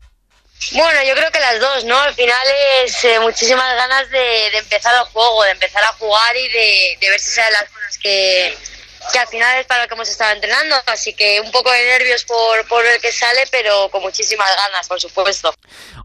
Bueno, 0.74 1.00
yo 1.08 1.16
creo 1.16 1.32
que 1.32 1.40
las 1.40 1.60
dos, 1.60 1.86
¿no? 1.86 1.98
Al 2.00 2.14
final 2.14 2.38
es 2.86 3.04
eh, 3.04 3.20
muchísimas 3.20 3.74
ganas 3.76 4.10
de, 4.12 4.20
de 4.52 4.58
empezar 4.60 4.94
el 4.94 5.12
juego, 5.12 5.44
de 5.44 5.52
empezar 5.52 5.84
a 5.84 5.94
jugar 5.98 6.36
y 6.38 6.48
de, 6.50 6.98
de 7.02 7.10
ver 7.10 7.20
si 7.20 7.32
salen 7.32 7.54
las 7.54 7.64
cosas 7.70 7.98
que, 7.98 8.56
que 9.12 9.20
al 9.20 9.28
final 9.28 9.60
es 9.60 9.66
para 9.66 9.84
lo 9.84 9.88
que 9.88 9.96
hemos 9.96 10.10
estado 10.10 10.34
entrenando, 10.34 10.76
así 10.88 11.14
que 11.14 11.42
un 11.42 11.52
poco 11.52 11.72
de 11.72 11.84
nervios 11.86 12.24
por, 12.26 12.68
por 12.68 12.84
ver 12.84 13.00
que 13.02 13.12
sale, 13.12 13.42
pero 13.52 13.90
con 13.90 14.02
muchísimas 14.02 14.48
ganas, 14.66 14.88
por 14.88 15.00
supuesto. 15.00 15.54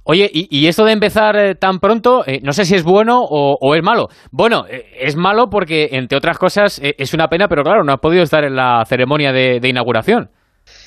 Oye, 0.04 0.30
y, 0.32 0.68
esto 0.68 0.84
de 0.84 0.92
empezar 0.92 1.36
eh, 1.36 1.54
tan 1.54 1.80
pronto, 1.80 2.24
eh, 2.26 2.40
no 2.42 2.52
sé 2.52 2.64
si 2.64 2.74
es 2.74 2.82
bueno 2.82 3.22
o, 3.28 3.74
es 3.74 3.82
malo. 3.82 4.08
Bueno, 4.30 4.66
eh, 4.70 4.86
es 4.98 5.16
malo 5.16 5.50
porque, 5.50 5.88
entre 5.92 6.18
otras 6.18 6.38
cosas, 6.38 6.80
es 6.80 7.12
una 7.12 7.28
pena, 7.28 7.48
pero 7.48 7.62
claro, 7.62 7.82
no 7.84 7.92
has 7.92 8.00
podido 8.00 8.22
estar 8.22 8.44
en 8.44 8.54
la 8.54 8.84
ceremonia 8.88 9.32
de, 9.32 9.58
de 9.60 9.68
inauguración. 9.68 10.30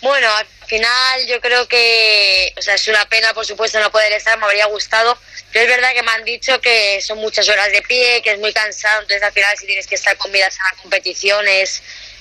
Bueno, 0.01 0.27
al 0.33 0.45
final 0.67 1.27
yo 1.27 1.41
creo 1.41 1.67
que, 1.67 2.53
o 2.57 2.61
sea, 2.61 2.75
es 2.75 2.87
una 2.87 3.05
pena, 3.09 3.33
por 3.33 3.45
supuesto, 3.45 3.79
no 3.79 3.91
poder 3.91 4.13
estar, 4.13 4.37
me 4.37 4.45
habría 4.45 4.67
gustado, 4.67 5.17
pero 5.51 5.65
es 5.65 5.71
verdad 5.75 5.93
que 5.93 6.03
me 6.03 6.11
han 6.11 6.23
dicho 6.23 6.61
que 6.61 7.01
son 7.01 7.17
muchas 7.17 7.49
horas 7.49 7.71
de 7.71 7.81
pie, 7.81 8.21
que 8.23 8.31
es 8.31 8.39
muy 8.39 8.53
cansado, 8.53 9.01
entonces 9.01 9.23
al 9.23 9.33
final 9.33 9.57
si 9.57 9.65
tienes 9.65 9.87
que 9.87 9.95
estar 9.95 10.15
con 10.17 10.33
a 10.33 10.37
la 10.37 10.81
competición 10.81 11.45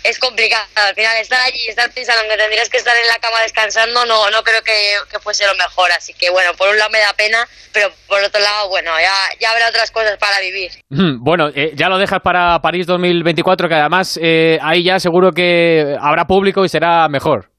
es, 0.05 0.19
complicado. 0.19 0.65
Al 0.75 0.95
final 0.95 1.17
estar 1.17 1.41
allí 1.41 1.59
y 1.67 1.71
estar 1.71 1.91
pensando 1.93 2.23
que 2.29 2.37
tendrías 2.37 2.69
que 2.69 2.77
estar 2.77 2.95
en 2.97 3.07
la 3.07 3.15
cama 3.17 3.41
descansando 3.43 4.05
no, 4.07 4.31
no 4.31 4.43
creo 4.43 4.63
que, 4.63 5.19
fuese 5.21 5.47
lo 5.47 5.55
mejor. 5.55 5.91
Así 5.93 6.15
que 6.15 6.31
bueno, 6.31 6.55
por 6.55 6.69
un 6.69 6.79
lado 6.79 6.91
me 6.91 7.01
da 7.01 7.13
pena, 7.15 7.47
pero 7.73 7.93
por 8.07 8.23
otro 8.23 8.41
lado, 8.41 8.69
bueno, 8.69 8.91
ya, 9.01 9.15
ya 9.41 9.51
habrá 9.51 9.69
otras 9.69 9.91
cosas 9.91 10.17
para 10.19 10.41
vivir. 10.41 10.71
Bueno, 10.89 11.51
eh, 11.55 11.73
ya 11.75 11.89
lo 11.89 11.99
dejas 11.99 12.21
para 12.21 12.61
París 12.61 12.87
2024, 12.87 13.69
que 13.69 13.75
además 13.75 14.19
eh, 14.23 14.59
ahí 14.63 14.83
ya 14.83 15.01
seguro 15.01 15.33
que 15.33 15.97
habrá 16.01 16.27
público 16.27 16.65
y 16.65 16.69
será 16.69 17.09
mejor. 17.09 17.51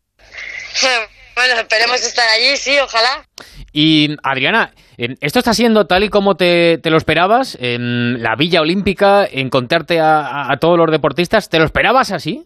bueno, 1.35 1.59
esperemos 1.59 2.01
estar 2.01 2.27
allí, 2.29 2.57
sí, 2.57 2.77
ojalá. 2.79 3.25
Y 3.71 4.15
Adriana, 4.23 4.73
¿esto 5.21 5.39
está 5.39 5.53
siendo 5.53 5.87
tal 5.87 6.03
y 6.03 6.09
como 6.09 6.35
te, 6.35 6.79
lo 6.83 6.97
esperabas? 6.97 7.57
En 7.59 8.21
la 8.21 8.35
Villa 8.35 8.61
Olímpica, 8.61 9.27
encontrarte 9.29 9.99
a, 9.99 10.51
a, 10.51 10.57
todos 10.57 10.77
los 10.77 10.91
deportistas, 10.91 11.49
¿te 11.49 11.59
lo 11.59 11.65
esperabas 11.65 12.11
así? 12.11 12.45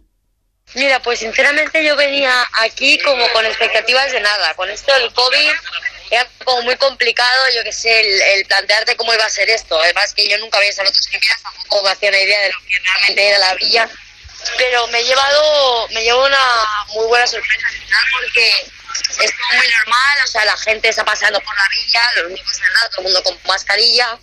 Mira, 0.76 1.02
pues 1.02 1.20
sinceramente 1.20 1.84
yo 1.84 1.96
venía 1.96 2.32
aquí 2.60 2.98
como 3.00 3.28
con 3.30 3.46
expectativas 3.46 4.12
de 4.12 4.22
nada. 4.22 4.54
Con 4.56 4.70
esto 4.70 4.94
del 4.94 5.12
COVID 5.14 5.52
era 6.12 6.28
como 6.44 6.62
muy 6.64 6.76
complicado, 6.78 7.42
yo 7.56 7.64
que 7.64 7.74
sé, 7.74 8.00
el, 8.00 8.46
plantearte 8.46 8.96
cómo 8.96 9.14
iba 9.14 9.26
a 9.26 9.30
ser 9.30 9.50
esto. 9.50 9.80
Además 9.80 10.14
que 10.14 10.28
yo 10.28 10.38
nunca 10.38 10.58
había 10.58 10.70
estado 10.70 10.88
en 10.88 10.92
otras 10.92 11.08
Olimpiadas, 11.10 11.44
tampoco 11.44 11.84
me 11.84 11.92
hacía 11.92 12.10
una 12.10 12.20
idea 12.20 12.42
de 12.42 12.48
lo 12.48 12.60
que 12.60 12.92
realmente 12.92 13.28
era 13.28 13.38
la 13.40 13.56
Villa 13.56 13.90
pero 14.58 14.88
me 14.88 15.00
he 15.00 15.04
llevado, 15.04 15.88
me 15.90 16.04
llevo 16.04 16.26
una 16.26 16.46
muy 16.94 17.08
buena 17.08 17.28
sorpresa 17.28 17.68
porque 18.14 18.66
es 19.20 19.34
muy 19.56 19.68
normal, 19.68 20.18
o 20.24 20.28
sea, 20.28 20.46
la 20.46 20.58
gente 20.58 20.90
está 20.90 21.04
pasando 21.04 21.40
por 21.42 21.56
la 21.56 21.64
villa, 21.70 22.02
los 22.18 22.26
únicos 22.32 22.60
nada, 22.60 22.90
todo 22.90 23.00
el 23.00 23.04
mundo 23.06 23.24
con 23.24 23.38
mascarilla. 23.48 24.18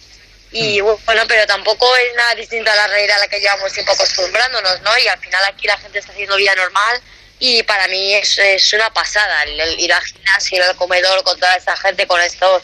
Y 0.53 0.83
mm. 0.83 0.87
bueno, 1.07 1.23
pero 1.29 1.47
tampoco 1.47 1.95
es 1.97 2.14
nada 2.16 2.35
distinto 2.35 2.71
a 2.71 2.75
la 2.75 2.87
realidad 2.89 3.18
a 3.18 3.21
la 3.21 3.29
que 3.29 3.41
llevamos 3.41 3.73
tiempo 3.73 3.93
acostumbrándonos, 3.93 4.81
¿no? 4.83 4.91
Y 4.99 5.09
al 5.09 5.18
final 5.18 5.43
aquí 5.47 5.66
la 5.66 5.79
gente 5.79 5.99
está 5.99 6.12
haciendo 6.12 6.37
vida 6.37 6.55
normal 6.55 7.01
y 7.39 7.62
para 7.62 7.89
mí 7.89 8.14
es, 8.14 8.39
es 8.39 8.73
una 8.73 8.91
pasada 8.91 9.45
el, 9.45 9.81
ir 9.81 9.93
al 9.93 10.03
gimnasio, 10.03 10.59
ir 10.59 10.62
al 10.62 10.77
comedor 10.77 11.23
con 11.23 11.39
toda 11.39 11.57
esta 11.57 11.77
gente, 11.77 12.07
con 12.07 12.21
estos 12.21 12.62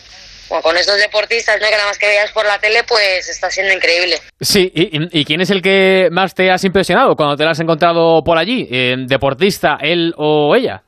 con 0.63 0.77
estos 0.77 0.97
deportistas, 0.99 1.61
¿no? 1.61 1.67
que 1.67 1.73
nada 1.73 1.89
más 1.89 1.99
que 1.99 2.07
veas 2.07 2.31
por 2.31 2.47
la 2.47 2.59
tele, 2.61 2.85
pues 2.85 3.29
está 3.29 3.51
siendo 3.51 3.73
increíble. 3.73 4.21
Sí, 4.41 4.71
¿y, 4.73 5.25
quién 5.25 5.41
es 5.41 5.51
el 5.51 5.61
que 5.61 6.09
más 6.13 6.35
te 6.35 6.53
has 6.53 6.63
impresionado 6.63 7.17
cuando 7.17 7.37
te 7.37 7.43
lo 7.43 7.51
has 7.51 7.59
encontrado 7.59 8.23
por 8.23 8.39
allí? 8.39 8.69
Eh, 8.71 8.95
¿Deportista, 9.09 9.77
él 9.81 10.15
o 10.17 10.55
ella? 10.55 10.83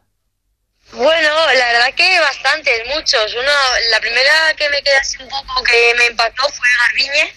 Bueno, 0.93 1.31
la 1.55 1.73
verdad 1.73 1.95
que 1.95 2.21
bastantes, 2.21 2.87
muchos. 2.95 3.35
Uno, 3.35 3.53
la 3.91 4.01
primera 4.01 4.55
que 4.57 4.69
me 4.71 4.83
quedé 4.83 4.97
así 4.97 5.17
un 5.23 5.29
poco 5.29 5.63
que 5.63 5.95
me 5.99 6.07
impactó 6.07 6.49
fue 6.49 6.67
Garbiñe, 6.81 7.33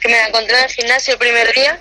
que 0.00 0.08
me 0.08 0.16
la 0.18 0.28
encontré 0.28 0.58
en 0.58 0.64
el 0.64 0.70
gimnasio 0.70 1.12
el 1.14 1.18
primer 1.18 1.52
día. 1.52 1.80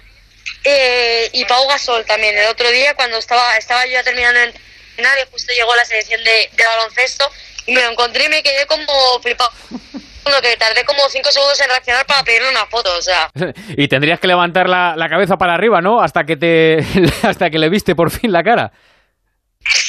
Eh, 0.63 1.29
y 1.33 1.45
Pau 1.45 1.67
Gasol 1.67 2.05
también, 2.05 2.37
el 2.37 2.47
otro 2.47 2.69
día 2.71 2.95
cuando 2.95 3.17
estaba, 3.17 3.55
estaba 3.55 3.85
yo 3.85 3.93
ya 3.93 4.03
terminando 4.03 4.39
de 4.39 4.45
entrenar 4.47 5.17
justo 5.31 5.53
llegó 5.55 5.75
la 5.75 5.85
selección 5.85 6.23
de, 6.23 6.49
baloncesto 6.57 7.29
y 7.67 7.73
me 7.73 7.81
lo 7.81 7.91
encontré 7.91 8.25
y 8.25 8.29
me 8.29 8.41
quedé 8.41 8.65
como 8.65 9.19
flipado. 9.21 9.51
Lo 10.25 10.41
que 10.41 10.57
tardé 10.57 10.83
como 10.85 11.07
cinco 11.09 11.31
segundos 11.31 11.61
en 11.61 11.69
reaccionar 11.69 12.03
para 12.07 12.23
pedirle 12.23 12.49
una 12.49 12.65
foto, 12.65 12.89
o 12.97 13.01
sea. 13.01 13.29
y 13.77 13.87
tendrías 13.87 14.19
que 14.19 14.25
levantar 14.25 14.67
la, 14.67 14.95
la, 14.97 15.07
cabeza 15.07 15.37
para 15.37 15.53
arriba, 15.53 15.81
¿no? 15.81 16.01
Hasta 16.01 16.23
que 16.23 16.35
te 16.35 16.79
hasta 17.23 17.51
que 17.51 17.59
le 17.59 17.69
viste 17.69 17.95
por 17.95 18.09
fin 18.09 18.31
la 18.31 18.43
cara. 18.43 18.71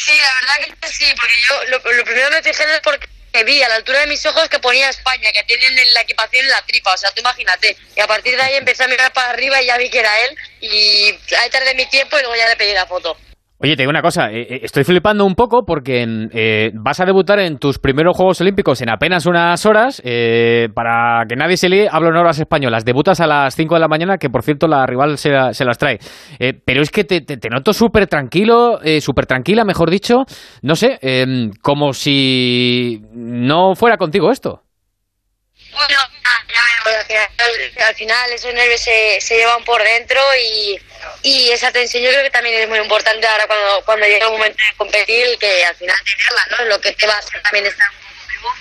Sí, 0.06 0.12
la 0.16 0.40
verdad 0.40 0.76
que 0.80 0.88
sí, 0.88 1.12
porque 1.18 1.34
yo 1.48 1.64
lo, 1.64 1.82
primero 1.82 2.28
que 2.28 2.36
me 2.36 2.42
fijé 2.44 2.62
es 2.62 2.80
porque 2.80 3.08
vi 3.44 3.60
a 3.64 3.68
la 3.68 3.74
altura 3.74 3.98
de 3.98 4.06
mis 4.06 4.24
ojos 4.24 4.48
que 4.48 4.60
ponía 4.60 4.88
España, 4.88 5.32
que 5.32 5.42
tienen 5.42 5.92
la 5.94 6.02
equipación 6.02 6.44
en 6.44 6.50
la 6.50 6.62
tripa, 6.62 6.94
o 6.94 6.96
sea, 6.96 7.10
tú 7.10 7.22
imagínate. 7.22 7.76
Y 7.96 8.00
a 8.00 8.06
partir 8.06 8.36
de 8.36 8.42
ahí 8.42 8.54
empecé 8.54 8.84
a 8.84 8.88
mirar 8.88 9.12
para 9.12 9.30
arriba 9.30 9.60
y 9.60 9.66
ya 9.66 9.76
vi 9.76 9.90
que 9.90 9.98
era 9.98 10.16
él. 10.20 10.36
Y 10.60 11.18
ahí 11.36 11.50
tardé 11.50 11.74
mi 11.74 11.86
tiempo 11.86 12.16
y 12.16 12.20
luego 12.20 12.36
ya 12.36 12.46
le 12.46 12.54
pedí 12.54 12.72
la 12.72 12.86
foto. 12.86 13.18
Oye, 13.58 13.74
te 13.74 13.84
digo 13.84 13.90
una 13.90 14.02
cosa, 14.02 14.30
eh, 14.30 14.42
eh, 14.42 14.60
estoy 14.64 14.84
flipando 14.84 15.24
un 15.24 15.34
poco 15.34 15.64
porque 15.64 16.04
eh, 16.30 16.72
vas 16.74 17.00
a 17.00 17.06
debutar 17.06 17.38
en 17.38 17.56
tus 17.56 17.78
primeros 17.78 18.14
Juegos 18.14 18.38
Olímpicos 18.42 18.82
en 18.82 18.90
apenas 18.90 19.24
unas 19.24 19.64
horas. 19.64 20.02
para 20.74 21.24
que 21.26 21.36
nadie 21.36 21.56
se 21.56 21.70
líe, 21.70 21.88
hablo 21.90 22.10
en 22.10 22.16
horas 22.16 22.38
españolas. 22.38 22.84
Debutas 22.84 23.18
a 23.20 23.26
las 23.26 23.54
5 23.54 23.74
de 23.74 23.80
la 23.80 23.88
mañana, 23.88 24.18
que 24.18 24.28
por 24.28 24.42
cierto 24.42 24.68
la 24.68 24.84
rival 24.84 25.16
se, 25.16 25.30
las 25.30 25.78
trae. 25.78 25.98
pero 26.66 26.82
es 26.82 26.90
que 26.90 27.04
te, 27.04 27.48
noto 27.48 27.72
súper 27.72 28.06
tranquilo, 28.08 28.78
súper 29.00 29.24
tranquila, 29.24 29.64
mejor 29.64 29.90
dicho. 29.90 30.24
No 30.60 30.76
sé, 30.76 30.98
como 31.62 31.94
si 31.94 33.00
no 33.14 33.74
fuera 33.74 33.96
contigo 33.96 34.30
esto. 34.30 34.64
Al, 36.86 37.94
final, 37.94 38.32
esos 38.32 38.54
nervios 38.54 38.80
se, 38.80 39.20
se 39.20 39.36
llevan 39.36 39.64
por 39.64 39.82
dentro 39.82 40.20
y 40.40 40.80
y 41.22 41.50
esa 41.50 41.72
tensión 41.72 42.02
yo 42.02 42.10
creo 42.10 42.22
que 42.22 42.30
también 42.30 42.54
es 42.54 42.68
muy 42.68 42.78
importante 42.78 43.26
ahora 43.26 43.46
cuando, 43.46 43.84
cuando 43.84 44.06
llega 44.06 44.26
el 44.26 44.32
momento 44.32 44.58
de 44.70 44.76
competir, 44.76 45.38
que 45.38 45.64
al 45.64 45.74
final 45.76 45.96
tenerla, 46.04 46.46
¿no? 46.50 46.64
Lo 46.66 46.80
que 46.80 46.92
te 46.92 47.06
va 47.06 47.14
a 47.14 47.18
hacer 47.18 47.42
también 47.42 47.66
estar 47.66 47.88
vivo. 48.28 48.54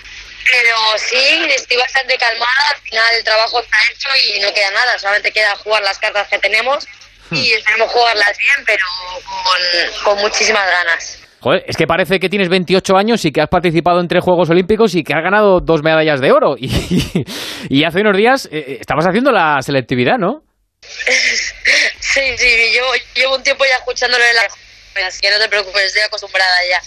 Pero 0.48 0.76
sí, 0.98 1.46
estoy 1.50 1.76
bastante 1.76 2.16
calmada, 2.18 2.70
al 2.74 2.80
final 2.82 3.14
el 3.14 3.24
trabajo 3.24 3.60
está 3.60 3.76
hecho 3.92 4.08
y 4.16 4.40
no 4.40 4.52
queda 4.52 4.70
nada, 4.70 4.98
solamente 4.98 5.32
queda 5.32 5.56
jugar 5.56 5.82
las 5.82 5.98
cartas 5.98 6.28
que 6.28 6.38
tenemos 6.38 6.86
y 7.30 7.52
hmm. 7.52 7.56
esperemos 7.56 7.92
jugarlas 7.92 8.36
bien, 8.38 8.64
pero 8.64 8.86
con, 9.44 10.04
con 10.04 10.18
muchísimas 10.18 10.68
ganas. 10.70 11.18
Joder, 11.40 11.64
es 11.66 11.76
que 11.76 11.86
parece 11.86 12.18
que 12.18 12.28
tienes 12.28 12.48
28 12.48 12.96
años 12.96 13.24
y 13.24 13.32
que 13.32 13.40
has 13.40 13.48
participado 13.48 14.00
en 14.00 14.08
tres 14.08 14.24
Juegos 14.24 14.50
Olímpicos 14.50 14.94
y 14.94 15.04
que 15.04 15.14
has 15.14 15.22
ganado 15.22 15.60
dos 15.60 15.82
medallas 15.82 16.20
de 16.20 16.32
oro. 16.32 16.56
Y, 16.60 17.24
y 17.68 17.84
hace 17.84 18.00
unos 18.00 18.16
días 18.16 18.48
eh, 18.50 18.78
estabas 18.80 19.06
haciendo 19.06 19.32
la 19.32 19.60
selectividad, 19.62 20.18
¿no? 20.18 20.42
Sí, 22.00 22.20
sí, 22.38 22.46
yo 22.74 22.82
llevo 23.14 23.36
un 23.36 23.42
tiempo 23.42 23.64
ya 23.64 23.74
escuchándolo 23.74 24.24
de 24.24 24.32
la... 24.32 25.06
Así 25.06 25.20
que 25.20 25.30
no 25.30 25.38
te 25.38 25.48
preocupes, 25.48 25.82
estoy 25.84 26.02
acostumbrada 26.02 26.54
ya. 26.70 26.80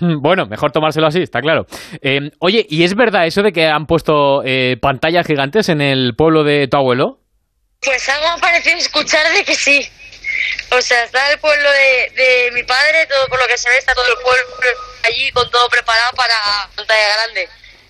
Bueno, 0.20 0.46
mejor 0.46 0.70
tomárselo 0.70 1.08
así, 1.08 1.20
está 1.20 1.40
claro. 1.40 1.66
Eh, 2.00 2.30
oye, 2.38 2.64
¿y 2.68 2.84
es 2.84 2.94
verdad 2.94 3.26
eso 3.26 3.42
de 3.42 3.52
que 3.52 3.66
han 3.66 3.86
puesto 3.86 4.42
eh, 4.44 4.76
pantallas 4.80 5.26
gigantes 5.26 5.68
en 5.68 5.80
el 5.80 6.14
pueblo 6.16 6.44
de 6.44 6.68
tu 6.68 6.76
abuelo? 6.76 7.20
Pues 7.80 8.08
algo 8.08 8.36
me 8.36 8.40
parecido 8.40 8.76
escuchar 8.76 9.32
de 9.32 9.44
que 9.44 9.54
sí. 9.54 9.84
O 10.70 10.80
sea, 10.80 11.04
está 11.04 11.30
el 11.32 11.38
pueblo 11.38 11.70
de, 11.70 12.12
de 12.14 12.50
mi 12.52 12.62
padre, 12.62 13.06
todo 13.06 13.26
por 13.28 13.40
lo 13.40 13.46
que 13.46 13.58
se 13.58 13.68
ve, 13.68 13.78
está 13.78 13.94
todo 13.94 14.06
el 14.06 14.22
pueblo 14.22 14.44
allí 15.04 15.30
con 15.32 15.50
todo 15.50 15.68
preparado 15.68 16.12
para 16.16 16.34
pantalla 16.74 17.14
grande. 17.16 17.48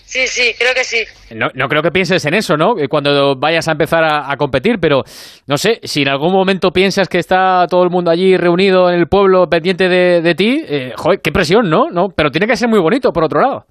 Sí, 0.08 0.26
sí, 0.26 0.54
creo 0.58 0.72
que 0.72 0.84
sí. 0.84 1.04
No, 1.34 1.48
no 1.52 1.68
creo 1.68 1.82
que 1.82 1.90
pienses 1.90 2.24
en 2.24 2.32
eso, 2.32 2.56
¿no? 2.56 2.76
Cuando 2.88 3.36
vayas 3.36 3.68
a 3.68 3.72
empezar 3.72 4.02
a, 4.04 4.34
competir, 4.38 4.78
pero 4.80 5.04
no 5.46 5.58
sé, 5.58 5.80
si 5.82 6.00
en 6.00 6.08
algún 6.08 6.32
momento 6.32 6.70
piensas 6.70 7.08
que 7.08 7.18
está 7.18 7.66
todo 7.68 7.82
el 7.84 7.90
mundo 7.90 8.10
allí 8.10 8.34
reunido 8.38 8.88
en 8.88 8.98
el 8.98 9.06
pueblo 9.06 9.50
pendiente 9.50 9.86
de, 9.86 10.22
de 10.22 10.34
ti, 10.34 10.64
eh, 10.66 10.94
joder, 10.96 11.20
qué 11.20 11.30
presión, 11.30 11.68
¿no? 11.68 11.90
¿no? 11.90 12.08
Pero 12.08 12.30
tiene 12.30 12.46
que 12.46 12.56
ser 12.56 12.68
muy 12.68 12.80
bonito, 12.80 13.12
por 13.12 13.24
otro 13.24 13.42
lado. 13.42 13.66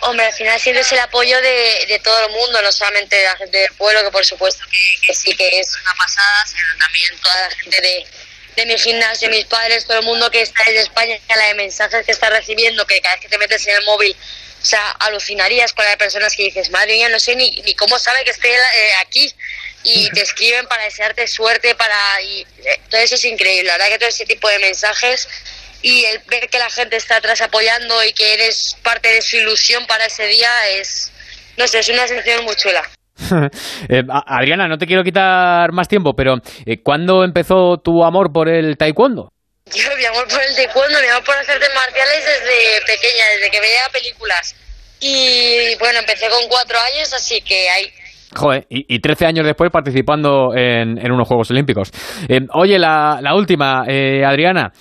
Hombre, 0.00 0.26
al 0.26 0.32
final 0.32 0.60
siempre 0.60 0.82
es 0.82 0.92
el 0.92 0.98
apoyo 1.00 1.40
de, 1.40 1.86
de, 1.88 1.98
todo 1.98 2.26
el 2.26 2.32
mundo, 2.32 2.62
no 2.62 2.72
solamente 2.72 3.16
de 3.16 3.24
la 3.24 3.36
gente 3.36 3.58
del 3.58 3.72
pueblo, 3.74 4.02
que 4.04 4.10
por 4.10 4.24
supuesto 4.24 4.64
que, 5.06 5.14
sí 5.14 5.34
que 5.36 5.58
es 5.58 5.76
una 5.80 5.92
pasada, 5.94 6.44
sino 6.46 6.78
también 6.78 7.20
toda 7.22 7.40
la 7.42 7.50
gente 7.50 7.80
de, 7.80 8.06
de 8.56 8.66
mi 8.66 8.78
gimnasio, 8.78 9.28
mis 9.30 9.44
padres, 9.46 9.86
todo 9.86 9.98
el 9.98 10.04
mundo 10.04 10.30
que 10.30 10.42
está 10.42 10.62
desde 10.66 10.82
España, 10.82 11.18
la 11.28 11.46
de 11.46 11.54
mensajes 11.54 12.06
que 12.06 12.12
está 12.12 12.30
recibiendo, 12.30 12.86
que 12.86 13.00
cada 13.00 13.16
vez 13.16 13.22
que 13.22 13.28
te 13.28 13.38
metes 13.38 13.66
en 13.66 13.76
el 13.76 13.84
móvil 13.84 14.16
o 14.60 14.64
sea, 14.64 14.90
alucinarías 14.90 15.72
con 15.72 15.84
las 15.84 15.96
personas 15.96 16.34
que 16.34 16.44
dices, 16.44 16.70
madre 16.70 16.94
mía, 16.94 17.08
no 17.08 17.20
sé 17.20 17.36
ni, 17.36 17.50
ni 17.62 17.74
cómo 17.74 17.98
sabe 17.98 18.24
que 18.24 18.32
estoy 18.32 18.50
eh, 18.50 18.90
aquí. 19.00 19.32
Y 19.84 20.10
te 20.14 20.22
escriben 20.22 20.66
para 20.66 20.84
desearte 20.84 21.26
suerte, 21.28 21.74
para... 21.74 22.20
Y, 22.22 22.42
eh, 22.42 22.80
todo 22.90 23.00
eso 23.00 23.14
es 23.14 23.24
increíble. 23.24 23.68
La 23.68 23.74
verdad 23.74 23.88
que 23.88 23.98
todo 23.98 24.08
ese 24.08 24.26
tipo 24.26 24.48
de 24.48 24.58
mensajes 24.58 25.28
y 25.82 26.04
el 26.04 26.18
ver 26.28 26.48
que 26.48 26.58
la 26.58 26.70
gente 26.70 26.96
está 26.96 27.16
atrás 27.16 27.40
apoyando 27.40 28.02
y 28.04 28.12
que 28.12 28.34
eres 28.34 28.76
parte 28.82 29.08
de 29.08 29.22
su 29.22 29.36
ilusión 29.36 29.86
para 29.86 30.06
ese 30.06 30.26
día 30.26 30.50
es, 30.76 31.12
no 31.56 31.66
sé, 31.66 31.80
es 31.80 31.88
una 31.88 32.06
sensación 32.06 32.44
muy 32.44 32.54
chula. 32.56 32.82
Eh, 33.88 34.02
Adriana, 34.26 34.68
no 34.68 34.78
te 34.78 34.86
quiero 34.86 35.02
quitar 35.02 35.72
más 35.72 35.88
tiempo, 35.88 36.14
pero 36.14 36.36
¿cuándo 36.82 37.24
empezó 37.24 37.78
tu 37.78 38.04
amor 38.04 38.32
por 38.32 38.48
el 38.48 38.76
taekwondo? 38.76 39.32
Yo, 39.74 39.96
mi 39.96 40.04
amor 40.04 40.26
por 40.28 40.40
el 40.40 40.54
taekwondo, 40.54 41.00
mi 41.00 41.06
amor 41.08 41.24
por 41.24 41.36
hacer 41.36 41.56
artes 41.56 41.70
marciales 41.74 42.24
desde 42.24 42.86
pequeña, 42.86 43.24
desde 43.34 43.50
que 43.50 43.60
veía 43.60 43.80
películas. 43.92 44.54
Y 45.00 45.74
bueno, 45.78 45.98
empecé 46.00 46.28
con 46.28 46.48
cuatro 46.48 46.78
años, 46.92 47.12
así 47.12 47.40
que 47.42 47.68
hay 47.68 47.92
Joder, 48.34 48.66
y, 48.68 48.98
13 49.00 49.26
años 49.26 49.46
después 49.46 49.70
participando 49.70 50.54
en, 50.54 50.98
unos 51.10 51.26
Juegos 51.26 51.50
Olímpicos. 51.50 51.90
Eh, 52.28 52.40
oye, 52.52 52.78
la, 52.78 53.34
última, 53.34 53.84
eh, 53.88 54.22
Adriana. 54.24 54.72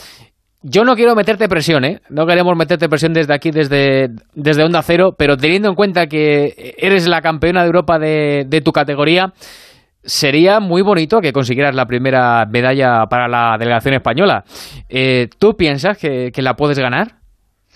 Yo 0.69 0.83
no 0.83 0.97
quiero 0.97 1.15
meterte 1.15 1.47
presión, 1.47 1.85
¿eh? 1.85 2.01
No 2.09 2.25
queremos 2.25 2.53
meterte 2.57 2.89
presión 2.89 3.13
desde 3.13 3.33
aquí, 3.33 3.51
desde, 3.51 4.09
desde 4.33 4.63
Onda 4.63 4.83
Cero, 4.83 5.15
pero 5.17 5.37
teniendo 5.37 5.69
en 5.69 5.75
cuenta 5.75 6.07
que 6.07 6.75
eres 6.77 7.07
la 7.07 7.21
campeona 7.21 7.61
de 7.61 7.67
Europa 7.67 7.97
de, 7.97 8.43
de 8.45 8.59
tu 8.59 8.73
categoría, 8.73 9.31
sería 10.03 10.59
muy 10.59 10.81
bonito 10.81 11.21
que 11.21 11.31
consiguieras 11.31 11.73
la 11.73 11.85
primera 11.85 12.45
medalla 12.45 13.05
para 13.09 13.29
la 13.29 13.55
delegación 13.57 13.93
española. 13.93 14.43
Eh, 14.89 15.29
¿Tú 15.39 15.55
piensas 15.55 15.97
que, 15.97 16.31
que 16.33 16.41
la 16.41 16.55
puedes 16.55 16.77
ganar? 16.77 17.15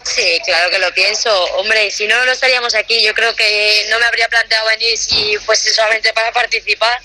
Sí, 0.04 0.40
claro 0.46 0.70
que 0.70 0.80
lo 0.80 0.92
pienso. 0.94 1.30
Hombre, 1.60 1.92
si 1.92 2.08
no, 2.08 2.26
no 2.26 2.32
estaríamos 2.34 2.76
aquí. 2.76 3.02
Yo 3.06 3.14
creo 3.14 3.34
que 3.36 3.86
no 3.90 4.00
me 4.00 4.06
habría 4.06 4.28
planteado 4.28 4.66
venir 4.78 4.98
si 4.98 5.38
fuese 5.38 5.70
solamente 5.70 6.12
para 6.14 6.32
participar. 6.34 6.98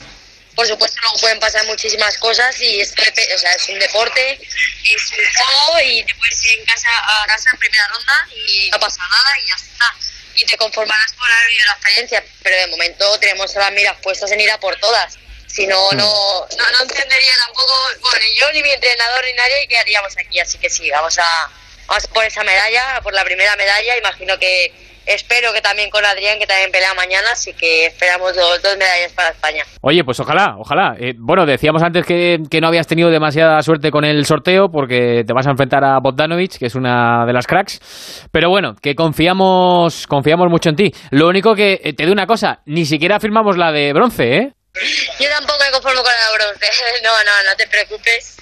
Por 0.57 0.67
supuesto, 0.67 0.99
luego 1.03 1.19
pueden 1.19 1.39
pasar 1.39 1.67
muchísimas 1.67 2.17
cosas 2.17 2.59
y 2.63 2.81
es, 2.81 2.91
o 2.91 3.39
sea, 3.39 3.53
es 3.53 3.69
un 3.69 3.79
deporte, 3.79 4.41
es 4.41 5.11
un 5.11 5.45
juego 5.45 5.81
y 5.81 6.03
te 6.03 6.15
puedes 6.15 6.45
ir 6.47 6.61
en 6.61 6.65
casa 6.65 6.89
a 6.89 7.27
casa 7.27 7.51
en 7.53 7.59
primera 7.59 7.87
ronda 7.89 8.29
y 8.35 8.71
no 8.71 8.81
pasa 8.81 9.03
nada 9.03 9.31
y 9.45 9.49
ya 9.49 9.55
está. 9.55 9.95
Y 10.35 10.47
te 10.47 10.57
conformarás 10.57 11.13
por 11.13 11.31
haber 11.31 11.49
vivido 11.49 11.67
la 11.67 11.73
experiencia. 11.73 12.25
Pero 12.43 12.57
de 12.57 12.67
momento 12.69 13.19
tenemos 13.21 13.55
las 13.55 13.73
miras 13.73 14.01
puestas 14.01 14.33
en 14.33 14.41
ir 14.41 14.51
a 14.51 14.59
por 14.59 14.75
todas. 14.77 15.19
Si 15.47 15.67
no, 15.67 15.93
no, 15.93 16.49
no, 16.57 16.71
no 16.71 16.81
entendería 16.81 17.33
tampoco, 17.45 17.73
bueno, 18.01 18.19
ni 18.19 18.41
yo 18.41 18.53
ni 18.53 18.63
mi 18.63 18.71
entrenador 18.71 19.25
ni 19.27 19.33
nadie 19.35 19.69
que 19.69 19.79
haríamos 19.79 20.17
aquí. 20.17 20.41
Así 20.41 20.57
que 20.57 20.71
sí, 20.71 20.91
vamos 20.91 21.19
a 21.19 21.51
vamos 21.87 22.07
por 22.07 22.25
esa 22.25 22.43
medalla, 22.45 23.03
por 23.03 23.13
la 23.13 23.25
primera 23.25 23.55
medalla. 23.57 23.99
Imagino 23.99 24.39
que 24.39 24.73
espero 25.07 25.53
que 25.53 25.61
también 25.61 25.91
con 25.91 26.05
Adrián, 26.05 26.39
que 26.39 26.47
también 26.47 26.71
pelea 26.71 26.93
mañana, 26.95 27.29
así 27.33 27.53
que 27.53 27.87
esperamos 27.87 28.35
dos, 28.35 28.61
medallas 28.77 29.13
para 29.13 29.31
España. 29.31 29.65
Oye, 29.81 30.05
pues 30.05 30.21
ojalá, 30.21 30.57
ojalá. 30.59 30.97
Eh, 30.99 31.15
bueno, 31.17 31.47
decíamos 31.47 31.83
antes 31.83 32.05
que, 32.05 32.39
que, 32.51 32.61
no 32.61 32.69
habías 32.69 32.87
tenido 32.87 33.11
demasiada 33.11 33.63
suerte 33.63 33.91
con 33.91 34.05
el 34.05 34.27
sorteo 34.27 34.69
porque 34.71 35.23
te 35.27 35.33
vas 35.33 35.47
a 35.47 35.51
enfrentar 35.51 35.85
a 35.85 35.99
Bogdanovic, 36.01 36.59
que 36.59 36.67
es 36.67 36.75
una 36.75 37.25
de 37.27 37.33
las 37.33 37.47
cracks. 37.47 37.81
Pero 38.33 38.51
bueno, 38.51 38.75
que 38.81 38.95
confiamos, 38.95 40.07
confiamos 40.07 40.49
mucho 40.51 40.71
en 40.71 40.77
ti. 40.77 40.93
Lo 41.11 41.29
único 41.29 41.55
que 41.55 41.81
eh, 41.83 41.93
te 41.93 42.05
doy 42.05 42.13
una 42.13 42.27
cosa, 42.27 42.61
ni 42.67 42.85
siquiera 42.85 43.21
firmamos 43.21 43.57
la 43.57 43.73
de 43.73 43.93
bronce, 43.93 44.37
¿eh? 44.37 44.53
Yo 45.19 45.29
tampoco 45.31 45.59
me 45.65 45.71
conformo 45.71 46.03
con 46.03 46.13
la 46.13 46.31
de 46.31 46.45
bronce. 46.45 46.67
No, 47.03 47.11
no, 47.11 47.51
no 47.51 47.57
te 47.57 47.67
preocupes 47.69 48.37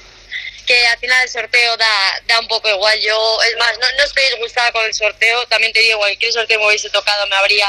que 0.67 0.87
al 0.87 0.99
final 0.99 1.23
el 1.23 1.29
sorteo 1.29 1.77
da, 1.77 2.23
da 2.27 2.41
un 2.41 2.49
poco 2.49 2.69
igual. 2.69 2.99
Yo, 3.01 3.43
es 3.51 3.57
más, 3.57 3.79
no, 3.79 3.87
no 3.97 4.05
estoy 4.05 4.25
disgustada 4.31 4.73
con 4.73 4.85
el 4.85 4.95
sorteo. 4.95 5.47
También 5.47 5.73
te 5.73 5.81
digo, 5.81 5.99
cualquier 5.99 6.33
sorteo 6.33 6.59
me 6.59 6.67
hubiese 6.67 6.91
tocado 6.91 7.27
me 7.27 7.37
habría, 7.37 7.69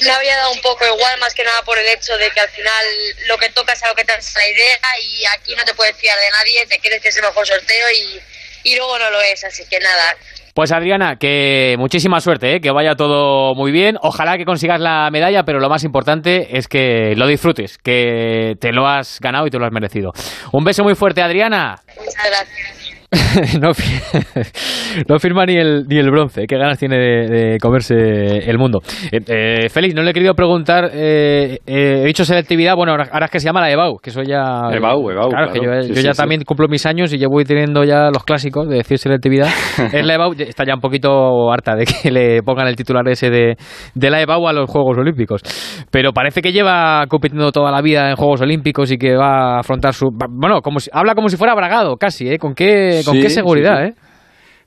me 0.00 0.10
habría 0.10 0.36
dado 0.36 0.52
un 0.52 0.60
poco 0.60 0.86
igual, 0.86 1.18
más 1.18 1.34
que 1.34 1.44
nada 1.44 1.62
por 1.62 1.78
el 1.78 1.86
hecho 1.88 2.16
de 2.18 2.30
que 2.30 2.40
al 2.40 2.50
final 2.50 2.86
lo 3.26 3.38
que 3.38 3.50
toca 3.50 3.72
es 3.72 3.80
lo 3.86 3.94
que 3.94 4.04
te 4.04 4.12
hace 4.12 4.38
la 4.38 4.48
idea 4.48 4.78
y 5.00 5.24
aquí 5.26 5.54
no 5.54 5.64
te 5.64 5.74
puedes 5.74 5.96
fiar 5.96 6.18
de 6.18 6.30
nadie, 6.30 6.66
te 6.66 6.80
crees 6.80 7.02
que 7.02 7.08
es 7.08 7.16
el 7.16 7.22
mejor 7.22 7.46
sorteo 7.46 7.90
y, 7.90 8.20
y 8.64 8.76
luego 8.76 8.98
no 8.98 9.10
lo 9.10 9.20
es. 9.22 9.44
Así 9.44 9.66
que 9.66 9.78
nada, 9.80 10.16
pues 10.56 10.72
Adriana, 10.72 11.16
que 11.16 11.76
muchísima 11.78 12.18
suerte, 12.18 12.54
¿eh? 12.54 12.60
que 12.62 12.70
vaya 12.70 12.94
todo 12.94 13.54
muy 13.54 13.72
bien. 13.72 13.98
Ojalá 14.00 14.38
que 14.38 14.46
consigas 14.46 14.80
la 14.80 15.10
medalla, 15.12 15.42
pero 15.42 15.60
lo 15.60 15.68
más 15.68 15.84
importante 15.84 16.56
es 16.56 16.66
que 16.66 17.12
lo 17.14 17.26
disfrutes, 17.26 17.76
que 17.76 18.54
te 18.58 18.72
lo 18.72 18.88
has 18.88 19.20
ganado 19.20 19.46
y 19.46 19.50
te 19.50 19.58
lo 19.58 19.66
has 19.66 19.72
merecido. 19.72 20.12
Un 20.52 20.64
beso 20.64 20.82
muy 20.82 20.94
fuerte, 20.94 21.20
Adriana. 21.20 21.76
Muchas 21.98 22.24
gracias. 22.26 22.75
no, 25.08 25.18
firma 25.18 25.46
ni 25.46 25.56
el, 25.56 25.86
ni 25.88 25.98
el 25.98 26.10
bronce. 26.10 26.46
Qué 26.46 26.56
ganas 26.56 26.78
tiene 26.78 26.96
de, 26.98 27.58
comerse 27.60 27.94
el 27.94 28.58
mundo. 28.58 28.80
Eh, 29.12 29.20
eh, 29.26 29.68
Félix, 29.68 29.94
no 29.94 30.02
le 30.02 30.10
he 30.10 30.14
querido 30.14 30.34
preguntar. 30.34 30.90
Eh, 30.92 31.58
he 31.66 32.04
dicho 32.04 32.24
selectividad. 32.24 32.74
Bueno, 32.74 32.92
ahora, 32.92 33.26
es 33.26 33.30
que 33.30 33.40
se 33.40 33.46
llama 33.46 33.60
la 33.60 33.70
EBAU, 33.70 33.98
que 33.98 34.10
soy 34.10 34.26
ya. 34.26 34.42
EBAU, 34.72 35.10
EBAU. 35.10 35.28
Claro, 35.28 35.52
que 35.52 35.60
yo, 35.60 36.00
ya 36.00 36.12
también 36.12 36.42
cumplo 36.42 36.68
mis 36.68 36.84
años 36.86 37.12
y 37.12 37.18
ya 37.18 37.28
voy 37.28 37.44
teniendo 37.44 37.84
ya 37.84 38.10
los 38.12 38.24
clásicos 38.24 38.68
de 38.68 38.76
decir 38.76 38.98
selectividad. 38.98 39.48
es 39.92 40.04
la 40.04 40.14
EBAU, 40.14 40.32
está 40.38 40.64
ya 40.66 40.74
un 40.74 40.80
poquito 40.80 41.52
harta 41.52 41.76
de 41.76 41.84
que 41.84 42.10
le 42.10 42.42
pongan 42.42 42.66
el 42.66 42.76
titular 42.76 43.06
ese 43.08 43.30
de, 43.30 43.56
de 43.94 44.10
la 44.10 44.20
EBAU 44.20 44.48
a 44.48 44.52
los 44.52 44.68
Juegos 44.68 44.98
Olímpicos. 44.98 45.42
Pero 45.90 46.12
parece 46.12 46.42
que 46.42 46.52
lleva 46.52 47.06
compitiendo 47.08 47.52
toda 47.52 47.70
la 47.70 47.80
vida 47.82 48.10
en 48.10 48.16
Juegos 48.16 48.40
Olímpicos 48.40 48.90
y 48.90 48.98
que 48.98 49.14
va 49.14 49.56
a 49.56 49.60
afrontar 49.60 49.94
su. 49.94 50.08
Bueno, 50.30 50.60
como 50.60 50.78
habla 50.92 51.14
como 51.14 51.28
si 51.28 51.36
fuera 51.36 51.54
bragado, 51.54 51.96
casi, 51.96 52.28
¿eh? 52.28 52.38
¿Con 52.38 52.54
qué, 52.54 52.95
con 53.04 53.20
qué 53.20 53.30
seguridad, 53.30 53.84
¿eh? 53.84 53.94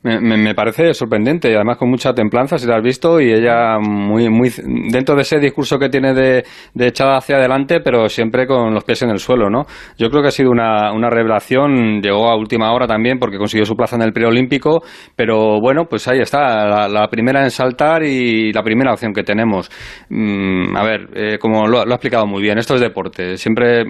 Me, 0.01 0.37
me, 0.37 0.55
parece 0.55 0.93
sorprendente 0.93 1.51
y 1.51 1.55
además 1.55 1.75
con 1.75 1.89
mucha 1.89 2.13
templanza, 2.13 2.57
si 2.57 2.65
la 2.65 2.77
has 2.77 2.81
visto, 2.81 3.19
y 3.19 3.33
ella 3.33 3.79
muy, 3.79 4.29
muy 4.29 4.49
dentro 4.89 5.13
de 5.13 5.23
ese 5.23 5.39
discurso 5.39 5.77
que 5.77 5.89
tiene 5.89 6.13
de, 6.13 6.45
echada 6.79 7.17
hacia 7.17 7.35
adelante, 7.35 7.81
pero 7.81 8.07
siempre 8.07 8.47
con 8.47 8.73
los 8.73 8.85
pies 8.85 9.01
en 9.01 9.09
el 9.09 9.19
suelo, 9.19 9.49
¿no? 9.49 9.65
Yo 9.97 10.09
creo 10.09 10.21
que 10.21 10.29
ha 10.29 10.31
sido 10.31 10.51
una, 10.51 10.93
una 10.93 11.09
revelación, 11.09 12.01
llegó 12.01 12.29
a 12.29 12.37
última 12.37 12.71
hora 12.71 12.87
también 12.87 13.19
porque 13.19 13.37
consiguió 13.37 13.65
su 13.65 13.75
plaza 13.75 13.97
en 13.97 14.03
el 14.03 14.13
preolímpico, 14.13 14.83
pero 15.17 15.59
bueno, 15.59 15.83
pues 15.89 16.07
ahí 16.07 16.19
está, 16.19 16.87
la, 16.87 17.07
primera 17.09 17.43
en 17.43 17.51
saltar 17.51 18.01
y 18.01 18.53
la 18.53 18.63
primera 18.63 18.93
opción 18.93 19.11
que 19.11 19.23
tenemos. 19.23 19.69
Mm, 20.09 20.77
a 20.77 20.83
ver, 20.83 21.09
eh, 21.13 21.37
como 21.39 21.67
lo, 21.67 21.83
lo, 21.83 21.91
ha 21.91 21.95
explicado 21.95 22.25
muy 22.25 22.41
bien, 22.41 22.57
esto 22.57 22.75
es 22.75 22.81
deporte, 22.81 23.35
siempre 23.35 23.83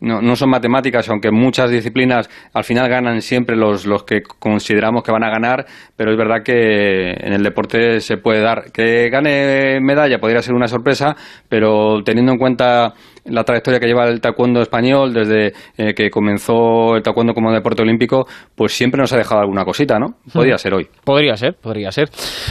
no, 0.00 0.22
no 0.22 0.36
son 0.36 0.48
matemáticas, 0.48 1.06
aunque 1.10 1.30
muchas 1.30 1.70
disciplinas 1.70 2.30
al 2.54 2.64
final 2.64 2.88
ganan 2.88 3.20
siempre 3.20 3.56
los, 3.56 3.84
los 3.84 4.04
que 4.04 4.22
consideramos 4.22 5.02
que 5.02 5.12
van 5.12 5.24
a 5.24 5.28
ganar 5.28 5.49
pero 5.96 6.10
es 6.10 6.16
verdad 6.16 6.42
que 6.44 7.10
en 7.10 7.32
el 7.32 7.42
deporte 7.42 8.00
se 8.00 8.16
puede 8.16 8.40
dar. 8.40 8.70
Que 8.72 9.08
gane 9.10 9.80
medalla 9.80 10.18
podría 10.18 10.42
ser 10.42 10.54
una 10.54 10.68
sorpresa, 10.68 11.16
pero 11.48 12.02
teniendo 12.04 12.32
en 12.32 12.38
cuenta 12.38 12.94
la 13.24 13.44
trayectoria 13.44 13.80
que 13.80 13.86
lleva 13.86 14.08
el 14.08 14.20
taekwondo 14.20 14.60
español 14.60 15.12
desde 15.12 15.52
eh, 15.76 15.94
que 15.94 16.10
comenzó 16.10 16.96
el 16.96 17.02
taekwondo 17.02 17.34
como 17.34 17.52
deporte 17.52 17.82
olímpico, 17.82 18.26
pues 18.54 18.72
siempre 18.72 19.00
nos 19.00 19.12
ha 19.12 19.16
dejado 19.16 19.40
alguna 19.40 19.64
cosita, 19.64 19.98
¿no? 19.98 20.16
Podría 20.32 20.58
ser 20.58 20.74
hoy. 20.74 20.88
Podría 21.04 21.36
ser, 21.36 21.54
podría 21.54 21.90
ser. 21.90 22.08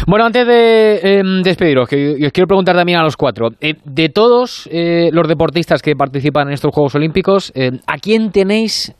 Bueno, 0.07 0.25
antes 0.25 0.45
de 0.45 0.99
em, 1.19 1.41
despediros, 1.41 1.87
que 1.87 2.25
os 2.25 2.31
quiero 2.31 2.47
preguntar 2.47 2.75
también 2.75 2.99
a 2.99 3.03
los 3.03 3.17
cuatro, 3.17 3.49
eh, 3.61 3.75
de 3.83 4.09
todos 4.09 4.69
eh, 4.71 5.09
los 5.11 5.27
deportistas 5.27 5.81
que 5.81 5.95
participan 5.95 6.47
en 6.47 6.53
estos 6.53 6.71
Juegos 6.73 6.95
Olímpicos, 6.95 7.51
¿a 7.87 7.97
quién 7.97 8.31
tenéis, 8.31 8.93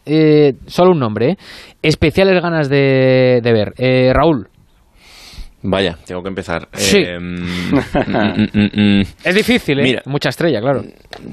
solo 0.65 0.91
un 0.91 0.99
nombre, 0.99 1.37
especiales 1.81 2.41
ganas 2.41 2.69
de, 2.69 3.39
de 3.41 3.53
ver? 3.53 3.73
Raúl. 4.13 4.47
Vaya, 5.61 5.97
tengo 6.05 6.21
que 6.21 6.29
empezar. 6.29 6.67
Sí. 6.73 6.99
Eh, 6.99 7.19
mm, 7.19 7.73
mm, 8.53 8.69
mm, 8.73 9.01
es 9.23 9.35
difícil, 9.35 9.79
¿eh? 9.79 10.01
Mucha 10.05 10.29
estrella, 10.29 10.61
claro. 10.61 10.83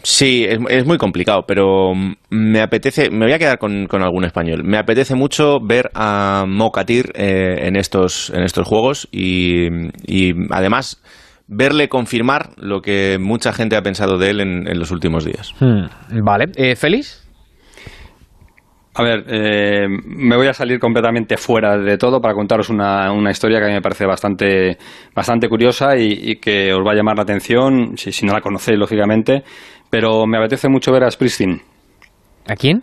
Sí, 0.03 0.45
es, 0.45 0.85
muy 0.85 0.99
complicado, 0.99 1.45
pero 1.47 1.93
me 2.31 2.61
apetece, 2.61 3.11
me 3.11 3.27
voy 3.27 3.33
a 3.33 3.39
quedar 3.39 3.59
con, 3.59 3.87
algún 4.03 4.25
español. 4.25 4.65
Me 4.65 4.79
apetece 4.79 5.15
mucho 5.15 5.61
ver 5.61 5.91
a 5.95 6.45
Mokatir 6.47 7.13
eh, 7.15 7.67
en, 7.67 7.77
estos, 7.77 8.31
en 8.31 8.43
estos 8.43 8.67
juegos 8.67 9.09
y, 9.13 9.69
además 10.51 11.03
verle 11.49 11.89
confirmar 11.89 12.51
lo 12.57 12.81
que 12.81 13.19
mucha 13.21 13.53
gente 13.53 13.77
ha 13.77 13.83
pensado 13.83 14.19
de 14.19 14.31
él 14.31 14.41
en, 14.41 14.79
los 14.79 14.91
últimos 14.91 15.25
días. 15.25 15.55
Hmm, 15.61 15.87
vale. 16.25 16.47
Eh, 16.57 16.75
¿Félix? 16.75 17.26
A 18.99 19.03
ver, 19.03 19.25
eh, 19.29 19.87
me 19.89 20.37
voy 20.37 20.47
a 20.47 20.55
salir 20.55 20.79
completamente 20.79 21.37
fuera 21.37 21.77
de 21.77 21.99
todo 21.99 22.19
para 22.19 22.33
contaros 22.33 22.71
una, 22.71 23.13
una 23.13 23.31
historia 23.31 23.59
que 23.59 23.67
a 23.67 23.69
mí 23.69 23.75
me 23.75 23.83
parece 23.83 24.07
bastante, 24.07 24.79
bastante 25.15 25.51
curiosa 25.51 25.99
y, 25.99 26.37
que 26.37 26.73
os 26.73 26.81
va 26.81 26.93
a 26.93 26.95
llamar 26.95 27.17
la 27.17 27.25
atención, 27.25 27.99
si, 27.99 28.11
si 28.11 28.25
no 28.25 28.33
la 28.33 28.41
conocéis, 28.41 28.79
lógicamente, 28.79 29.45
pero 29.91 30.27
me 30.27 30.39
apetece 30.39 30.71
mucho 30.71 30.93
ver 30.93 31.05
a 31.05 31.11
Springsteen. 31.11 31.61
¿A 32.49 32.57
quién? 32.57 32.83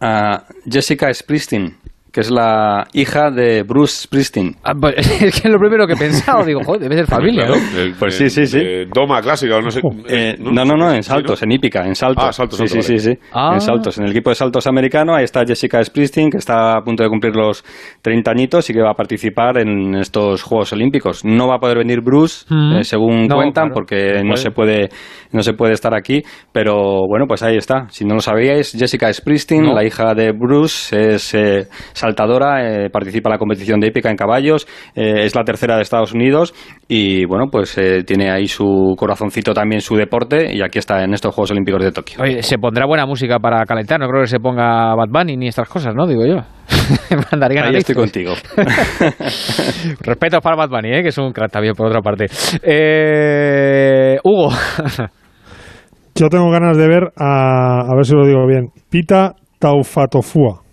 A 0.00 0.44
Jessica 0.64 1.12
Springsteen 1.12 1.76
que 2.16 2.22
es 2.22 2.30
la 2.30 2.86
hija 2.94 3.30
de 3.30 3.62
Bruce 3.62 4.04
Springsteen. 4.04 4.56
Ah, 4.64 4.72
pues, 4.72 4.94
es 5.22 5.38
que 5.38 5.48
es 5.48 5.52
lo 5.52 5.58
primero 5.58 5.86
que 5.86 5.92
he 5.92 5.96
pensado, 5.98 6.46
digo, 6.46 6.60
joder, 6.64 6.80
debe 6.80 6.96
ser 6.96 7.06
familia, 7.18 7.46
¿no? 7.46 7.56
pues 7.98 8.16
sí, 8.16 8.30
sí, 8.30 8.46
sí. 8.46 8.58
doma 8.90 9.20
clásica, 9.20 9.60
no 9.60 9.70
sé. 9.70 9.82
Eh, 10.08 10.34
no, 10.38 10.64
no, 10.64 10.76
no, 10.78 10.94
en 10.94 11.02
saltos, 11.02 11.42
en 11.42 11.52
hípica, 11.52 11.84
en 11.84 11.94
saltos. 11.94 12.24
Ah, 12.26 12.32
saltos, 12.32 12.58
sí, 12.58 12.68
sí, 12.68 12.80
sí, 12.80 12.98
sí, 13.00 13.10
ah. 13.34 13.50
En 13.52 13.60
saltos, 13.60 13.98
en 13.98 14.04
el 14.04 14.12
equipo 14.12 14.30
de 14.30 14.36
saltos 14.36 14.66
americano, 14.66 15.14
ahí 15.14 15.24
está 15.24 15.44
Jessica 15.46 15.84
Springsteen, 15.84 16.30
que 16.30 16.38
está 16.38 16.78
a 16.78 16.80
punto 16.80 17.02
de 17.02 17.10
cumplir 17.10 17.36
los 17.36 17.62
30 18.00 18.30
añitos 18.30 18.70
y 18.70 18.72
que 18.72 18.80
va 18.80 18.92
a 18.92 18.94
participar 18.94 19.58
en 19.58 19.96
estos 19.96 20.42
Juegos 20.42 20.72
Olímpicos. 20.72 21.22
No 21.22 21.48
va 21.48 21.56
a 21.56 21.58
poder 21.58 21.76
venir 21.76 22.00
Bruce, 22.00 22.46
mm. 22.48 22.76
eh, 22.76 22.84
según 22.84 23.28
cuentan, 23.28 23.72
porque 23.74 24.22
no 24.24 24.38
se 24.38 24.52
puede 24.52 24.88
no 25.32 25.42
se 25.42 25.52
puede 25.52 25.74
estar 25.74 25.94
aquí, 25.94 26.22
pero 26.50 27.06
bueno, 27.06 27.26
pues 27.26 27.42
ahí 27.42 27.58
está. 27.58 27.88
Si 27.90 28.06
no 28.06 28.14
lo 28.14 28.20
sabíais, 28.20 28.72
Jessica 28.72 29.12
Springsteen, 29.12 29.74
la 29.74 29.84
hija 29.84 30.14
de 30.14 30.32
Bruce, 30.32 31.14
es 31.14 31.34
eh, 31.34 31.68
saltadora, 32.06 32.62
eh, 32.62 32.90
participa 32.90 33.28
en 33.28 33.32
la 33.32 33.38
competición 33.38 33.80
de 33.80 33.88
épica 33.88 34.10
en 34.10 34.16
caballos, 34.16 34.66
eh, 34.94 35.24
es 35.24 35.34
la 35.34 35.44
tercera 35.44 35.76
de 35.76 35.82
Estados 35.82 36.12
Unidos 36.12 36.54
y 36.88 37.24
bueno, 37.26 37.46
pues 37.50 37.78
tiene 38.06 38.30
ahí 38.30 38.46
su 38.46 38.94
corazoncito 38.96 39.52
también 39.52 39.80
su 39.80 39.96
deporte 39.96 40.54
y 40.54 40.62
aquí 40.62 40.78
está 40.78 41.02
en 41.02 41.14
estos 41.14 41.34
Juegos 41.34 41.50
Olímpicos 41.50 41.82
de 41.82 41.92
Tokio. 41.92 42.18
Oye, 42.22 42.42
se 42.42 42.58
pondrá 42.58 42.86
buena 42.86 43.06
música 43.06 43.38
para 43.38 43.64
calentar, 43.64 44.00
no 44.00 44.08
creo 44.08 44.22
que 44.22 44.28
se 44.28 44.38
ponga 44.38 44.94
Bad 44.94 45.08
Bunny 45.10 45.36
ni 45.36 45.48
estas 45.48 45.68
cosas, 45.68 45.94
¿no? 45.94 46.06
Digo 46.06 46.24
yo. 46.24 46.36
Ahí 47.66 47.76
estoy 47.76 47.94
contigo. 47.94 48.34
Respeto 50.00 50.40
para 50.40 50.56
Bad 50.56 50.70
Bunny, 50.70 51.02
que 51.02 51.08
es 51.08 51.18
un 51.18 51.32
crack 51.32 51.50
también 51.50 51.74
por 51.74 51.86
otra 51.86 52.00
parte. 52.00 52.26
Hugo. 54.22 54.50
Yo 56.18 56.28
tengo 56.30 56.50
ganas 56.50 56.78
de 56.78 56.88
ver, 56.88 57.12
a, 57.14 57.80
a 57.80 57.94
ver 57.94 58.06
si 58.06 58.14
lo 58.14 58.26
digo 58.26 58.46
bien, 58.46 58.70
Pita 58.88 59.34
Taufatofua 59.58 60.65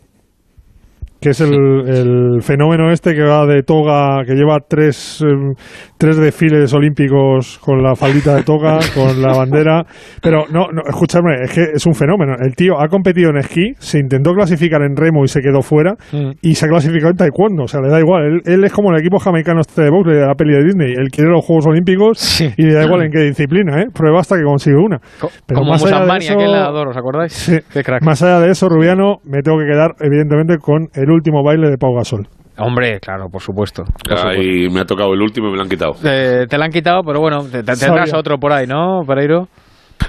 que 1.23 1.29
es 1.29 1.39
el, 1.39 1.53
el, 1.53 2.41
fenómeno 2.41 2.91
este 2.91 3.13
que 3.15 3.23
va 3.23 3.45
de 3.45 3.63
toga, 3.63 4.25
que 4.25 4.33
lleva 4.33 4.59
tres, 4.59 5.23
eh, 5.25 5.53
tres 5.97 6.17
desfiles 6.17 6.73
olímpicos 6.73 7.59
con 7.59 7.81
la 7.81 7.95
faldita 7.95 8.35
de 8.35 8.43
toga, 8.43 8.79
con 8.93 9.21
la 9.21 9.33
bandera. 9.37 9.85
Pero 10.21 10.43
no, 10.51 10.67
no, 10.67 10.81
escúchame, 10.85 11.35
es 11.43 11.53
que 11.53 11.61
es 11.75 11.85
un 11.85 11.93
fenómeno. 11.93 12.33
El 12.37 12.55
tío 12.55 12.77
ha 12.77 12.89
competido 12.89 13.29
en 13.29 13.37
esquí, 13.37 13.71
se 13.79 13.99
intentó 13.99 14.33
clasificar 14.33 14.81
en 14.81 14.97
remo 14.97 15.23
y 15.23 15.29
se 15.29 15.39
quedó 15.39 15.61
fuera, 15.61 15.93
mm. 16.11 16.31
y 16.41 16.55
se 16.55 16.65
ha 16.65 16.69
clasificado 16.69 17.11
en 17.11 17.17
taekwondo. 17.17 17.63
O 17.63 17.67
sea, 17.67 17.79
le 17.79 17.87
da 17.87 18.01
igual. 18.01 18.25
Él, 18.25 18.41
él 18.43 18.63
es 18.65 18.73
como 18.73 18.91
el 18.91 18.99
equipo 18.99 19.17
jamaicano 19.17 19.61
este 19.61 19.83
de 19.83 19.89
box 19.89 20.09
de 20.09 20.25
la 20.25 20.35
peli 20.35 20.53
de 20.55 20.63
Disney. 20.65 20.91
Él 20.91 21.07
quiere 21.09 21.31
los 21.31 21.45
Juegos 21.45 21.67
Olímpicos 21.67 22.41
y 22.41 22.63
le 22.63 22.73
da 22.73 22.83
igual 22.83 23.01
en 23.05 23.11
qué 23.11 23.19
disciplina, 23.19 23.81
¿eh? 23.81 23.85
Prueba 23.93 24.19
hasta 24.19 24.35
que 24.35 24.43
consigue 24.43 24.75
una. 24.75 24.99
Pero 25.47 25.61
como 25.61 25.71
más 25.71 25.85
allá 25.85 26.05
de 26.05 26.17
eso, 26.17 26.33
aquel 26.33 26.49
¿os 26.89 26.97
acordáis? 26.97 27.31
Sí, 27.31 27.59
Más 28.01 28.21
allá 28.21 28.41
de 28.41 28.51
eso, 28.51 28.67
Rubiano, 28.67 29.19
me 29.23 29.41
tengo 29.41 29.57
que 29.59 29.65
quedar, 29.65 29.95
evidentemente, 30.01 30.57
con 30.57 30.89
el 30.93 31.12
último 31.13 31.43
baile 31.43 31.69
de 31.69 31.77
Pau 31.77 31.93
Gasol. 31.95 32.27
Hombre, 32.57 32.99
claro, 32.99 33.29
por 33.29 33.41
supuesto. 33.41 33.83
Me 34.07 34.79
ha 34.79 34.85
tocado 34.85 35.13
el 35.13 35.21
último 35.21 35.47
y 35.47 35.51
me 35.51 35.57
lo 35.57 35.63
han 35.63 35.69
quitado. 35.69 35.93
Eh, 36.03 36.45
te 36.47 36.57
lo 36.57 36.63
han 36.63 36.71
quitado, 36.71 37.01
pero 37.03 37.19
bueno, 37.19 37.43
te, 37.43 37.63
tendrás 37.63 38.13
otro 38.13 38.37
por 38.37 38.53
ahí, 38.53 38.67
¿no, 38.67 39.01
Pereiro? 39.07 39.47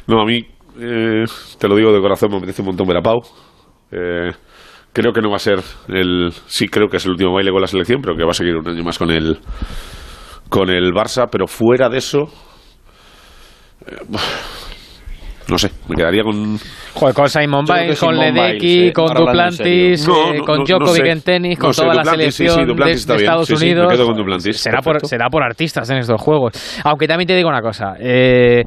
No, 0.06 0.20
a 0.20 0.26
mí, 0.26 0.40
eh, 0.80 1.24
te 1.58 1.68
lo 1.68 1.76
digo 1.76 1.92
de 1.92 2.00
corazón, 2.00 2.30
me 2.30 2.36
apetece 2.38 2.60
un 2.60 2.68
montón 2.68 2.86
ver 2.86 2.98
a 2.98 3.02
Pau. 3.02 3.22
Eh, 3.90 4.30
creo 4.92 5.12
que 5.12 5.22
no 5.22 5.30
va 5.30 5.36
a 5.36 5.38
ser 5.38 5.60
el... 5.88 6.32
Sí, 6.46 6.68
creo 6.68 6.88
que 6.88 6.98
es 6.98 7.04
el 7.06 7.12
último 7.12 7.32
baile 7.32 7.50
con 7.50 7.60
la 7.60 7.66
selección, 7.66 8.00
pero 8.02 8.14
que 8.16 8.24
va 8.24 8.30
a 8.30 8.34
seguir 8.34 8.56
un 8.56 8.68
año 8.68 8.82
más 8.82 8.98
con 8.98 9.10
el, 9.10 9.38
con 10.50 10.68
el 10.68 10.92
Barça. 10.92 11.28
Pero 11.30 11.46
fuera 11.46 11.88
de 11.88 11.98
eso... 11.98 12.28
no 15.48 15.58
sé, 15.58 15.70
me 15.88 15.96
quedaría 15.96 16.22
con 16.22 16.58
Joder, 16.94 17.14
con 17.14 17.28
Simon 17.28 17.64
Biles, 17.64 17.98
con 17.98 18.16
Ledecky, 18.16 18.92
con 18.92 19.12
Duplantis, 19.12 20.06
eh, 20.06 20.40
con 20.46 20.64
Djokovic 20.64 21.06
en 21.06 21.20
tenis, 21.22 21.58
con 21.58 21.72
toda 21.72 21.94
la 21.94 22.04
selección 22.04 22.76
de, 22.76 22.92
Estados 22.92 23.50
Unidos. 23.50 24.56
será, 24.56 24.80
por, 24.80 25.04
será 25.06 25.28
por 25.28 25.42
artistas 25.42 25.90
en 25.90 25.98
estos 25.98 26.20
juegos. 26.20 26.52
Aunque 26.84 27.06
también 27.08 27.26
te 27.26 27.34
digo 27.34 27.48
una 27.48 27.62
cosa. 27.62 27.94
Eh, 27.98 28.64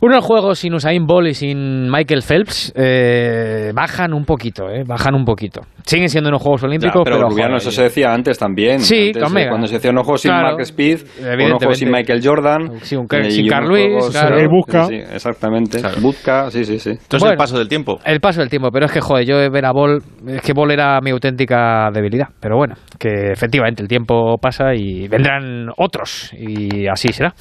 unos 0.00 0.22
juegos 0.22 0.58
sin 0.58 0.74
Usain 0.74 1.06
Bolt 1.06 1.28
y 1.28 1.34
sin 1.34 1.90
Michael 1.90 2.22
Phelps 2.22 2.72
eh, 2.76 3.72
bajan 3.74 4.12
un 4.12 4.24
poquito, 4.24 4.68
eh, 4.68 4.84
bajan 4.86 5.14
un 5.14 5.24
poquito. 5.24 5.62
Siguen 5.82 6.08
siendo 6.08 6.28
unos 6.28 6.42
Juegos 6.42 6.62
Olímpicos, 6.64 7.02
pero, 7.04 7.28
pero 7.34 7.56
eso 7.56 7.70
se 7.70 7.84
decía 7.84 8.12
antes 8.12 8.38
también. 8.38 8.80
Sí, 8.80 9.12
antes, 9.14 9.48
cuando 9.48 9.66
se 9.66 9.74
decían 9.74 9.94
unos 9.94 10.04
juegos 10.04 10.20
sin 10.22 10.32
Mark 10.32 10.60
Speed, 10.60 11.00
unos 11.20 11.58
juegos 11.58 11.78
sin 11.78 11.90
Michael 11.90 12.20
Jordan, 12.22 12.80
sin, 12.82 13.06
sin 13.30 13.48
Carl 13.48 13.68
Lewis, 13.68 14.10
claro. 14.10 14.36
Busca. 14.50 14.86
Sí, 14.86 14.96
exactamente. 14.96 15.63
Busca, 16.00 16.50
sí, 16.50 16.64
sí, 16.64 16.78
sí. 16.78 16.90
Entonces 16.90 17.30
el 17.30 17.36
paso 17.36 17.58
del 17.58 17.68
tiempo. 17.68 17.98
El 18.04 18.20
paso 18.20 18.40
del 18.40 18.50
tiempo, 18.50 18.70
pero 18.72 18.86
es 18.86 18.92
que, 18.92 19.00
joder, 19.00 19.26
yo 19.26 19.50
ver 19.50 19.64
a 19.66 19.72
Ball, 19.72 20.02
es 20.26 20.42
que 20.42 20.52
Ball 20.52 20.70
era 20.70 21.00
mi 21.00 21.10
auténtica 21.10 21.90
debilidad. 21.92 22.28
Pero 22.40 22.56
bueno, 22.56 22.74
que 22.98 23.32
efectivamente 23.32 23.82
el 23.82 23.88
tiempo 23.88 24.36
pasa 24.38 24.74
y 24.74 25.08
vendrán 25.08 25.68
otros 25.76 26.32
y 26.32 26.86
así 26.86 27.08
será. 27.12 27.34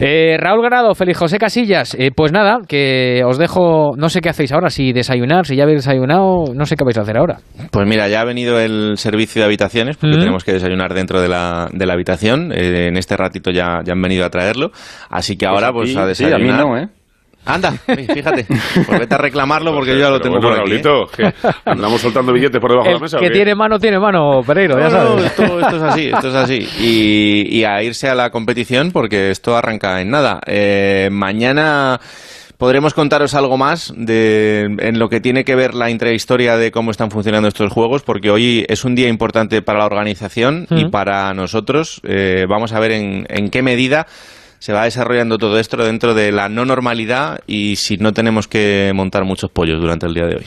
Eh, 0.00 0.36
Raúl 0.38 0.62
Ganado, 0.62 0.94
Feliz 0.94 1.16
José 1.16 1.38
Casillas, 1.38 1.94
eh, 1.98 2.10
pues 2.14 2.32
nada, 2.32 2.58
que 2.66 3.22
os 3.24 3.38
dejo, 3.38 3.92
no 3.96 4.08
sé 4.08 4.20
qué 4.20 4.28
hacéis 4.28 4.52
ahora, 4.52 4.70
si 4.70 4.92
desayunar, 4.92 5.46
si 5.46 5.56
ya 5.56 5.64
habéis 5.64 5.84
desayunado, 5.84 6.44
no 6.54 6.64
sé 6.66 6.76
qué 6.76 6.84
vais 6.84 6.98
a 6.98 7.02
hacer 7.02 7.18
ahora. 7.18 7.38
Pues 7.70 7.86
mira, 7.88 8.08
ya 8.08 8.20
ha 8.20 8.24
venido 8.24 8.58
el 8.60 8.96
servicio 8.96 9.40
de 9.40 9.46
habitaciones, 9.46 9.96
porque 9.96 10.16
tenemos 10.16 10.44
que 10.44 10.52
desayunar 10.52 10.94
dentro 10.94 11.20
de 11.20 11.28
la, 11.28 11.68
de 11.72 11.86
la 11.86 11.94
habitación. 11.94 12.52
Eh, 12.52 12.88
en 12.88 12.96
este 12.96 13.16
ratito 13.16 13.50
ya, 13.50 13.80
ya 13.84 13.92
han 13.92 14.00
venido 14.00 14.24
a 14.24 14.30
traerlo. 14.30 14.70
Así 15.10 15.36
que 15.36 15.46
ahora, 15.46 15.72
pues 15.72 15.96
a 15.96 16.06
desayunar. 16.06 16.40
Sí, 16.40 16.44
a 16.44 16.52
mí 16.52 16.58
no, 16.58 16.76
¿eh? 16.76 16.88
Anda, 17.46 17.72
fíjate. 17.72 18.44
Pues 18.86 19.00
vete 19.00 19.14
a 19.14 19.18
reclamarlo 19.18 19.72
porque 19.72 19.92
yo 19.92 20.00
ya 20.00 20.10
lo 20.10 20.20
tengo 20.20 20.40
bueno, 20.40 20.64
por 20.64 20.72
aquí. 20.72 21.22
¿eh? 21.22 21.32
andamos 21.64 22.00
soltando 22.00 22.32
billetes 22.32 22.60
por 22.60 22.70
debajo 22.70 22.88
de 22.88 22.94
la 22.94 23.00
mesa. 23.00 23.18
Que 23.18 23.30
tiene 23.30 23.54
mano, 23.54 23.78
tiene 23.78 23.98
mano, 23.98 24.42
Pereiro, 24.44 24.78
ya 24.78 24.90
sabes. 24.90 25.24
esto, 25.26 25.60
esto, 25.60 25.76
es 25.76 25.82
así, 25.82 26.06
esto 26.08 26.28
es 26.28 26.34
así. 26.34 26.68
Y, 26.80 27.58
y, 27.58 27.64
a 27.64 27.82
irse 27.82 28.08
a 28.08 28.14
la 28.14 28.30
competición 28.30 28.90
porque 28.90 29.30
esto 29.30 29.56
arranca 29.56 30.00
en 30.00 30.10
nada. 30.10 30.40
Eh, 30.46 31.08
mañana 31.12 32.00
podremos 32.58 32.94
contaros 32.94 33.34
algo 33.34 33.56
más 33.56 33.92
de, 33.96 34.76
en 34.78 34.98
lo 34.98 35.08
que 35.08 35.20
tiene 35.20 35.44
que 35.44 35.54
ver 35.54 35.74
la 35.74 35.90
intrahistoria 35.90 36.56
de 36.56 36.72
cómo 36.72 36.90
están 36.90 37.10
funcionando 37.10 37.48
estos 37.48 37.72
juegos, 37.72 38.02
porque 38.02 38.30
hoy 38.30 38.64
es 38.68 38.84
un 38.84 38.94
día 38.94 39.08
importante 39.08 39.62
para 39.62 39.78
la 39.78 39.86
organización 39.86 40.66
y 40.70 40.86
para 40.86 41.32
nosotros. 41.34 42.00
Eh, 42.04 42.46
vamos 42.48 42.72
a 42.72 42.80
ver 42.80 42.92
en, 42.92 43.26
en 43.28 43.50
qué 43.50 43.62
medida 43.62 44.06
se 44.58 44.72
va 44.72 44.84
desarrollando 44.84 45.38
todo 45.38 45.58
esto 45.58 45.76
dentro 45.76 46.14
de 46.14 46.32
la 46.32 46.48
no 46.48 46.64
normalidad 46.64 47.40
y 47.46 47.76
si 47.76 47.96
no 47.96 48.12
tenemos 48.12 48.48
que 48.48 48.92
montar 48.94 49.24
muchos 49.24 49.50
pollos 49.50 49.80
durante 49.80 50.06
el 50.06 50.14
día 50.14 50.26
de 50.26 50.36
hoy. 50.36 50.44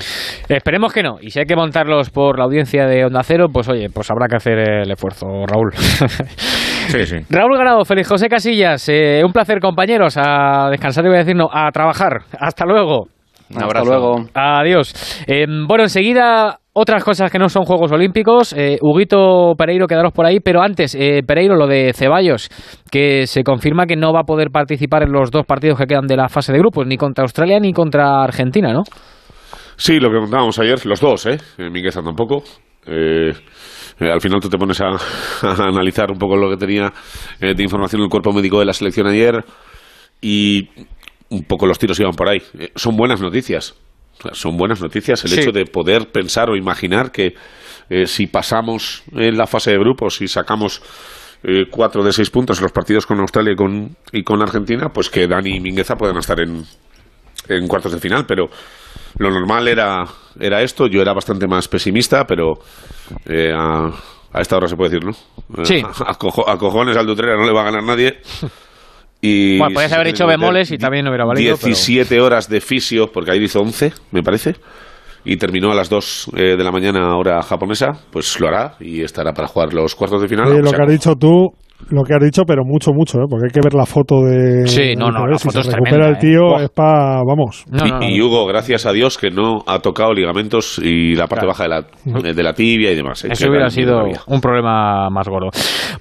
Esperemos 0.47 0.93
que 0.93 1.03
no. 1.03 1.17
Y 1.21 1.31
si 1.31 1.39
hay 1.39 1.45
que 1.45 1.55
montarlos 1.55 2.09
por 2.09 2.37
la 2.37 2.45
audiencia 2.45 2.85
de 2.85 3.05
Onda 3.05 3.23
Cero, 3.23 3.47
pues 3.51 3.67
oye, 3.69 3.89
pues 3.89 4.09
habrá 4.11 4.27
que 4.27 4.37
hacer 4.37 4.57
el 4.59 4.91
esfuerzo, 4.91 5.27
Raúl. 5.45 5.71
Sí, 6.87 7.05
sí. 7.05 7.17
Raúl 7.29 7.57
Ganado, 7.57 7.85
Feliz 7.85 8.07
José 8.07 8.27
Casillas, 8.29 8.87
eh, 8.89 9.21
un 9.23 9.31
placer 9.31 9.59
compañeros, 9.59 10.15
a 10.17 10.69
descansar 10.71 11.05
y 11.05 11.09
voy 11.09 11.17
a 11.17 11.19
decir 11.19 11.35
no, 11.35 11.49
a 11.51 11.69
trabajar. 11.71 12.23
Hasta 12.39 12.65
luego. 12.65 13.07
Un 13.51 13.63
abrazo. 13.63 13.79
Hasta 13.79 13.97
luego. 13.97 14.29
Adiós. 14.33 15.23
Eh, 15.27 15.45
bueno, 15.67 15.83
enseguida 15.83 16.59
otras 16.73 17.03
cosas 17.03 17.31
que 17.31 17.39
no 17.39 17.49
son 17.49 17.65
Juegos 17.65 17.91
Olímpicos. 17.91 18.53
Eh, 18.53 18.77
Huguito 18.81 19.53
Pereiro, 19.57 19.87
quedaros 19.87 20.13
por 20.13 20.25
ahí. 20.25 20.39
Pero 20.39 20.61
antes, 20.61 20.95
eh, 20.95 21.21
Pereiro, 21.25 21.55
lo 21.55 21.67
de 21.67 21.93
Ceballos, 21.93 22.49
que 22.91 23.25
se 23.27 23.43
confirma 23.43 23.85
que 23.85 23.95
no 23.95 24.13
va 24.13 24.21
a 24.21 24.23
poder 24.23 24.49
participar 24.51 25.03
en 25.03 25.11
los 25.11 25.31
dos 25.31 25.45
partidos 25.45 25.77
que 25.77 25.85
quedan 25.85 26.07
de 26.07 26.15
la 26.15 26.29
fase 26.29 26.53
de 26.53 26.59
grupos, 26.59 26.85
ni 26.85 26.97
contra 26.97 27.23
Australia 27.23 27.59
ni 27.59 27.73
contra 27.73 28.23
Argentina, 28.23 28.71
¿no? 28.71 28.83
Sí, 29.75 29.99
lo 29.99 30.09
que 30.09 30.19
contábamos 30.19 30.59
ayer, 30.59 30.85
los 30.85 30.99
dos, 30.99 31.25
¿eh? 31.25 31.37
Mingueza 31.57 32.01
tampoco. 32.01 32.43
Eh, 32.85 33.33
al 33.99 34.21
final 34.21 34.39
tú 34.39 34.49
te 34.49 34.57
pones 34.57 34.79
a, 34.81 34.87
a, 35.41 35.63
analizar 35.67 36.11
un 36.11 36.17
poco 36.17 36.37
lo 36.37 36.49
que 36.49 36.57
tenía 36.57 36.91
de 37.39 37.63
información 37.63 38.01
el 38.01 38.09
cuerpo 38.09 38.31
médico 38.31 38.59
de 38.59 38.65
la 38.65 38.73
selección 38.73 39.07
ayer 39.07 39.43
y 40.21 40.69
un 41.29 41.43
poco 41.43 41.65
los 41.65 41.79
tiros 41.79 41.99
iban 41.99 42.13
por 42.13 42.29
ahí. 42.29 42.41
son 42.75 42.95
buenas 42.95 43.21
noticias 43.21 43.75
son 44.33 44.57
buenas 44.57 44.81
noticias 44.81 45.23
el 45.25 45.39
hecho 45.39 45.51
de 45.51 45.65
poder 45.65 46.11
pensar 46.11 46.49
o 46.49 46.57
imaginar 46.57 47.11
que 47.11 47.35
eh, 47.89 48.05
si 48.05 48.27
pasamos 48.27 49.03
en 49.13 49.37
la 49.37 49.47
fase 49.47 49.71
de 49.71 49.77
grupos 49.77 50.21
y 50.21 50.27
sacamos 50.27 50.81
eh, 51.41 51.65
cuatro 51.71 52.03
de 52.03 52.11
seis 52.11 52.29
puntos 52.29 52.59
en 52.59 52.63
los 52.63 52.71
partidos 52.71 53.05
con 53.05 53.19
Australia 53.19 53.53
y 53.53 53.55
con, 53.55 53.95
y 54.11 54.23
con 54.23 54.41
Argentina, 54.41 54.89
pues 54.93 55.09
que 55.09 55.25
Dani 55.27 55.55
y 55.55 55.59
Mingueza 55.59 55.95
puedan 55.95 56.17
estar 56.17 56.39
en, 56.39 56.63
en 57.47 57.67
cuartos 57.67 57.93
de 57.93 57.99
final. 57.99 58.25
Pero 58.27 58.49
lo 59.17 59.31
normal 59.31 59.67
era, 59.69 60.03
era 60.39 60.61
esto. 60.61 60.87
Yo 60.87 61.01
era 61.01 61.13
bastante 61.13 61.47
más 61.47 61.67
pesimista, 61.67 62.25
pero 62.25 62.55
eh, 63.25 63.53
a, 63.55 63.87
a, 64.33 64.41
esta 64.41 64.57
hora 64.57 64.67
se 64.67 64.75
puede 64.75 64.91
decir, 64.91 65.05
¿no? 65.05 65.63
Sí. 65.63 65.81
A, 65.81 66.11
a, 66.11 66.57
cojones 66.57 66.97
al 66.97 67.07
Dutrera 67.07 67.37
no 67.37 67.45
le 67.45 67.53
va 67.53 67.61
a 67.61 67.71
ganar 67.71 67.83
nadie. 67.83 68.19
Y 69.21 69.57
bueno, 69.57 69.73
podías 69.73 69.91
haber 69.91 70.07
hecho 70.07 70.25
bemoles 70.25 70.71
y 70.71 70.77
también 70.77 71.03
no 71.03 71.11
hubiera 71.11 71.25
valido. 71.25 71.57
17 71.57 72.07
pero... 72.09 72.25
horas 72.25 72.49
de 72.49 72.61
fisio, 72.61 73.11
porque 73.11 73.31
ahí 73.31 73.43
hizo 73.43 73.59
11, 73.59 73.93
me 74.11 74.23
parece. 74.23 74.55
Y 75.25 75.35
terminó 75.35 75.71
a 75.71 75.75
las 75.75 75.89
2 75.89 76.31
eh, 76.35 76.55
de 76.55 76.63
la 76.63 76.71
mañana, 76.71 77.17
hora 77.17 77.41
japonesa. 77.41 77.87
Pues 78.11 78.39
lo 78.39 78.47
hará 78.47 78.75
y 78.79 79.01
estará 79.01 79.33
para 79.33 79.47
jugar 79.47 79.73
los 79.73 79.93
cuartos 79.93 80.21
de 80.21 80.29
final. 80.29 80.47
Oye, 80.47 80.61
lo 80.61 80.71
que 80.71 80.81
has 80.81 80.89
dicho 80.89 81.15
tú, 81.15 81.49
lo 81.89 82.03
que 82.03 82.13
has 82.13 82.21
dicho, 82.23 82.43
pero 82.45 82.63
mucho, 82.65 82.91
mucho, 82.93 83.19
¿eh? 83.19 83.25
porque 83.29 83.45
hay 83.47 83.51
que 83.51 83.61
ver 83.63 83.73
la 83.73 83.85
foto 83.85 84.21
de. 84.23 84.67
Sí, 84.67 84.95
no, 84.95 85.11
no, 85.11 85.25
la 85.25 85.37
si 85.37 85.45
foto 85.47 85.63
se 85.63 85.69
es 85.69 85.73
recupera 85.75 85.95
tremenda, 85.97 86.09
el 86.09 86.17
tío, 86.19 86.59
¿eh? 86.59 86.65
es 86.65 86.69
para. 86.69 87.23
Vamos. 87.23 87.65
No, 87.71 87.85
no, 87.85 87.99
no. 87.99 88.05
Y, 88.05 88.15
y, 88.15 88.21
Hugo, 88.21 88.45
gracias 88.45 88.85
a 88.85 88.91
Dios 88.91 89.17
que 89.17 89.31
no 89.31 89.59
ha 89.65 89.79
tocado 89.79 90.13
ligamentos 90.13 90.79
y 90.83 91.15
la 91.15 91.27
parte 91.27 91.45
Claro. 91.45 91.47
baja 91.47 91.63
de 91.63 91.69
la, 92.23 92.33
de 92.33 92.43
la 92.43 92.53
tibia 92.53 92.91
y 92.91 92.95
demás. 92.95 93.23
¿eh? 93.25 93.29
Eso 93.31 93.45
Que 93.45 93.49
hubiera 93.49 93.65
era 93.65 93.69
sido 93.69 94.03
un 94.27 94.41
problema 94.41 95.09
más 95.09 95.27
gordo. 95.27 95.49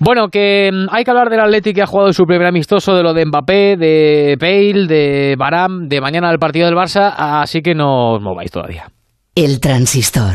Bueno, 0.01 0.29
que 0.29 0.71
mm, 0.73 0.87
hay 0.95 1.05
que 1.05 1.11
hablar 1.11 1.31
del 1.31 1.41
Atleti 1.41 1.73
que 1.73 1.83
ha 1.83 1.87
jugado 1.87 2.13
su 2.13 2.25
primer 2.25 2.47
amistoso, 2.49 2.95
de 2.95 3.03
lo 3.03 3.15
de 3.15 3.25
Mbappé, 3.27 3.77
de 3.77 4.37
Bale, 4.41 4.87
de 4.87 5.37
Baram, 5.39 5.89
de 5.89 6.01
mañana 6.01 6.29
del 6.31 6.39
partido 6.39 6.67
del 6.67 6.75
Barça, 6.77 7.15
así 7.17 7.63
que 7.63 7.75
no 7.75 8.15
os 8.15 8.23
mováis 8.23 8.51
todavía. 8.51 8.87
El 9.35 9.61
transistor. 9.61 10.35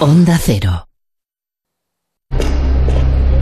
Onda 0.00 0.36
Cero. 0.38 0.87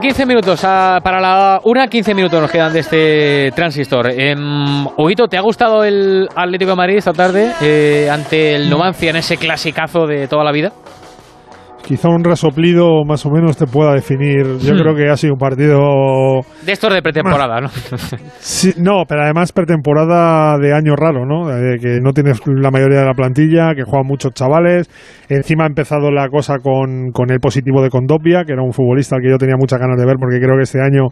15 0.00 0.24
minutos 0.26 0.64
a- 0.64 1.00
para 1.02 1.20
la 1.20 1.60
una, 1.64 1.86
15 1.88 2.14
minutos 2.14 2.40
nos 2.40 2.50
quedan 2.50 2.72
de 2.72 2.80
este 2.80 3.52
transistor. 3.54 4.10
Eh, 4.10 4.34
¿te 5.28 5.36
ha 5.36 5.40
gustado 5.42 5.84
el 5.84 6.28
Atlético 6.34 6.70
de 6.70 6.76
Madrid 6.76 6.96
esta 6.96 7.12
tarde 7.12 7.52
eh, 7.60 8.08
ante 8.10 8.54
el 8.54 8.70
Numancia 8.70 9.10
en 9.10 9.16
ese 9.16 9.36
clasicazo 9.36 10.06
de 10.06 10.26
toda 10.26 10.42
la 10.44 10.52
vida? 10.52 10.72
Quizá 11.90 12.08
un 12.08 12.22
resoplido 12.22 13.04
más 13.04 13.26
o 13.26 13.30
menos 13.32 13.56
te 13.56 13.66
pueda 13.66 13.92
definir. 13.94 14.46
Yo 14.60 14.74
Hmm. 14.74 14.78
creo 14.78 14.94
que 14.94 15.08
ha 15.08 15.16
sido 15.16 15.32
un 15.32 15.40
partido 15.40 15.80
De 16.64 16.70
estos 16.70 16.94
de 16.94 17.02
pretemporada, 17.02 17.60
¿no? 17.60 17.68
Sí, 18.38 18.72
no, 18.78 19.02
pero 19.08 19.22
además 19.22 19.50
pretemporada 19.50 20.56
de 20.58 20.72
año 20.72 20.94
raro, 20.94 21.26
¿no? 21.26 21.48
De 21.48 21.78
que 21.80 21.98
no 22.00 22.12
tienes 22.12 22.40
la 22.46 22.70
mayoría 22.70 23.00
de 23.00 23.06
la 23.06 23.14
plantilla, 23.14 23.74
que 23.74 23.82
juegan 23.82 24.06
muchos 24.06 24.32
chavales. 24.34 24.88
Encima 25.28 25.64
ha 25.64 25.66
empezado 25.66 26.12
la 26.12 26.28
cosa 26.28 26.58
con, 26.62 27.10
con 27.10 27.32
el 27.32 27.40
positivo 27.40 27.82
de 27.82 27.90
Condopia, 27.90 28.44
que 28.44 28.52
era 28.52 28.62
un 28.62 28.72
futbolista 28.72 29.16
al 29.16 29.22
que 29.22 29.30
yo 29.30 29.38
tenía 29.38 29.56
muchas 29.58 29.80
ganas 29.80 29.98
de 29.98 30.06
ver 30.06 30.14
porque 30.20 30.38
creo 30.38 30.54
que 30.56 30.62
este 30.62 30.80
año 30.80 31.08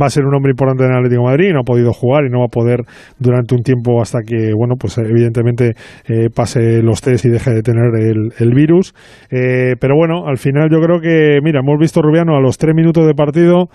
va 0.00 0.06
a 0.06 0.10
ser 0.10 0.24
un 0.26 0.34
hombre 0.36 0.52
importante 0.52 0.84
en 0.84 0.90
el 0.92 0.96
Atlético 0.98 1.22
de 1.22 1.28
Madrid 1.28 1.48
y 1.50 1.52
no 1.52 1.60
ha 1.62 1.64
podido 1.64 1.92
jugar 1.92 2.24
y 2.24 2.30
no 2.30 2.38
va 2.38 2.44
a 2.44 2.54
poder 2.54 2.82
durante 3.18 3.56
un 3.56 3.62
tiempo 3.64 4.00
hasta 4.00 4.20
que, 4.24 4.52
bueno, 4.56 4.76
pues 4.78 4.96
evidentemente 4.98 5.72
eh, 6.06 6.28
pase 6.32 6.82
los 6.84 7.00
test 7.00 7.24
y 7.24 7.30
deje 7.30 7.50
de 7.50 7.62
tener 7.62 7.90
el, 7.98 8.32
el 8.38 8.54
virus. 8.54 8.94
Eh, 9.28 9.74
pero 9.80 9.96
bueno, 9.96 10.19
al 10.26 10.38
final 10.38 10.68
yo 10.70 10.80
creo 10.80 11.00
que, 11.00 11.40
mira, 11.42 11.60
hemos 11.60 11.78
visto 11.78 12.02
Rubiano 12.02 12.36
a 12.36 12.40
los 12.40 12.58
tres 12.58 12.74
minutos 12.74 13.06
de 13.06 13.14
partido 13.14 13.68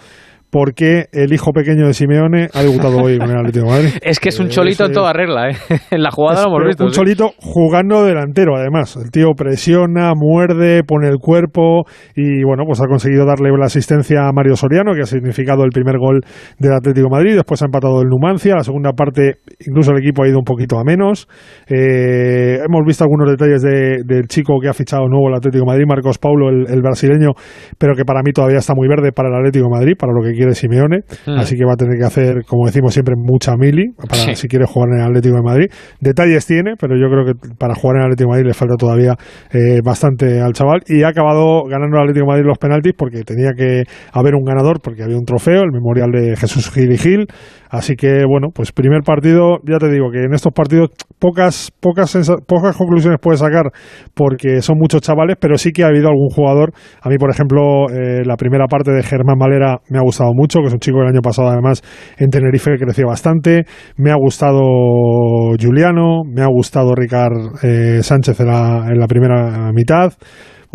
porque 0.56 1.08
el 1.12 1.34
hijo 1.34 1.52
pequeño 1.52 1.86
de 1.86 1.94
Simeone 1.94 2.48
ha 2.54 2.62
debutado 2.62 3.00
hoy 3.00 3.18
con 3.18 3.30
el 3.30 3.36
Atlético 3.40 3.66
de 3.66 3.72
Madrid. 3.74 3.90
Es 4.02 4.22
que 4.22 4.30
es 4.30 4.40
un 4.40 4.46
Eh, 4.46 4.50
cholito 4.52 4.86
en 4.86 4.94
toda 4.94 5.12
regla, 5.12 5.50
¿eh? 5.50 5.56
En 5.92 6.02
la 6.02 6.12
jugada 6.12 6.44
lo 6.44 6.48
hemos 6.48 6.68
visto. 6.68 6.86
Un 6.86 6.92
sí. 6.92 6.96
cholito 6.96 7.32
jugando 7.40 8.06
delantero, 8.06 8.56
además. 8.56 8.96
El 8.96 9.12
tío 9.12 9.32
presiona, 9.36 10.14
muerde, 10.16 10.84
pone 10.88 11.10
el 11.10 11.18
cuerpo 11.18 11.84
y, 12.16 12.42
bueno, 12.46 12.64
pues 12.66 12.80
ha 12.80 12.86
conseguido 12.88 13.26
darle 13.26 13.50
la 13.52 13.66
asistencia 13.66 14.30
a 14.30 14.32
Mario 14.32 14.56
Soriano, 14.56 14.94
que 14.94 15.02
ha 15.02 15.06
significado 15.06 15.66
el 15.66 15.72
primer 15.72 15.98
gol 15.98 16.22
del 16.58 16.72
Atlético 16.72 17.08
de 17.08 17.12
Madrid. 17.18 17.34
Después 17.36 17.62
ha 17.62 17.66
empatado 17.66 18.02
el 18.02 18.08
Numancia. 18.08 18.56
La 18.56 18.64
segunda 18.64 18.94
parte, 18.94 19.40
incluso 19.60 19.92
el 19.92 19.98
equipo 20.00 20.24
ha 20.24 20.30
ido 20.30 20.38
un 20.40 20.46
poquito 20.46 20.80
a 20.80 20.86
menos. 20.86 21.28
Eh, 21.68 22.60
hemos 22.66 22.86
visto 22.88 23.04
algunos 23.04 23.30
detalles 23.30 23.62
de- 23.62 24.04
del 24.06 24.28
chico 24.30 24.58
que 24.62 24.70
ha 24.70 24.74
fichado 24.74 25.06
nuevo 25.10 25.28
el 25.28 25.36
Atlético 25.36 25.66
de 25.66 25.72
Madrid, 25.72 25.86
Marcos 25.86 26.18
Paulo, 26.18 26.48
el, 26.48 26.66
el 26.72 26.82
brasileño, 26.82 27.32
pero 27.78 27.94
que 27.94 28.06
para 28.06 28.22
mí 28.24 28.32
todavía 28.32 28.60
está 28.60 28.74
muy 28.74 28.88
verde 28.88 29.12
para 29.12 29.28
el 29.28 29.36
Atlético 29.36 29.66
de 29.66 29.72
Madrid, 29.80 29.94
para 30.00 30.14
lo 30.14 30.22
que 30.24 30.32
quiere 30.32 30.45
Simeone. 30.54 31.00
Mm. 31.26 31.40
Así 31.40 31.56
que 31.56 31.66
va 31.66 31.74
a 31.74 31.78
tener 31.78 31.98
que 31.98 32.06
hacer, 32.06 32.44
como 32.48 32.66
decimos 32.68 32.94
siempre, 32.94 33.16
mucha 33.18 33.56
mili 33.58 33.92
para 33.98 34.14
Sí. 34.16 34.36
si 34.36 34.48
quiere 34.48 34.66
jugar 34.66 34.90
en 34.94 35.00
el 35.00 35.06
Atlético 35.08 35.36
de 35.38 35.42
Madrid. 35.42 35.66
Detalles 36.00 36.46
tiene, 36.46 36.74
pero 36.80 36.96
yo 36.96 37.08
creo 37.10 37.26
que 37.26 37.34
para 37.58 37.74
jugar 37.76 37.96
en 37.98 38.02
el 38.02 38.06
Atlético 38.08 38.30
de 38.30 38.34
Madrid 38.34 38.48
le 38.48 38.54
falta 38.54 38.76
todavía 38.76 39.16
eh, 39.52 39.80
bastante 39.84 40.42
al 40.42 40.54
chaval. 40.54 40.82
Y 40.88 41.04
ha 41.04 41.10
acabado 41.10 41.64
ganando 41.64 41.98
el 41.98 42.04
Atlético 42.04 42.26
de 42.26 42.32
Madrid 42.32 42.46
los 42.46 42.58
penaltis 42.58 42.94
porque 42.98 43.24
tenía 43.24 43.52
que 43.58 43.84
haber 44.14 44.36
un 44.36 44.44
ganador, 44.44 44.82
porque 44.82 45.04
había 45.04 45.18
un 45.18 45.26
trofeo, 45.26 45.64
el 45.64 45.72
memorial 45.72 46.12
de 46.12 46.36
Jesús 46.36 46.70
Gil 46.72 46.92
y 46.92 46.98
Gil. 46.98 47.26
Así 47.76 47.96
que, 47.96 48.24
bueno, 48.26 48.50
pues 48.54 48.72
primer 48.72 49.02
partido, 49.04 49.58
ya 49.64 49.78
te 49.78 49.90
digo 49.90 50.10
que 50.12 50.24
en 50.24 50.34
estos 50.34 50.54
partidos 50.54 50.92
pocas, 51.20 51.72
pocas, 51.80 52.16
pocas 52.48 52.78
conclusiones 52.78 53.20
puedes 53.22 53.42
sacar 53.42 53.72
porque 54.14 54.62
son 54.62 54.78
muchos 54.78 55.02
chavales, 55.02 55.36
pero 55.40 55.58
sí 55.58 55.72
que 55.72 55.84
ha 55.84 55.88
habido 55.88 56.08
algún 56.08 56.30
jugador. 56.30 56.72
A 57.02 57.10
mí, 57.10 57.18
por 57.18 57.30
ejemplo, 57.30 57.90
eh, 57.90 58.24
la 58.26 58.38
primera 58.38 58.66
parte 58.68 58.92
de 58.92 59.04
Germán 59.04 59.38
Valera 59.38 59.82
me 59.90 59.98
ha 59.98 60.02
gustado 60.02 60.32
mucho, 60.34 60.60
que 60.62 60.68
es 60.68 60.74
un 60.74 60.80
chico 60.80 61.00
del 61.00 61.10
año 61.10 61.22
pasado, 61.22 61.50
además, 61.50 61.82
en 62.18 62.30
Tenerife 62.30 62.72
que 62.72 62.86
creció 62.86 63.08
bastante. 63.08 63.66
Me 63.98 64.12
ha 64.12 64.16
gustado 64.16 64.62
Juliano, 65.60 66.24
me 66.24 66.42
ha 66.42 66.48
gustado 66.48 66.96
Ricard 66.96 67.64
eh, 67.64 68.02
Sánchez 68.02 68.40
en 68.40 68.48
la, 68.48 68.86
en 68.90 69.00
la 69.00 69.08
primera 69.08 69.72
mitad. 69.74 70.14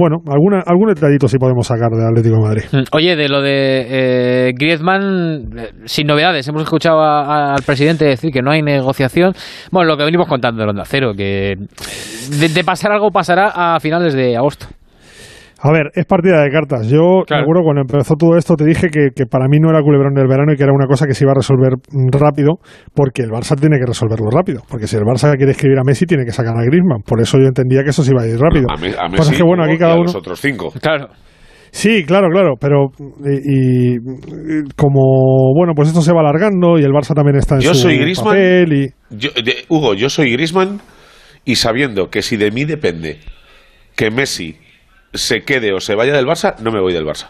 Bueno, 0.00 0.22
alguna, 0.28 0.62
algún 0.64 0.88
detallito 0.94 1.28
sí 1.28 1.36
podemos 1.36 1.66
sacar 1.66 1.90
del 1.90 2.06
Atlético 2.06 2.36
de 2.36 2.40
Madrid. 2.40 2.62
Mm, 2.72 2.96
Oye, 2.96 3.16
de 3.16 3.28
lo 3.28 3.42
de 3.42 4.48
eh, 4.48 4.52
Griezmann, 4.58 5.50
eh, 5.58 5.72
sin 5.84 6.06
novedades, 6.06 6.48
hemos 6.48 6.62
escuchado 6.62 7.02
al 7.02 7.62
presidente 7.66 8.06
decir 8.06 8.30
que 8.32 8.40
no 8.40 8.50
hay 8.50 8.62
negociación. 8.62 9.34
Bueno, 9.70 9.90
lo 9.90 9.98
que 9.98 10.04
venimos 10.04 10.26
contando 10.26 10.62
en 10.62 10.70
Onda 10.70 10.84
Cero, 10.86 11.12
que 11.14 11.56
de, 12.30 12.48
de 12.48 12.64
pasar 12.64 12.92
algo 12.92 13.10
pasará 13.10 13.52
a 13.54 13.78
finales 13.78 14.14
de 14.14 14.38
agosto. 14.38 14.68
A 15.62 15.70
ver, 15.72 15.90
es 15.94 16.06
partida 16.06 16.42
de 16.42 16.50
cartas. 16.50 16.88
Yo 16.88 17.22
me 17.28 17.36
acuerdo 17.36 17.62
cuando 17.62 17.82
empezó 17.82 18.14
todo 18.16 18.36
esto 18.38 18.54
te 18.56 18.64
dije 18.64 18.88
que, 18.88 19.08
que 19.14 19.26
para 19.26 19.46
mí 19.46 19.58
no 19.60 19.68
era 19.68 19.82
culebrón 19.82 20.14
del 20.14 20.26
verano 20.26 20.52
y 20.52 20.56
que 20.56 20.62
era 20.62 20.72
una 20.72 20.86
cosa 20.86 21.06
que 21.06 21.12
se 21.12 21.24
iba 21.24 21.32
a 21.32 21.34
resolver 21.34 21.74
rápido 22.12 22.54
porque 22.94 23.22
el 23.22 23.28
Barça 23.30 23.60
tiene 23.60 23.78
que 23.78 23.84
resolverlo 23.86 24.30
rápido. 24.30 24.62
Porque 24.70 24.86
si 24.86 24.96
el 24.96 25.02
Barça 25.02 25.36
quiere 25.36 25.52
escribir 25.52 25.78
a 25.78 25.82
Messi 25.84 26.06
tiene 26.06 26.24
que 26.24 26.32
sacar 26.32 26.56
a 26.56 26.62
Griezmann. 26.64 27.02
Por 27.06 27.20
eso 27.20 27.36
yo 27.38 27.44
entendía 27.46 27.82
que 27.84 27.90
eso 27.90 28.02
se 28.02 28.12
iba 28.12 28.22
a 28.22 28.26
ir 28.26 28.38
rápido. 28.38 28.66
A, 28.70 28.76
Me- 28.80 28.94
a 28.94 29.08
Pues 29.08 29.20
es 29.20 29.26
Messi 29.28 29.36
que 29.36 29.42
bueno, 29.42 29.64
aquí 29.64 29.74
a 29.74 29.78
cada 29.78 29.94
uno... 29.96 30.04
los 30.04 30.14
otros 30.14 30.40
cinco. 30.40 30.72
Claro. 30.80 31.08
Sí, 31.72 32.04
claro, 32.04 32.28
claro, 32.32 32.54
pero 32.58 32.86
y, 33.24 33.94
y, 33.94 33.98
como 34.76 35.52
bueno, 35.54 35.72
pues 35.76 35.88
esto 35.88 36.00
se 36.02 36.12
va 36.12 36.20
alargando 36.20 36.78
y 36.78 36.82
el 36.82 36.90
Barça 36.90 37.14
también 37.14 37.36
está 37.36 37.56
en 37.56 37.60
Yo 37.60 37.74
su 37.74 37.82
soy 37.82 37.98
Griezmann. 37.98 38.26
papel 38.34 38.72
y 38.72 38.88
Yo- 39.16 39.30
de- 39.30 39.64
Hugo, 39.68 39.94
yo 39.94 40.08
soy 40.08 40.32
Grisman 40.32 40.80
y 41.44 41.54
sabiendo 41.56 42.08
que 42.08 42.22
si 42.22 42.36
de 42.36 42.50
mí 42.50 42.64
depende 42.64 43.18
que 43.94 44.10
Messi 44.10 44.56
se 45.12 45.40
quede 45.40 45.72
o 45.72 45.80
se 45.80 45.94
vaya 45.94 46.14
del 46.14 46.26
Barça, 46.26 46.54
no 46.60 46.70
me 46.72 46.80
voy 46.80 46.92
del 46.92 47.04
Barça. 47.04 47.28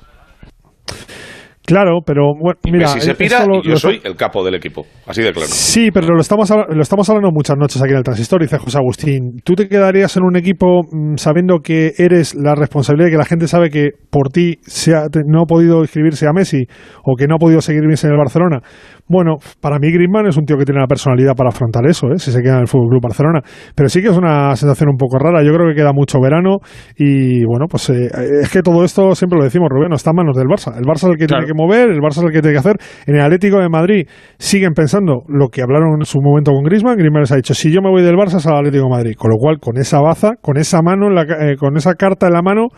claro, 1.64 2.00
pero 2.04 2.32
bueno, 2.38 2.58
mira, 2.64 2.78
Messi 2.92 3.00
se 3.00 3.14
pira 3.14 3.46
lo- 3.46 3.62
yo 3.62 3.70
lo- 3.72 3.76
soy 3.76 4.00
el 4.02 4.16
capo 4.16 4.44
del 4.44 4.56
equipo. 4.56 4.86
Así 5.06 5.22
de 5.22 5.30
claro. 5.32 5.46
Sí, 5.48 5.90
pero 5.92 6.08
lo 6.08 6.20
estamos, 6.20 6.50
lo 6.50 6.82
estamos 6.82 7.08
hablando 7.08 7.30
muchas 7.32 7.56
noches 7.56 7.80
aquí 7.80 7.92
en 7.92 7.98
el 7.98 8.02
Transistor, 8.02 8.40
dice 8.42 8.58
José 8.58 8.78
Agustín. 8.78 9.36
¿Tú 9.44 9.54
te 9.54 9.68
quedarías 9.68 10.16
en 10.16 10.24
un 10.24 10.36
equipo 10.36 10.82
mm, 10.90 11.14
sabiendo 11.16 11.58
que 11.62 11.92
eres 11.98 12.34
la 12.34 12.56
responsabilidad 12.56 13.10
que 13.10 13.18
la 13.18 13.24
gente 13.24 13.46
sabe 13.46 13.70
que 13.70 13.90
por 14.10 14.30
ti 14.30 14.54
se 14.62 14.94
ha- 14.96 15.06
no 15.26 15.42
ha 15.42 15.46
podido 15.46 15.80
inscribirse 15.82 16.26
a 16.26 16.32
Messi 16.32 16.64
o 17.04 17.14
que 17.16 17.26
no 17.28 17.36
ha 17.36 17.38
podido 17.38 17.60
seguir 17.60 17.82
en 17.84 17.90
el 17.92 18.16
Barcelona? 18.18 18.60
Bueno, 19.10 19.38
para 19.60 19.80
mí 19.80 19.90
Griezmann 19.90 20.26
es 20.28 20.36
un 20.36 20.44
tío 20.44 20.56
que 20.56 20.64
tiene 20.64 20.80
la 20.80 20.86
personalidad 20.86 21.34
para 21.34 21.48
afrontar 21.48 21.84
eso, 21.84 22.06
¿eh? 22.12 22.18
si 22.20 22.30
se 22.30 22.40
queda 22.42 22.54
en 22.54 22.60
el 22.60 22.68
Fútbol 22.68 22.90
Club 22.90 23.02
Barcelona. 23.02 23.40
Pero 23.74 23.88
sí 23.88 24.00
que 24.00 24.08
es 24.08 24.16
una 24.16 24.54
sensación 24.54 24.90
un 24.90 24.96
poco 24.96 25.18
rara. 25.18 25.42
Yo 25.42 25.52
creo 25.52 25.66
que 25.68 25.74
queda 25.74 25.92
mucho 25.92 26.20
verano 26.20 26.58
y 26.96 27.44
bueno, 27.44 27.66
pues 27.68 27.90
eh, 27.90 28.08
es 28.42 28.48
que 28.50 28.62
todo 28.62 28.84
esto 28.84 29.16
siempre 29.16 29.36
lo 29.36 29.44
decimos, 29.44 29.68
Rubén, 29.68 29.88
no 29.88 29.96
está 29.96 30.10
en 30.10 30.16
manos 30.16 30.36
del 30.36 30.46
Barça. 30.46 30.76
El 30.78 30.84
Barça 30.84 31.08
es 31.08 31.10
el 31.10 31.16
que 31.16 31.26
tiene 31.26 31.44
que 31.44 31.54
mover, 31.54 31.90
el 31.90 31.98
Barça 31.98 32.18
es 32.18 32.22
el 32.22 32.30
que 32.30 32.40
tiene 32.40 32.52
que 32.52 32.60
hacer. 32.60 32.76
En 33.06 33.16
el 33.16 33.22
Atlético 33.22 33.58
de 33.58 33.68
Madrid 33.68 34.06
siguen 34.38 34.74
pensando 34.74 35.24
lo 35.26 35.48
que 35.48 35.62
hablaron 35.62 35.96
en 35.98 36.04
su 36.04 36.20
momento 36.20 36.52
con 36.52 36.62
Griezmann. 36.62 36.96
Griezmann 36.96 37.22
les 37.22 37.32
ha 37.32 37.36
dicho: 37.36 37.52
si 37.54 37.72
yo 37.72 37.82
me 37.82 37.90
voy 37.90 38.02
del 38.02 38.14
Barça 38.14 38.36
es 38.36 38.46
al 38.46 38.58
Atlético 38.58 38.84
de 38.84 38.90
Madrid. 38.90 39.14
Con 39.18 39.32
lo 39.32 39.38
cual, 39.38 39.58
con 39.58 39.76
esa 39.76 40.00
baza, 40.00 40.36
con 40.40 40.56
esa 40.56 40.82
mano, 40.82 41.08
en 41.08 41.16
la, 41.16 41.22
eh, 41.22 41.56
con 41.56 41.76
esa 41.76 41.94
carta 41.94 42.28
en 42.28 42.34
la 42.34 42.42
mano, 42.42 42.68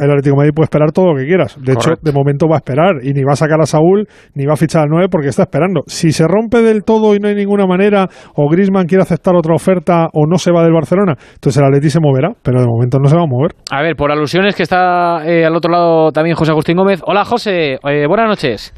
el 0.00 0.10
Atlético 0.10 0.36
de 0.36 0.36
Madrid 0.36 0.52
puede 0.54 0.64
esperar 0.64 0.92
todo 0.92 1.12
lo 1.12 1.18
que 1.18 1.26
quieras. 1.26 1.58
De 1.62 1.74
hecho, 1.74 1.90
de 2.00 2.12
momento 2.12 2.48
va 2.48 2.56
a 2.56 2.58
esperar 2.58 2.94
y 3.02 3.12
ni 3.12 3.24
va 3.24 3.34
a 3.34 3.36
sacar 3.36 3.60
a 3.60 3.66
Saúl 3.66 4.08
ni 4.34 4.46
va 4.46 4.54
a 4.54 4.56
fichar 4.56 4.84
al 4.84 4.88
9 4.88 5.08
porque 5.10 5.28
está 5.28 5.42
esperando. 5.42 5.65
Si 5.86 6.12
se 6.12 6.24
rompe 6.26 6.62
del 6.62 6.82
todo 6.84 7.14
y 7.14 7.18
no 7.18 7.28
hay 7.28 7.34
ninguna 7.34 7.66
manera, 7.66 8.06
o 8.34 8.48
Griezmann 8.50 8.86
quiere 8.86 9.02
aceptar 9.02 9.34
otra 9.36 9.54
oferta 9.54 10.06
o 10.12 10.26
no 10.26 10.38
se 10.38 10.50
va 10.52 10.62
del 10.62 10.72
Barcelona, 10.72 11.14
entonces 11.34 11.56
el 11.60 11.64
Atleti 11.66 11.90
se 11.90 12.00
moverá, 12.00 12.30
pero 12.42 12.60
de 12.60 12.66
momento 12.66 12.98
no 12.98 13.08
se 13.08 13.16
va 13.16 13.22
a 13.22 13.26
mover. 13.26 13.52
A 13.70 13.82
ver, 13.82 13.96
por 13.96 14.10
alusiones 14.12 14.54
que 14.54 14.62
está 14.62 15.26
eh, 15.26 15.44
al 15.44 15.54
otro 15.56 15.70
lado 15.72 16.10
también 16.12 16.36
José 16.36 16.52
Agustín 16.52 16.76
Gómez. 16.76 17.00
Hola 17.04 17.24
José, 17.24 17.74
eh, 17.82 18.06
buenas 18.06 18.28
noches. 18.28 18.72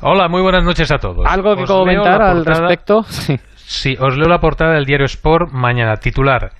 Hola, 0.00 0.28
muy 0.28 0.40
buenas 0.42 0.64
noches 0.64 0.90
a 0.90 0.98
todos. 0.98 1.24
¿Algo 1.28 1.54
que 1.54 1.64
Os 1.64 1.70
comentar 1.70 2.22
al 2.22 2.36
portada- 2.44 2.60
respecto? 2.68 3.02
Sí, 3.64 3.94
os 3.98 4.18
leo 4.18 4.28
la 4.28 4.38
portada 4.38 4.74
del 4.74 4.84
diario 4.84 5.06
Sport 5.06 5.50
mañana. 5.52 5.96
Titular: 5.96 6.50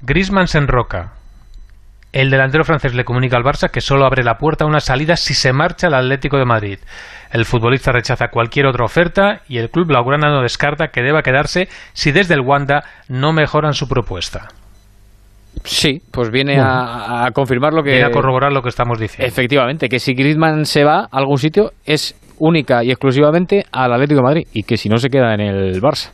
Griezmann 0.00 0.46
se 0.46 0.56
enroca. 0.58 1.12
El 2.14 2.30
delantero 2.30 2.62
francés 2.62 2.94
le 2.94 3.02
comunica 3.04 3.36
al 3.36 3.42
Barça 3.42 3.68
que 3.72 3.80
solo 3.80 4.06
abre 4.06 4.22
la 4.22 4.38
puerta 4.38 4.62
a 4.62 4.68
una 4.68 4.78
salida 4.78 5.16
si 5.16 5.34
se 5.34 5.52
marcha 5.52 5.88
al 5.88 5.94
Atlético 5.94 6.38
de 6.38 6.44
Madrid. 6.44 6.78
El 7.32 7.44
futbolista 7.44 7.90
rechaza 7.90 8.28
cualquier 8.28 8.66
otra 8.66 8.84
oferta 8.84 9.40
y 9.48 9.58
el 9.58 9.68
club 9.68 9.88
blaugrana 9.88 10.30
no 10.30 10.40
descarta 10.40 10.92
que 10.92 11.02
deba 11.02 11.22
quedarse 11.22 11.66
si 11.92 12.12
desde 12.12 12.34
el 12.34 12.42
Wanda 12.42 12.84
no 13.08 13.32
mejoran 13.32 13.72
su 13.72 13.88
propuesta. 13.88 14.46
Sí, 15.64 16.02
pues 16.12 16.30
viene 16.30 16.60
a, 16.60 17.26
a 17.26 17.30
confirmar 17.32 17.72
lo 17.72 17.82
que... 17.82 17.90
Viene 17.90 18.06
a 18.06 18.10
corroborar 18.10 18.52
lo 18.52 18.62
que 18.62 18.68
estamos 18.68 19.00
diciendo. 19.00 19.26
Efectivamente, 19.26 19.88
que 19.88 19.98
si 19.98 20.14
Griezmann 20.14 20.66
se 20.66 20.84
va 20.84 21.08
a 21.10 21.18
algún 21.18 21.38
sitio 21.38 21.72
es 21.84 22.14
única 22.38 22.84
y 22.84 22.90
exclusivamente 22.90 23.64
al 23.72 23.92
Atlético 23.92 24.20
de 24.20 24.24
Madrid 24.24 24.46
y 24.52 24.62
que 24.62 24.76
si 24.76 24.88
no 24.88 24.98
se 24.98 25.08
queda 25.08 25.34
en 25.34 25.40
el 25.40 25.80
Barça. 25.80 26.10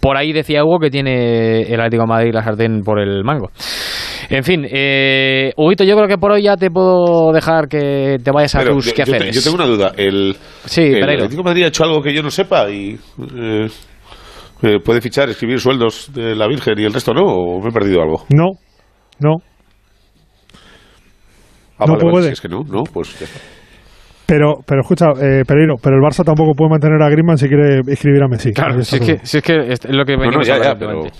Por 0.00 0.16
ahí 0.16 0.32
decía 0.32 0.64
Hugo 0.64 0.78
que 0.78 0.90
tiene 0.90 1.62
el 1.62 1.80
Atlético 1.80 2.02
de 2.02 2.08
Madrid 2.08 2.30
la 2.34 2.42
sartén 2.42 2.80
por 2.82 3.00
el 3.00 3.22
mango. 3.24 3.50
En 4.28 4.42
fin, 4.42 4.66
eh, 4.68 5.52
Huguito, 5.56 5.84
yo 5.84 5.94
creo 5.96 6.08
que 6.08 6.18
por 6.18 6.32
hoy 6.32 6.42
ya 6.42 6.56
te 6.56 6.70
puedo 6.70 7.32
dejar 7.32 7.68
que 7.68 8.16
te 8.22 8.30
vayas 8.32 8.54
a 8.56 8.58
Pero 8.60 8.74
tus 8.74 8.86
yo, 8.86 8.90
yo 8.90 8.96
te- 8.96 9.10
quehaceres. 9.10 9.34
yo 9.36 9.42
tengo 9.42 9.56
una 9.56 9.66
duda. 9.66 9.92
¿El, 9.96 10.36
Sí, 10.64 10.82
el 10.82 11.00
Pereiro. 11.00 11.24
Atlético 11.24 11.42
de 11.42 11.44
Madrid 11.50 11.64
ha 11.64 11.68
hecho 11.68 11.84
algo 11.84 12.02
que 12.02 12.12
yo 12.12 12.22
no 12.22 12.30
sepa 12.30 12.68
y 12.70 12.98
eh, 13.36 13.66
eh, 14.62 14.78
puede 14.84 15.00
fichar, 15.00 15.28
escribir 15.28 15.60
sueldos 15.60 16.10
de 16.12 16.34
la 16.34 16.48
Virgen 16.48 16.74
y 16.78 16.84
el 16.84 16.92
resto 16.92 17.12
no? 17.14 17.22
¿O 17.24 17.62
me 17.62 17.68
he 17.68 17.72
perdido 17.72 18.02
algo? 18.02 18.24
No, 18.30 18.52
no. 19.20 19.36
Ah, 21.78 21.84
No 21.86 21.92
vale, 21.92 22.04
vale, 22.04 22.10
puede. 22.10 22.26
si 22.28 22.32
es 22.32 22.40
que 22.40 22.48
no, 22.48 22.62
no, 22.64 22.82
pues 22.84 23.18
ya 23.20 23.26
está. 23.26 23.38
Pero, 24.26 24.54
pero 24.66 24.80
escucha, 24.80 25.06
eh, 25.22 25.44
Pereiro, 25.46 25.76
pero 25.80 25.96
el 25.96 26.02
Barça 26.02 26.24
tampoco 26.24 26.52
puede 26.56 26.70
mantener 26.70 27.00
a 27.00 27.08
Griezmann 27.08 27.36
si 27.38 27.46
quiere 27.46 27.80
escribir 27.86 28.22
a 28.24 28.28
Messi. 28.28 28.52
Claro, 28.52 28.82
si 28.82 28.96
es, 28.96 29.00
que, 29.02 29.18
si 29.24 29.38
es 29.38 29.42
que 29.44 29.56
es 29.68 29.84
lo 29.88 30.04
que 30.04 30.12
No, 30.16 30.18
no, 30.18 30.24
venimos 30.24 30.46
ya, 30.48 30.58
ya, 30.60 30.74
pero... 30.74 31.04
eh, 31.06 31.10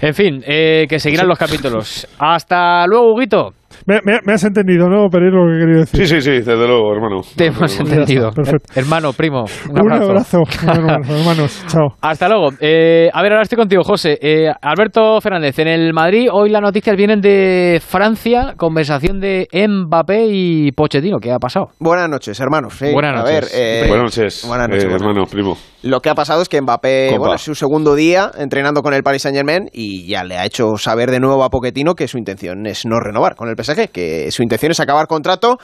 En 0.00 0.14
fin, 0.14 0.42
eh, 0.46 0.86
que 0.88 1.00
seguirán 1.00 1.26
los 1.26 1.38
capítulos. 1.38 2.06
Hasta 2.18 2.86
luego, 2.86 3.14
Huguito. 3.14 3.54
Me, 3.86 4.00
me- 4.04 4.20
me 4.24 4.32
has 4.32 4.44
entendido, 4.44 4.88
¿no, 4.88 5.08
Pereiro, 5.10 5.44
lo 5.46 5.52
que 5.52 5.60
quería 5.60 5.80
decir? 5.80 6.06
Sí, 6.06 6.14
sí, 6.16 6.20
sí, 6.20 6.30
desde 6.38 6.66
luego, 6.66 6.92
hermano. 6.94 7.20
Te 7.36 7.46
hemos 7.46 7.78
entendido. 7.80 8.30
perfecto. 8.32 8.72
Her- 8.72 8.78
hermano, 8.78 9.12
primo. 9.12 9.44
Un 9.68 9.72
Un 9.72 9.78
abrazo. 9.92 10.04
abrazo, 10.10 10.38
un 10.62 10.68
abrazo, 10.68 11.14
hermanos. 11.18 11.64
Chao. 11.68 11.88
Hasta 12.00 12.28
luego. 12.28 12.48
Eh, 12.60 13.08
a 13.12 13.22
ver, 13.22 13.32
ahora 13.32 13.42
estoy 13.42 13.56
contigo, 13.56 13.82
José. 13.84 14.18
Eh, 14.20 14.50
Alberto 14.62 15.20
Fernández, 15.20 15.58
en 15.58 15.68
el 15.68 15.92
Madrid 15.92 16.28
hoy 16.32 16.50
las 16.50 16.62
noticias 16.62 16.96
vienen 16.96 17.20
de 17.20 17.80
Francia, 17.84 18.54
conversación 18.56 19.20
de 19.20 19.46
Mbappé 19.52 20.26
y 20.28 20.72
Pochettino. 20.72 21.18
¿Qué 21.18 21.32
ha 21.32 21.38
pasado? 21.38 21.68
Buenas 21.78 22.08
noches, 22.08 22.38
hermanos. 22.40 22.74
Sí, 22.78 22.92
Buenas 22.92 23.14
a 23.14 23.18
noches. 23.22 23.34
ver, 23.34 23.44
eh, 23.54 23.84
buenas 23.88 24.04
noches, 24.04 24.44
buenas 24.46 24.68
noches, 24.68 24.84
eh, 24.84 24.88
buenas 24.88 25.02
hermano, 25.02 25.26
primo. 25.26 25.56
Lo 25.82 26.00
que 26.00 26.10
ha 26.10 26.14
pasado 26.14 26.42
es 26.42 26.48
que 26.48 26.60
Mbappé, 26.60 27.06
Compa. 27.10 27.18
bueno, 27.20 27.34
es 27.36 27.42
su 27.42 27.54
segundo 27.54 27.94
día 27.94 28.32
entrenando 28.36 28.82
con 28.82 28.94
el 28.94 29.04
Paris 29.04 29.22
Saint 29.22 29.36
Germain 29.36 29.68
y 29.72 30.08
ya 30.08 30.24
le 30.24 30.36
ha 30.36 30.44
hecho 30.44 30.76
saber 30.76 31.10
de 31.12 31.20
nuevo 31.20 31.44
a 31.44 31.50
Pochettino 31.50 31.94
que 31.94 32.08
su 32.08 32.18
intención 32.18 32.66
es 32.66 32.84
no 32.84 32.98
renovar 32.98 33.36
con 33.36 33.48
el 33.48 33.54
PSG, 33.62 33.90
que 33.90 34.30
su 34.30 34.42
intención 34.42 34.72
es 34.72 34.80
acabar 34.80 35.06
contrato 35.06 35.58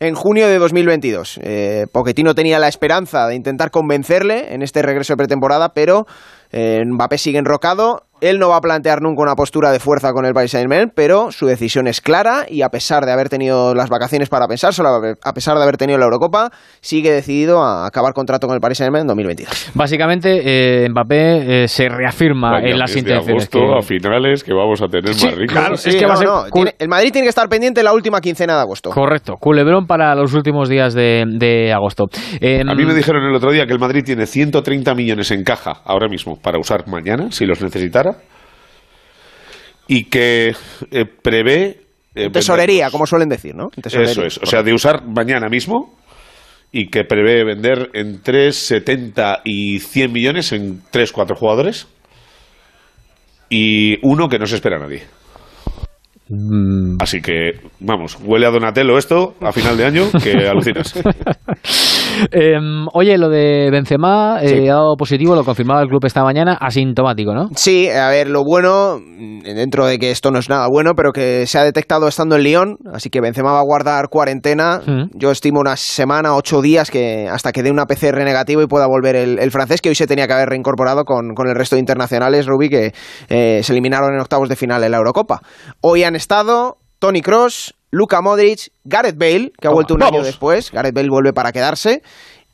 en 0.00 0.14
junio 0.14 0.48
de 0.48 0.58
2022. 0.58 1.40
Eh, 1.42 1.86
Pochettino 1.92 2.34
tenía 2.34 2.58
la 2.58 2.68
esperanza 2.68 3.26
de 3.26 3.34
intentar 3.34 3.70
convencerle 3.70 4.54
en 4.54 4.62
este 4.62 4.80
regreso 4.82 5.12
de 5.12 5.18
pretemporada, 5.18 5.74
pero 5.74 6.06
eh, 6.52 6.82
Mbappé 6.84 7.18
sigue 7.18 7.38
enrocado. 7.38 8.04
Él 8.20 8.38
no 8.38 8.48
va 8.50 8.56
a 8.56 8.60
plantear 8.60 9.00
nunca 9.02 9.22
una 9.22 9.34
postura 9.34 9.70
de 9.72 9.80
fuerza 9.80 10.12
con 10.12 10.24
el 10.26 10.32
Paris 10.34 10.50
Saint-Germain, 10.52 10.92
pero 10.94 11.30
su 11.32 11.46
decisión 11.46 11.86
es 11.86 12.00
clara 12.00 12.44
y 12.48 12.62
a 12.62 12.68
pesar 12.68 13.04
de 13.06 13.12
haber 13.12 13.28
tenido 13.28 13.74
las 13.74 13.88
vacaciones 13.88 14.28
para 14.28 14.46
pensárselo, 14.46 14.88
a 15.22 15.32
pesar 15.32 15.56
de 15.56 15.62
haber 15.62 15.76
tenido 15.76 15.98
la 15.98 16.04
Eurocopa, 16.04 16.50
sigue 16.80 17.10
decidido 17.12 17.62
a 17.62 17.86
acabar 17.86 18.12
contrato 18.12 18.46
con 18.46 18.54
el 18.54 18.60
Paris 18.60 18.78
Saint-Germain 18.78 19.02
en 19.02 19.06
2022. 19.08 19.70
Básicamente, 19.74 20.84
eh, 20.84 20.88
Mbappé 20.90 21.64
eh, 21.64 21.68
se 21.68 21.88
reafirma 21.88 22.52
Vaya 22.52 22.68
en 22.68 22.78
las 22.78 22.94
intenciones. 22.96 23.48
agosto 23.48 23.58
que- 23.58 23.78
a 23.78 23.82
finales 23.82 24.44
que 24.44 24.52
vamos 24.52 24.82
a 24.82 24.86
tener 24.88 25.10
más 25.14 25.34
ricos. 25.34 25.56
claro, 25.56 25.76
Sí, 25.76 25.90
es 25.90 25.96
que 25.96 26.02
no, 26.02 26.08
va 26.08 26.14
a 26.14 26.16
ser 26.18 26.26
no, 26.26 26.44
cul- 26.46 26.52
tiene- 26.52 26.74
el 26.78 26.88
Madrid 26.88 27.12
tiene 27.12 27.24
que 27.26 27.30
estar 27.30 27.48
pendiente 27.48 27.82
la 27.82 27.92
última 27.92 28.20
quincena 28.20 28.54
de 28.56 28.60
agosto. 28.60 28.90
Correcto, 28.90 29.34
culebrón 29.40 29.86
para 29.86 30.14
los 30.14 30.34
últimos 30.34 30.68
días 30.68 30.94
de, 30.94 31.24
de 31.38 31.72
agosto. 31.72 32.04
Eh, 32.40 32.62
A 32.68 32.74
mí 32.74 32.84
me 32.84 32.94
dijeron 32.94 33.24
el 33.24 33.34
otro 33.34 33.50
día 33.50 33.66
que 33.66 33.72
el 33.72 33.78
Madrid 33.78 34.02
tiene 34.04 34.26
130 34.26 34.94
millones 34.94 35.30
en 35.30 35.42
caja 35.42 35.80
ahora 35.84 36.08
mismo 36.08 36.36
para 36.40 36.58
usar 36.58 36.86
mañana, 36.86 37.30
si 37.30 37.46
los 37.46 37.62
necesitara, 37.62 38.09
y 39.90 40.04
que 40.04 40.54
eh, 40.92 41.04
prevé... 41.04 41.80
eh, 42.14 42.30
Tesorería, 42.30 42.90
como 42.92 43.06
suelen 43.06 43.28
decir, 43.28 43.56
¿no? 43.56 43.70
Tesorería. 43.70 44.12
Eso 44.12 44.22
es, 44.22 44.38
o 44.38 44.46
sea, 44.46 44.62
de 44.62 44.72
usar 44.72 45.04
mañana 45.04 45.48
mismo 45.48 45.98
y 46.70 46.90
que 46.90 47.02
prevé 47.02 47.42
vender 47.42 47.90
entre 47.94 48.52
70 48.52 49.40
y 49.44 49.80
100 49.80 50.12
millones 50.12 50.52
en 50.52 50.82
3, 50.92 51.10
4 51.10 51.34
jugadores 51.34 51.88
y 53.48 53.98
uno 54.06 54.28
que 54.28 54.38
no 54.38 54.46
se 54.46 54.54
espera 54.54 54.76
a 54.76 54.78
nadie. 54.78 55.02
Mm. 56.30 56.96
Así 57.00 57.20
que, 57.20 57.52
vamos, 57.80 58.16
huele 58.24 58.46
a 58.46 58.50
Donatello 58.50 58.96
esto 58.96 59.34
a 59.40 59.50
final 59.50 59.76
de 59.76 59.84
año 59.84 60.02
que 60.22 60.46
alucinas. 60.48 60.94
Eh, 62.30 62.54
oye, 62.92 63.18
lo 63.18 63.28
de 63.28 63.70
Benzema 63.70 64.38
eh, 64.42 64.48
Sí. 64.48 64.68
ha 64.68 64.74
dado 64.74 64.96
positivo, 64.96 65.34
lo 65.34 65.44
confirmaba 65.44 65.82
el 65.82 65.88
club 65.88 66.04
esta 66.04 66.22
mañana, 66.22 66.54
asintomático, 66.60 67.34
¿no? 67.34 67.48
Sí, 67.56 67.88
a 67.88 68.08
ver, 68.08 68.28
lo 68.28 68.44
bueno, 68.44 68.98
mm, 69.00 69.40
dentro 69.42 69.86
de 69.86 69.98
que 69.98 70.10
esto 70.10 70.30
no 70.30 70.38
es 70.38 70.48
nada 70.48 70.68
bueno, 70.70 70.92
pero 70.94 71.12
que 71.12 71.46
se 71.46 71.58
ha 71.58 71.64
detectado 71.64 72.06
estando 72.08 72.36
en 72.36 72.42
Lyon, 72.42 72.76
así 72.92 73.10
que 73.10 73.20
Benzema 73.20 73.52
va 73.52 73.60
a 73.60 73.64
guardar 73.64 74.08
cuarentena. 74.08 74.80
Mm. 74.86 75.18
Yo 75.18 75.30
estimo 75.30 75.60
una 75.60 75.76
semana, 75.76 76.36
ocho 76.36 76.62
días 76.62 76.90
que 76.90 77.26
hasta 77.28 77.52
que 77.52 77.62
dé 77.62 77.70
una 77.70 77.86
PCR 77.86 78.22
negativo 78.24 78.62
y 78.62 78.66
pueda 78.66 78.86
volver 78.86 79.16
el, 79.16 79.38
el 79.38 79.50
francés, 79.50 79.80
que 79.80 79.88
hoy 79.88 79.94
se 79.94 80.06
tenía 80.06 80.26
que 80.26 80.34
haber 80.34 80.48
reincorporado 80.50 81.04
con, 81.04 81.34
con 81.34 81.48
el 81.48 81.54
resto 81.56 81.76
de 81.76 81.80
internacionales, 81.80 82.46
Rubi, 82.46 82.68
que 82.68 82.92
eh, 83.28 83.60
se 83.62 83.72
eliminaron 83.72 84.14
en 84.14 84.20
octavos 84.20 84.48
de 84.48 84.56
final 84.56 84.84
en 84.84 84.92
la 84.92 84.98
Eurocopa. 84.98 85.40
Hoy 85.80 86.04
han 86.04 86.16
estado 86.20 86.78
Tony 87.00 87.22
Cross, 87.22 87.74
Luka 87.90 88.20
Modric, 88.20 88.70
Gareth 88.84 89.18
Bale, 89.18 89.52
que 89.58 89.66
ha 89.66 89.70
Toma, 89.70 89.74
vuelto 89.74 89.94
un 89.94 90.02
año 90.02 90.22
después, 90.22 90.70
Gareth 90.70 90.94
Bale 90.94 91.08
vuelve 91.08 91.32
para 91.32 91.50
quedarse, 91.50 92.02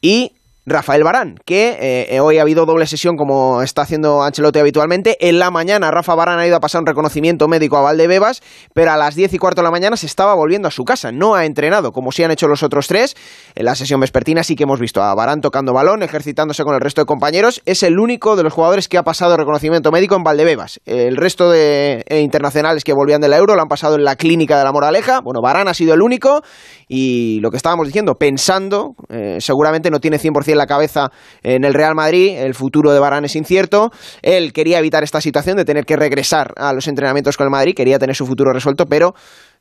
y 0.01 0.33
Rafael 0.69 1.05
Barán, 1.05 1.37
que 1.45 1.79
eh, 2.11 2.19
hoy 2.19 2.39
ha 2.39 2.43
habido 2.43 2.67
doble 2.67 2.89
sesión 2.89 3.17
como 3.17 3.63
está 3.63 3.83
haciendo 3.83 4.25
Ancelotti 4.25 4.59
habitualmente. 4.59 5.17
En 5.21 5.39
la 5.39 5.53
mañana 5.53 5.93
Rafa 5.93 6.17
Barán 6.17 6.41
ha 6.41 6.47
ido 6.47 6.57
a 6.57 6.61
pasar 6.61 6.81
un 6.81 6.89
reconocimiento 6.89 7.47
médico 7.47 7.77
a 7.77 7.83
Valdebebas, 7.83 8.43
pero 8.75 8.91
a 8.91 8.97
las 8.97 9.15
10 9.15 9.35
y 9.35 9.39
cuarto 9.39 9.61
de 9.61 9.67
la 9.67 9.71
mañana 9.71 9.97
se 9.97 10.07
estaba 10.07 10.35
volviendo 10.35 10.67
a 10.67 10.73
su 10.73 10.83
casa. 10.83 11.13
No 11.13 11.37
ha 11.37 11.45
entrenado 11.45 11.93
como 11.93 12.11
sí 12.11 12.25
han 12.25 12.33
hecho 12.33 12.49
los 12.49 12.65
otros 12.65 12.89
tres. 12.89 13.15
En 13.55 13.65
la 13.65 13.77
sesión 13.77 14.01
vespertina 14.01 14.43
sí 14.43 14.57
que 14.57 14.65
hemos 14.65 14.81
visto 14.81 15.01
a 15.05 15.15
Barán 15.15 15.41
tocando 15.41 15.73
balón, 15.73 16.03
ejercitándose 16.03 16.65
con 16.65 16.75
el 16.75 16.81
resto 16.81 17.01
de 17.01 17.07
compañeros. 17.07 17.63
Es 17.65 17.85
el 17.85 18.01
único 18.01 18.35
de 18.35 18.43
los 18.43 18.53
jugadores 18.53 18.89
que 18.89 18.99
ha 18.99 19.05
pasado 19.05 19.37
reconocimiento 19.37 19.93
médico 19.93 20.17
en 20.17 20.25
Valdebebas. 20.25 20.81
El 20.85 21.17
resto 21.17 21.49
de 21.49 22.05
eh, 22.09 22.21
internacionales 22.23 22.83
que 22.83 22.93
volvían 22.93 23.21
de 23.21 23.29
la 23.29 23.37
Euro 23.37 23.55
lo 23.55 23.63
han 23.63 23.69
pasado 23.69 23.95
en 23.95 24.03
la 24.03 24.17
clínica 24.17 24.59
de 24.59 24.65
la 24.65 24.73
Moraleja. 24.73 25.21
Bueno, 25.21 25.41
Barán 25.41 25.69
ha 25.69 25.75
sido 25.75 25.95
el 25.95 26.03
único 26.03 26.43
y 26.89 27.39
lo 27.39 27.53
que 27.53 27.57
estábamos 27.57 27.87
diciendo, 27.87 28.15
pensando, 28.17 28.97
eh, 29.11 29.37
seguramente 29.39 29.93
no 29.93 30.01
tiene 30.01 30.19
100% 30.19 30.56
la 30.57 30.67
cabeza 30.67 31.11
en 31.43 31.65
el 31.65 31.75
Real 31.75 31.95
Madrid, 31.95 32.37
el 32.39 32.55
futuro 32.55 32.93
de 32.93 32.99
Barán 32.99 33.25
es 33.25 33.37
incierto, 33.37 33.91
él 34.23 34.53
quería 34.53 34.79
evitar 34.79 35.03
esta 35.03 35.21
situación 35.21 35.57
de 35.57 35.65
tener 35.65 35.85
que 35.85 35.97
regresar 35.97 36.53
a 36.57 36.73
los 36.73 36.89
entrenamientos 36.89 37.37
con 37.37 37.45
el 37.47 37.51
Madrid, 37.51 37.75
quería 37.75 37.99
tener 37.99 38.17
su 38.17 38.27
futuro 38.27 38.53
resuelto, 38.53 38.87
pero 38.87 39.15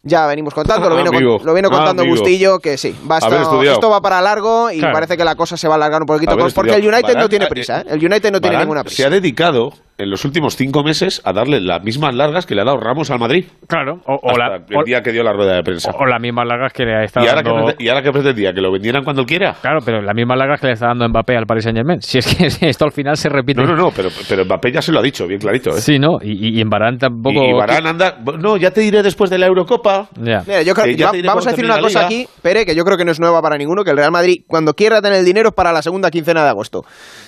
ya 0.05 0.25
venimos 0.27 0.53
contando, 0.53 0.87
lo 0.87 0.95
Ah, 0.95 0.97
vino, 0.99 1.09
con- 1.11 1.17
amigo. 1.17 1.39
lo 1.43 1.53
vino 1.53 1.67
Ah, 1.69 1.75
contando 1.75 2.03
amigo. 2.03 2.15
Bustillo, 2.15 2.59
que 2.59 2.77
sí, 2.77 2.95
va 3.09 3.15
a 3.15 3.17
Haber 3.25 3.39
estar- 3.39 3.41
estudiado. 3.41 3.73
esto 3.75 3.89
va 3.89 3.99
para 3.99 4.21
largo 4.21 4.71
y 4.71 4.77
Claro. 4.79 4.93
parece 4.93 5.17
que 5.17 5.25
la 5.25 5.35
cosa 5.35 5.57
se 5.57 5.67
va 5.67 5.73
a 5.73 5.77
alargar 5.77 6.01
un 6.01 6.05
poquito, 6.07 6.37
porque 6.55 6.75
el. 6.75 6.87
United 6.87 7.17
no 7.17 7.27
tiene 7.27 7.45
eh, 7.45 7.49
prisa, 7.49 7.81
¿eh? 7.81 7.85
el 7.89 8.05
United 8.05 8.31
no 8.31 8.39
tiene 8.39 8.57
ninguna 8.59 8.81
Se 8.81 8.85
prisa. 8.85 9.07
ha 9.07 9.09
dedicado 9.09 9.71
en 9.97 10.09
los 10.09 10.25
últimos 10.25 10.55
cinco 10.57 10.83
meses 10.83 11.21
a 11.23 11.31
darle 11.31 11.61
las 11.61 11.81
mismas 11.81 12.13
largas 12.13 12.45
que 12.45 12.53
le 12.53 12.61
ha 12.61 12.65
dado 12.65 12.77
Ramos 12.77 13.09
al 13.11 13.17
Madrid. 13.19 13.45
Claro, 13.67 14.01
o, 14.05 14.37
la, 14.37 14.57
el 14.69 14.83
día 14.85 15.01
que 15.01 15.11
dio 15.13 15.23
la 15.23 15.31
rueda 15.31 15.55
de 15.55 15.63
prensa. 15.63 15.89
o, 15.91 16.03
o 16.03 16.05
las 16.05 16.19
mismas 16.21 16.45
largas 16.45 16.73
que 16.73 16.83
le 16.83 16.95
ha 16.95 17.03
estado 17.03 17.25
¿Y 17.25 17.29
ahora, 17.29 17.41
dando... 17.41 17.67
que, 17.77 17.83
¿Y 17.83 17.87
ahora 17.87 18.01
qué 18.03 18.11
pretendía? 18.11 18.51
¿Que 18.53 18.59
lo 18.61 18.71
vendieran 18.73 19.03
cuando 19.05 19.21
él 19.21 19.27
quiera? 19.27 19.55
Claro, 19.61 19.79
pero 19.85 20.01
las 20.01 20.13
mismas 20.13 20.37
largas 20.37 20.59
que 20.59 20.67
le 20.67 20.73
está 20.73 20.87
dando 20.87 21.07
Mbappé 21.07 21.37
al 21.37 21.45
Paris 21.45 21.63
Saint-Germain. 21.63 22.01
Si 22.01 22.17
es 22.17 22.35
que 22.35 22.45
esto 22.67 22.83
al 22.85 22.91
final 22.91 23.15
se 23.15 23.29
repite. 23.29 23.61
No, 23.61 23.67
no, 23.67 23.75
no, 23.77 23.91
pero, 23.95 24.09
pero 24.27 24.43
Mbappé 24.43 24.73
ya 24.73 24.81
se 24.81 24.91
lo 24.91 24.99
ha 24.99 25.01
dicho, 25.01 25.25
bien 25.27 25.39
clarito. 25.39 25.69
¿eh? 25.69 25.79
Sí, 25.79 25.97
¿no? 25.97 26.17
Y, 26.21 26.57
y 26.57 26.61
en 26.61 26.69
Varane 26.69 26.97
tampoco... 26.97 27.41
Y, 27.41 27.49
y 27.49 27.53
Varane 27.53 27.89
anda... 27.89 28.17
No, 28.37 28.57
ya 28.57 28.71
te 28.71 28.81
diré 28.81 29.01
después 29.01 29.29
de 29.29 29.37
la 29.37 29.45
Eurocopa. 29.47 29.94
Mira, 30.19 30.61
yo 30.63 30.73
creo, 30.73 30.97
va- 31.05 31.11
vamos 31.25 31.47
a 31.47 31.49
decir 31.51 31.65
una 31.65 31.79
cosa 31.79 32.05
aquí, 32.05 32.27
Pere, 32.41 32.65
que 32.65 32.75
yo 32.75 32.83
creo 32.85 32.97
que 32.97 33.05
no 33.05 33.11
es 33.11 33.19
nueva 33.19 33.41
para 33.41 33.57
ninguno, 33.57 33.83
que 33.83 33.91
el 33.91 33.97
Real 33.97 34.11
Madrid, 34.11 34.43
cuando 34.47 34.73
quiera 34.73 35.01
tener 35.01 35.19
el 35.19 35.25
dinero, 35.25 35.49
es 35.49 35.55
para 35.55 35.71
la 35.73 35.81
segunda 35.81 36.09
quincena 36.11 36.43
de 36.43 36.49
agosto. 36.49 36.85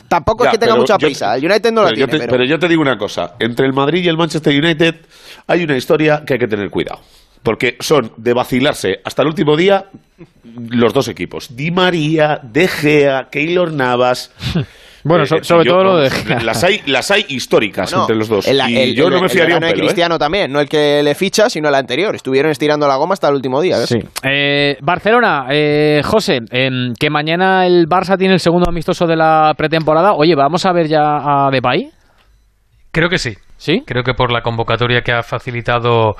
Tampoco 0.07 0.43
Ya, 0.43 0.49
es 0.49 0.53
que 0.53 0.57
tenga 0.59 0.73
pero 0.73 0.81
mucha 0.81 0.97
yo- 0.97 1.07
prisa. 1.07 1.35
El 1.35 1.45
United 1.45 1.71
no 1.71 1.83
la 1.83 1.93
tiene, 1.93 2.11
te- 2.11 2.17
pero... 2.19 2.31
pero 2.31 2.43
yo 2.45 2.59
te 2.59 2.67
digo 2.67 2.81
una 2.81 2.97
cosa. 2.97 3.33
Entre 3.39 3.65
el 3.65 3.73
Madrid 3.73 4.03
y 4.03 4.07
el 4.07 4.17
Manchester 4.17 4.57
United 4.63 4.95
hay 5.47 5.63
una 5.63 5.75
historia 5.77 6.23
que 6.25 6.33
hay 6.33 6.39
que 6.39 6.47
tener 6.47 6.69
cuidado. 6.69 7.01
Porque 7.43 7.77
son 7.79 8.11
de 8.17 8.33
vacilarse 8.33 8.99
hasta 9.05 9.21
el 9.21 9.27
último 9.29 9.55
día 9.55 9.85
los 10.69 10.91
dos 10.93 11.07
equipos. 11.07 11.55
Di 11.55 11.71
María, 11.71 12.39
De 12.43 12.67
Gea, 12.67 13.27
Keylor 13.31 13.71
Navas... 13.71 14.31
Bueno, 15.07 15.25
so- 15.25 15.43
sobre 15.43 15.65
yo- 15.65 15.71
todo 15.71 15.83
lo 15.83 15.97
de. 15.97 16.09
Las 16.43 16.63
hay, 16.63 16.81
las 16.85 17.09
hay 17.11 17.25
históricas 17.29 17.91
No, 17.95 18.01
entre 18.01 18.15
los 18.15 18.27
dos. 18.27 18.47
el- 18.47 18.61
y 18.69 18.77
el- 18.77 18.95
yo 18.95 19.05
el- 19.07 19.13
no 19.13 19.19
me 19.19 19.25
el 19.25 19.29
fiaría 19.31 19.55
un 19.55 19.61
de 19.61 19.69
¿eh? 19.69 19.73
Cristiano 19.73 20.17
también, 20.19 20.51
no 20.51 20.59
el 20.59 20.67
que 20.69 21.01
le 21.03 21.15
ficha, 21.15 21.49
sino 21.49 21.69
el 21.69 21.75
anterior. 21.75 22.15
Estuvieron 22.15 22.51
estirando 22.51 22.87
la 22.87 22.95
goma 22.97 23.13
hasta 23.13 23.29
el 23.29 23.35
último 23.35 23.61
día. 23.61 23.77
¿ves? 23.77 23.89
Sí. 23.89 23.99
Eh, 24.23 24.77
Barcelona, 24.81 25.45
eh, 25.49 26.01
José, 26.03 26.39
em, 26.51 26.93
que 26.99 27.09
mañana 27.09 27.65
el 27.65 27.87
Barça 27.87 28.17
tiene 28.17 28.33
el 28.35 28.39
segundo 28.39 28.69
amistoso 28.69 29.05
de 29.07 29.15
la 29.15 29.53
pretemporada. 29.57 30.13
Oye, 30.13 30.35
¿vamos 30.35 30.65
a 30.65 30.73
ver 30.73 30.87
ya 30.87 31.01
a 31.01 31.49
Depay? 31.51 31.89
Creo 32.91 33.09
que 33.09 33.17
sí. 33.17 33.33
¿Sí? 33.57 33.81
Creo 33.85 34.03
que 34.03 34.13
por 34.13 34.31
la 34.31 34.41
convocatoria 34.41 35.01
que 35.01 35.11
ha 35.11 35.23
facilitado 35.23 36.15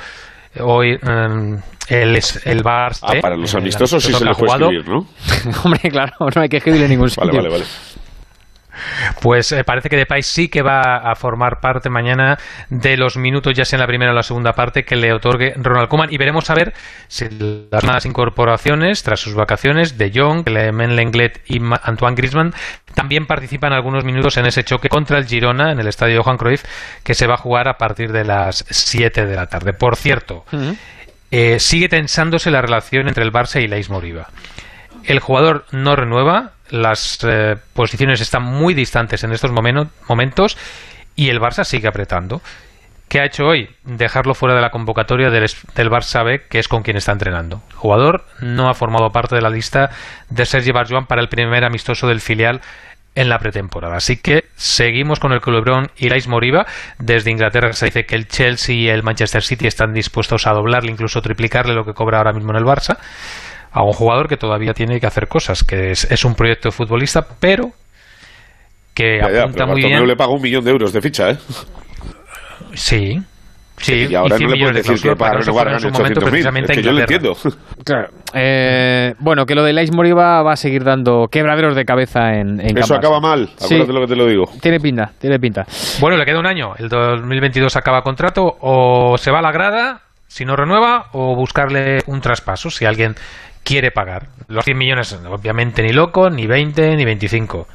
hoy 0.60 0.92
em, 0.92 1.58
el, 1.90 2.16
el 2.16 2.64
Barça. 2.64 3.00
Ah, 3.04 3.14
para 3.22 3.38
los 3.38 3.54
eh, 3.54 3.58
amistosos 3.58 4.04
sí 4.04 4.12
el 4.12 4.18
se 4.18 4.28
ha 4.28 4.32
puede 4.34 4.52
escribir, 4.52 4.88
¿no? 4.90 5.06
Hombre, 5.64 5.82
claro, 5.90 6.14
no 6.36 6.42
hay 6.42 6.50
que 6.50 6.58
escribirle 6.58 6.88
ningún 6.88 7.10
sitio. 7.10 7.26
Vale, 7.28 7.38
vale, 7.38 7.50
vale. 7.50 7.64
Pues 9.22 9.52
eh, 9.52 9.64
parece 9.64 9.90
que 9.90 9.98
Depay 9.98 10.24
sí 10.24 10.50
que 10.50 10.62
va 10.62 10.98
a 10.98 11.16
formar 11.16 11.60
parte 11.60 11.90
mañana 11.90 12.38
de 12.70 12.98
los 12.98 13.18
minutos, 13.18 13.54
ya 13.54 13.66
sea 13.66 13.78
en 13.78 13.82
la 13.82 13.88
primera 13.88 14.12
o 14.12 14.16
la 14.16 14.24
segunda 14.24 14.54
parte, 14.54 14.84
que 14.84 14.96
le 14.96 15.14
otorgue 15.14 15.54
Ronald 15.58 15.90
Koeman. 15.90 16.14
Y 16.14 16.18
veremos 16.18 16.50
a 16.50 16.56
ver 16.56 16.74
si 17.08 17.26
las 17.72 17.84
nuevas 17.84 18.06
incorporaciones 18.06 19.04
tras 19.04 19.20
sus 19.20 19.34
vacaciones 19.34 19.98
de 19.98 20.12
Jong, 20.14 20.44
Clement 20.44 20.94
Lenglet 20.94 21.42
y 21.48 21.62
Antoine 21.84 22.16
Griezmann 22.16 22.54
también 22.98 23.28
participan 23.28 23.74
algunos 23.74 24.04
minutos 24.04 24.38
en 24.38 24.48
ese 24.48 24.64
choque 24.64 24.90
contra 24.90 25.20
el 25.20 25.28
Girona 25.28 25.72
en 25.72 25.80
el 25.80 25.88
estadio 25.88 26.24
Johan 26.24 26.38
Cruyff, 26.38 26.64
que 27.04 27.14
se 27.14 27.28
va 27.28 27.36
a 27.36 27.38
jugar 27.38 27.68
a 27.68 27.78
partir 27.78 28.12
de 28.12 28.24
las 28.24 28.66
7 28.68 29.28
de 29.28 29.36
la 29.36 29.46
tarde. 29.46 29.74
Por 29.74 29.96
cierto, 29.96 30.46
eh, 31.30 31.60
sigue 31.60 31.90
tensándose 31.90 32.50
la 32.50 32.62
relación 32.62 33.08
entre 33.08 33.24
el 33.24 33.32
Barça 33.32 33.62
y 33.62 33.68
Leis 33.68 33.92
Moriba. 33.92 34.30
El 35.04 35.20
jugador 35.20 35.66
no 35.72 35.96
renueva, 35.96 36.54
las 36.70 37.20
eh, 37.24 37.56
posiciones 37.74 38.22
están 38.22 38.44
muy 38.44 38.74
distantes 38.74 39.24
en 39.24 39.32
estos 39.32 39.52
momentos 39.52 40.58
y 41.16 41.30
el 41.30 41.40
Barça 41.40 41.64
sigue 41.64 41.88
apretando. 41.88 42.42
¿Qué 43.08 43.22
ha 43.22 43.26
hecho 43.26 43.46
hoy? 43.46 43.70
Dejarlo 43.86 44.34
fuera 44.34 44.54
de 44.54 44.62
la 44.62 44.70
convocatoria 44.70 45.30
del, 45.30 45.50
del 45.76 45.90
Barça 45.90 46.26
B, 46.26 46.42
que 46.50 46.60
es 46.60 46.68
con 46.68 46.84
quien 46.84 46.98
está 46.98 47.14
entrenando. 47.14 47.62
El 47.70 47.76
jugador 47.76 48.26
no 48.42 48.70
ha 48.70 48.74
formado 48.74 49.12
parte 49.12 49.36
de 49.36 49.42
la 49.42 49.50
lista 49.50 49.90
de 50.30 50.46
Sergi 50.46 50.72
Barjuan 50.72 51.06
para 51.06 51.22
el 51.22 51.30
primer 51.30 51.64
amistoso 51.64 52.08
del 52.08 52.20
filial 52.20 52.60
en 53.18 53.30
la 53.30 53.40
pretemporada. 53.40 53.96
Así 53.96 54.18
que 54.18 54.46
seguimos 54.56 55.20
con 55.20 55.32
el 55.32 55.42
culebrón 55.42 55.90
y 55.98 56.10
Lais 56.10 56.28
Moriba. 56.28 56.68
Desde 57.00 57.32
Inglaterra 57.32 57.74
se 57.74 57.86
dice 57.86 58.06
que 58.06 58.16
el 58.16 58.28
Chelsea 58.28 58.76
y 58.76 58.90
el 58.90 59.02
Manchester 59.02 59.42
City 59.42 59.68
están 59.68 59.94
dispuestos 59.94 60.46
a 60.46 60.52
doblarle, 60.52 60.92
incluso 60.92 61.22
triplicarle 61.22 61.74
lo 61.74 61.84
que 61.84 61.94
cobra 61.94 62.20
ahora 62.20 62.34
mismo 62.34 62.52
en 62.52 62.58
el 62.58 62.64
Barça. 62.64 62.98
A 63.78 63.84
un 63.84 63.94
jugador 63.94 64.28
que 64.28 64.38
todavía 64.38 64.74
tiene 64.74 65.00
que 65.00 65.06
hacer 65.06 65.28
cosas, 65.28 65.64
que 65.64 65.92
es, 65.92 66.10
es 66.10 66.26
un 66.26 66.34
proyecto 66.34 66.72
futbolista, 66.72 67.26
pero 67.40 67.72
que 68.96 69.20
Ya, 69.22 69.30
ya, 69.32 69.40
apunta 69.42 69.66
pero 69.66 69.68
muy 69.68 69.82
bien. 69.84 70.08
le 70.08 70.16
paga 70.16 70.32
un 70.32 70.42
millón 70.42 70.64
de 70.66 70.72
euros 70.72 70.92
de 70.94 71.02
ficha, 71.02 71.30
¿eh? 71.32 71.38
Sí. 72.74 73.20
Sí, 73.80 74.08
y 74.10 74.16
ahora 74.16 74.38
100 74.38 74.50
no 74.50 74.56
le 74.56 74.60
puedes 74.64 74.76
de 74.88 74.92
decir 74.92 75.10
que 75.12 75.16
para 75.16 75.38
renovar 75.40 75.68
en 75.68 75.80
su 75.80 75.90
momento 75.92 76.20
800.000. 76.22 76.30
precisamente 76.32 76.72
Es 76.72 76.78
que 76.80 76.84
yo 76.84 76.92
lo 76.94 77.00
entiendo. 77.02 77.38
Claro. 77.86 78.08
Eh, 78.34 79.14
bueno, 79.20 79.46
que 79.46 79.54
lo 79.54 79.64
de 79.64 79.72
Lais 79.74 79.94
Moriba 79.94 80.42
va 80.42 80.54
a 80.54 80.56
seguir 80.56 80.84
dando 80.84 81.28
quebraderos 81.32 81.76
de 81.76 81.86
cabeza 81.86 82.34
en, 82.40 82.60
en 82.60 82.76
Eso 82.76 82.96
acaba 82.96 83.20
mal, 83.20 83.50
Sí, 83.58 83.76
acuérdate 83.76 83.94
lo 83.94 84.02
que 84.02 84.08
te 84.08 84.16
lo 84.16 84.26
digo. 84.26 84.46
tiene 84.60 84.80
pinta, 84.80 85.12
tiene 85.20 85.38
pinta. 85.40 85.68
Bueno, 86.00 86.18
le 86.18 86.26
queda 86.26 86.40
un 86.40 86.48
año. 86.48 86.74
El 86.80 86.90
2022 86.90 87.76
acaba 87.76 88.02
contrato. 88.02 88.58
O 88.62 89.16
se 89.20 89.30
va 89.30 89.38
a 89.40 89.42
la 89.44 89.52
grada, 89.52 90.02
si 90.28 90.44
no 90.44 90.56
renueva, 90.56 91.10
o 91.12 91.36
buscarle 91.36 92.00
un 92.08 92.20
traspaso, 92.20 92.72
si 92.72 92.86
alguien 92.86 93.14
quiere 93.68 93.92
pagar. 93.92 94.28
Los 94.48 94.64
100 94.64 94.78
millones, 94.78 95.20
obviamente, 95.30 95.84
ni 95.84 95.92
loco, 95.92 96.30
ni 96.30 96.48
20, 96.48 96.96
ni 96.96 97.04
25. 97.04 97.68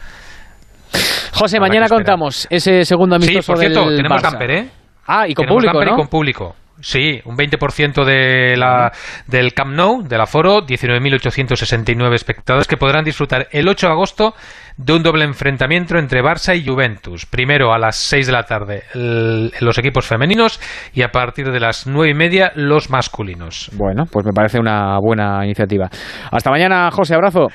José, 1.34 1.56
Habrá 1.58 1.68
mañana 1.68 1.88
contamos 1.88 2.46
ese 2.50 2.84
segundo 2.84 3.16
Sí, 3.18 3.24
amistoso 3.24 3.52
por 3.52 3.58
cierto, 3.60 3.84
del 3.86 3.96
tenemos 3.96 4.18
Barça. 4.22 4.30
camper, 4.30 4.50
¿eh? 4.50 4.70
Ah, 5.06 5.28
y 5.28 5.34
con 5.34 5.44
Tenemos 5.44 5.60
público, 5.62 5.72
camper 5.72 5.88
¿no? 5.88 5.94
y 5.94 5.96
con 5.96 6.08
público. 6.08 6.56
Sí, 6.82 7.20
un 7.24 7.36
20% 7.36 8.04
de 8.04 8.56
la, 8.56 8.90
del 9.28 9.54
Camp 9.54 9.72
Nou, 9.72 10.02
del 10.02 10.20
aforo, 10.20 10.66
19.869 10.66 12.12
espectadores 12.14 12.66
que 12.66 12.76
podrán 12.76 13.04
disfrutar 13.04 13.46
el 13.52 13.68
8 13.68 13.86
de 13.86 13.92
agosto 13.92 14.34
de 14.76 14.92
un 14.92 15.02
doble 15.02 15.24
enfrentamiento 15.24 15.96
entre 15.96 16.22
Barça 16.22 16.56
y 16.56 16.66
Juventus. 16.66 17.24
Primero 17.26 17.72
a 17.72 17.78
las 17.78 17.96
6 17.96 18.26
de 18.26 18.32
la 18.32 18.42
tarde 18.42 18.82
el- 18.94 19.52
los 19.60 19.78
equipos 19.78 20.06
femeninos 20.06 20.60
y 20.92 21.02
a 21.02 21.08
partir 21.12 21.50
de 21.52 21.60
las 21.60 21.86
9 21.86 22.10
y 22.10 22.14
media 22.14 22.52
los 22.56 22.90
masculinos. 22.90 23.70
Bueno, 23.74 24.04
pues 24.10 24.26
me 24.26 24.32
parece 24.32 24.58
una 24.58 24.98
buena 24.98 25.44
iniciativa. 25.44 25.88
Hasta 26.30 26.50
mañana, 26.50 26.90
José, 26.90 27.14
abrazo. 27.14 27.46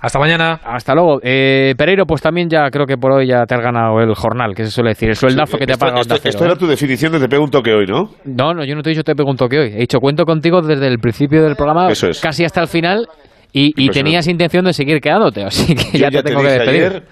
Hasta 0.00 0.18
mañana. 0.18 0.60
Hasta 0.64 0.94
luego. 0.94 1.20
Eh, 1.22 1.74
Pereiro, 1.76 2.06
pues 2.06 2.22
también 2.22 2.48
ya 2.48 2.70
creo 2.70 2.86
que 2.86 2.96
por 2.96 3.12
hoy 3.12 3.26
ya 3.28 3.44
te 3.44 3.54
has 3.54 3.60
ganado 3.60 4.00
el 4.00 4.14
jornal, 4.14 4.54
que 4.54 4.64
se 4.64 4.70
suele 4.70 4.90
decir, 4.90 5.10
el 5.10 5.16
sueldazo 5.16 5.58
que 5.58 5.66
te 5.66 5.72
ha 5.72 5.74
Esto, 5.74 5.84
pagado 5.86 6.00
esto- 6.00 6.14
esto 6.28 6.44
era 6.44 6.54
¿eh? 6.54 6.56
tu 6.56 6.66
definición 6.66 7.12
de 7.12 7.20
te 7.20 7.28
pego 7.28 7.44
un 7.44 7.50
toque 7.50 7.72
hoy, 7.72 7.86
¿no? 7.86 8.10
No, 8.24 8.54
no, 8.54 8.64
yo 8.64 8.74
no 8.74 8.82
te 8.82 8.90
he 8.90 8.92
dicho 8.94 9.02
te 9.04 9.14
pregunto 9.14 9.46
que 9.48 9.58
hoy. 9.58 9.72
He 9.74 9.80
dicho 9.80 9.98
cuento 9.98 10.24
contigo 10.24 10.62
desde 10.62 10.86
el 10.86 10.98
principio 10.98 11.42
del 11.42 11.54
programa, 11.54 11.90
Eso 11.90 12.08
es. 12.08 12.18
casi 12.20 12.44
hasta 12.44 12.62
el 12.62 12.68
final, 12.68 13.06
y, 13.52 13.72
y 13.76 13.88
tenías 13.90 14.26
intención 14.26 14.64
de 14.64 14.72
seguir 14.72 15.00
quedándote, 15.00 15.42
así 15.44 15.74
que 15.74 15.98
ya 15.98 16.10
te 16.10 16.22
tengo 16.22 16.40
que 16.40 16.46
dije 16.48 16.58
despedir. 16.60 16.82
ayer 16.86 17.02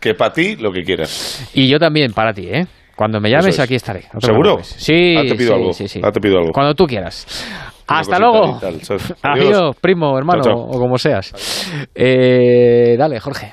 que 0.00 0.14
para 0.14 0.32
ti 0.32 0.56
lo 0.56 0.72
que 0.72 0.82
quieras. 0.82 1.50
Y 1.52 1.68
yo 1.68 1.78
también, 1.78 2.12
para 2.14 2.32
ti, 2.32 2.48
¿eh? 2.48 2.64
Cuando 2.96 3.20
me 3.20 3.28
llames, 3.30 3.54
es. 3.54 3.60
aquí 3.60 3.74
estaré. 3.74 4.04
no 4.14 4.20
¿Seguro? 4.20 4.58
Sí, 4.62 5.14
Ah, 5.18 5.22
te 5.28 5.34
pido 5.34 5.48
sí, 5.48 5.54
algo. 5.54 5.72
sí, 5.72 5.88
sí. 5.88 6.00
Ah, 6.02 6.10
te 6.12 6.20
pido 6.20 6.38
algo. 6.38 6.52
Cuando 6.52 6.74
tú 6.74 6.86
quieras. 6.86 7.26
Hasta 7.90 8.18
luego. 8.18 8.58
Adiós, 9.22 9.76
primo, 9.80 10.16
hermano, 10.16 10.42
Chao, 10.42 10.54
chao. 10.54 10.76
o 10.76 10.78
como 10.78 10.96
seas. 10.98 11.32
Eh, 11.94 12.96
dale, 12.98 13.18
Jorge. 13.20 13.52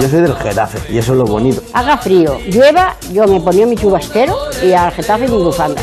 Yo 0.00 0.08
soy 0.08 0.20
del 0.20 0.34
Getafe 0.36 0.92
y 0.92 0.98
eso 0.98 1.12
es 1.12 1.18
lo 1.18 1.24
bonito. 1.24 1.62
Haga 1.72 1.96
frío, 1.98 2.38
llueva, 2.46 2.96
yo 3.12 3.26
me 3.26 3.40
ponía 3.40 3.66
mi 3.66 3.76
chubasquero 3.76 4.36
y 4.62 4.72
al 4.72 4.92
Getafe 4.92 5.26
mi 5.28 5.36
bufanda. 5.42 5.82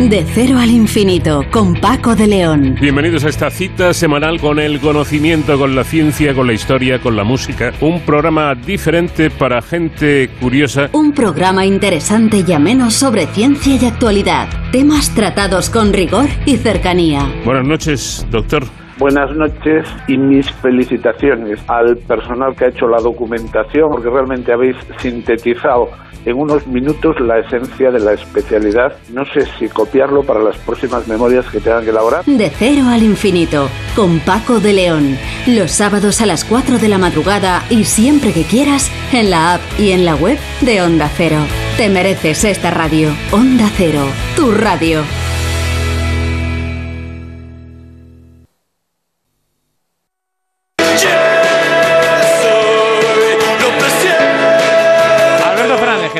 De 0.00 0.24
cero 0.32 0.58
al 0.58 0.70
infinito 0.70 1.44
con 1.50 1.74
Paco 1.74 2.16
de 2.16 2.26
León. 2.26 2.76
Bienvenidos 2.80 3.24
a 3.24 3.28
esta 3.28 3.50
cita 3.50 3.92
semanal 3.92 4.40
con 4.40 4.58
el 4.58 4.80
conocimiento, 4.80 5.58
con 5.58 5.74
la 5.74 5.84
ciencia, 5.84 6.34
con 6.34 6.46
la 6.46 6.54
historia, 6.54 7.00
con 7.00 7.16
la 7.16 7.24
música. 7.24 7.74
Un 7.82 8.00
programa 8.00 8.54
diferente 8.54 9.28
para 9.28 9.60
gente 9.60 10.30
curiosa. 10.40 10.88
Un 10.92 11.12
programa 11.12 11.66
interesante 11.66 12.42
y 12.48 12.52
ameno 12.54 12.90
sobre 12.90 13.26
ciencia 13.26 13.76
y 13.76 13.84
actualidad. 13.84 14.48
Temas 14.72 15.14
tratados 15.14 15.68
con 15.68 15.92
rigor 15.92 16.30
y 16.46 16.56
cercanía. 16.56 17.30
Buenas 17.44 17.66
noches, 17.66 18.26
doctor. 18.30 18.83
Buenas 18.96 19.34
noches 19.34 19.88
y 20.06 20.16
mis 20.16 20.50
felicitaciones 20.52 21.58
al 21.66 21.96
personal 21.96 22.54
que 22.54 22.66
ha 22.66 22.68
hecho 22.68 22.86
la 22.86 23.00
documentación, 23.00 23.90
porque 23.90 24.08
realmente 24.08 24.52
habéis 24.52 24.76
sintetizado 24.98 25.88
en 26.24 26.36
unos 26.36 26.66
minutos 26.66 27.18
la 27.20 27.38
esencia 27.38 27.90
de 27.90 28.00
la 28.00 28.12
especialidad. 28.12 28.94
No 29.12 29.24
sé 29.26 29.46
si 29.58 29.68
copiarlo 29.68 30.22
para 30.22 30.40
las 30.40 30.56
próximas 30.58 31.06
memorias 31.08 31.44
que 31.46 31.60
tengan 31.60 31.84
que 31.84 31.90
elaborar. 31.90 32.24
De 32.24 32.50
cero 32.50 32.84
al 32.88 33.02
infinito, 33.02 33.68
con 33.96 34.20
Paco 34.20 34.60
de 34.60 34.72
León. 34.72 35.18
Los 35.46 35.72
sábados 35.72 36.20
a 36.20 36.26
las 36.26 36.44
4 36.44 36.78
de 36.78 36.88
la 36.88 36.98
madrugada 36.98 37.64
y 37.70 37.84
siempre 37.84 38.32
que 38.32 38.44
quieras, 38.44 38.90
en 39.12 39.30
la 39.30 39.54
app 39.54 39.60
y 39.78 39.90
en 39.90 40.04
la 40.04 40.14
web 40.14 40.38
de 40.60 40.82
Onda 40.82 41.08
Cero. 41.08 41.38
Te 41.76 41.88
mereces 41.88 42.44
esta 42.44 42.70
radio. 42.70 43.10
Onda 43.32 43.68
Cero, 43.76 44.04
tu 44.36 44.52
radio. 44.52 45.00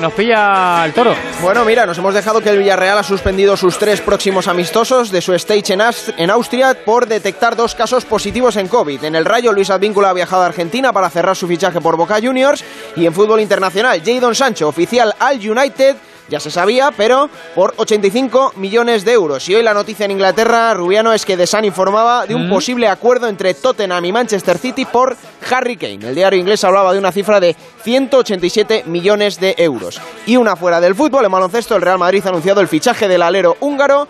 Nos 0.04 0.12
pilla 0.12 0.84
el 0.84 0.92
toro. 0.92 1.14
Bueno, 1.40 1.64
mira, 1.64 1.86
nos 1.86 1.96
hemos 1.96 2.12
dejado 2.12 2.42
que 2.42 2.50
el 2.50 2.58
Villarreal 2.58 2.98
ha 2.98 3.02
suspendido 3.02 3.56
sus 3.56 3.78
tres 3.78 4.02
próximos 4.02 4.48
amistosos 4.48 5.10
de 5.10 5.22
su 5.22 5.32
stage 5.32 5.72
en, 5.72 5.80
Ast- 5.80 6.12
en 6.18 6.30
Austria 6.30 6.76
por 6.84 7.06
detectar 7.06 7.56
dos 7.56 7.74
casos 7.74 8.04
positivos 8.04 8.56
en 8.56 8.68
COVID. 8.68 9.02
En 9.02 9.14
el 9.14 9.24
Rayo, 9.24 9.50
Luis 9.54 9.70
Advíncula 9.70 10.10
ha 10.10 10.12
viajado 10.12 10.42
a 10.42 10.46
Argentina 10.46 10.92
para 10.92 11.08
cerrar 11.08 11.34
su 11.36 11.48
fichaje 11.48 11.80
por 11.80 11.96
Boca 11.96 12.18
Juniors. 12.22 12.62
Y 12.96 13.06
en 13.06 13.14
fútbol 13.14 13.40
internacional, 13.40 14.02
Jadon 14.04 14.34
Sancho, 14.34 14.68
oficial 14.68 15.14
al 15.18 15.36
United, 15.38 15.96
ya 16.28 16.40
se 16.40 16.50
sabía, 16.50 16.90
pero 16.96 17.28
por 17.54 17.74
85 17.76 18.54
millones 18.56 19.04
de 19.04 19.12
euros. 19.12 19.48
Y 19.48 19.54
hoy 19.54 19.62
la 19.62 19.74
noticia 19.74 20.04
en 20.04 20.12
Inglaterra, 20.12 20.74
Rubiano, 20.74 21.12
es 21.12 21.24
que 21.24 21.36
The 21.36 21.46
Sun 21.46 21.64
informaba 21.64 22.26
de 22.26 22.34
un 22.34 22.48
posible 22.48 22.88
acuerdo 22.88 23.28
entre 23.28 23.54
Tottenham 23.54 24.04
y 24.04 24.12
Manchester 24.12 24.58
City 24.58 24.84
por 24.84 25.16
Harry 25.50 25.76
Kane. 25.76 26.08
El 26.08 26.14
diario 26.14 26.38
inglés 26.38 26.64
hablaba 26.64 26.92
de 26.92 26.98
una 26.98 27.12
cifra 27.12 27.40
de 27.40 27.54
187 27.82 28.84
millones 28.86 29.38
de 29.38 29.54
euros. 29.58 30.00
Y 30.26 30.36
una 30.36 30.56
fuera 30.56 30.80
del 30.80 30.94
fútbol, 30.94 31.24
en 31.24 31.32
baloncesto, 31.32 31.76
el 31.76 31.82
Real 31.82 31.98
Madrid 31.98 32.22
ha 32.24 32.30
anunciado 32.30 32.60
el 32.60 32.68
fichaje 32.68 33.08
del 33.08 33.22
alero 33.22 33.56
húngaro 33.60 34.08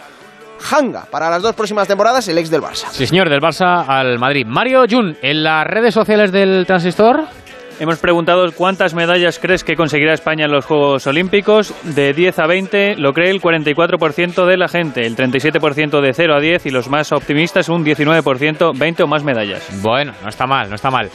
Hanga 0.71 1.05
para 1.11 1.29
las 1.29 1.43
dos 1.43 1.55
próximas 1.55 1.87
temporadas, 1.89 2.27
el 2.29 2.39
ex 2.39 2.49
del 2.51 2.63
Barça. 2.63 2.87
Sí, 2.91 3.07
señor, 3.07 3.29
del 3.29 3.41
Barça 3.41 3.85
al 3.87 4.19
Madrid. 4.19 4.47
Mario 4.47 4.85
Jun, 4.89 5.17
en 5.21 5.43
las 5.43 5.67
redes 5.67 5.93
sociales 5.93 6.33
del 6.33 6.65
Transistor. 6.67 7.25
Hemos 7.81 7.99
preguntado 7.99 8.45
cuántas 8.57 8.95
medallas 8.95 9.41
crees 9.41 9.65
que 9.65 9.75
conseguirá 9.75 10.15
España 10.15 10.45
en 10.45 10.53
los 10.53 10.65
Juegos 10.65 11.07
Olímpicos. 11.09 11.75
De 11.97 12.13
10 12.13 12.39
a 12.39 12.47
20 12.47 12.97
lo 12.99 13.13
cree 13.13 13.31
el 13.31 13.41
44% 13.41 14.47
de 14.47 14.57
la 14.57 14.69
gente, 14.69 15.05
el 15.05 15.17
37% 15.17 16.01
de 16.01 16.13
0 16.13 16.35
a 16.37 16.41
10 16.41 16.67
y 16.67 16.71
los 16.71 16.89
más 16.89 17.13
optimistas 17.13 17.69
un 17.69 17.85
19%, 17.85 18.79
20 18.79 19.03
o 19.03 19.07
más 19.09 19.25
medallas. 19.25 19.81
Bueno, 19.83 20.13
no 20.23 20.29
está 20.29 20.47
mal, 20.47 20.69
no 20.69 20.77
está 20.77 20.91
mal. 20.91 21.09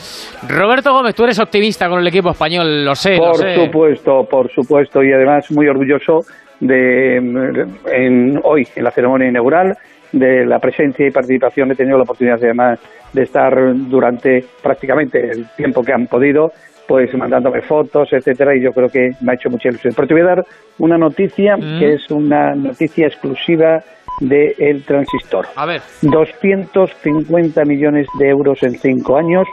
Roberto 0.47 0.91
Gómez, 0.91 1.15
tú 1.15 1.23
eres 1.23 1.39
optimista 1.39 1.87
con 1.87 1.99
el 2.01 2.07
equipo 2.07 2.31
español, 2.31 2.83
lo 2.83 2.93
sé, 2.93 3.15
lo 3.15 3.31
Por 3.31 3.37
sé. 3.37 3.55
supuesto, 3.55 4.23
por 4.29 4.51
supuesto, 4.51 5.01
y 5.01 5.13
además 5.13 5.49
muy 5.51 5.67
orgulloso 5.67 6.19
de 6.59 7.17
en, 7.17 8.37
hoy, 8.43 8.67
en 8.75 8.83
la 8.83 8.91
ceremonia 8.91 9.29
inaugural, 9.29 9.77
de 10.11 10.45
la 10.45 10.59
presencia 10.59 11.07
y 11.07 11.11
participación. 11.11 11.71
He 11.71 11.75
tenido 11.75 11.97
la 11.97 12.03
oportunidad 12.03 12.39
además 12.41 12.79
de 13.13 13.23
estar 13.23 13.53
durante 13.73 14.43
prácticamente 14.61 15.31
el 15.31 15.47
tiempo 15.55 15.83
que 15.83 15.93
han 15.93 16.07
podido, 16.07 16.51
pues 16.87 17.13
mandándome 17.13 17.61
fotos, 17.61 18.09
etcétera, 18.11 18.55
y 18.55 18.61
yo 18.61 18.71
creo 18.71 18.89
que 18.89 19.11
me 19.21 19.31
ha 19.31 19.35
hecho 19.35 19.49
mucha 19.49 19.69
ilusión. 19.69 19.93
Pero 19.95 20.07
te 20.07 20.13
voy 20.13 20.23
a 20.23 20.35
dar 20.35 20.45
una 20.79 20.97
noticia 20.97 21.55
que 21.57 21.93
es 21.93 22.09
una 22.09 22.55
noticia 22.55 23.07
exclusiva 23.07 23.83
de 24.19 24.55
El 24.57 24.83
Transistor. 24.83 25.47
A 25.55 25.65
ver. 25.65 25.81
250 26.01 27.63
millones 27.65 28.07
de 28.17 28.29
euros 28.29 28.61
en 28.63 28.77
cinco 28.77 29.17
años 29.17 29.47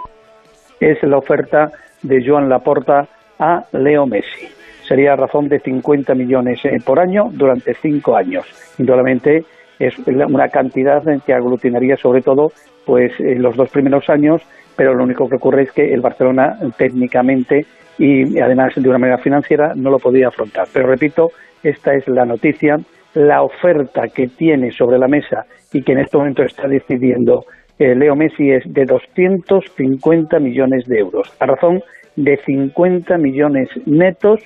es 0.81 1.03
la 1.03 1.19
oferta 1.19 1.71
de 2.03 2.25
Joan 2.27 2.49
Laporta 2.49 3.09
a 3.39 3.65
Leo 3.73 4.07
Messi. 4.07 4.49
Sería 4.87 5.15
a 5.15 5.17
razón 5.17 5.49
de 5.49 5.59
50 5.59 6.15
millones 6.15 6.65
eh, 6.65 6.79
por 6.85 7.01
año 7.01 7.29
durante 7.33 7.75
cinco 7.75 8.17
años. 8.17 8.47
Indudablemente 8.79 9.45
es 9.79 9.99
una 9.99 10.49
cantidad 10.49 11.03
que 11.25 11.35
aglutinaría 11.35 11.97
sobre 11.97 12.23
todo 12.23 12.53
pues 12.85 13.13
los 13.19 13.57
dos 13.57 13.71
primeros 13.71 14.09
años, 14.09 14.43
pero 14.77 14.95
lo 14.95 15.05
único 15.05 15.29
que 15.29 15.37
ocurre 15.37 15.63
es 15.63 15.73
que 15.73 15.93
el 15.93 16.01
Barcelona 16.01 16.57
técnicamente 16.77 17.67
y 17.99 18.39
además 18.39 18.75
de 18.77 18.89
una 18.89 18.99
manera 18.99 19.19
financiera 19.19 19.73
no 19.75 19.91
lo 19.91 19.99
podía 19.99 20.29
afrontar. 20.29 20.69
Pero 20.73 20.87
repito, 20.87 21.31
esta 21.63 21.95
es 21.95 22.07
la 22.09 22.25
noticia, 22.25 22.79
la 23.15 23.43
oferta 23.43 24.09
que 24.09 24.29
tiene 24.29 24.71
sobre 24.71 24.99
la 24.99 25.09
mesa 25.09 25.47
y 25.73 25.83
que 25.83 25.93
en 25.93 26.01
este 26.01 26.17
momento 26.17 26.43
está 26.43 26.69
decidiendo 26.69 27.45
eh, 27.79 27.95
Leo 27.95 28.17
Messi 28.17 28.51
es 28.51 28.63
de 28.73 28.85
250 28.87 30.39
millones 30.39 30.87
de 30.87 30.99
euros, 30.99 31.31
a 31.41 31.47
razón 31.47 31.83
de 32.17 32.39
50 32.39 33.19
millones 33.19 33.69
netos, 33.85 34.41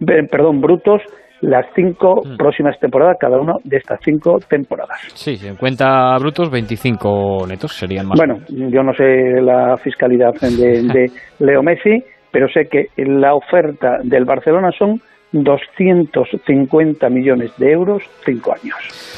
eh, 0.00 0.22
perdón, 0.30 0.60
brutos, 0.60 1.02
las 1.40 1.66
cinco 1.74 2.22
próximas 2.36 2.78
temporadas, 2.80 3.16
cada 3.20 3.38
una 3.38 3.54
de 3.64 3.76
estas 3.76 4.00
cinco 4.02 4.38
temporadas. 4.48 4.98
Sí, 5.14 5.36
en 5.46 5.56
cuenta 5.56 6.16
brutos, 6.18 6.50
25 6.50 7.46
netos 7.46 7.72
serían 7.74 8.06
más. 8.06 8.18
Bueno, 8.18 8.38
yo 8.48 8.82
no 8.82 8.92
sé 8.94 9.40
la 9.40 9.76
fiscalidad 9.76 10.34
de, 10.40 10.82
de 10.82 11.10
Leo 11.38 11.62
Messi, 11.62 12.02
pero 12.30 12.48
sé 12.48 12.68
que 12.70 12.88
la 12.96 13.34
oferta 13.34 13.98
del 14.02 14.24
Barcelona 14.24 14.70
son 14.78 15.00
250 15.32 17.08
millones 17.10 17.56
de 17.58 17.72
euros, 17.72 18.02
cinco 18.24 18.54
años. 18.54 19.15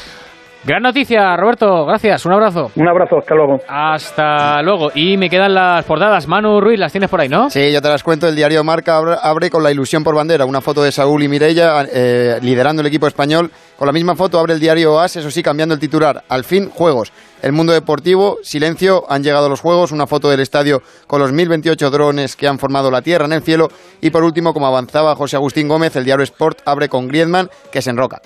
Gran 0.65 0.83
noticia, 0.83 1.37
Roberto, 1.37 1.85
gracias, 1.85 2.25
un 2.25 2.33
abrazo. 2.33 2.69
Un 2.75 2.85
abrazo, 2.85 3.19
hasta 3.19 3.33
luego. 3.33 3.61
Hasta 3.65 4.61
luego. 4.61 4.91
Y 4.93 5.15
me 5.15 5.29
quedan 5.29 5.53
las 5.53 5.85
portadas. 5.85 6.27
Manu 6.27 6.59
Ruiz, 6.59 6.77
las 6.77 6.91
tienes 6.91 7.09
por 7.09 7.21
ahí, 7.21 7.29
¿no? 7.29 7.49
Sí, 7.49 7.71
yo 7.71 7.81
te 7.81 7.87
las 7.87 8.03
cuento. 8.03 8.27
El 8.27 8.35
diario 8.35 8.61
Marca 8.61 8.97
abre, 8.97 9.49
con 9.49 9.63
la 9.63 9.71
ilusión 9.71 10.03
por 10.03 10.15
bandera. 10.15 10.43
Una 10.43 10.59
foto 10.59 10.83
de 10.83 10.91
Saúl 10.91 11.23
y 11.23 11.29
Mireia 11.29 11.87
eh, 11.89 12.39
liderando 12.41 12.81
el 12.81 12.87
equipo 12.87 13.07
español. 13.07 13.49
Con 13.77 13.85
la 13.85 13.93
misma 13.93 14.17
foto 14.17 14.37
abre 14.37 14.53
el 14.53 14.59
diario 14.59 14.99
AS, 14.99 15.15
eso 15.15 15.31
sí, 15.31 15.41
cambiando 15.41 15.73
el 15.73 15.79
titular. 15.79 16.23
Al 16.27 16.43
fin, 16.43 16.69
juegos. 16.69 17.13
El 17.41 17.53
mundo 17.53 17.71
deportivo, 17.71 18.39
silencio, 18.43 19.05
han 19.07 19.23
llegado 19.23 19.47
los 19.47 19.61
juegos. 19.61 19.93
Una 19.93 20.07
foto 20.07 20.29
del 20.29 20.41
estadio 20.41 20.81
con 21.07 21.21
los 21.21 21.31
1028 21.31 21.89
drones 21.89 22.35
que 22.35 22.49
han 22.49 22.59
formado 22.59 22.91
la 22.91 23.01
tierra 23.01 23.23
en 23.23 23.31
el 23.31 23.43
cielo. 23.43 23.69
Y 24.01 24.09
por 24.09 24.25
último, 24.25 24.53
como 24.53 24.67
avanzaba 24.67 25.15
José 25.15 25.37
Agustín 25.37 25.69
Gómez, 25.69 25.95
el 25.95 26.03
diario 26.03 26.25
Sport 26.25 26.59
abre 26.65 26.89
con 26.89 27.07
Griezmann, 27.07 27.49
que 27.71 27.81
se 27.81 27.91
enroca. 27.91 28.21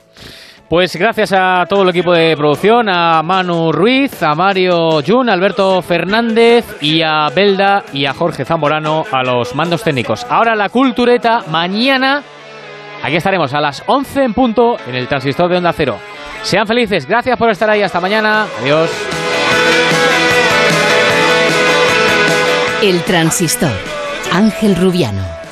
Pues 0.73 0.95
gracias 0.95 1.31
a 1.33 1.67
todo 1.69 1.83
el 1.83 1.89
equipo 1.89 2.13
de 2.13 2.35
producción, 2.35 2.89
a 2.89 3.21
Manu 3.21 3.71
Ruiz, 3.71 4.23
a 4.23 4.33
Mario 4.33 5.03
Jun, 5.05 5.29
a 5.29 5.33
Alberto 5.33 5.79
Fernández 5.83 6.65
y 6.81 7.03
a 7.03 7.29
Belda 7.29 7.83
y 7.93 8.07
a 8.07 8.13
Jorge 8.15 8.43
Zamorano 8.43 9.03
a 9.11 9.21
los 9.21 9.53
mandos 9.53 9.83
técnicos. 9.83 10.25
Ahora 10.27 10.55
la 10.55 10.69
cultureta, 10.69 11.43
mañana 11.47 12.23
aquí 13.03 13.17
estaremos 13.17 13.53
a 13.53 13.61
las 13.61 13.83
11 13.85 14.23
en 14.23 14.33
punto 14.33 14.77
en 14.87 14.95
el 14.95 15.07
transistor 15.07 15.47
de 15.47 15.57
Onda 15.57 15.73
Cero. 15.73 15.99
Sean 16.41 16.65
felices, 16.65 17.05
gracias 17.05 17.37
por 17.37 17.51
estar 17.51 17.69
ahí, 17.69 17.83
hasta 17.83 17.99
mañana, 17.99 18.47
adiós. 18.59 18.89
El 22.81 22.99
transistor. 23.03 23.69
Ángel 24.31 24.75
Rubiano. 24.75 25.42